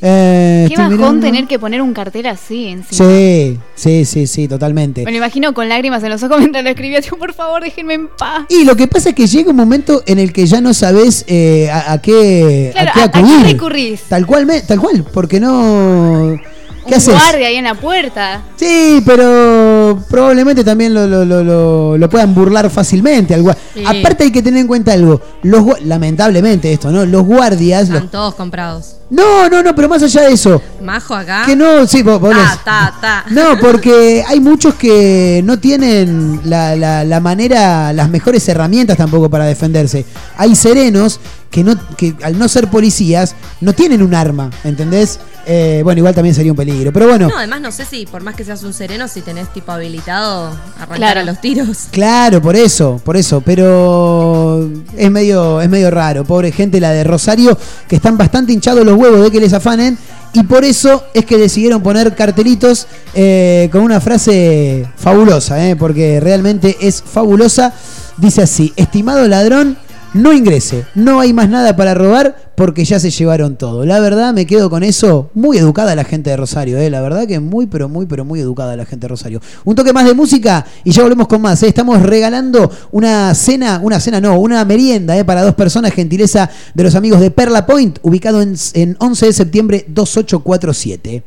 Eh, 0.01 0.65
Qué 0.67 0.75
bajón 0.75 0.95
mirando- 0.97 1.25
tener 1.27 1.45
que 1.47 1.59
poner 1.59 1.79
un 1.81 1.93
cartel 1.93 2.25
así 2.25 2.69
encima. 2.69 3.07
Sí, 3.09 3.59
sí, 3.75 4.03
sí, 4.05 4.25
sí, 4.25 4.47
totalmente. 4.47 5.05
Me 5.05 5.11
lo 5.11 5.17
imagino 5.17 5.53
con 5.53 5.69
lágrimas 5.69 6.01
en 6.03 6.09
los 6.09 6.23
ojos 6.23 6.39
mientras 6.39 6.63
lo 6.63 6.71
escribía. 6.71 6.99
Tipo, 7.01 7.17
por 7.17 7.33
favor, 7.33 7.61
déjenme 7.63 7.93
en 7.93 8.07
paz. 8.07 8.47
Y 8.49 8.63
lo 8.65 8.75
que 8.75 8.87
pasa 8.87 9.09
es 9.09 9.15
que 9.15 9.27
llega 9.27 9.51
un 9.51 9.55
momento 9.57 10.01
en 10.07 10.17
el 10.17 10.33
que 10.33 10.47
ya 10.47 10.59
no 10.59 10.73
sabes 10.73 11.23
eh, 11.27 11.69
a, 11.71 11.93
a 11.93 12.01
qué, 12.01 12.71
Claro, 12.73 12.89
a 12.89 12.93
qué 12.93 12.99
¿a- 12.99 13.03
a 13.03 13.11
qué 13.11 13.19
acudir. 13.19 13.45
recurrís? 13.45 14.01
Tal 14.09 14.25
cual, 14.25 14.47
me- 14.47 14.61
tal 14.61 14.79
cual, 14.79 15.05
porque 15.13 15.39
no... 15.39 16.35
¿Qué 16.87 16.93
un 16.95 16.97
haces? 16.97 17.13
guardia 17.13 17.47
ahí 17.47 17.55
en 17.55 17.63
la 17.65 17.75
puerta. 17.75 18.41
Sí, 18.55 19.01
pero 19.05 19.99
probablemente 20.09 20.63
también 20.63 20.93
lo, 20.93 21.07
lo- 21.07 21.25
lo- 21.25 21.43
lo- 21.43 21.97
lo 21.97 22.09
puedan 22.09 22.33
burlar 22.35 22.69
fácilmente. 22.69 23.33
al 23.33 23.43
Sí. 23.73 23.83
Aparte 23.85 24.25
hay 24.25 24.31
que 24.31 24.41
tener 24.41 24.61
en 24.61 24.67
cuenta 24.67 24.93
algo. 24.93 25.21
Los, 25.43 25.61
gua- 25.61 25.79
lamentablemente 25.81 26.71
esto, 26.73 26.91
¿no? 26.91 27.05
Los 27.05 27.23
guardias... 27.23 27.87
los- 27.89 27.95
Están 27.97 28.11
todos 28.11 28.35
comprados. 28.35 28.96
No, 29.09 29.47
no, 29.49 29.63
no, 29.63 29.73
pero 29.73 29.87
más 29.87 30.03
allá 30.03 30.23
de 30.23 30.33
eso. 30.33 30.61
Majo 30.83 31.15
acá. 31.15 31.43
Que 31.45 31.55
no, 31.55 31.87
sí, 31.87 32.03
vos, 32.03 32.19
vos 32.19 32.31
Ta, 32.35 32.59
ta, 32.63 32.93
ta. 32.99 33.25
No, 33.29 33.57
porque 33.59 34.23
hay 34.27 34.39
muchos 34.41 34.75
que 34.75 35.41
no 35.45 35.57
tienen 35.59 36.41
la, 36.43 36.75
la- 36.75 37.03
la 37.05 37.19
manera, 37.21 37.93
las 37.93 38.09
mejores 38.09 38.47
herramientas 38.49 38.97
tampoco 38.97 39.29
para 39.29 39.45
defenderse. 39.45 40.05
Hay 40.37 40.55
serenos 40.55 41.19
que, 41.49 41.63
no, 41.63 41.75
que 41.95 42.15
al 42.21 42.37
no 42.37 42.47
ser 42.49 42.67
policías 42.69 43.33
no 43.61 43.71
tienen 43.73 44.01
un 44.03 44.13
arma, 44.13 44.49
¿entendés? 44.65 45.19
Eh, 45.49 45.79
bueno, 45.85 45.99
igual 45.99 46.13
también 46.13 46.35
sería 46.35 46.51
un 46.51 46.57
peligro. 46.57 46.91
Pero 46.91 47.07
bueno, 47.07 47.29
No, 47.29 47.37
además 47.37 47.61
no 47.61 47.71
sé 47.71 47.85
si 47.85 48.05
por 48.05 48.21
más 48.21 48.35
que 48.35 48.43
seas 48.43 48.63
un 48.63 48.73
sereno, 48.73 49.07
si 49.07 49.21
tenés 49.21 49.51
tipo 49.53 49.71
habilitado 49.71 50.47
arrancar 50.75 50.97
Claro. 50.97 51.19
a 51.21 51.23
los 51.23 51.39
tiros. 51.39 51.77
Claro, 51.91 52.41
por 52.41 52.57
eso, 52.57 52.99
por 53.05 53.15
eso, 53.15 53.39
pero 53.39 54.69
es 54.97 55.09
medio, 55.09 55.61
es 55.61 55.69
medio 55.69 55.89
raro, 55.89 56.25
pobre 56.25 56.51
gente 56.51 56.81
la 56.81 56.91
de 56.91 57.05
Rosario, 57.05 57.57
que 57.87 57.95
están 57.95 58.17
bastante 58.17 58.51
hinchados 58.51 58.85
los 58.85 58.96
huevos 58.97 59.23
de 59.23 59.31
que 59.31 59.39
les 59.39 59.53
afanen, 59.53 59.97
y 60.33 60.43
por 60.43 60.65
eso 60.65 61.03
es 61.13 61.25
que 61.25 61.37
decidieron 61.37 61.81
poner 61.81 62.13
cartelitos 62.15 62.87
eh, 63.13 63.69
con 63.71 63.81
una 63.81 63.99
frase 64.01 64.87
fabulosa, 64.95 65.69
eh, 65.69 65.75
porque 65.75 66.19
realmente 66.19 66.77
es 66.81 67.01
fabulosa. 67.01 67.73
Dice 68.17 68.41
así, 68.41 68.73
estimado 68.75 69.27
ladrón, 69.27 69.77
no 70.13 70.33
ingrese, 70.33 70.85
no 70.95 71.19
hay 71.19 71.33
más 71.33 71.49
nada 71.49 71.75
para 71.75 71.93
robar 71.93 72.46
porque 72.57 72.83
ya 72.85 72.99
se 72.99 73.11
llevaron 73.11 73.55
todo. 73.55 73.85
La 73.85 73.99
verdad 73.99 74.33
me 74.33 74.47
quedo 74.47 74.71
con 74.71 74.81
eso, 74.81 75.29
muy 75.35 75.59
educada 75.59 75.93
la 75.93 76.03
gente 76.03 76.31
de 76.31 76.37
Rosario, 76.37 76.79
eh, 76.79 76.89
la 76.89 77.01
verdad 77.01 77.27
que 77.27 77.39
muy, 77.39 77.67
pero 77.67 77.87
muy, 77.87 78.07
pero 78.07 78.25
muy 78.25 78.39
educada 78.39 78.75
la 78.75 78.83
gente 78.83 79.03
de 79.03 79.09
Rosario. 79.09 79.39
Un 79.63 79.75
toque 79.75 79.93
más 79.93 80.05
de 80.05 80.15
música 80.15 80.65
y 80.83 80.89
ya 80.89 81.03
volvemos 81.03 81.27
con 81.27 81.39
más. 81.39 81.61
eh. 81.61 81.67
Estamos 81.67 82.01
regalando 82.01 82.71
una 82.89 83.35
cena, 83.35 83.79
una 83.83 83.99
cena 83.99 84.19
no, 84.19 84.39
una 84.39 84.65
merienda 84.65 85.15
eh, 85.15 85.23
para 85.23 85.43
dos 85.43 85.53
personas, 85.53 85.93
gentileza 85.93 86.49
de 86.73 86.83
los 86.83 86.95
amigos 86.95 87.21
de 87.21 87.29
Perla 87.29 87.63
Point, 87.67 87.99
ubicado 88.01 88.41
en, 88.41 88.55
en 88.73 88.97
11 88.99 89.27
de 89.27 89.33
septiembre 89.33 89.85
2847. 89.89 91.23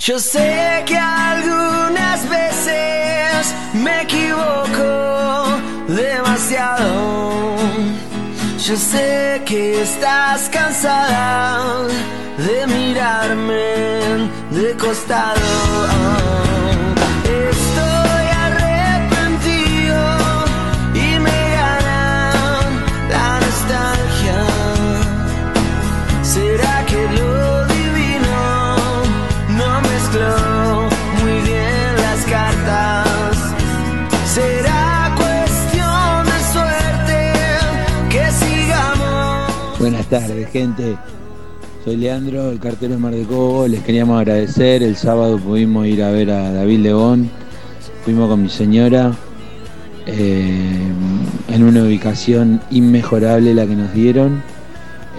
Yo 0.00 0.18
sé 0.18 0.82
que 0.86 0.96
algunas 0.96 2.28
veces 2.28 3.54
me 3.74 4.02
equivoco 4.02 5.46
demasiado. 5.86 7.57
Yo 8.68 8.76
sé 8.76 9.40
que 9.46 9.80
estás 9.80 10.50
cansada 10.50 11.86
de 12.36 12.66
mirarme 12.66 14.28
de 14.50 14.76
costado. 14.76 16.57
Buenas 40.10 40.28
tardes, 40.28 40.50
gente. 40.50 40.96
Soy 41.84 41.96
Leandro, 41.96 42.50
el 42.50 42.58
cartero 42.58 42.94
de 42.94 42.98
Mar 42.98 43.12
de 43.12 43.24
Cobo. 43.24 43.68
Les 43.68 43.82
queríamos 43.82 44.18
agradecer. 44.18 44.82
El 44.82 44.96
sábado 44.96 45.38
pudimos 45.38 45.86
ir 45.86 46.02
a 46.02 46.10
ver 46.10 46.30
a 46.30 46.50
David 46.50 46.78
León. 46.78 47.28
Fuimos 48.04 48.30
con 48.30 48.42
mi 48.42 48.48
señora 48.48 49.12
eh, 50.06 50.90
en 51.48 51.62
una 51.62 51.82
ubicación 51.82 52.62
inmejorable 52.70 53.52
la 53.52 53.66
que 53.66 53.76
nos 53.76 53.92
dieron. 53.92 54.42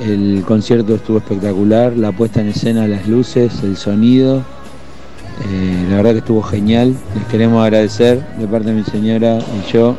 El 0.03 0.43
concierto 0.47 0.95
estuvo 0.95 1.19
espectacular, 1.19 1.95
la 1.95 2.11
puesta 2.11 2.41
en 2.41 2.47
escena, 2.47 2.87
las 2.87 3.07
luces, 3.07 3.61
el 3.61 3.77
sonido. 3.77 4.37
Eh, 4.37 5.85
la 5.91 5.97
verdad 5.97 6.13
que 6.13 6.19
estuvo 6.19 6.41
genial. 6.41 6.95
Les 7.15 7.25
queremos 7.25 7.63
agradecer 7.63 8.25
de 8.39 8.47
parte 8.47 8.69
de 8.69 8.75
mi 8.75 8.83
señora 8.85 9.37
y 9.37 9.71
yo. 9.71 9.95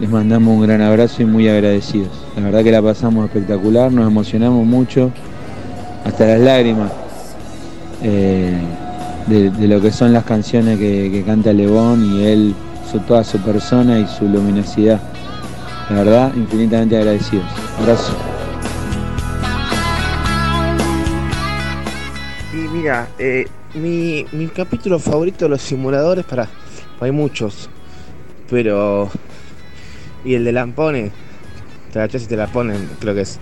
Les 0.00 0.10
mandamos 0.10 0.56
un 0.56 0.62
gran 0.62 0.82
abrazo 0.82 1.22
y 1.22 1.24
muy 1.24 1.48
agradecidos. 1.48 2.10
La 2.36 2.42
verdad 2.42 2.64
que 2.64 2.72
la 2.72 2.82
pasamos 2.82 3.26
espectacular, 3.26 3.92
nos 3.92 4.08
emocionamos 4.08 4.66
mucho, 4.66 5.12
hasta 6.04 6.26
las 6.26 6.40
lágrimas, 6.40 6.90
eh, 8.02 8.58
de, 9.28 9.68
lo 9.68 9.80
que 9.80 9.92
son 9.92 10.12
las 10.12 10.24
canciones 10.24 10.78
que, 10.78 11.10
que 11.12 11.22
canta 11.22 11.52
Lebón 11.52 12.04
y 12.04 12.24
él, 12.24 12.54
su, 12.90 12.98
toda 13.00 13.22
su 13.22 13.38
persona 13.38 13.98
y 14.00 14.06
su 14.08 14.28
luminosidad. 14.28 15.00
La 15.90 15.96
verdad, 15.96 16.32
infinitamente 16.34 16.96
agradecidos. 16.96 17.46
Abrazo. 17.78 18.14
Y 22.52 22.56
mira, 22.56 23.08
eh, 23.18 23.46
mi, 23.74 24.26
mi 24.32 24.48
capítulo 24.48 24.98
favorito 24.98 25.44
de 25.44 25.50
los 25.50 25.62
simuladores, 25.62 26.24
para, 26.24 26.48
hay 27.00 27.12
muchos, 27.12 27.70
pero... 28.50 29.08
Y 30.24 30.34
el 30.34 30.44
de 30.44 30.52
Lampone, 30.52 31.12
te 31.92 31.98
la 31.98 32.06
y 32.06 32.08
te 32.08 32.36
la 32.36 32.46
ponen, 32.46 32.88
creo 32.98 33.14
que 33.14 33.20
es 33.20 33.38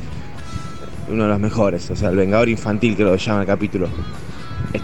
uno 1.08 1.24
de 1.24 1.28
los 1.30 1.40
mejores, 1.40 1.90
o 1.90 1.96
sea, 1.96 2.10
el 2.10 2.16
Vengador 2.16 2.48
Infantil 2.48 2.96
creo 2.96 3.12
que 3.12 3.18
llama 3.18 3.42
el 3.42 3.46
capítulo. 3.46 3.88
Es, 4.72 4.82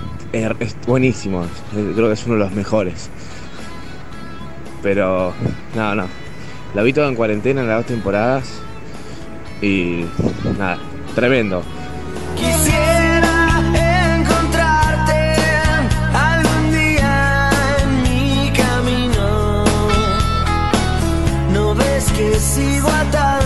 es 0.60 0.76
buenísimo, 0.86 1.44
creo 1.72 2.06
que 2.08 2.12
es 2.12 2.26
uno 2.26 2.34
de 2.34 2.40
los 2.40 2.52
mejores. 2.52 3.10
Pero, 4.82 5.32
no, 5.74 5.94
no, 5.94 6.06
la 6.74 6.82
vi 6.82 6.92
todo 6.92 7.08
en 7.08 7.14
cuarentena 7.14 7.62
en 7.62 7.68
las 7.68 7.78
dos 7.78 7.86
temporadas 7.86 8.60
y 9.60 10.04
nada, 10.58 10.78
tremendo. 11.14 11.62
da 23.12 23.37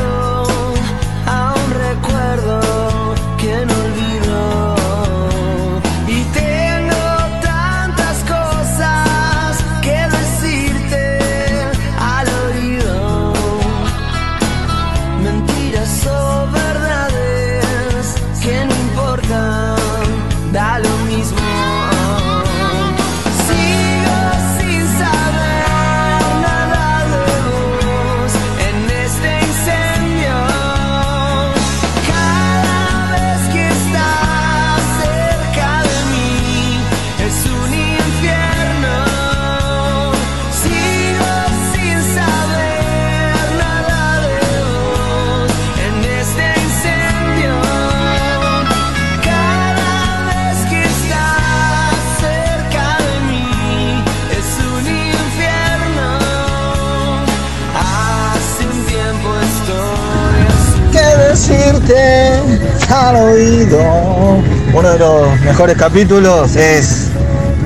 oído. 63.16 64.42
Uno 64.74 64.90
de 64.90 64.98
los 64.98 65.40
mejores 65.40 65.76
capítulos 65.76 66.56
es 66.56 67.08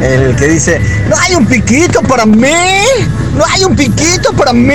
el 0.01 0.34
que 0.36 0.48
dice, 0.48 0.80
¿no 1.09 1.16
hay 1.16 1.34
un 1.34 1.47
piquito 1.47 2.02
para 2.02 2.26
mí? 2.26 2.48
¿No 3.36 3.44
hay 3.44 3.64
un 3.64 3.76
piquito 3.76 4.32
para 4.32 4.52
mí? 4.52 4.74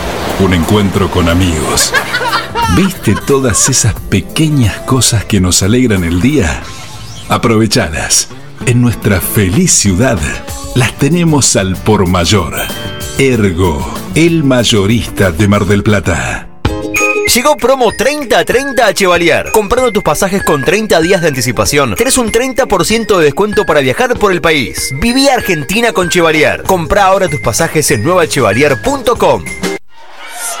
un 0.39 0.53
encuentro 0.53 1.09
con 1.09 1.29
amigos. 1.29 1.93
¿Viste 2.75 3.15
todas 3.27 3.69
esas 3.69 3.93
pequeñas 3.93 4.77
cosas 4.79 5.25
que 5.25 5.39
nos 5.39 5.61
alegran 5.61 6.03
el 6.03 6.21
día? 6.21 6.63
Aprovechadas. 7.29 8.29
En 8.65 8.81
nuestra 8.81 9.19
feliz 9.19 9.71
ciudad 9.71 10.19
las 10.75 10.97
tenemos 10.97 11.55
al 11.55 11.75
por 11.75 12.07
mayor. 12.07 12.55
Ergo, 13.17 13.93
el 14.15 14.43
mayorista 14.43 15.31
de 15.31 15.47
Mar 15.47 15.65
del 15.65 15.83
Plata. 15.83 16.47
Llegó 17.33 17.55
promo 17.55 17.91
30-30 17.91 18.81
a 18.81 18.93
Chevalier. 18.93 19.51
Comprando 19.53 19.91
tus 19.91 20.03
pasajes 20.03 20.43
con 20.43 20.63
30 20.63 20.99
días 21.01 21.21
de 21.21 21.29
anticipación, 21.29 21.95
tenés 21.95 22.17
un 22.17 22.31
30% 22.31 23.17
de 23.17 23.23
descuento 23.23 23.65
para 23.65 23.79
viajar 23.79 24.17
por 24.19 24.31
el 24.31 24.41
país. 24.41 24.93
Viví 24.99 25.29
Argentina 25.29 25.93
con 25.93 26.09
Chevalier. 26.09 26.63
Compra 26.63 27.05
ahora 27.05 27.29
tus 27.29 27.39
pasajes 27.39 27.89
en 27.91 28.03
nuevachevalier.com. 28.03 29.70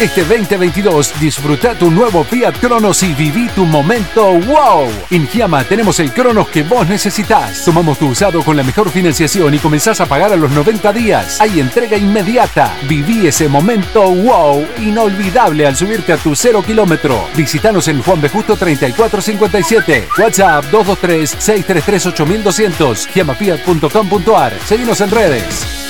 Este 0.00 0.24
2022 0.24 1.20
disfruta 1.20 1.74
tu 1.74 1.90
nuevo 1.90 2.24
Fiat 2.24 2.58
Cronos 2.58 3.02
y 3.02 3.12
viví 3.12 3.50
tu 3.50 3.66
momento 3.66 4.32
wow. 4.32 4.88
En 5.10 5.28
Giamma 5.28 5.62
tenemos 5.64 6.00
el 6.00 6.14
Cronos 6.14 6.48
que 6.48 6.62
vos 6.62 6.88
necesitas. 6.88 7.62
Tomamos 7.66 7.98
tu 7.98 8.08
usado 8.08 8.42
con 8.42 8.56
la 8.56 8.62
mejor 8.62 8.88
financiación 8.88 9.52
y 9.52 9.58
comenzás 9.58 10.00
a 10.00 10.06
pagar 10.06 10.32
a 10.32 10.36
los 10.36 10.52
90 10.52 10.90
días. 10.94 11.38
Hay 11.38 11.60
entrega 11.60 11.98
inmediata. 11.98 12.74
Viví 12.88 13.26
ese 13.26 13.46
momento 13.46 14.10
wow 14.10 14.66
inolvidable 14.78 15.66
al 15.66 15.76
subirte 15.76 16.14
a 16.14 16.16
tu 16.16 16.34
cero 16.34 16.62
kilómetro. 16.66 17.28
Visítanos 17.36 17.86
en 17.88 18.02
Juan 18.02 18.22
B. 18.22 18.30
Justo 18.30 18.56
3457. 18.56 20.08
WhatsApp 20.16 20.64
223-633-8200. 20.72 23.06
Giamafiat.com.ar. 23.12 24.54
Seguimos 24.64 25.02
en 25.02 25.10
redes. 25.10 25.89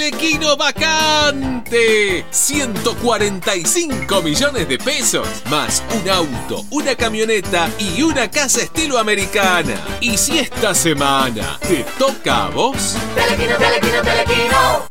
Telequino 0.00 0.56
vacante. 0.56 2.24
145 2.30 4.22
millones 4.22 4.66
de 4.66 4.78
pesos. 4.78 5.28
Más 5.50 5.84
un 5.94 6.08
auto, 6.08 6.64
una 6.70 6.94
camioneta 6.94 7.68
y 7.78 8.00
una 8.00 8.30
casa 8.30 8.62
estilo 8.62 8.98
americana. 8.98 9.74
Y 10.00 10.16
si 10.16 10.38
esta 10.38 10.74
semana 10.74 11.58
te 11.60 11.84
toca 11.98 12.46
a 12.46 12.48
vos. 12.48 12.96
Telequino, 13.14 13.58
telequino, 13.58 14.00
telequino. 14.00 14.88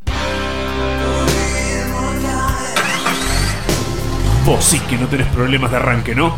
Vos 4.46 4.64
sí 4.64 4.80
que 4.82 4.96
no 4.96 5.08
tenés 5.08 5.28
problemas 5.30 5.72
de 5.72 5.78
arranque, 5.78 6.14
¿no? 6.14 6.38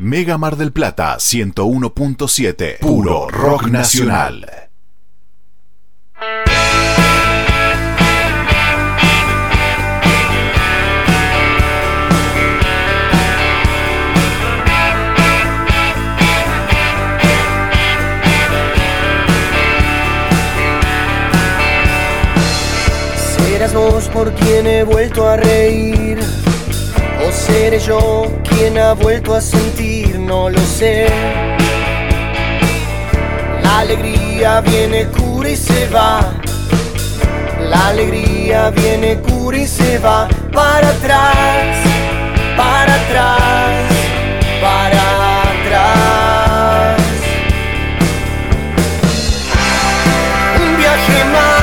Mega 0.00 0.38
Mar 0.38 0.56
del 0.56 0.70
Plata 0.70 1.16
101.7. 1.16 2.78
Puro 2.78 3.28
rock 3.28 3.66
nacional. 3.66 4.46
Serás 23.16 23.74
vos 23.74 24.08
por 24.10 24.32
quien 24.34 24.68
he 24.68 24.84
vuelto 24.84 25.28
a 25.28 25.36
reír. 25.38 26.20
Seré 27.32 27.78
yo 27.78 28.26
quien 28.48 28.78
ha 28.78 28.92
vuelto 28.94 29.34
a 29.34 29.40
sentir, 29.40 30.18
no 30.18 30.48
lo 30.50 30.60
sé. 30.60 31.06
La 33.62 33.80
alegría 33.80 34.60
viene, 34.60 35.06
cura 35.06 35.50
y 35.50 35.56
se 35.56 35.88
va. 35.88 36.32
La 37.60 37.88
alegría 37.88 38.70
viene, 38.70 39.18
cura 39.18 39.58
y 39.58 39.66
se 39.66 39.98
va. 39.98 40.28
Para 40.52 40.88
atrás, 40.88 41.76
para 42.56 42.94
atrás, 42.94 43.92
para 44.60 45.02
atrás. 45.42 47.00
Un 50.64 50.76
viaje 50.76 51.24
más 51.32 51.57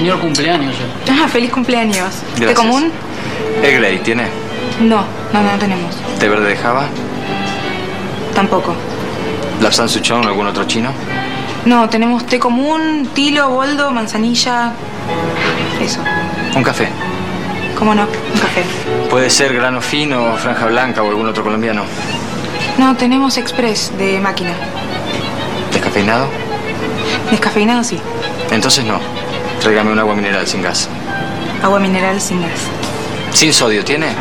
señor 0.00 0.18
cumpleaños. 0.18 0.74
Ah, 1.10 1.28
feliz 1.28 1.50
cumpleaños. 1.50 2.22
¿De 2.36 2.46
Gracias. 2.46 2.54
común? 2.58 2.90
¿El 3.62 3.76
Grey 3.76 3.98
tiene? 3.98 4.24
No, 4.80 5.04
no, 5.32 5.42
no 5.42 5.58
tenemos. 5.58 5.94
¿Té 6.18 6.26
verde 6.26 6.48
de 6.48 6.56
Java? 6.56 6.86
Tampoco. 8.34 8.74
¿Lapsang 9.60 9.90
Souchong 9.90 10.24
algún 10.24 10.46
otro 10.46 10.64
chino? 10.64 10.90
No, 11.66 11.90
tenemos 11.90 12.24
té 12.24 12.38
común, 12.38 13.10
tilo, 13.12 13.50
boldo, 13.50 13.90
manzanilla. 13.90 14.72
Eso. 15.82 16.00
¿Un 16.56 16.62
café? 16.62 16.88
¿Cómo 17.78 17.94
no? 17.94 18.04
Un 18.04 18.40
café. 18.40 18.64
¿Puede 19.10 19.28
ser 19.28 19.52
grano 19.52 19.82
fino, 19.82 20.34
franja 20.38 20.64
blanca 20.64 21.02
o 21.02 21.10
algún 21.10 21.28
otro 21.28 21.42
colombiano? 21.42 21.82
No, 22.78 22.96
tenemos 22.96 23.36
express 23.36 23.92
de 23.98 24.18
máquina. 24.18 24.52
¿Descafeinado? 25.74 26.26
Descafeinado 27.30 27.84
sí. 27.84 28.00
Entonces 28.50 28.82
no. 28.86 29.19
Tráigame 29.60 29.92
un 29.92 29.98
agua 29.98 30.14
mineral 30.14 30.46
sin 30.46 30.62
gas. 30.62 30.88
Agua 31.62 31.78
mineral 31.78 32.18
sin 32.20 32.40
gas. 32.40 32.60
¿Sin 33.32 33.52
sodio 33.52 33.84
tiene? 33.84 34.14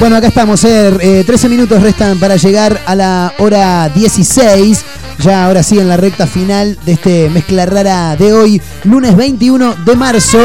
Bueno, 0.00 0.16
acá 0.16 0.28
estamos, 0.28 0.64
eh, 0.64 0.90
eh, 1.00 1.24
13 1.26 1.48
minutos 1.50 1.82
restan 1.82 2.18
para 2.18 2.36
llegar 2.36 2.80
a 2.86 2.94
la 2.94 3.32
hora 3.38 3.88
16. 3.90 4.84
Ya 5.18 5.44
ahora 5.44 5.62
sí 5.62 5.78
en 5.78 5.88
la 5.88 5.98
recta 5.98 6.26
final 6.26 6.78
de 6.86 6.92
este 6.92 7.28
mezcla 7.28 7.66
rara 7.66 8.16
de 8.16 8.32
hoy, 8.32 8.62
lunes 8.84 9.14
21 9.14 9.74
de 9.84 9.96
marzo. 9.96 10.38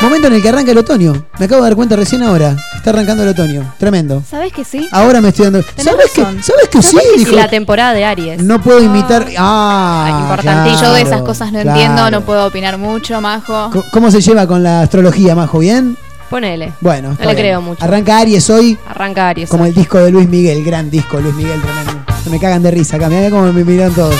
Momento 0.00 0.28
en 0.28 0.34
el 0.34 0.42
que 0.42 0.48
arranca 0.50 0.70
el 0.70 0.78
otoño. 0.78 1.26
Me 1.40 1.46
acabo 1.46 1.62
de 1.62 1.70
dar 1.70 1.74
cuenta 1.76 1.96
recién 1.96 2.22
ahora. 2.22 2.54
Está 2.76 2.90
arrancando 2.90 3.24
el 3.24 3.30
otoño. 3.30 3.74
Tremendo. 3.78 4.22
¿Sabes 4.30 4.52
que 4.52 4.62
sí? 4.64 4.86
Ahora 4.92 5.20
me 5.20 5.30
estoy 5.30 5.46
dando. 5.46 5.62
¿Sabes 5.76 6.12
que. 6.12 6.20
¿Sabes 6.20 6.68
que 6.70 6.82
sí? 6.82 6.96
Que 7.16 7.24
sí, 7.24 7.34
la 7.34 7.48
temporada 7.48 7.92
de 7.94 8.04
Aries. 8.04 8.40
no 8.44 8.60
puedo 8.62 8.80
imitar. 8.80 9.26
Ah, 9.36 10.20
Importante. 10.22 10.70
claro, 10.70 10.80
Yo 10.80 10.92
de 10.92 11.00
esas 11.02 11.22
cosas 11.22 11.50
no 11.50 11.58
entiendo, 11.58 12.08
no 12.12 12.20
puedo 12.20 12.46
opinar 12.46 12.78
mucho, 12.78 13.20
majo. 13.20 13.72
¿Cómo 13.90 14.12
se 14.12 14.20
lleva 14.20 14.46
con 14.46 14.62
la 14.62 14.82
astrología, 14.82 15.34
Majo? 15.34 15.58
¿Bien? 15.58 15.96
Ponele. 16.30 16.72
Bueno, 16.80 17.10
No 17.10 17.16
le 17.18 17.24
bien. 17.26 17.36
creo 17.36 17.62
mucho. 17.62 17.84
Arranca 17.84 18.18
Aries 18.18 18.48
hoy. 18.50 18.78
Arranca 18.88 19.28
Aries. 19.28 19.48
Como 19.48 19.64
el 19.66 19.74
disco 19.74 19.98
de 19.98 20.10
Luis 20.10 20.28
Miguel, 20.28 20.64
gran 20.64 20.90
disco, 20.90 21.20
Luis 21.20 21.34
Miguel, 21.34 21.60
tremendo. 21.60 21.92
Se 22.24 22.30
me 22.30 22.40
cagan 22.40 22.62
de 22.62 22.70
risa 22.72 22.96
acá, 22.96 23.08
mirá 23.08 23.30
cómo 23.30 23.52
me 23.52 23.64
miran 23.64 23.92
todos. 23.92 24.14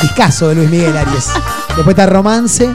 Discazo 0.00 0.48
de 0.48 0.56
Luis 0.56 0.70
Miguel 0.70 0.96
Aries. 0.96 1.28
Después 1.76 1.88
está 1.88 2.06
Romance. 2.06 2.68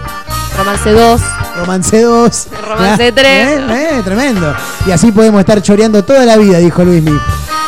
Romance 0.58 0.90
2. 0.92 1.22
Romance 1.58 2.02
2. 2.02 2.48
Romance 2.68 3.12
3. 3.12 3.26
Eh, 3.26 3.66
eh, 3.70 4.02
tremendo. 4.04 4.54
Y 4.86 4.92
así 4.92 5.12
podemos 5.12 5.40
estar 5.42 5.62
choreando 5.62 6.04
toda 6.04 6.26
la 6.26 6.38
vida, 6.38 6.58
dijo 6.60 6.84
Luis 6.86 7.04
Miguel. 7.04 7.20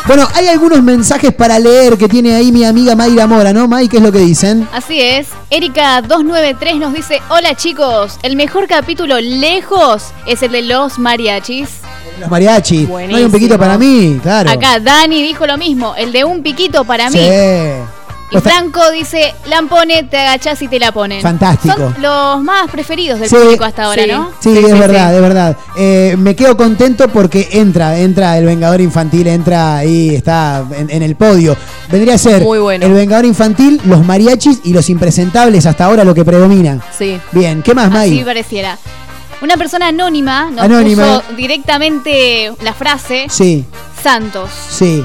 Bueno, 0.06 0.26
hay 0.34 0.48
algunos 0.48 0.82
mensajes 0.82 1.32
para 1.32 1.58
leer 1.58 1.96
que 1.96 2.08
tiene 2.08 2.34
ahí 2.34 2.50
mi 2.50 2.64
amiga 2.64 2.96
Mayra 2.96 3.26
Mora, 3.26 3.52
¿no, 3.52 3.68
May? 3.68 3.88
¿Qué 3.88 3.98
es 3.98 4.02
lo 4.02 4.10
que 4.10 4.18
dicen? 4.18 4.68
Así 4.72 5.00
es. 5.00 5.28
Erika293 5.50 6.78
nos 6.78 6.92
dice: 6.92 7.20
Hola 7.28 7.54
chicos, 7.54 8.18
el 8.22 8.34
mejor 8.34 8.66
capítulo 8.66 9.20
lejos 9.20 10.06
es 10.26 10.42
el 10.42 10.52
de 10.52 10.62
los 10.62 10.98
mariachis. 10.98 11.68
Los 12.18 12.28
mariachi. 12.28 12.86
No 12.86 12.96
hay 12.96 13.24
un 13.24 13.30
piquito 13.30 13.58
para 13.58 13.78
mí, 13.78 14.18
claro. 14.22 14.50
Acá 14.50 14.80
Dani 14.80 15.22
dijo 15.22 15.46
lo 15.46 15.56
mismo, 15.56 15.94
el 15.94 16.12
de 16.12 16.24
un 16.24 16.42
piquito 16.42 16.84
para 16.84 17.08
mí. 17.08 17.18
Sí. 17.18 17.30
Y 18.32 18.38
Franco 18.38 18.90
dice, 18.92 19.34
Lampone, 19.46 20.04
te 20.04 20.16
agachás 20.18 20.62
y 20.62 20.68
te 20.68 20.78
la 20.78 20.92
ponen. 20.92 21.20
Fantástico. 21.20 21.74
Son 21.76 21.94
los 22.00 22.40
más 22.42 22.70
preferidos 22.70 23.18
del 23.18 23.28
Sí. 23.28 23.34
público 23.34 23.64
hasta 23.64 23.84
ahora, 23.84 24.06
¿no? 24.06 24.30
Sí, 24.38 24.56
es 24.56 24.78
verdad, 24.78 25.14
es 25.14 25.20
verdad. 25.20 25.56
Eh, 25.76 26.14
me 26.16 26.36
quedo 26.36 26.56
contento 26.56 27.08
porque 27.08 27.48
entra, 27.52 27.98
entra 27.98 28.38
el 28.38 28.44
Vengador 28.46 28.80
Infantil, 28.80 29.26
entra 29.26 29.78
ahí, 29.78 30.14
está 30.14 30.64
en, 30.76 30.90
en 30.90 31.02
el 31.02 31.16
podio. 31.16 31.56
Vendría 31.90 32.14
a 32.14 32.18
ser 32.18 32.42
Muy 32.42 32.60
bueno. 32.60 32.86
el 32.86 32.92
Vengador 32.92 33.24
Infantil, 33.24 33.80
los 33.84 34.04
mariachis 34.04 34.60
y 34.62 34.72
los 34.72 34.88
impresentables, 34.90 35.66
hasta 35.66 35.86
ahora 35.86 36.04
lo 36.04 36.14
que 36.14 36.24
predomina. 36.24 36.80
Sí. 36.96 37.20
Bien, 37.32 37.62
¿qué 37.62 37.74
más, 37.74 37.86
Así 37.86 37.94
May? 38.16 38.24
pareciera. 38.24 38.78
Una 39.42 39.56
persona 39.56 39.88
anónima 39.88 40.50
nos 40.50 40.64
Anónima. 40.66 41.22
puso 41.22 41.34
directamente 41.34 42.52
la 42.62 42.74
frase 42.74 43.26
Sí, 43.30 43.64
Santos, 44.02 44.50
sí, 44.68 45.04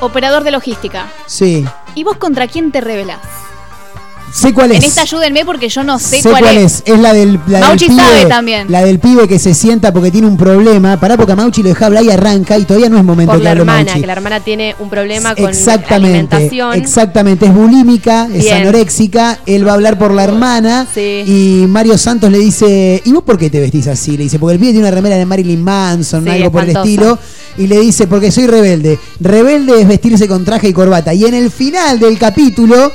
operador 0.00 0.42
de 0.42 0.50
logística. 0.50 1.06
sí. 1.26 1.64
¿Y 1.94 2.02
vos 2.02 2.16
contra 2.16 2.48
quién 2.48 2.72
te 2.72 2.80
rebelás? 2.80 3.53
Sé 4.34 4.52
cuál 4.52 4.72
es. 4.72 4.78
En 4.78 4.82
esta 4.84 5.02
ayúdenme 5.02 5.44
porque 5.44 5.68
yo 5.68 5.84
no 5.84 5.98
sé, 6.00 6.20
Sé 6.20 6.28
cuál, 6.28 6.44
es. 6.44 6.82
es. 6.84 6.98
la 6.98 7.12
del, 7.12 7.38
la 7.46 7.58
del 7.60 7.68
Mauchi 7.68 7.86
pibe, 7.86 8.02
sabe 8.02 8.26
también. 8.26 8.66
La 8.70 8.84
del 8.84 8.98
pibe 8.98 9.28
que 9.28 9.38
se 9.38 9.54
sienta 9.54 9.92
porque 9.92 10.10
tiene 10.10 10.26
un 10.26 10.36
problema. 10.36 10.98
Pará 10.98 11.16
porque 11.16 11.32
a 11.32 11.36
Mauchi 11.36 11.62
lo 11.62 11.68
deja 11.68 11.86
hablar 11.86 12.02
y 12.02 12.10
arranca 12.10 12.58
y 12.58 12.64
todavía 12.64 12.88
no 12.88 12.98
es 12.98 13.04
momento 13.04 13.30
Por 13.32 13.38
que 13.40 13.44
la 13.44 13.52
hermana, 13.52 13.84
Mauchi. 13.84 14.00
que 14.00 14.06
la 14.08 14.12
hermana 14.12 14.40
tiene 14.40 14.74
un 14.80 14.90
problema 14.90 15.36
con 15.36 15.44
la 15.44 15.50
Exactamente, 15.50 16.34
alimentación. 16.34 16.74
exactamente, 16.74 17.46
es 17.46 17.54
bulímica, 17.54 18.26
es 18.34 18.42
Bien. 18.44 18.62
anoréxica, 18.62 19.38
él 19.46 19.66
va 19.66 19.70
a 19.70 19.74
hablar 19.74 19.98
por 19.98 20.12
la 20.12 20.24
hermana 20.24 20.86
y 20.96 21.64
Mario 21.68 21.96
Santos 21.96 22.30
le 22.32 22.38
dice, 22.38 23.00
¿y 23.04 23.12
vos 23.12 23.22
por 23.22 23.38
qué 23.38 23.50
te 23.50 23.60
vestís 23.60 23.86
así? 23.86 24.16
Le 24.16 24.24
dice, 24.24 24.40
porque 24.40 24.54
el 24.54 24.58
pibe 24.58 24.72
tiene 24.72 24.86
una 24.88 24.94
remera 24.96 25.16
de 25.16 25.26
Marilyn 25.26 25.62
Manson, 25.62 26.24
Sí, 26.24 26.30
algo 26.30 26.50
por 26.50 26.64
el 26.64 26.76
estilo, 26.76 27.18
y 27.56 27.68
le 27.68 27.78
dice, 27.80 28.08
porque 28.08 28.32
soy 28.32 28.48
rebelde. 28.48 28.98
Rebelde 29.20 29.80
es 29.80 29.86
vestirse 29.86 30.26
con 30.26 30.44
traje 30.44 30.68
y 30.68 30.72
corbata. 30.72 31.14
Y 31.14 31.24
en 31.24 31.34
el 31.34 31.52
final 31.52 32.00
del 32.00 32.18
capítulo 32.18 32.90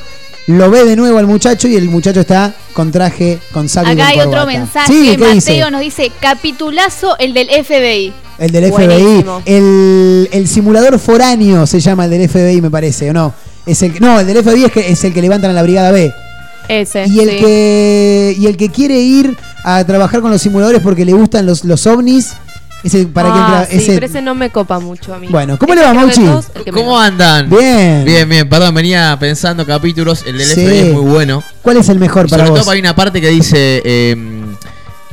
lo 0.58 0.70
ve 0.70 0.84
de 0.84 0.96
nuevo 0.96 1.18
al 1.18 1.26
muchacho 1.26 1.68
y 1.68 1.76
el 1.76 1.88
muchacho 1.88 2.20
está 2.20 2.54
con 2.72 2.90
traje, 2.92 3.38
con 3.52 3.68
saco 3.68 3.88
Acá 3.90 4.08
hay 4.08 4.20
otro 4.20 4.46
mensaje, 4.46 4.92
Sí, 4.92 5.10
¿qué 5.10 5.18
Mateo 5.18 5.34
dice? 5.34 5.70
nos 5.70 5.80
dice, 5.80 6.12
capitulazo 6.20 7.16
el 7.18 7.34
del 7.34 7.48
FBI. 7.48 8.12
El 8.38 8.50
del 8.52 8.70
Buenísimo. 8.70 9.40
FBI. 9.40 9.52
El, 9.54 10.28
el 10.32 10.48
simulador 10.48 10.98
foráneo 10.98 11.66
se 11.66 11.80
llama 11.80 12.04
el 12.06 12.10
del 12.10 12.28
FBI, 12.28 12.60
me 12.60 12.70
parece, 12.70 13.10
¿o 13.10 13.12
no? 13.12 13.34
Es 13.66 13.82
el, 13.82 14.00
no, 14.00 14.18
el 14.20 14.26
del 14.26 14.42
FBI 14.42 14.64
es, 14.64 14.72
que, 14.72 14.90
es 14.90 15.04
el 15.04 15.12
que 15.12 15.20
levantan 15.20 15.50
a 15.50 15.54
la 15.54 15.62
Brigada 15.62 15.90
B. 15.90 16.12
Ese. 16.68 17.04
Y 17.06 17.20
el, 17.20 17.30
sí. 17.30 17.36
que, 17.36 18.36
y 18.38 18.46
el 18.46 18.56
que 18.56 18.70
quiere 18.70 18.98
ir 18.98 19.36
a 19.64 19.84
trabajar 19.84 20.20
con 20.20 20.30
los 20.30 20.40
simuladores 20.40 20.80
porque 20.80 21.04
le 21.04 21.12
gustan 21.12 21.44
los, 21.44 21.64
los 21.64 21.86
ovnis, 21.86 22.32
ese 22.82 23.06
para 23.06 23.28
Ah, 23.30 23.32
que 23.32 23.38
entra. 23.40 23.66
sí, 23.66 23.76
ese- 23.84 23.94
pero 23.94 24.06
ese 24.06 24.22
no 24.22 24.34
me 24.34 24.50
copa 24.50 24.78
mucho 24.80 25.14
a 25.14 25.18
mí. 25.18 25.26
Bueno, 25.30 25.58
¿cómo 25.58 25.74
le 25.74 25.82
va, 25.82 25.92
Mauchi? 25.94 26.22
todos, 26.24 26.46
¿Cómo 26.72 26.98
andan? 26.98 27.48
Bien. 27.50 28.04
Bien, 28.04 28.28
bien. 28.28 28.48
Perdón, 28.48 28.74
venía 28.74 29.16
pensando 29.20 29.66
capítulos. 29.66 30.24
El 30.26 30.38
del 30.38 30.46
Sí. 30.46 30.60
FBI 30.66 30.78
es 30.78 30.92
muy 30.94 31.02
bueno. 31.10 31.42
¿Cuál 31.62 31.76
es 31.78 31.88
el 31.88 31.98
mejor 31.98 32.28
para 32.28 32.44
Sobre 32.44 32.50
vos? 32.50 32.60
todo 32.60 32.70
hay 32.72 32.80
una 32.80 32.94
parte 32.96 33.20
que 33.20 33.28
dice 33.28 33.82
eh, 33.84 34.16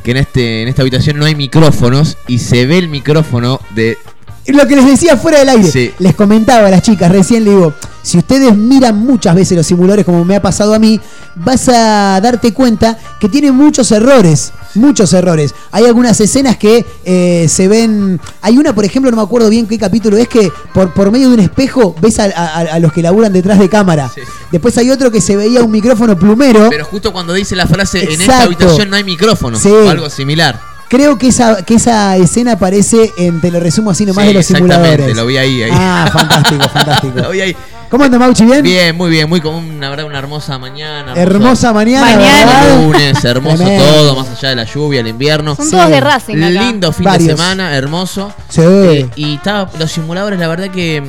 que 0.03 0.11
en 0.11 0.18
este 0.18 0.61
en 0.61 0.68
esta 0.69 0.81
habitación 0.84 1.18
no 1.19 1.26
hay 1.26 1.35
micrófonos 1.35 2.18
y 2.27 2.39
se 2.39 2.65
ve 2.65 2.77
el 2.77 2.88
micrófono 2.88 3.60
de 3.76 3.98
Lo 4.45 4.65
que 4.65 4.77
les 4.77 4.85
decía 4.85 5.18
fuera 5.18 5.39
del 5.39 5.49
aire, 5.49 5.69
Sí. 5.69 5.91
les 5.99 6.15
comentaba 6.15 6.68
a 6.68 6.72
las 6.72 6.81
chicas, 6.81 7.11
recién 7.11 7.44
le 7.44 7.49
digo, 7.49 7.73
si 8.08 8.18
ustedes 8.18 8.56
miran 8.56 8.96
muchas 8.98 9.36
veces 9.36 9.58
los 9.58 9.68
simuladores 9.68 10.06
como 10.06 10.24
me 10.24 10.36
ha 10.38 10.42
pasado 10.42 10.74
a 10.74 10.80
mí, 10.80 11.00
vas 11.36 11.68
a 11.70 12.20
darte 12.22 12.54
cuenta 12.54 12.98
que 13.20 13.28
tiene 13.28 13.52
muchos 13.52 13.92
errores, 13.92 14.54
muchos 14.76 15.12
errores. 15.14 15.54
Hay 15.72 15.86
algunas 15.86 16.20
escenas 16.22 16.56
que 16.58 16.86
eh, 17.04 17.48
se 17.50 17.68
ven, 17.68 18.20
hay 18.42 18.58
una 18.58 18.74
por 18.74 18.86
ejemplo, 18.86 19.12
no 19.12 19.18
me 19.18 19.24
acuerdo 19.24 19.50
bien 19.50 19.68
qué 19.68 19.78
capítulo 19.78 20.16
es, 20.18 20.28
que 20.30 20.52
por, 20.74 20.94
por 20.94 21.12
medio 21.12 21.28
de 21.30 21.34
un 21.36 21.40
espejo 21.42 21.96
ves 22.02 22.20
a, 22.20 22.26
a- 22.26 22.60
a 22.76 22.80
los 22.80 22.94
que 22.94 23.02
laburan 23.02 23.34
detrás 23.34 23.60
de 23.60 23.68
cámara. 23.70 24.10
Después 24.52 24.78
hay 24.78 24.90
otro 24.90 25.12
que 25.12 25.20
se 25.20 25.36
veía 25.36 25.62
un 25.62 25.72
micrófono 25.72 26.18
plumero. 26.18 26.68
pero 26.70 26.86
justo 26.86 27.12
cuando 27.12 27.34
dice 27.34 27.56
la 27.56 27.68
frase 27.68 28.04
en 28.14 28.22
esta 28.22 28.44
habitación 28.44 28.90
no 28.90 28.96
hay 28.96 29.04
micrófonos 29.04 29.60
Sí. 29.62 29.70
o 29.70 29.90
algo 29.90 30.10
similar. 30.10 30.60
Creo 30.89 31.18
que 31.18 31.27
esa, 31.27 31.64
que 31.64 31.76
esa 31.76 32.15
escena 32.15 32.53
aparece 32.53 33.11
en, 33.18 33.41
te 33.41 33.51
lo 33.51 33.59
resumo 33.59 33.91
así 33.91 34.05
nomás 34.05 34.23
Sí, 34.23 34.27
de 34.30 34.34
los 34.35 34.49
exactamente, 34.49 34.76
simuladores. 34.85 35.15
lo 35.18 35.26
vi 35.26 35.38
ahí, 35.38 35.64
ahí. 35.64 35.72
Ah, 35.73 36.09
fantástico, 36.14 36.69
fantástico. 36.69 37.19
Lo 37.19 37.30
vi 37.31 37.41
ahí. 37.41 37.55
¿Cómo 37.89 38.03
anda 38.03 38.18
Mauchi? 38.19 38.43
¿Bien? 38.45 38.61
Bien, 38.64 38.95
muy 38.97 39.09
bien, 39.09 39.30
muy 39.30 39.39
como 39.41 39.57
una 39.59 39.89
verdad 39.89 40.05
una 40.05 40.19
hermosa 40.19 40.57
mañana. 40.57 41.14
Hermosa 41.15 41.72
mañana, 41.73 42.05
Mañana. 42.05 42.51
¿verdad? 42.51 42.81
lunes, 42.84 43.23
hermoso 43.26 43.57
Tremendo. 43.64 43.85
todo, 43.85 44.15
más 44.18 44.27
allá 44.30 44.49
de 44.49 44.55
la 44.55 44.64
lluvia, 44.65 44.99
el 45.01 45.07
invierno. 45.07 45.55
Son 45.55 45.69
todos 45.72 45.89
de 45.89 45.99
Racing 46.01 46.35
acá. 46.38 46.49
Lindo 46.49 46.91
fin 46.91 47.09
de 47.11 47.19
semana, 47.22 47.76
hermoso. 47.76 48.34
Sí. 48.49 48.61
Eh, 48.64 49.09
y 49.15 49.35
estaba, 49.35 49.69
los 49.80 49.89
simuladores, 49.91 50.38
la 50.39 50.47
verdad 50.49 50.69
que 50.69 51.01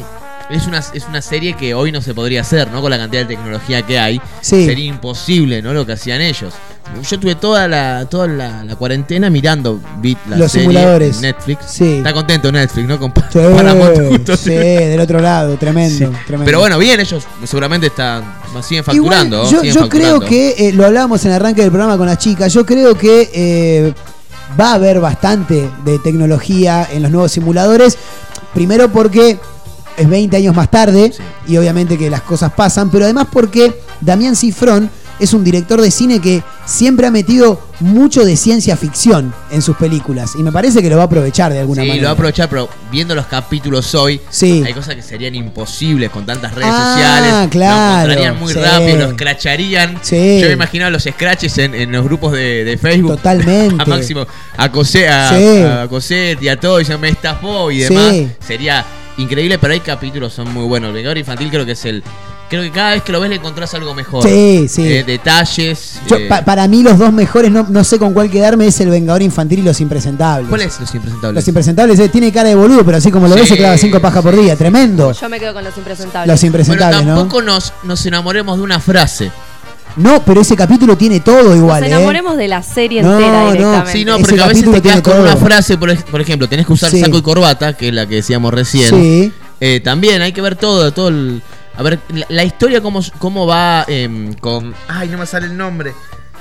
es 0.51 0.66
una, 0.66 0.79
es 0.79 1.05
una 1.09 1.20
serie 1.23 1.55
que 1.55 1.75
hoy 1.75 1.93
no 1.93 2.01
se 2.01 2.15
podría 2.15 2.41
hacer, 2.41 2.70
¿no? 2.70 2.81
Con 2.81 2.91
la 2.91 2.99
cantidad 2.99 3.23
de 3.23 3.35
tecnología 3.37 3.83
que 3.83 3.99
hay. 3.99 4.20
Sí. 4.41 4.65
Sería 4.66 4.87
imposible, 4.87 5.61
¿no? 5.62 5.73
Lo 5.75 5.85
que 5.85 5.93
hacían 5.93 6.20
ellos. 6.20 6.55
Yo 7.07 7.20
tuve 7.20 7.35
toda 7.35 7.69
la, 7.69 8.07
toda 8.09 8.27
la, 8.27 8.65
la 8.65 8.75
cuarentena 8.75 9.29
mirando 9.29 9.79
vi 10.01 10.16
la 10.27 10.39
Los 10.39 10.53
serie 10.53 10.69
simuladores. 10.69 11.16
en 11.16 11.23
Netflix. 11.23 11.59
Sí. 11.69 11.97
Está 11.99 12.15
contento 12.15 12.51
Netflix, 12.51 12.89
¿no? 12.89 12.99
Con 12.99 13.12
Sí, 13.31 13.39
Paramount 13.55 14.31
sí, 14.39 14.51
del 14.51 14.99
otro 15.01 15.20
lado, 15.20 15.57
tremendo, 15.59 16.11
tremendo. 16.27 16.45
Pero 16.47 16.61
bueno, 16.61 16.79
bien, 16.79 16.99
ellos 16.99 17.25
seguramente 17.45 17.89
están, 17.89 18.25
siguen 18.62 18.85
Igual, 18.85 18.85
facturando. 18.85 19.51
yo, 19.51 19.61
siguen 19.61 19.75
yo 19.75 19.89
creo 19.91 20.20
que, 20.20 20.55
eh, 20.57 20.73
lo 20.73 20.87
hablábamos 20.87 21.23
en 21.27 21.33
el 21.33 21.37
arranque 21.37 21.61
del 21.61 21.70
programa 21.70 21.99
con 21.99 22.07
las 22.07 22.16
chicas, 22.16 22.51
yo 22.55 22.65
creo 22.65 22.95
que 22.97 23.31
eh, 23.35 23.93
va 24.59 24.70
a 24.70 24.75
haber 24.77 24.99
bastante 24.99 25.69
de 25.85 25.99
tecnología 25.99 26.89
en 26.91 27.03
los 27.03 27.11
nuevos 27.11 27.33
simuladores. 27.33 27.99
Primero 28.55 28.91
porque 28.91 29.39
es 29.99 30.09
20 30.09 30.37
años 30.37 30.55
más 30.55 30.70
tarde 30.70 31.12
y 31.47 31.57
obviamente 31.57 31.99
que 31.99 32.09
las 32.11 32.23
cosas 32.23 32.53
pasan, 32.53 32.91
pero 32.91 33.05
además 33.05 33.27
porque 33.33 33.75
Damián 34.01 34.37
Cifrón 34.37 34.91
es 35.20 35.33
un 35.35 35.43
director 35.43 35.81
de 35.81 35.91
cine 35.91 36.20
que 36.20 36.45
siempre 36.65 37.05
ha 37.09 37.11
metido 37.11 37.61
mucho 37.81 38.25
de 38.25 38.37
ciencia 38.37 38.77
ficción 38.77 39.35
en 39.51 39.62
sus 39.62 39.77
películas 39.77 40.35
y 40.39 40.45
me 40.45 40.53
parece 40.53 40.81
que 40.81 40.89
lo 40.89 40.97
va 40.97 41.03
a 41.03 41.07
aprovechar 41.07 41.53
de 41.53 41.59
alguna 41.59 41.83
Sí, 41.83 41.89
manera. 41.89 42.03
lo 42.03 42.07
va 42.07 42.11
a 42.11 42.15
aprovechar, 42.15 42.49
pero 42.49 42.69
viendo 42.93 43.16
los 43.16 43.27
capítulos 43.27 43.93
hoy, 43.97 44.20
Sí. 44.31 44.62
hay 44.65 44.73
cosas 44.73 44.95
que 44.95 45.03
serían 45.03 45.35
imposibles 45.35 46.11
con 46.11 46.25
tantas 46.25 46.55
redes 46.55 46.70
Ah, 46.73 46.93
sociales. 46.95 47.49
claro, 47.51 48.07
Lo 48.07 48.12
encontrarían 48.12 48.39
muy 48.39 48.53
sí. 48.53 48.61
rápido, 48.61 48.97
los 48.99 49.11
scratcharían. 49.15 49.99
Sí. 50.03 50.39
Yo 50.41 50.47
me 50.47 50.53
imaginaba 50.53 50.91
los 50.91 51.03
scratches 51.03 51.59
en, 51.59 51.75
en 51.75 51.91
los 51.91 52.05
grupos 52.05 52.33
de, 52.35 52.62
de 52.65 52.79
Facebook. 52.79 53.16
Totalmente. 53.16 53.77
A 53.83 53.87
Máximo, 53.87 54.25
a 54.57 54.70
Cosé, 54.70 55.09
a, 55.09 55.31
Sí. 55.37 55.62
a 55.62 55.89
Cosette 55.89 56.41
y 56.45 56.49
a 56.49 56.61
todo, 56.61 56.81
y 56.81 56.85
se 56.85 56.97
me 56.97 57.09
estafó 57.09 57.73
y 57.73 57.79
demás. 57.81 58.12
Sí. 58.12 58.29
Sería 58.47 58.85
increíble, 59.19 59.59
pero 59.59 59.73
hay 59.74 59.81
capítulos 59.81 60.32
son 60.32 60.53
muy 60.53 60.65
buenos. 60.65 60.89
El 60.89 60.95
Vengador 60.95 61.19
Infantil 61.19 61.51
creo 61.51 61.66
que 61.66 61.73
es 61.73 61.85
el. 61.85 62.03
Creo 62.49 62.62
que 62.62 62.70
cada 62.70 62.93
vez 62.93 63.03
que 63.03 63.12
lo 63.12 63.20
ves 63.20 63.28
le 63.28 63.36
encontrás 63.36 63.74
algo 63.74 63.95
mejor. 63.95 64.27
Sí, 64.27 64.69
sí. 64.70 64.82
Eh, 64.90 65.05
detalles. 65.05 66.01
Yo, 66.09 66.16
eh, 66.16 66.28
pa- 66.31 66.43
para 66.47 66.66
mí 66.66 66.82
los 66.82 66.97
dos 66.97 67.12
mejores, 67.12 67.51
no, 67.51 67.66
no 67.69 67.85
sé 67.85 67.99
con 67.99 68.15
cuál 68.15 68.31
quedarme, 68.31 68.66
es 68.69 68.81
el 68.81 68.89
Vengador 68.89 69.20
Infantil 69.20 69.59
y 69.59 69.62
los 69.62 69.78
Impresentables. 69.82 70.49
¿Cuál 70.49 70.62
es 70.62 70.81
los 70.81 70.95
impresentables? 70.95 71.35
Los 71.35 71.47
Impresentables 71.49 72.01
eh, 72.01 72.09
tiene 72.09 72.32
cara 72.32 72.49
de 72.49 72.55
boludo, 72.55 72.86
pero 72.86 72.97
así 72.97 73.11
como 73.11 73.28
lo 73.28 73.35
Sí, 73.35 73.40
ves 73.40 73.49
se 73.51 73.57
clava 73.59 73.77
cinco 73.77 74.01
pajas 74.01 74.23
por 74.23 74.35
día. 74.35 74.57
Tremendo. 74.57 75.12
Yo 75.12 75.28
me 75.28 75.39
quedo 75.39 75.53
con 75.53 75.62
los 75.62 75.77
impresentables. 75.77 76.27
Los 76.32 76.43
impresentables, 76.43 76.97
bueno, 77.01 77.12
¿no? 77.12 77.19
tampoco 77.20 77.43
nos, 77.43 77.74
nos 77.82 78.07
enamoremos 78.07 78.57
de 78.57 78.62
una 78.62 78.81
frase. 78.81 79.31
No, 79.99 80.23
pero 80.25 80.41
ese 80.41 80.57
capítulo 80.57 80.97
tiene 80.97 81.20
todo 81.20 81.55
igual, 81.57 81.81
Nos 81.81 81.91
¿eh? 81.91 81.93
enamoremos 81.93 82.37
de 82.37 82.49
la 82.49 82.62
serie 82.62 83.03
No, 83.03 83.12
entera 83.19 83.43
no. 83.45 83.53
directamente. 83.53 83.93
Sí, 83.93 84.05
no, 84.05 84.15
Ese 84.16 84.20
porque 84.25 84.41
a 84.41 84.47
veces 84.47 84.62
capítulo 84.62 84.77
te 84.77 84.83
quedas 84.83 85.03
tiene 85.03 85.19
con 85.19 85.27
una 85.27 85.37
frase, 85.37 85.77
por, 85.77 85.91
ej- 85.91 86.05
por 86.05 86.20
ejemplo, 86.20 86.49
tenés 86.49 86.66
que 86.66 86.73
usar 86.73 86.91
Sí. 86.91 87.01
saco 87.01 87.19
y 87.19 87.23
corbata, 87.23 87.73
que 87.77 87.89
es 87.89 87.95
la 87.95 88.07
que 88.07 88.15
decíamos 88.16 88.55
recién. 88.55 88.89
Sí. 88.91 89.33
Eh, 89.61 89.81
también 89.81 90.23
hay 90.23 90.33
que 90.33 90.41
ver 90.41 90.57
todo, 90.57 90.93
todo 90.93 91.09
el. 91.09 91.43
A 91.77 91.83
ver, 91.83 91.99
la, 92.15 92.27
la 92.29 92.45
historia 92.45 92.81
cómo, 92.81 93.01
cómo 93.19 93.47
va 93.47 93.85
em, 93.89 94.33
con. 94.35 94.73
Ay, 94.89 95.09
no 95.09 95.19
me 95.19 95.27
sale 95.27 95.47
el 95.47 95.57
nombre. 95.57 95.93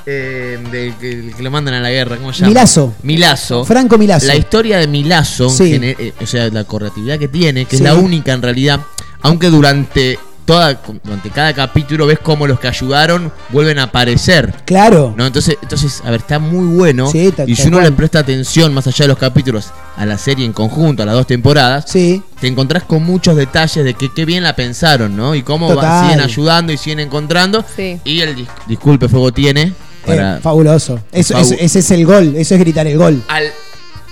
em, 0.06 0.64
de 0.72 0.94
que, 1.02 1.34
que 1.36 1.44
lo 1.44 1.52
mandan 1.52 1.74
a 1.74 1.82
la 1.82 1.90
guerra, 1.92 2.16
¿cómo 2.18 2.32
se 2.32 2.40
llama? 2.40 2.50
Milazo. 2.50 2.94
Milazo. 3.04 3.66
Franco 3.66 3.98
Milazo. 3.98 4.26
La 4.28 4.36
historia 4.38 4.78
de 4.78 4.88
Milazo, 4.88 5.50
Sí. 5.50 5.78
eh, 5.82 6.14
o 6.22 6.26
sea, 6.26 6.48
la 6.50 6.64
correctividad 6.64 7.20
que 7.20 7.28
tiene, 7.28 7.66
que 7.66 7.72
Sí. 7.78 7.84
es 7.84 7.90
la 7.90 7.96
única 7.96 8.32
en 8.32 8.42
realidad, 8.42 8.80
aunque 9.22 9.48
durante 9.50 10.18
toda 10.48 10.80
durante 11.04 11.30
cada 11.30 11.54
capítulo 11.54 12.08
ves 12.08 12.18
cómo 12.24 12.48
los 12.48 12.60
que 12.60 12.68
ayudaron 12.68 13.32
vuelven 13.50 13.78
a 13.78 13.84
aparecer. 13.84 14.54
Claro. 14.66 15.14
¿no? 15.16 15.28
Entonces, 15.28 15.58
entonces, 15.62 16.02
a 16.04 16.10
ver, 16.10 16.22
está 16.22 16.40
muy 16.40 16.66
bueno. 16.76 17.12
Sí, 17.12 17.32
tal- 17.36 17.48
y 17.50 17.56
si 17.56 17.68
uno 17.68 17.82
le 17.82 17.92
presta 17.92 18.20
atención, 18.20 18.74
más 18.74 18.88
allá 18.88 19.04
de 19.04 19.08
los 19.10 19.18
capítulos, 19.18 19.68
a 19.98 20.06
la 20.06 20.18
serie 20.18 20.46
en 20.46 20.54
conjunto, 20.54 21.04
a 21.04 21.06
las 21.06 21.16
dos 21.16 21.28
temporadas, 21.28 21.86
Sí. 21.88 22.24
te 22.40 22.48
encontrás 22.48 22.84
con 22.84 23.04
muchos 23.04 23.36
detalles 23.36 23.84
de 23.84 23.94
que 23.94 24.12
qué 24.14 24.26
bien 24.26 24.42
la 24.44 24.56
pensaron, 24.56 25.16
¿no? 25.16 25.36
Y 25.36 25.44
cómo 25.44 25.68
va- 25.68 25.76
Total. 25.76 26.04
siguen 26.06 26.22
ayudando 26.22 26.72
y 26.74 26.78
siguen 26.78 27.02
encontrando. 27.02 27.64
Sí. 27.76 28.00
Y 28.06 28.22
el 28.22 28.36
dis- 28.36 28.48
disculpe 28.68 29.10
fuego 29.10 29.32
tiene 29.34 29.74
para 30.06 30.38
Eh, 30.38 30.40
fabuloso. 30.42 31.00
Eso- 31.12 31.36
Fabu- 31.36 31.42
es- 31.42 31.62
ese 31.62 31.80
es 31.80 31.92
el 31.92 32.06
gol, 32.06 32.36
eso 32.38 32.56
es 32.56 32.60
gritar 32.62 32.88
el 32.88 32.98
gol. 32.98 33.22
al, 33.28 33.44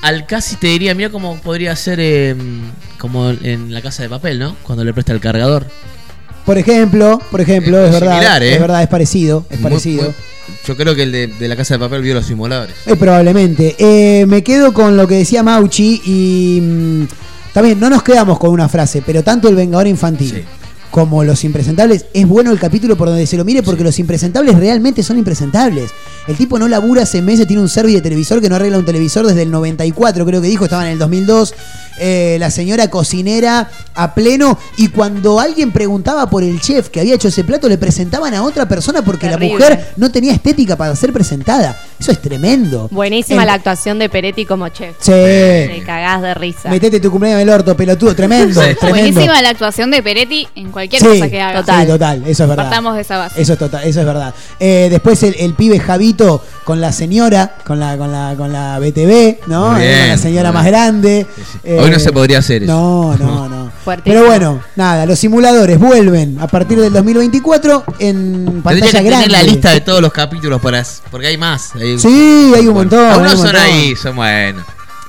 al 0.02 0.26
casi 0.26 0.58
te 0.58 0.68
diría, 0.68 0.94
mira 0.94 1.10
cómo 1.10 1.38
podría 1.40 1.74
ser 1.78 2.00
eh, 2.02 2.36
como 2.98 3.30
en 3.30 3.74
la 3.74 3.82
casa 3.82 4.04
de 4.04 4.10
papel, 4.10 4.38
¿no? 4.38 4.56
Cuando 4.64 4.84
le 4.84 4.94
presta 4.94 5.14
el 5.14 5.20
cargador. 5.22 5.66
Por 6.46 6.58
ejemplo, 6.58 7.20
por 7.32 7.42
ejemplo, 7.42 7.80
Es 7.80 7.86
es, 7.94 8.00
verdad, 8.00 8.14
similar, 8.14 8.44
¿eh? 8.44 8.54
es 8.56 8.60
verdad, 8.62 8.84
es 8.84 8.88
parecido, 8.88 9.46
es 9.50 9.60
Muy- 9.60 9.64
parecido. 9.70 10.04
muy- 10.04 10.14
yo 10.68 10.78
creo 10.78 10.94
que 10.96 11.04
el 11.04 11.12
de, 11.12 11.28
de 11.28 11.48
la 11.48 11.56
casa 11.56 11.74
de 11.76 11.80
papel 11.80 12.02
vio 12.04 12.14
los 12.14 12.26
simuladores. 12.26 12.76
Eh, 12.86 12.96
probablemente. 12.96 13.76
Eh, 13.80 14.26
me 14.28 14.44
quedo 14.44 14.74
con 14.74 14.96
lo 14.96 15.08
que 15.08 15.16
decía 15.16 15.42
Mauchi 15.42 16.02
y 16.06 16.60
mm, 16.62 17.04
también 17.54 17.80
no 17.80 17.90
nos 17.90 18.04
quedamos 18.04 18.38
con 18.38 18.52
una 18.52 18.70
frase, 18.70 19.02
pero 19.06 19.24
tanto 19.24 19.50
el 19.50 19.56
Vengador 19.56 19.88
Infantil 19.88 20.46
como 20.96 21.26
los 21.26 21.44
impresentables, 21.44 22.06
es 22.14 22.26
bueno 22.26 22.54
el 22.54 22.58
capítulo 22.58 22.96
por 22.96 23.10
donde 23.10 23.28
se 23.28 23.36
lo 23.36 23.44
mire 23.44 23.62
porque 23.64 23.84
los 23.84 24.00
impresentables 24.00 24.58
realmente 24.58 25.04
son 25.04 25.18
impresentables. 25.18 25.92
El 26.26 26.38
tipo 26.38 26.58
no 26.58 26.70
labura 26.70 27.04
hace 27.04 27.22
meses, 27.22 27.48
tiene 27.48 27.62
un 27.62 27.68
servicio 27.68 28.00
de 28.00 28.04
televisor 28.04 28.40
que 28.40 28.48
no 28.48 28.56
arregla 28.56 28.78
un 28.78 28.86
televisor 28.86 29.28
desde 29.28 29.42
el 29.42 29.52
94, 29.52 30.26
creo 30.26 30.42
que 30.42 30.48
dijo, 30.48 30.64
estaba 30.64 30.86
en 30.86 30.94
el 30.94 30.98
2002. 30.98 31.54
Eh, 31.98 32.36
la 32.42 32.52
señora 32.52 32.90
cocinera 32.90 33.70
a 33.94 34.14
pleno 34.14 34.58
y 34.78 34.90
cuando 34.90 35.40
alguien 35.40 35.72
preguntaba 35.72 36.30
por 36.30 36.44
el 36.44 36.60
chef 36.60 36.90
que 36.90 37.00
había 37.00 37.16
hecho 37.16 37.30
ese 37.30 37.46
plato 37.46 37.70
le 37.70 37.78
presentaban 37.78 38.34
a 38.34 38.44
otra 38.44 38.68
persona 38.68 39.02
porque 39.02 39.30
la 39.30 39.38
mujer 39.38 39.94
no 39.96 40.12
tenía 40.12 40.34
estética 40.34 40.76
para 40.76 40.94
ser 40.98 41.14
presentada. 41.14 41.78
Eso 41.98 42.12
es 42.12 42.22
tremendo. 42.22 42.90
Buenísima 42.92 43.44
El- 43.44 43.48
la 43.48 43.54
actuación 43.54 43.98
de 44.00 44.10
Peretti 44.10 44.46
como 44.46 44.68
chef. 44.70 44.96
Sí. 45.00 45.12
Te 45.12 45.84
cagás 45.86 46.22
de 46.22 46.34
risa. 46.34 46.70
Metete 46.70 47.00
tu 47.00 47.10
cumpleaños 47.12 47.42
en 47.42 47.48
el 47.48 47.54
orto, 47.54 47.78
pelotudo, 47.78 48.14
tremendo, 48.14 48.60
tremendo. 48.80 48.90
Buenísima 48.90 49.42
la 49.42 49.50
actuación 49.52 49.90
de 49.92 50.04
Peretti 50.04 50.48
en 50.56 50.72
cualquier 50.72 50.85
Sí, 50.92 51.06
cosa 51.06 51.30
que 51.30 51.42
haga. 51.42 51.60
sí, 51.82 51.88
total, 51.88 52.24
eso 52.26 52.44
es 52.44 52.50
verdad. 52.50 52.64
Partamos 52.64 52.96
de 52.96 53.02
esa 53.02 53.18
base. 53.18 53.42
Eso 53.42 53.54
es 53.54 53.60
total, 53.60 53.84
eso 53.84 54.00
es 54.00 54.06
verdad. 54.06 54.34
Eh, 54.60 54.88
después 54.90 55.22
el, 55.24 55.36
el 55.40 55.54
pibe 55.54 55.80
Javito 55.80 56.44
con 56.64 56.82
la 56.82 56.92
señora, 56.92 57.56
con 57.66 57.80
la, 57.80 57.98
con 57.98 58.12
la, 58.12 58.34
con 58.38 58.52
la 58.52 58.80
BTV, 58.80 59.48
¿no? 59.48 59.72
Muy 59.72 59.82
Eh, 59.84 59.88
con 59.90 59.98
la 60.00 60.06
bien, 60.06 60.18
señora 60.20 60.52
más 60.52 60.64
bien. 60.64 60.74
grande. 60.74 61.28
Hoy 61.66 61.90
no 61.90 62.00
se 62.00 62.12
podría 62.12 62.40
hacer 62.40 62.64
eso. 62.64 62.72
No, 62.72 63.18
no, 63.18 63.50
no. 63.50 63.72
Fuertísimo. 63.84 64.16
Pero 64.22 64.26
bueno, 64.28 64.62
nada, 64.76 65.06
los 65.06 65.20
simuladores 65.20 65.78
vuelven 65.80 66.38
a 66.40 66.48
partir 66.48 66.80
del 66.80 66.92
2024 66.94 67.84
en 68.00 68.46
Tendría 68.46 68.62
pantalla 68.64 69.00
que 69.00 69.06
grande. 69.06 69.26
tener 69.28 69.32
la 69.32 69.44
lista 69.44 69.72
de 69.72 69.82
todos 69.82 70.02
los 70.02 70.12
capítulos 70.12 70.62
para 70.62 70.76
porque 71.12 71.28
hay 71.28 71.38
más. 71.38 71.74
Hay- 71.76 71.98
Sí, 72.00 72.52
hay 72.56 72.68
un 72.68 72.74
montón. 72.74 73.00
hay 73.00 73.12
Algunos 73.12 73.34
un 73.34 73.38
son 73.40 73.48
montón. 73.54 73.62
ahí, 73.74 73.96
son 73.96 74.16
buenos. 74.16 74.64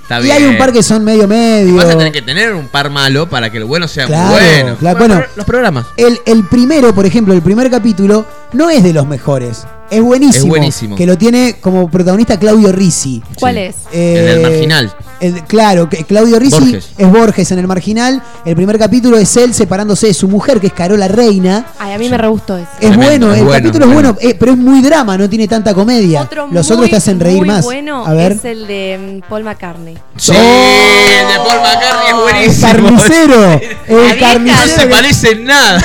Está 0.07 0.20
Y 0.20 0.24
bien. 0.24 0.37
hay 0.37 0.45
un 0.45 0.57
par 0.57 0.73
que 0.73 0.85
son 0.85 1.03
medio 1.05 1.27
medio. 1.27 1.74
Vas 1.74 1.87
a 1.87 1.99
tener 1.99 2.12
que 2.12 2.23
tener 2.23 2.55
un 2.55 2.69
par 2.69 2.91
malo 2.91 3.28
para 3.28 3.51
que 3.51 3.59
el 3.59 3.65
bueno 3.65 3.89
sea 3.89 4.07
Claro, 4.07 4.31
muy 4.31 4.39
bueno. 4.41 4.77
claro, 4.78 4.99
bueno. 5.01 5.24
los 5.35 5.45
programas. 5.45 5.87
El, 5.97 6.20
el 6.27 6.45
primero, 6.45 6.95
por 6.95 7.07
ejemplo, 7.07 7.35
el 7.35 7.43
primer 7.43 7.69
capítulo, 7.70 8.24
no 8.53 8.70
es 8.70 8.85
de 8.85 8.93
los 8.93 9.05
mejores. 9.07 9.66
Es 9.91 10.01
buenísimo. 10.03 10.45
Es 10.45 10.49
buenísimo. 10.49 10.97
Que 10.97 11.07
lo 11.07 11.17
tiene 11.19 11.57
como 11.61 11.89
protagonista 11.91 12.39
Claudio 12.39 12.73
Rizzi. 12.73 13.23
¿Cuál 13.39 13.59
es? 13.59 13.77
Eh, 13.93 14.17
El 14.19 14.27
del 14.27 14.43
marginal. 14.43 14.95
el- 15.21 15.43
claro, 15.45 15.89
que 15.89 16.05
Claudio 16.05 16.39
Borges. 16.41 16.91
es 16.99 17.11
Borges 17.13 17.51
en 17.53 17.59
el 17.61 17.67
marginal. 17.67 18.23
El 18.45 18.55
primer 18.57 18.79
capítulo 18.79 19.17
es 19.17 19.37
él 19.37 19.55
separándose 19.55 20.09
de 20.09 20.15
su 20.15 20.29
mujer, 20.29 20.61
que 20.61 20.67
es 20.69 20.73
Carola 20.73 21.09
Reina. 21.09 21.67
Ay, 21.79 21.93
a 21.93 21.99
mí 21.99 22.09
me 22.09 22.19
re 22.19 22.29
gustó 22.29 22.57
ese. 22.57 22.69
Es 22.81 22.91
Tremendo, 22.91 23.27
bueno, 23.29 23.33
es 23.33 23.39
el 23.39 23.45
bueno, 23.45 23.59
capítulo 23.63 23.85
es 23.85 23.89
es 23.91 23.95
bueno, 23.95 24.17
eh, 24.21 24.37
pero 24.39 24.53
es 24.53 24.59
muy 24.59 24.81
drama, 24.83 25.17
no 25.17 25.29
tiene 25.29 25.47
tanta 25.49 25.73
comedia. 25.75 26.23
Otro 26.23 26.49
Los 26.51 26.67
muy, 26.69 26.75
otros 26.77 26.91
te 26.91 26.97
hacen 26.97 27.21
reír 27.21 27.39
muy 27.39 27.47
más. 27.49 27.65
bueno 27.65 28.05
A 28.07 28.13
ver. 28.13 28.33
es 28.33 28.45
el 28.45 28.67
de 28.67 29.21
mm, 29.25 29.29
Paul 29.29 29.45
McCartney. 29.45 29.97
Sí, 30.17 30.33
el 30.33 31.29
de 31.29 31.35
Paul 31.37 31.61
McCartney 31.61 32.07
es 32.07 32.11
El 32.11 32.21
buenísimo. 32.23 32.67
carnicero. 32.69 33.53
El 33.87 33.97
vieja. 33.97 34.15
No 34.15 34.21
carnicero. 34.21 34.81
se 34.83 34.87
parece 34.89 35.31
en 35.33 35.45
nada. 35.45 35.81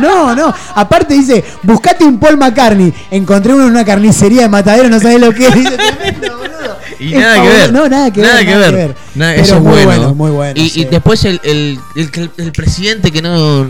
No, 0.00 0.34
no, 0.34 0.34
no. 0.36 0.54
Aparte 0.74 1.14
dice, 1.14 1.42
buscate 1.62 2.04
un 2.04 2.18
Paul 2.18 2.36
McCartney. 2.36 2.92
Encontré 3.30 3.54
uno 3.54 3.62
en 3.66 3.70
una 3.70 3.84
carnicería 3.84 4.42
de 4.42 4.48
matadero, 4.48 4.88
no 4.88 4.98
sabés 4.98 5.20
lo 5.20 5.32
que 5.32 5.46
es. 5.46 5.54
Dice, 5.54 5.76
tremendo, 5.76 6.36
boludo. 6.36 6.78
Y 7.00 7.14
nada 7.14 7.42
que 7.42 7.48
ver. 7.48 7.72
No, 7.72 7.88
nada 7.88 8.10
que 8.12 8.20
ver, 8.20 8.30
nada 8.30 8.44
que 8.44 8.56
ver. 8.56 8.94
Nada- 9.14 9.34
eso 9.34 9.56
es 9.56 9.62
muy 9.62 9.72
bueno. 9.72 9.86
bueno, 9.86 10.14
muy 10.14 10.30
bueno, 10.30 10.52
Y, 10.60 10.68
sí. 10.68 10.80
y 10.82 10.84
después 10.84 11.24
el, 11.24 11.40
el, 11.42 11.78
el- 11.96 12.30
el 12.36 12.52
presidente 12.52 13.10
que 13.10 13.22
no, 13.22 13.66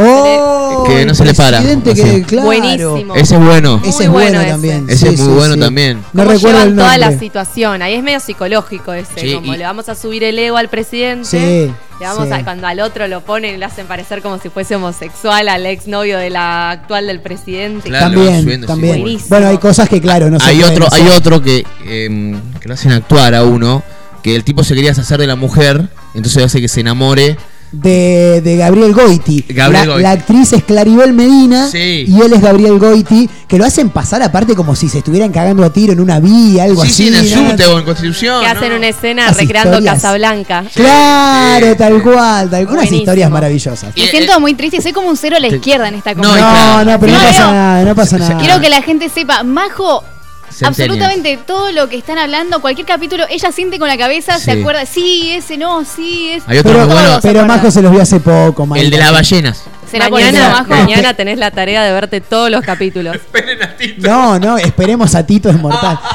Oh, 0.00 0.84
que 0.86 1.04
no 1.04 1.12
se 1.14 1.24
le 1.24 1.34
para. 1.34 1.58
presidente 1.58 1.92
que, 1.94 2.22
claro. 2.22 2.46
Buenísimo. 2.46 3.14
Ese 3.16 3.34
es 3.36 3.44
bueno. 3.44 3.82
Ese 3.84 4.04
es 4.04 4.10
bueno, 4.10 4.40
ese. 4.40 4.50
también. 4.50 4.86
Ese 4.88 5.08
Sí, 5.08 5.14
es 5.14 5.20
muy 5.20 5.28
sí, 5.28 5.34
bueno 5.34 5.54
sí. 5.54 5.60
también. 5.60 6.04
No 6.12 6.24
recuerdo 6.24 6.62
el 6.62 6.76
toda 6.76 6.96
la 6.98 7.06
nombre. 7.10 7.26
situación. 7.26 7.82
Ahí 7.82 7.94
es 7.94 8.02
medio 8.04 8.20
psicológico 8.20 8.92
ese. 8.92 9.20
Sí, 9.20 9.34
como 9.34 9.54
y- 9.54 9.56
le 9.58 9.64
vamos 9.64 9.88
a 9.88 9.94
subir 9.96 10.22
el 10.22 10.38
ego 10.38 10.56
al 10.56 10.68
presidente. 10.68 11.24
Sí, 11.24 11.72
Le 12.00 12.06
vamos 12.06 12.28
sí. 12.28 12.32
a, 12.32 12.44
cuando 12.44 12.68
al 12.68 12.78
otro 12.78 13.08
lo 13.08 13.22
ponen 13.22 13.56
y 13.56 13.58
lo 13.58 13.66
hacen 13.66 13.86
parecer 13.88 14.22
como 14.22 14.38
si 14.38 14.50
fuese 14.50 14.76
homosexual 14.76 15.48
al 15.48 15.66
exnovio 15.66 16.16
de 16.18 16.30
la 16.30 16.70
actual 16.70 17.08
del 17.08 17.20
presidente. 17.20 17.88
Claro, 17.88 18.12
También, 18.14 18.42
subiendo, 18.42 18.66
también. 18.68 19.00
buenísimo. 19.00 19.28
Bueno, 19.30 19.48
hay 19.48 19.58
cosas 19.58 19.88
que, 19.88 20.00
claro, 20.00 20.30
no 20.30 20.38
se 20.38 20.46
hay 20.48 20.58
pueden 20.60 20.74
otro, 20.74 20.86
hacer. 20.86 21.02
hay 21.02 21.08
otro 21.08 21.42
que, 21.42 21.64
em, 21.84 22.40
que 22.68 22.72
lo 22.72 22.74
hacen 22.74 22.92
actuar 22.92 23.34
a 23.34 23.44
uno, 23.44 23.82
que 24.22 24.34
el 24.36 24.44
tipo 24.44 24.62
se 24.62 24.74
quería 24.74 24.90
deshacer 24.90 25.18
de 25.18 25.26
la 25.26 25.36
mujer, 25.36 25.88
entonces 26.14 26.44
hace 26.44 26.60
que 26.60 26.68
se 26.68 26.80
enamore. 26.80 27.36
de, 27.72 28.40
de 28.42 28.56
Gabriel 28.56 28.92
Goiti. 28.94 29.44
Gabriel 29.48 29.86
la, 29.88 29.92
Goiti. 29.92 30.02
la 30.02 30.10
actriz 30.12 30.52
es 30.54 30.64
Claribel 30.64 31.12
Medina 31.12 31.68
Sí. 31.70 32.06
y 32.08 32.20
él 32.22 32.32
es 32.32 32.40
Gabriel 32.40 32.78
Goiti, 32.78 33.28
que 33.46 33.58
lo 33.58 33.64
hacen 33.66 33.90
pasar 33.90 34.22
aparte 34.22 34.54
como 34.54 34.74
si 34.74 34.88
se 34.88 34.98
estuvieran 34.98 35.30
cagando 35.32 35.62
a 35.64 35.70
tiro 35.70 35.92
en 35.92 36.00
una 36.00 36.18
vía, 36.18 36.64
algo 36.64 36.82
Sí, 36.84 36.88
así. 36.90 37.02
sí, 37.02 37.08
en 37.08 37.14
el 37.16 37.30
¿no? 37.30 37.50
subte 37.50 37.66
o 37.66 37.78
en 37.78 37.84
Constitución. 37.84 38.40
Que 38.42 38.52
¿no? 38.52 38.58
hacen 38.58 38.72
una 38.72 38.88
escena 38.88 39.26
Las 39.26 39.36
recreando 39.36 39.70
historias. 39.78 39.94
Casablanca. 39.94 40.64
Claro, 40.74 41.76
tal 41.76 42.02
cual, 42.02 42.48
tal 42.48 42.48
cual. 42.48 42.62
Unas 42.62 42.74
Buenísimo. 42.74 42.98
historias 43.00 43.30
maravillosas. 43.30 43.96
Me 43.96 44.06
siento 44.08 44.40
muy 44.40 44.54
triste, 44.54 44.80
soy 44.82 44.92
como 44.92 45.08
un 45.08 45.16
cero 45.16 45.36
a 45.36 45.40
la 45.40 45.48
izquierda 45.48 45.88
en 45.88 45.94
esta 45.96 46.14
No, 46.14 46.22
No, 46.22 46.28
conversación. 46.28 46.86
no, 46.86 47.00
pero 47.00 47.12
no, 47.12 47.18
No, 47.18 47.24
pasa 47.24 47.44
no. 47.46 47.52
nada, 47.52 47.84
no 47.84 47.94
pasa 47.94 48.18
nada. 48.18 48.38
Quiero 48.38 48.60
que 48.60 48.68
la 48.70 48.80
gente 48.82 49.08
sepa, 49.10 49.42
Majo, 49.42 50.04
Absolutamente 50.64 51.38
todo 51.46 51.70
lo 51.72 51.88
que 51.88 51.96
están 51.98 52.18
hablando, 52.18 52.60
cualquier 52.60 52.86
capítulo, 52.86 53.24
ella 53.30 53.52
siente 53.52 53.78
con 53.78 53.88
la 53.88 53.96
cabeza, 53.98 54.38
se 54.38 54.52
acuerda, 54.52 54.86
sí, 54.86 55.30
ese 55.34 55.56
no, 55.56 55.84
sí, 55.84 56.30
ese. 56.32 56.44
Hay 56.48 56.58
otro 56.58 56.72
Pero, 56.72 56.84
muy 56.86 56.94
bueno, 56.94 57.18
pero. 57.22 57.46
Majo 57.46 57.70
se 57.70 57.82
los 57.82 57.92
vio 57.92 58.02
hace 58.02 58.20
poco, 58.20 58.66
el 58.74 58.90
de 58.90 58.98
las 58.98 59.12
ballenas. 59.12 59.62
¿Será 59.90 60.08
por 60.10 60.20
eso, 60.20 60.32
Mañana, 60.32 60.50
Majo? 60.50 60.68
mañana 60.68 61.14
tenés 61.14 61.38
la 61.38 61.50
tarea 61.50 61.82
de 61.82 61.92
verte 61.92 62.20
todos 62.20 62.50
los 62.50 62.62
capítulos. 62.62 63.16
No, 63.98 64.38
no, 64.38 64.58
esperemos 64.58 65.14
a 65.14 65.24
Tito 65.24 65.48
es 65.50 65.58
mortal. 65.58 65.98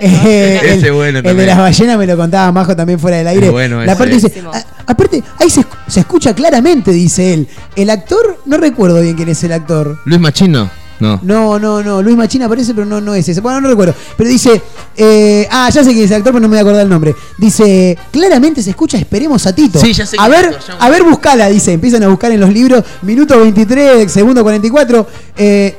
Eh, 0.00 0.60
Ese 0.62 0.86
el, 0.88 0.92
bueno 0.92 1.18
el 1.18 1.36
de 1.36 1.46
las 1.46 1.58
ballenas 1.58 1.98
me 1.98 2.06
lo 2.06 2.16
contaba 2.16 2.52
Majo 2.52 2.76
también 2.76 3.00
fuera 3.00 3.16
del 3.16 3.26
aire. 3.28 3.50
Bueno 3.50 3.84
la 3.84 3.92
ese. 3.92 3.98
parte 3.98 4.14
dice, 4.14 4.28
Buenísimo. 4.28 4.52
a- 4.52 4.90
aparte, 4.92 5.22
ahí 5.40 5.50
se, 5.50 5.64
se 5.88 6.00
escucha 6.00 6.34
claramente, 6.34 6.92
dice 6.92 7.34
él. 7.34 7.48
El 7.74 7.90
actor, 7.90 8.40
no 8.46 8.58
recuerdo 8.58 9.00
bien 9.00 9.16
quién 9.16 9.28
es 9.28 9.42
el 9.42 9.52
actor. 9.52 9.98
Luis 10.04 10.20
Machino. 10.20 10.70
No. 11.00 11.20
No, 11.22 11.58
no, 11.58 11.82
no. 11.82 12.02
Luis 12.02 12.16
Machina 12.16 12.46
aparece, 12.46 12.74
pero 12.74 12.84
no, 12.86 13.00
no 13.00 13.14
es 13.14 13.28
ese. 13.28 13.40
Bueno, 13.40 13.60
no 13.60 13.68
recuerdo. 13.68 13.94
Pero 14.16 14.28
dice. 14.30 14.60
eh, 14.96 15.46
ah, 15.50 15.68
ya 15.70 15.84
sé 15.84 15.92
quién 15.92 16.04
es 16.04 16.10
el 16.10 16.16
actor, 16.18 16.32
pero 16.32 16.40
no 16.40 16.48
me 16.48 16.52
voy 16.54 16.58
a 16.58 16.62
acordar 16.62 16.82
el 16.82 16.88
nombre. 16.88 17.14
Dice. 17.36 17.96
Claramente 18.10 18.62
se 18.62 18.70
escucha, 18.70 18.98
esperemos 18.98 19.46
a 19.46 19.54
Tito. 19.54 19.78
Sí, 19.80 19.92
ya 19.92 20.04
sé 20.06 20.16
A 20.18 20.24
es 20.26 20.30
ver, 20.30 20.58
ya- 20.66 20.74
a 20.78 20.88
ver, 20.90 21.04
buscala, 21.04 21.48
dice. 21.48 21.72
Empiezan 21.72 22.02
a 22.02 22.08
buscar 22.08 22.32
en 22.32 22.40
los 22.40 22.52
libros. 22.52 22.82
Minuto 23.02 23.38
23, 23.38 24.10
segundo 24.10 24.42
44. 24.42 25.06
Eh, 25.36 25.78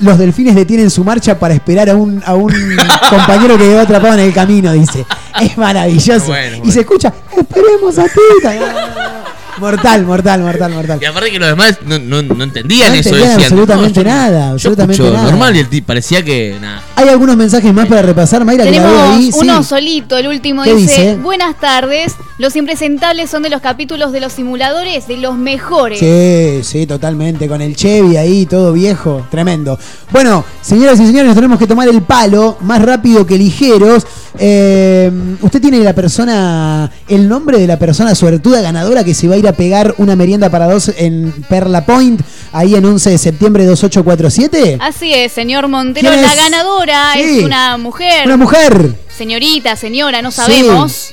los 0.00 0.16
delfines 0.18 0.54
detienen 0.54 0.88
su 0.88 1.04
marcha 1.04 1.38
para 1.38 1.52
esperar 1.52 1.90
a 1.90 1.94
un, 1.96 2.22
a 2.24 2.34
un 2.34 2.50
compañero 3.10 3.58
que 3.58 3.64
quedó 3.64 3.80
atrapado 3.80 4.14
en 4.14 4.20
el 4.20 4.32
camino, 4.32 4.72
dice. 4.72 5.04
Es 5.42 5.58
maravilloso. 5.58 6.26
Bueno, 6.28 6.58
Y 6.64 6.70
se 6.72 6.80
escucha, 6.80 7.12
esperemos 7.36 7.98
a 7.98 8.04
Tito. 8.04 8.48
Mortal, 9.58 10.04
mortal, 10.04 10.40
mortal, 10.42 10.72
mortal. 10.72 10.98
Y 11.00 11.04
aparte 11.04 11.30
que 11.30 11.38
los 11.38 11.48
demás 11.48 11.78
no, 11.86 11.98
no, 11.98 12.22
no 12.22 12.44
entendían 12.44 12.88
No 12.92 12.94
eso. 12.98 13.08
entendían 13.10 13.36
decían, 13.38 13.52
absolutamente 13.52 14.00
yo- 14.00 14.04
nada, 14.08 14.46
yo 14.48 14.52
absolutamente 14.54 14.94
escucho 15.02 15.12
nada. 15.16 15.30
normal 15.30 15.56
y 15.56 15.58
el 15.60 15.68
tipo 15.68 15.86
parecía 15.88 16.24
que 16.24 16.56
nada. 16.60 16.82
Hay 16.96 17.08
algunos 17.08 17.36
mensajes 17.36 17.72
más 17.72 17.86
para 17.86 18.02
repasar, 18.02 18.44
Mayra, 18.44 18.64
que 18.64 18.70
la 18.72 18.76
Tenemos 18.78 19.02
ahí. 19.10 19.32
Sí. 19.32 19.38
uno 19.40 19.62
solito, 19.62 20.16
el 20.18 20.28
último 20.28 20.62
¿Qué 20.64 20.74
dice, 20.74 21.00
dice? 21.00 21.16
buenas 21.16 21.58
tardes, 21.60 22.14
los 22.38 22.56
impresentables 22.56 23.30
son 23.30 23.42
de 23.42 23.50
los 23.50 23.60
capítulos 23.60 24.10
de 24.12 24.20
los 24.20 24.32
simuladores, 24.32 25.06
de 25.06 25.16
los 25.18 25.36
mejores. 25.36 25.98
Sí, 26.00 26.60
sí, 26.62 26.86
totalmente. 26.86 27.48
Con 27.48 27.60
el 27.60 27.76
Chevy 27.76 28.16
ahí, 28.16 28.46
todo 28.46 28.72
viejo. 28.72 29.24
Tremendo. 29.30 29.78
Bueno, 30.10 30.44
señoras 30.62 30.98
y 31.00 31.06
señores, 31.06 31.26
nos 31.26 31.34
tenemos 31.36 31.58
que 31.58 31.66
tomar 31.66 31.88
el 31.88 32.02
palo 32.02 32.58
más 32.60 32.82
rápido 32.82 33.24
que 33.26 33.38
ligeros. 33.38 34.06
Eh, 34.36 35.12
usted 35.42 35.60
tiene 35.60 35.78
la 35.78 35.92
persona, 35.92 36.90
el 37.08 37.28
nombre 37.28 37.58
de 37.58 37.66
la 37.68 37.78
persona 37.78 38.14
suertuda 38.16 38.60
ganadora 38.60 39.04
que 39.04 39.14
se 39.14 39.28
va 39.28 39.36
a 39.36 39.38
ir 39.38 39.43
a 39.48 39.52
pegar 39.52 39.94
una 39.98 40.16
merienda 40.16 40.50
para 40.50 40.66
dos 40.66 40.90
en 40.96 41.32
Perla 41.48 41.84
Point, 41.86 42.20
ahí 42.52 42.74
en 42.74 42.84
11 42.84 43.10
de 43.10 43.18
septiembre 43.18 43.64
2847. 43.66 44.78
Así 44.80 45.12
es, 45.14 45.32
señor 45.32 45.68
Montero, 45.68 46.08
¿Quién 46.10 46.22
la 46.22 46.32
es? 46.32 46.36
ganadora 46.36 47.12
Sí. 47.14 47.38
es 47.38 47.44
una 47.44 47.76
mujer. 47.76 48.26
Una 48.26 48.36
mujer. 48.36 48.90
Señorita, 49.16 49.76
señora, 49.76 50.22
no 50.22 50.30
Sí. 50.30 50.36
sabemos. 50.36 51.12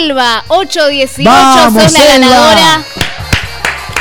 Elba 0.00 0.44
818 0.48 1.24
Vamos, 1.30 1.82
sos 1.82 1.92
la 1.92 2.04
ganadora. 2.04 2.82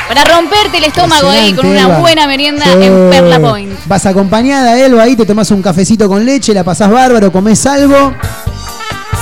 Para 0.08 0.26
romperte 0.26 0.78
el 0.78 0.84
estómago 0.84 1.30
ahí 1.30 1.54
con 1.54 1.66
una 1.66 1.84
Elba. 1.84 2.00
buena 2.00 2.28
merienda 2.28 2.66
Sí. 2.66 2.72
en 2.84 3.10
Perla 3.10 3.40
Point. 3.40 3.72
Vas 3.86 4.06
acompañada, 4.06 4.78
Elba, 4.80 5.04
ahí 5.04 5.16
te 5.16 5.26
tomas 5.26 5.50
un 5.52 5.62
cafecito 5.62 6.08
con 6.08 6.24
leche, 6.26 6.54
la 6.54 6.64
pasás 6.64 6.92
bárbaro, 6.92 7.32
comés 7.32 7.66
algo. 7.66 8.14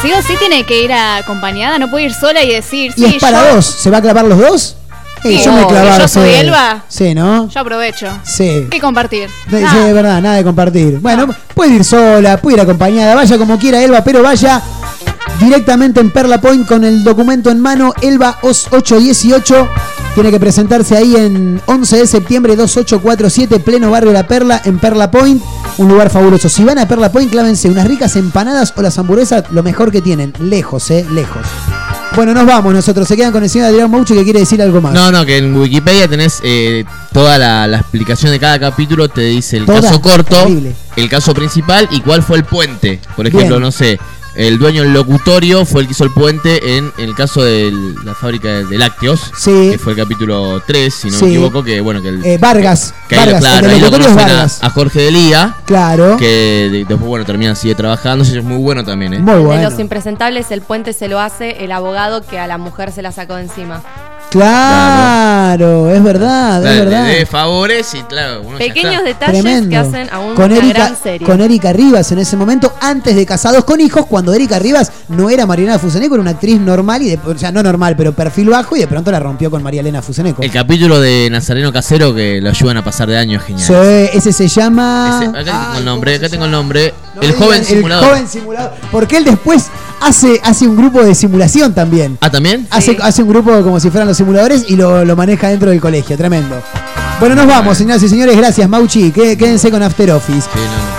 Sí 0.02 0.12
o 0.12 0.22
sí 0.24 0.34
tiene 0.40 0.64
que 0.64 0.84
ir 0.84 0.92
acompañada, 0.92 1.78
no 1.78 1.90
puede 1.90 2.06
ir 2.06 2.14
sola 2.14 2.44
y 2.44 2.52
decir, 2.52 2.92
Y 2.96 3.02
sí, 3.04 3.16
es 3.16 3.22
para 3.22 3.50
yo, 3.50 3.56
dos. 3.56 3.66
¿Se 3.66 3.90
va 3.92 3.98
a 3.98 4.02
clavar 4.02 4.26
los 4.26 4.40
dos? 4.40 4.76
Sí, 5.22 5.40
yo 5.44 5.52
me 5.54 5.68
clavaba. 5.68 6.00
Yo 6.00 6.08
soy. 6.08 6.30
Elba. 6.30 6.84
Sí, 6.88 7.14
¿no? 7.14 7.48
yo 7.48 7.60
aprovecho. 7.60 8.08
Sí. 8.24 8.68
¿Qué 8.72 8.80
compartir? 8.80 9.30
Sí, 9.50 9.58
de 9.58 9.94
verdad, 9.94 10.20
nada 10.20 10.38
de 10.38 10.44
compartir. 10.44 11.00
Bueno, 11.00 11.28
puede 11.54 11.76
ir 11.76 11.84
sola, 11.84 12.38
puede 12.38 12.58
ir 12.58 12.62
acompañada, 12.62 13.14
vaya 13.14 13.38
como 13.38 13.60
quiera 13.60 13.80
Elba, 13.84 14.04
pero 14.04 14.24
vaya 14.24 14.60
directamente 15.40 16.00
en 16.00 16.10
Perla 16.10 16.42
Point 16.42 16.68
con 16.68 16.84
el 16.84 17.04
documento 17.04 17.52
en 17.52 17.60
mano, 17.60 17.94
Elba 18.02 18.40
OS 18.42 18.70
818. 18.72 19.70
Tiene 20.14 20.30
que 20.30 20.40
presentarse 20.42 20.98
ahí 20.98 21.16
en 21.16 21.62
11 21.66 21.98
de 21.98 22.06
septiembre 22.08 22.56
2847, 22.58 23.60
pleno 23.62 23.90
barrio 23.92 24.12
La 24.12 24.28
Perla, 24.28 24.62
en 24.66 24.78
Perla 24.78 25.10
Point. 25.10 25.42
Un 25.78 25.88
lugar 25.88 26.10
fabuloso. 26.10 26.50
Si 26.50 26.66
van 26.66 26.80
a 26.80 26.88
Perla 26.88 27.12
Point, 27.14 27.32
clávense 27.32 27.70
unas 27.70 27.88
ricas 27.88 28.18
empanadas 28.18 28.74
o 28.76 28.82
las 28.82 28.98
hamburguesas, 29.00 29.46
lo 29.52 29.64
mejor 29.64 29.90
que 29.90 30.02
tienen. 30.02 30.34
Lejos, 30.40 30.92
eh, 30.92 31.06
lejos. 31.12 31.42
Bueno, 32.14 32.34
nos 32.34 32.46
vamos 32.46 32.74
nosotros. 32.74 33.08
Se 33.08 33.16
quedan 33.16 33.32
con 33.32 33.42
el 33.42 33.50
señor 33.50 33.68
Adrián 33.68 33.90
Maucho 33.90 34.14
que 34.14 34.26
quiere 34.26 34.40
decir 34.42 34.62
algo 34.62 34.82
más. 34.82 34.94
No, 34.94 35.14
no, 35.14 35.26
que 35.26 35.38
en 35.38 35.56
Wikipedia 35.56 36.10
tenés 36.10 36.42
eh, 36.44 36.84
toda 37.14 37.38
la, 37.38 37.66
la 37.68 37.78
explicación 37.78 38.34
de 38.34 38.40
cada 38.40 38.60
capítulo, 38.60 39.08
te 39.08 39.22
dice 39.22 39.56
el 39.56 39.66
caso 39.66 40.02
corto, 40.02 40.36
Terrible. 40.44 40.76
el 40.98 41.08
caso 41.10 41.34
principal 41.34 41.88
y 41.90 42.02
cuál 42.02 42.22
fue 42.22 42.36
el 42.38 42.44
puente. 42.44 43.00
Por 43.16 43.28
ejemplo, 43.28 43.52
Bien. 43.52 43.62
no 43.62 43.72
sé, 43.72 43.98
el 44.36 44.58
dueño 44.60 44.84
del 44.84 44.94
locutorio 44.94 45.66
fue 45.66 45.82
el 45.82 45.88
que 45.88 45.92
hizo 45.92 46.04
el 46.06 46.12
puente 46.12 46.78
en, 46.78 46.92
el 46.98 47.14
caso 47.16 47.44
de 47.44 47.72
la 48.04 48.16
fábrica 48.16 48.48
de 48.64 48.78
lácteos, 48.78 49.32
Sí. 49.38 49.70
que 49.72 49.78
fue 49.78 49.94
el 49.94 49.98
capítulo 50.00 50.62
3, 50.66 50.94
si 50.94 51.10
no 51.10 51.18
Sí. 51.18 51.26
me 51.26 51.32
equivoco, 51.32 51.64
que 51.64 51.82
bueno, 51.82 52.02
que 52.02 52.10
el... 52.10 52.26
Eh, 52.26 52.38
Vargas. 52.38 52.94
que 53.10 53.16
ahí 53.16 53.26
lo- 53.26 53.32
Vargas, 53.34 53.42
claro, 53.42 53.68
el 53.68 53.80
lo 53.82 53.86
es 53.88 53.92
conocen 53.92 54.30
a, 54.30 54.44
a 54.62 54.70
Jorge 54.70 55.02
Delía, 55.02 55.56
Claro. 55.66 56.18
que 56.18 56.26
de- 56.72 56.86
después, 56.86 57.00
bueno, 57.02 57.26
termina, 57.26 57.56
sigue 57.56 57.76
trabajando, 57.76 58.24
eso 58.24 58.38
es 58.38 58.44
muy 58.44 58.58
bueno 58.58 58.84
también, 58.86 59.14
¿eh? 59.14 59.20
Muy 59.20 59.34
De 59.36 59.40
bueno. 59.42 59.70
los 59.70 59.80
impresentables, 59.80 60.50
el 60.52 60.62
puente 60.62 60.94
se 60.94 61.08
lo 61.08 61.20
hace 61.20 61.64
el 61.64 61.72
abogado 61.72 62.22
que 62.26 62.40
a 62.40 62.48
la 62.48 62.58
mujer 62.58 62.92
se 62.92 63.02
la 63.02 63.12
sacó 63.12 63.36
de 63.36 63.44
encima. 63.44 63.84
Claro, 64.32 65.90
es 65.92 66.02
verdad, 66.04 66.66
es 66.66 66.80
verdad. 66.86 67.06
De, 67.06 67.16
de 67.20 67.26
favores 67.26 67.94
y 67.94 68.02
claro, 68.04 68.42
uno 68.42 68.58
ya 68.60 68.66
Pequeños 68.66 68.94
está. 68.94 69.04
detalles 69.04 69.42
Tremendo. 69.44 69.70
que 69.70 69.78
hacen 69.78 70.10
a 70.12 70.20
un- 70.20 70.36
con 70.36 70.46
una 70.52 70.58
Erika, 70.58 70.74
gran 70.74 70.98
serie. 71.02 71.28
con 71.28 71.42
Erika 71.42 71.74
Rivas 71.74 72.12
en 72.12 72.20
ese 72.20 72.38
momento, 72.38 72.74
antes 72.82 73.16
de 73.16 73.26
Casados 73.26 73.64
con 73.66 73.80
Hijos, 73.82 74.06
cuando 74.06 74.34
Erika 74.34 74.58
Rivas 74.60 74.92
no 75.10 75.30
era 75.30 75.46
Mariana 75.46 75.78
Fuseneco, 75.80 76.16
era 76.16 76.22
una 76.22 76.32
actriz 76.32 76.60
normal, 76.60 77.02
y 77.02 77.10
de- 77.12 77.20
o 77.26 77.38
sea, 77.38 77.52
no 77.52 77.62
normal, 77.62 77.96
pero 77.98 78.14
perfil 78.14 78.50
bajo, 78.50 78.76
y 78.76 78.80
de 78.80 78.88
pronto 78.88 79.12
la 79.12 79.20
rompió 79.20 79.52
con 79.52 79.62
María 79.64 79.82
Elena 79.82 80.02
Fuseneco. 80.02 80.42
El 80.42 80.52
capítulo 80.52 81.00
de 81.00 81.28
Nazareno 81.32 81.72
Casero 81.74 82.14
que 82.16 82.40
lo 82.42 82.50
ayudan 82.50 82.78
a 82.78 82.84
pasar 82.84 83.10
de 83.10 83.18
año 83.18 83.38
es 83.40 83.44
genial. 83.46 83.70
Ese 84.14 84.32
se 84.34 84.48
llama. 84.48 85.20
Ese- 85.22 85.30
acá 85.38 85.44
tengo 85.66 85.78
el 85.78 85.86
nombre, 85.86 86.16
acá 86.16 86.30
tengo 86.30 86.46
el 86.46 86.52
nombre. 86.52 86.94
No 87.16 87.22
el 87.22 87.34
joven 87.34 87.64
simulador. 87.66 88.04
El 88.06 88.10
joven 88.12 88.28
simulador. 88.28 88.72
Porque 88.92 89.18
él 89.18 89.26
después 89.26 89.66
hace, 90.02 90.40
hace 90.44 90.68
un 90.68 90.76
grupo 90.76 91.04
de 91.04 91.16
simulación 91.16 91.74
también. 91.74 92.18
Ah, 92.22 92.30
también. 92.30 92.68
Hace, 92.70 92.98
hace 93.02 93.24
un 93.24 93.30
grupo 93.30 93.62
como 93.62 93.80
si 93.80 93.90
fueran 93.90 94.08
los 94.08 94.18
simuladores 94.18 94.66
y 94.68 94.76
lo, 94.76 95.06
lo 95.06 95.16
maneja 95.16 95.48
dentro 95.50 95.70
del 95.70 95.80
colegio. 95.80 96.18
Tremendo. 96.18 96.62
Bueno, 97.20 97.36
nos 97.36 97.46
vamos, 97.46 97.78
señoras 97.78 98.02
y 98.02 98.10
señores. 98.10 98.36
Gracias, 98.36 98.68
Mauchi. 98.68 99.12
Qué- 99.12 99.38
Quédense 99.38 99.70
con 99.70 99.84
After 99.84 100.10
Office. 100.12 100.48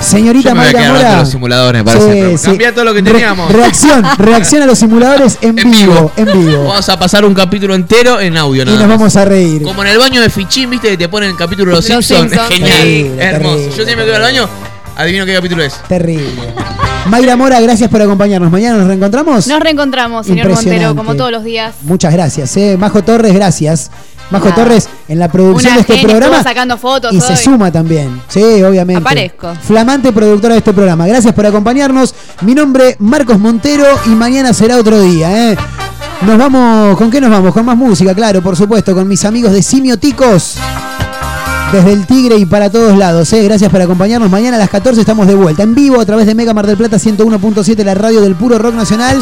Señorita 0.00 0.50
Yo 0.50 0.54
me 0.54 0.60
voy 0.62 0.70
a 0.70 0.72
Mayra 0.72 0.92
Mora. 0.92 1.18
los 1.20 1.30
simuladores, 1.30 1.84
me 1.84 1.84
parece. 1.84 2.38
sí. 2.38 2.44
Cambia 2.46 2.72
todo 2.74 2.84
lo 2.84 2.94
que 2.94 3.00
Re- 3.02 3.10
teníamos. 3.12 3.50
reacción, 3.52 4.04
reacción 4.18 4.62
a 4.62 4.66
los 4.66 4.78
simuladores 4.78 5.38
en, 5.40 5.56
vivo, 5.56 6.12
En 6.16 6.26
vivo. 6.26 6.64
Vamos 6.64 6.88
a 6.88 6.96
pasar 6.98 7.24
un 7.24 7.34
capítulo 7.34 7.74
entero 7.74 8.20
en 8.20 8.36
audio, 8.36 8.62
Y 8.62 8.66
nada 8.66 8.78
nos 8.78 8.88
más. 8.88 8.98
vamos 8.98 9.16
a 9.16 9.24
reír. 9.24 9.62
Como 9.62 9.82
en 9.82 9.90
el 9.90 9.98
baño 9.98 10.20
de 10.20 10.30
Fichín, 10.30 10.70
viste 10.70 10.90
que 10.90 10.96
te 10.96 11.08
ponen 11.08 11.30
el 11.30 11.36
capítulo 11.36 11.70
de 11.72 11.76
los, 11.76 11.88
Los 11.88 12.04
Simpsons. 12.06 12.30
Simpsons. 12.30 12.48
Genial. 12.52 12.78
Terrible, 12.78 13.24
hermoso. 13.24 13.54
terrible, 13.56 13.76
Yo 13.76 13.84
siempre 13.84 14.04
que 14.04 14.10
voy 14.10 14.14
al 14.16 14.22
baño, 14.22 14.48
adivino 14.96 15.26
qué 15.26 15.34
capítulo 15.34 15.62
es. 15.64 15.74
Terrible. 15.88 16.54
Mayra 17.06 17.36
Mora, 17.36 17.60
gracias 17.60 17.90
por 17.90 18.00
acompañarnos. 18.00 18.50
Mañana 18.50 18.78
nos 18.78 18.86
reencontramos. 18.86 19.46
Nos 19.46 19.60
reencontramos, 19.60 20.26
señor. 20.26 20.48
Montero, 20.48 20.94
como 20.96 21.14
todos 21.14 21.30
los 21.32 21.44
días. 21.44 21.74
Muchas 21.82 22.12
gracias. 22.12 22.56
eh. 22.56 22.76
Majo 22.78 23.02
Torres, 23.02 23.34
gracias. 23.34 23.90
Majo. 24.30 24.48
Torres 24.54 24.88
en 25.08 25.18
la 25.18 25.28
producción 25.30 25.74
de 25.74 25.80
este 25.80 25.94
genia, 25.98 26.16
programa. 26.16 26.42
sacando 26.42 26.78
fotos 26.78 27.12
Y 27.12 27.20
se 27.20 27.32
hoy. 27.32 27.36
suma 27.38 27.70
también. 27.70 28.22
Sí, 28.28 28.40
obviamente. 28.62 29.02
Aparezco. 29.02 29.52
Flamante 29.60 30.10
productora 30.12 30.54
de 30.54 30.58
este 30.58 30.72
programa. 30.72 31.06
Gracias 31.06 31.34
por 31.34 31.44
acompañarnos. 31.44 32.14
Mi 32.40 32.54
nombre 32.54 32.96
Marcos 32.98 33.38
Montero 33.38 33.84
y 34.06 34.10
mañana 34.10 34.54
será 34.54 34.76
otro 34.78 35.00
día. 35.02 35.50
¿eh? 35.52 35.56
Nos 36.22 36.38
vamos. 36.38 36.96
¿Con 36.96 37.10
qué 37.10 37.20
nos 37.20 37.30
vamos? 37.30 37.52
Con 37.52 37.66
más 37.66 37.76
música, 37.76 38.14
claro, 38.14 38.40
por 38.40 38.56
supuesto. 38.56 38.94
Con 38.94 39.06
mis 39.06 39.22
amigos 39.26 39.52
de 39.52 39.62
Simioticos. 39.62 40.54
Desde 41.72 41.92
el 41.92 42.06
Tigre 42.06 42.36
y 42.36 42.44
para 42.44 42.70
todos 42.70 42.98
lados. 42.98 43.32
¿eh? 43.32 43.42
Gracias 43.44 43.70
por 43.70 43.80
acompañarnos. 43.80 44.30
Mañana 44.30 44.56
a 44.56 44.60
las 44.60 44.68
14 44.68 45.00
estamos 45.00 45.26
de 45.26 45.34
vuelta. 45.34 45.62
En 45.62 45.74
vivo 45.74 46.00
a 46.00 46.04
través 46.04 46.26
de 46.26 46.34
Mega 46.34 46.52
Mar 46.52 46.66
del 46.66 46.76
Plata 46.76 46.98
101.7, 46.98 47.82
la 47.82 47.94
radio 47.94 48.20
del 48.20 48.34
puro 48.34 48.58
rock 48.58 48.74
nacional. 48.74 49.16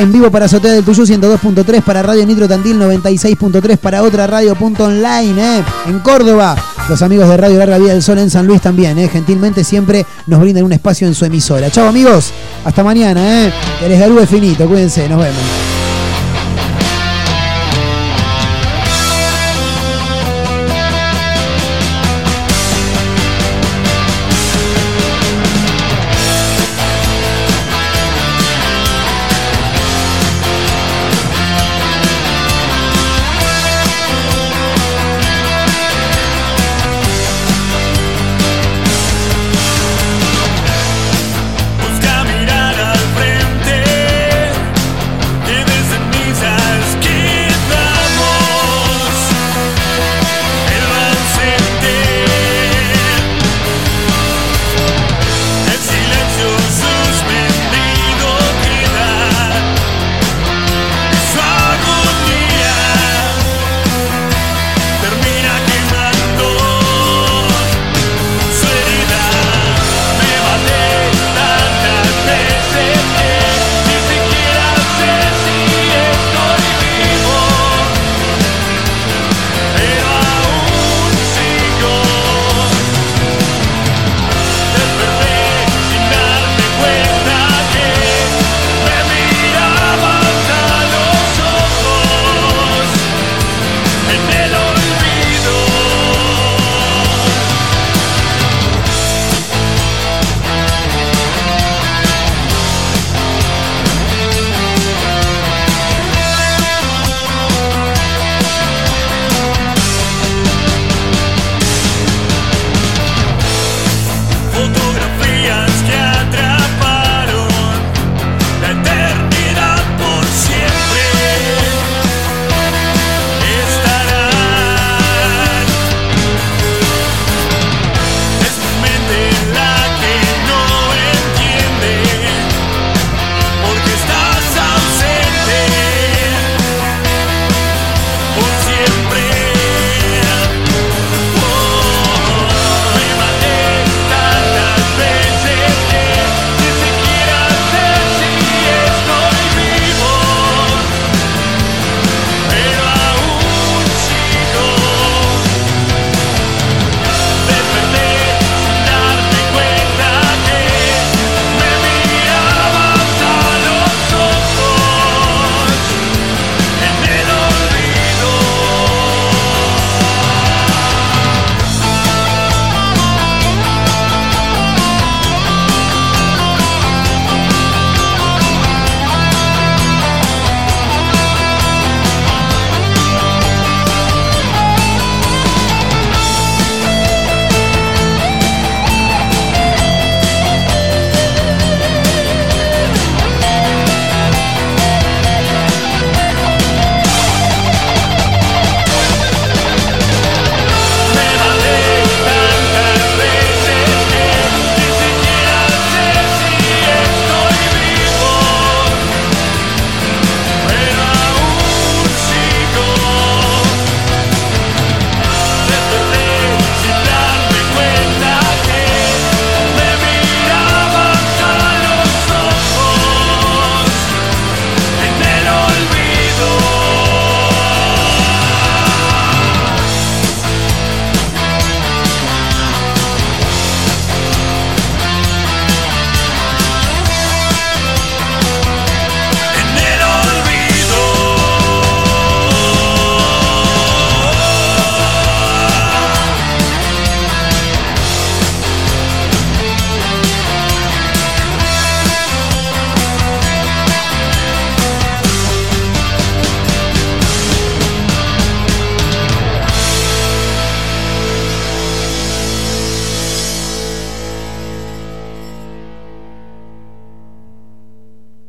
En 0.00 0.10
vivo 0.10 0.28
para 0.28 0.46
Azotea 0.46 0.72
del 0.72 0.84
Tuyú 0.84 1.04
102.3, 1.04 1.82
para 1.82 2.02
Radio 2.02 2.26
Nitro 2.26 2.48
Tandil 2.48 2.80
96.3, 2.80 3.76
para 3.76 4.02
otra 4.02 4.26
radio 4.26 4.56
punto 4.56 4.86
online, 4.86 5.58
¿eh? 5.58 5.64
En 5.86 6.00
Córdoba. 6.00 6.56
Los 6.88 7.00
amigos 7.00 7.28
de 7.28 7.36
Radio 7.36 7.58
Larga 7.60 7.78
Vida 7.78 7.92
del 7.92 8.02
Sol 8.02 8.18
en 8.18 8.28
San 8.28 8.44
Luis 8.44 8.60
también, 8.60 8.98
¿eh? 8.98 9.08
Gentilmente 9.08 9.62
siempre 9.62 10.04
nos 10.26 10.40
brindan 10.40 10.64
un 10.64 10.72
espacio 10.72 11.06
en 11.06 11.14
su 11.14 11.24
emisora. 11.24 11.70
Chao 11.70 11.88
amigos, 11.88 12.32
hasta 12.64 12.82
mañana, 12.82 13.46
¿eh? 13.46 13.52
Que 13.78 13.88
les 13.88 14.28
finito, 14.28 14.66
cuídense, 14.66 15.08
nos 15.08 15.20
vemos. 15.20 15.73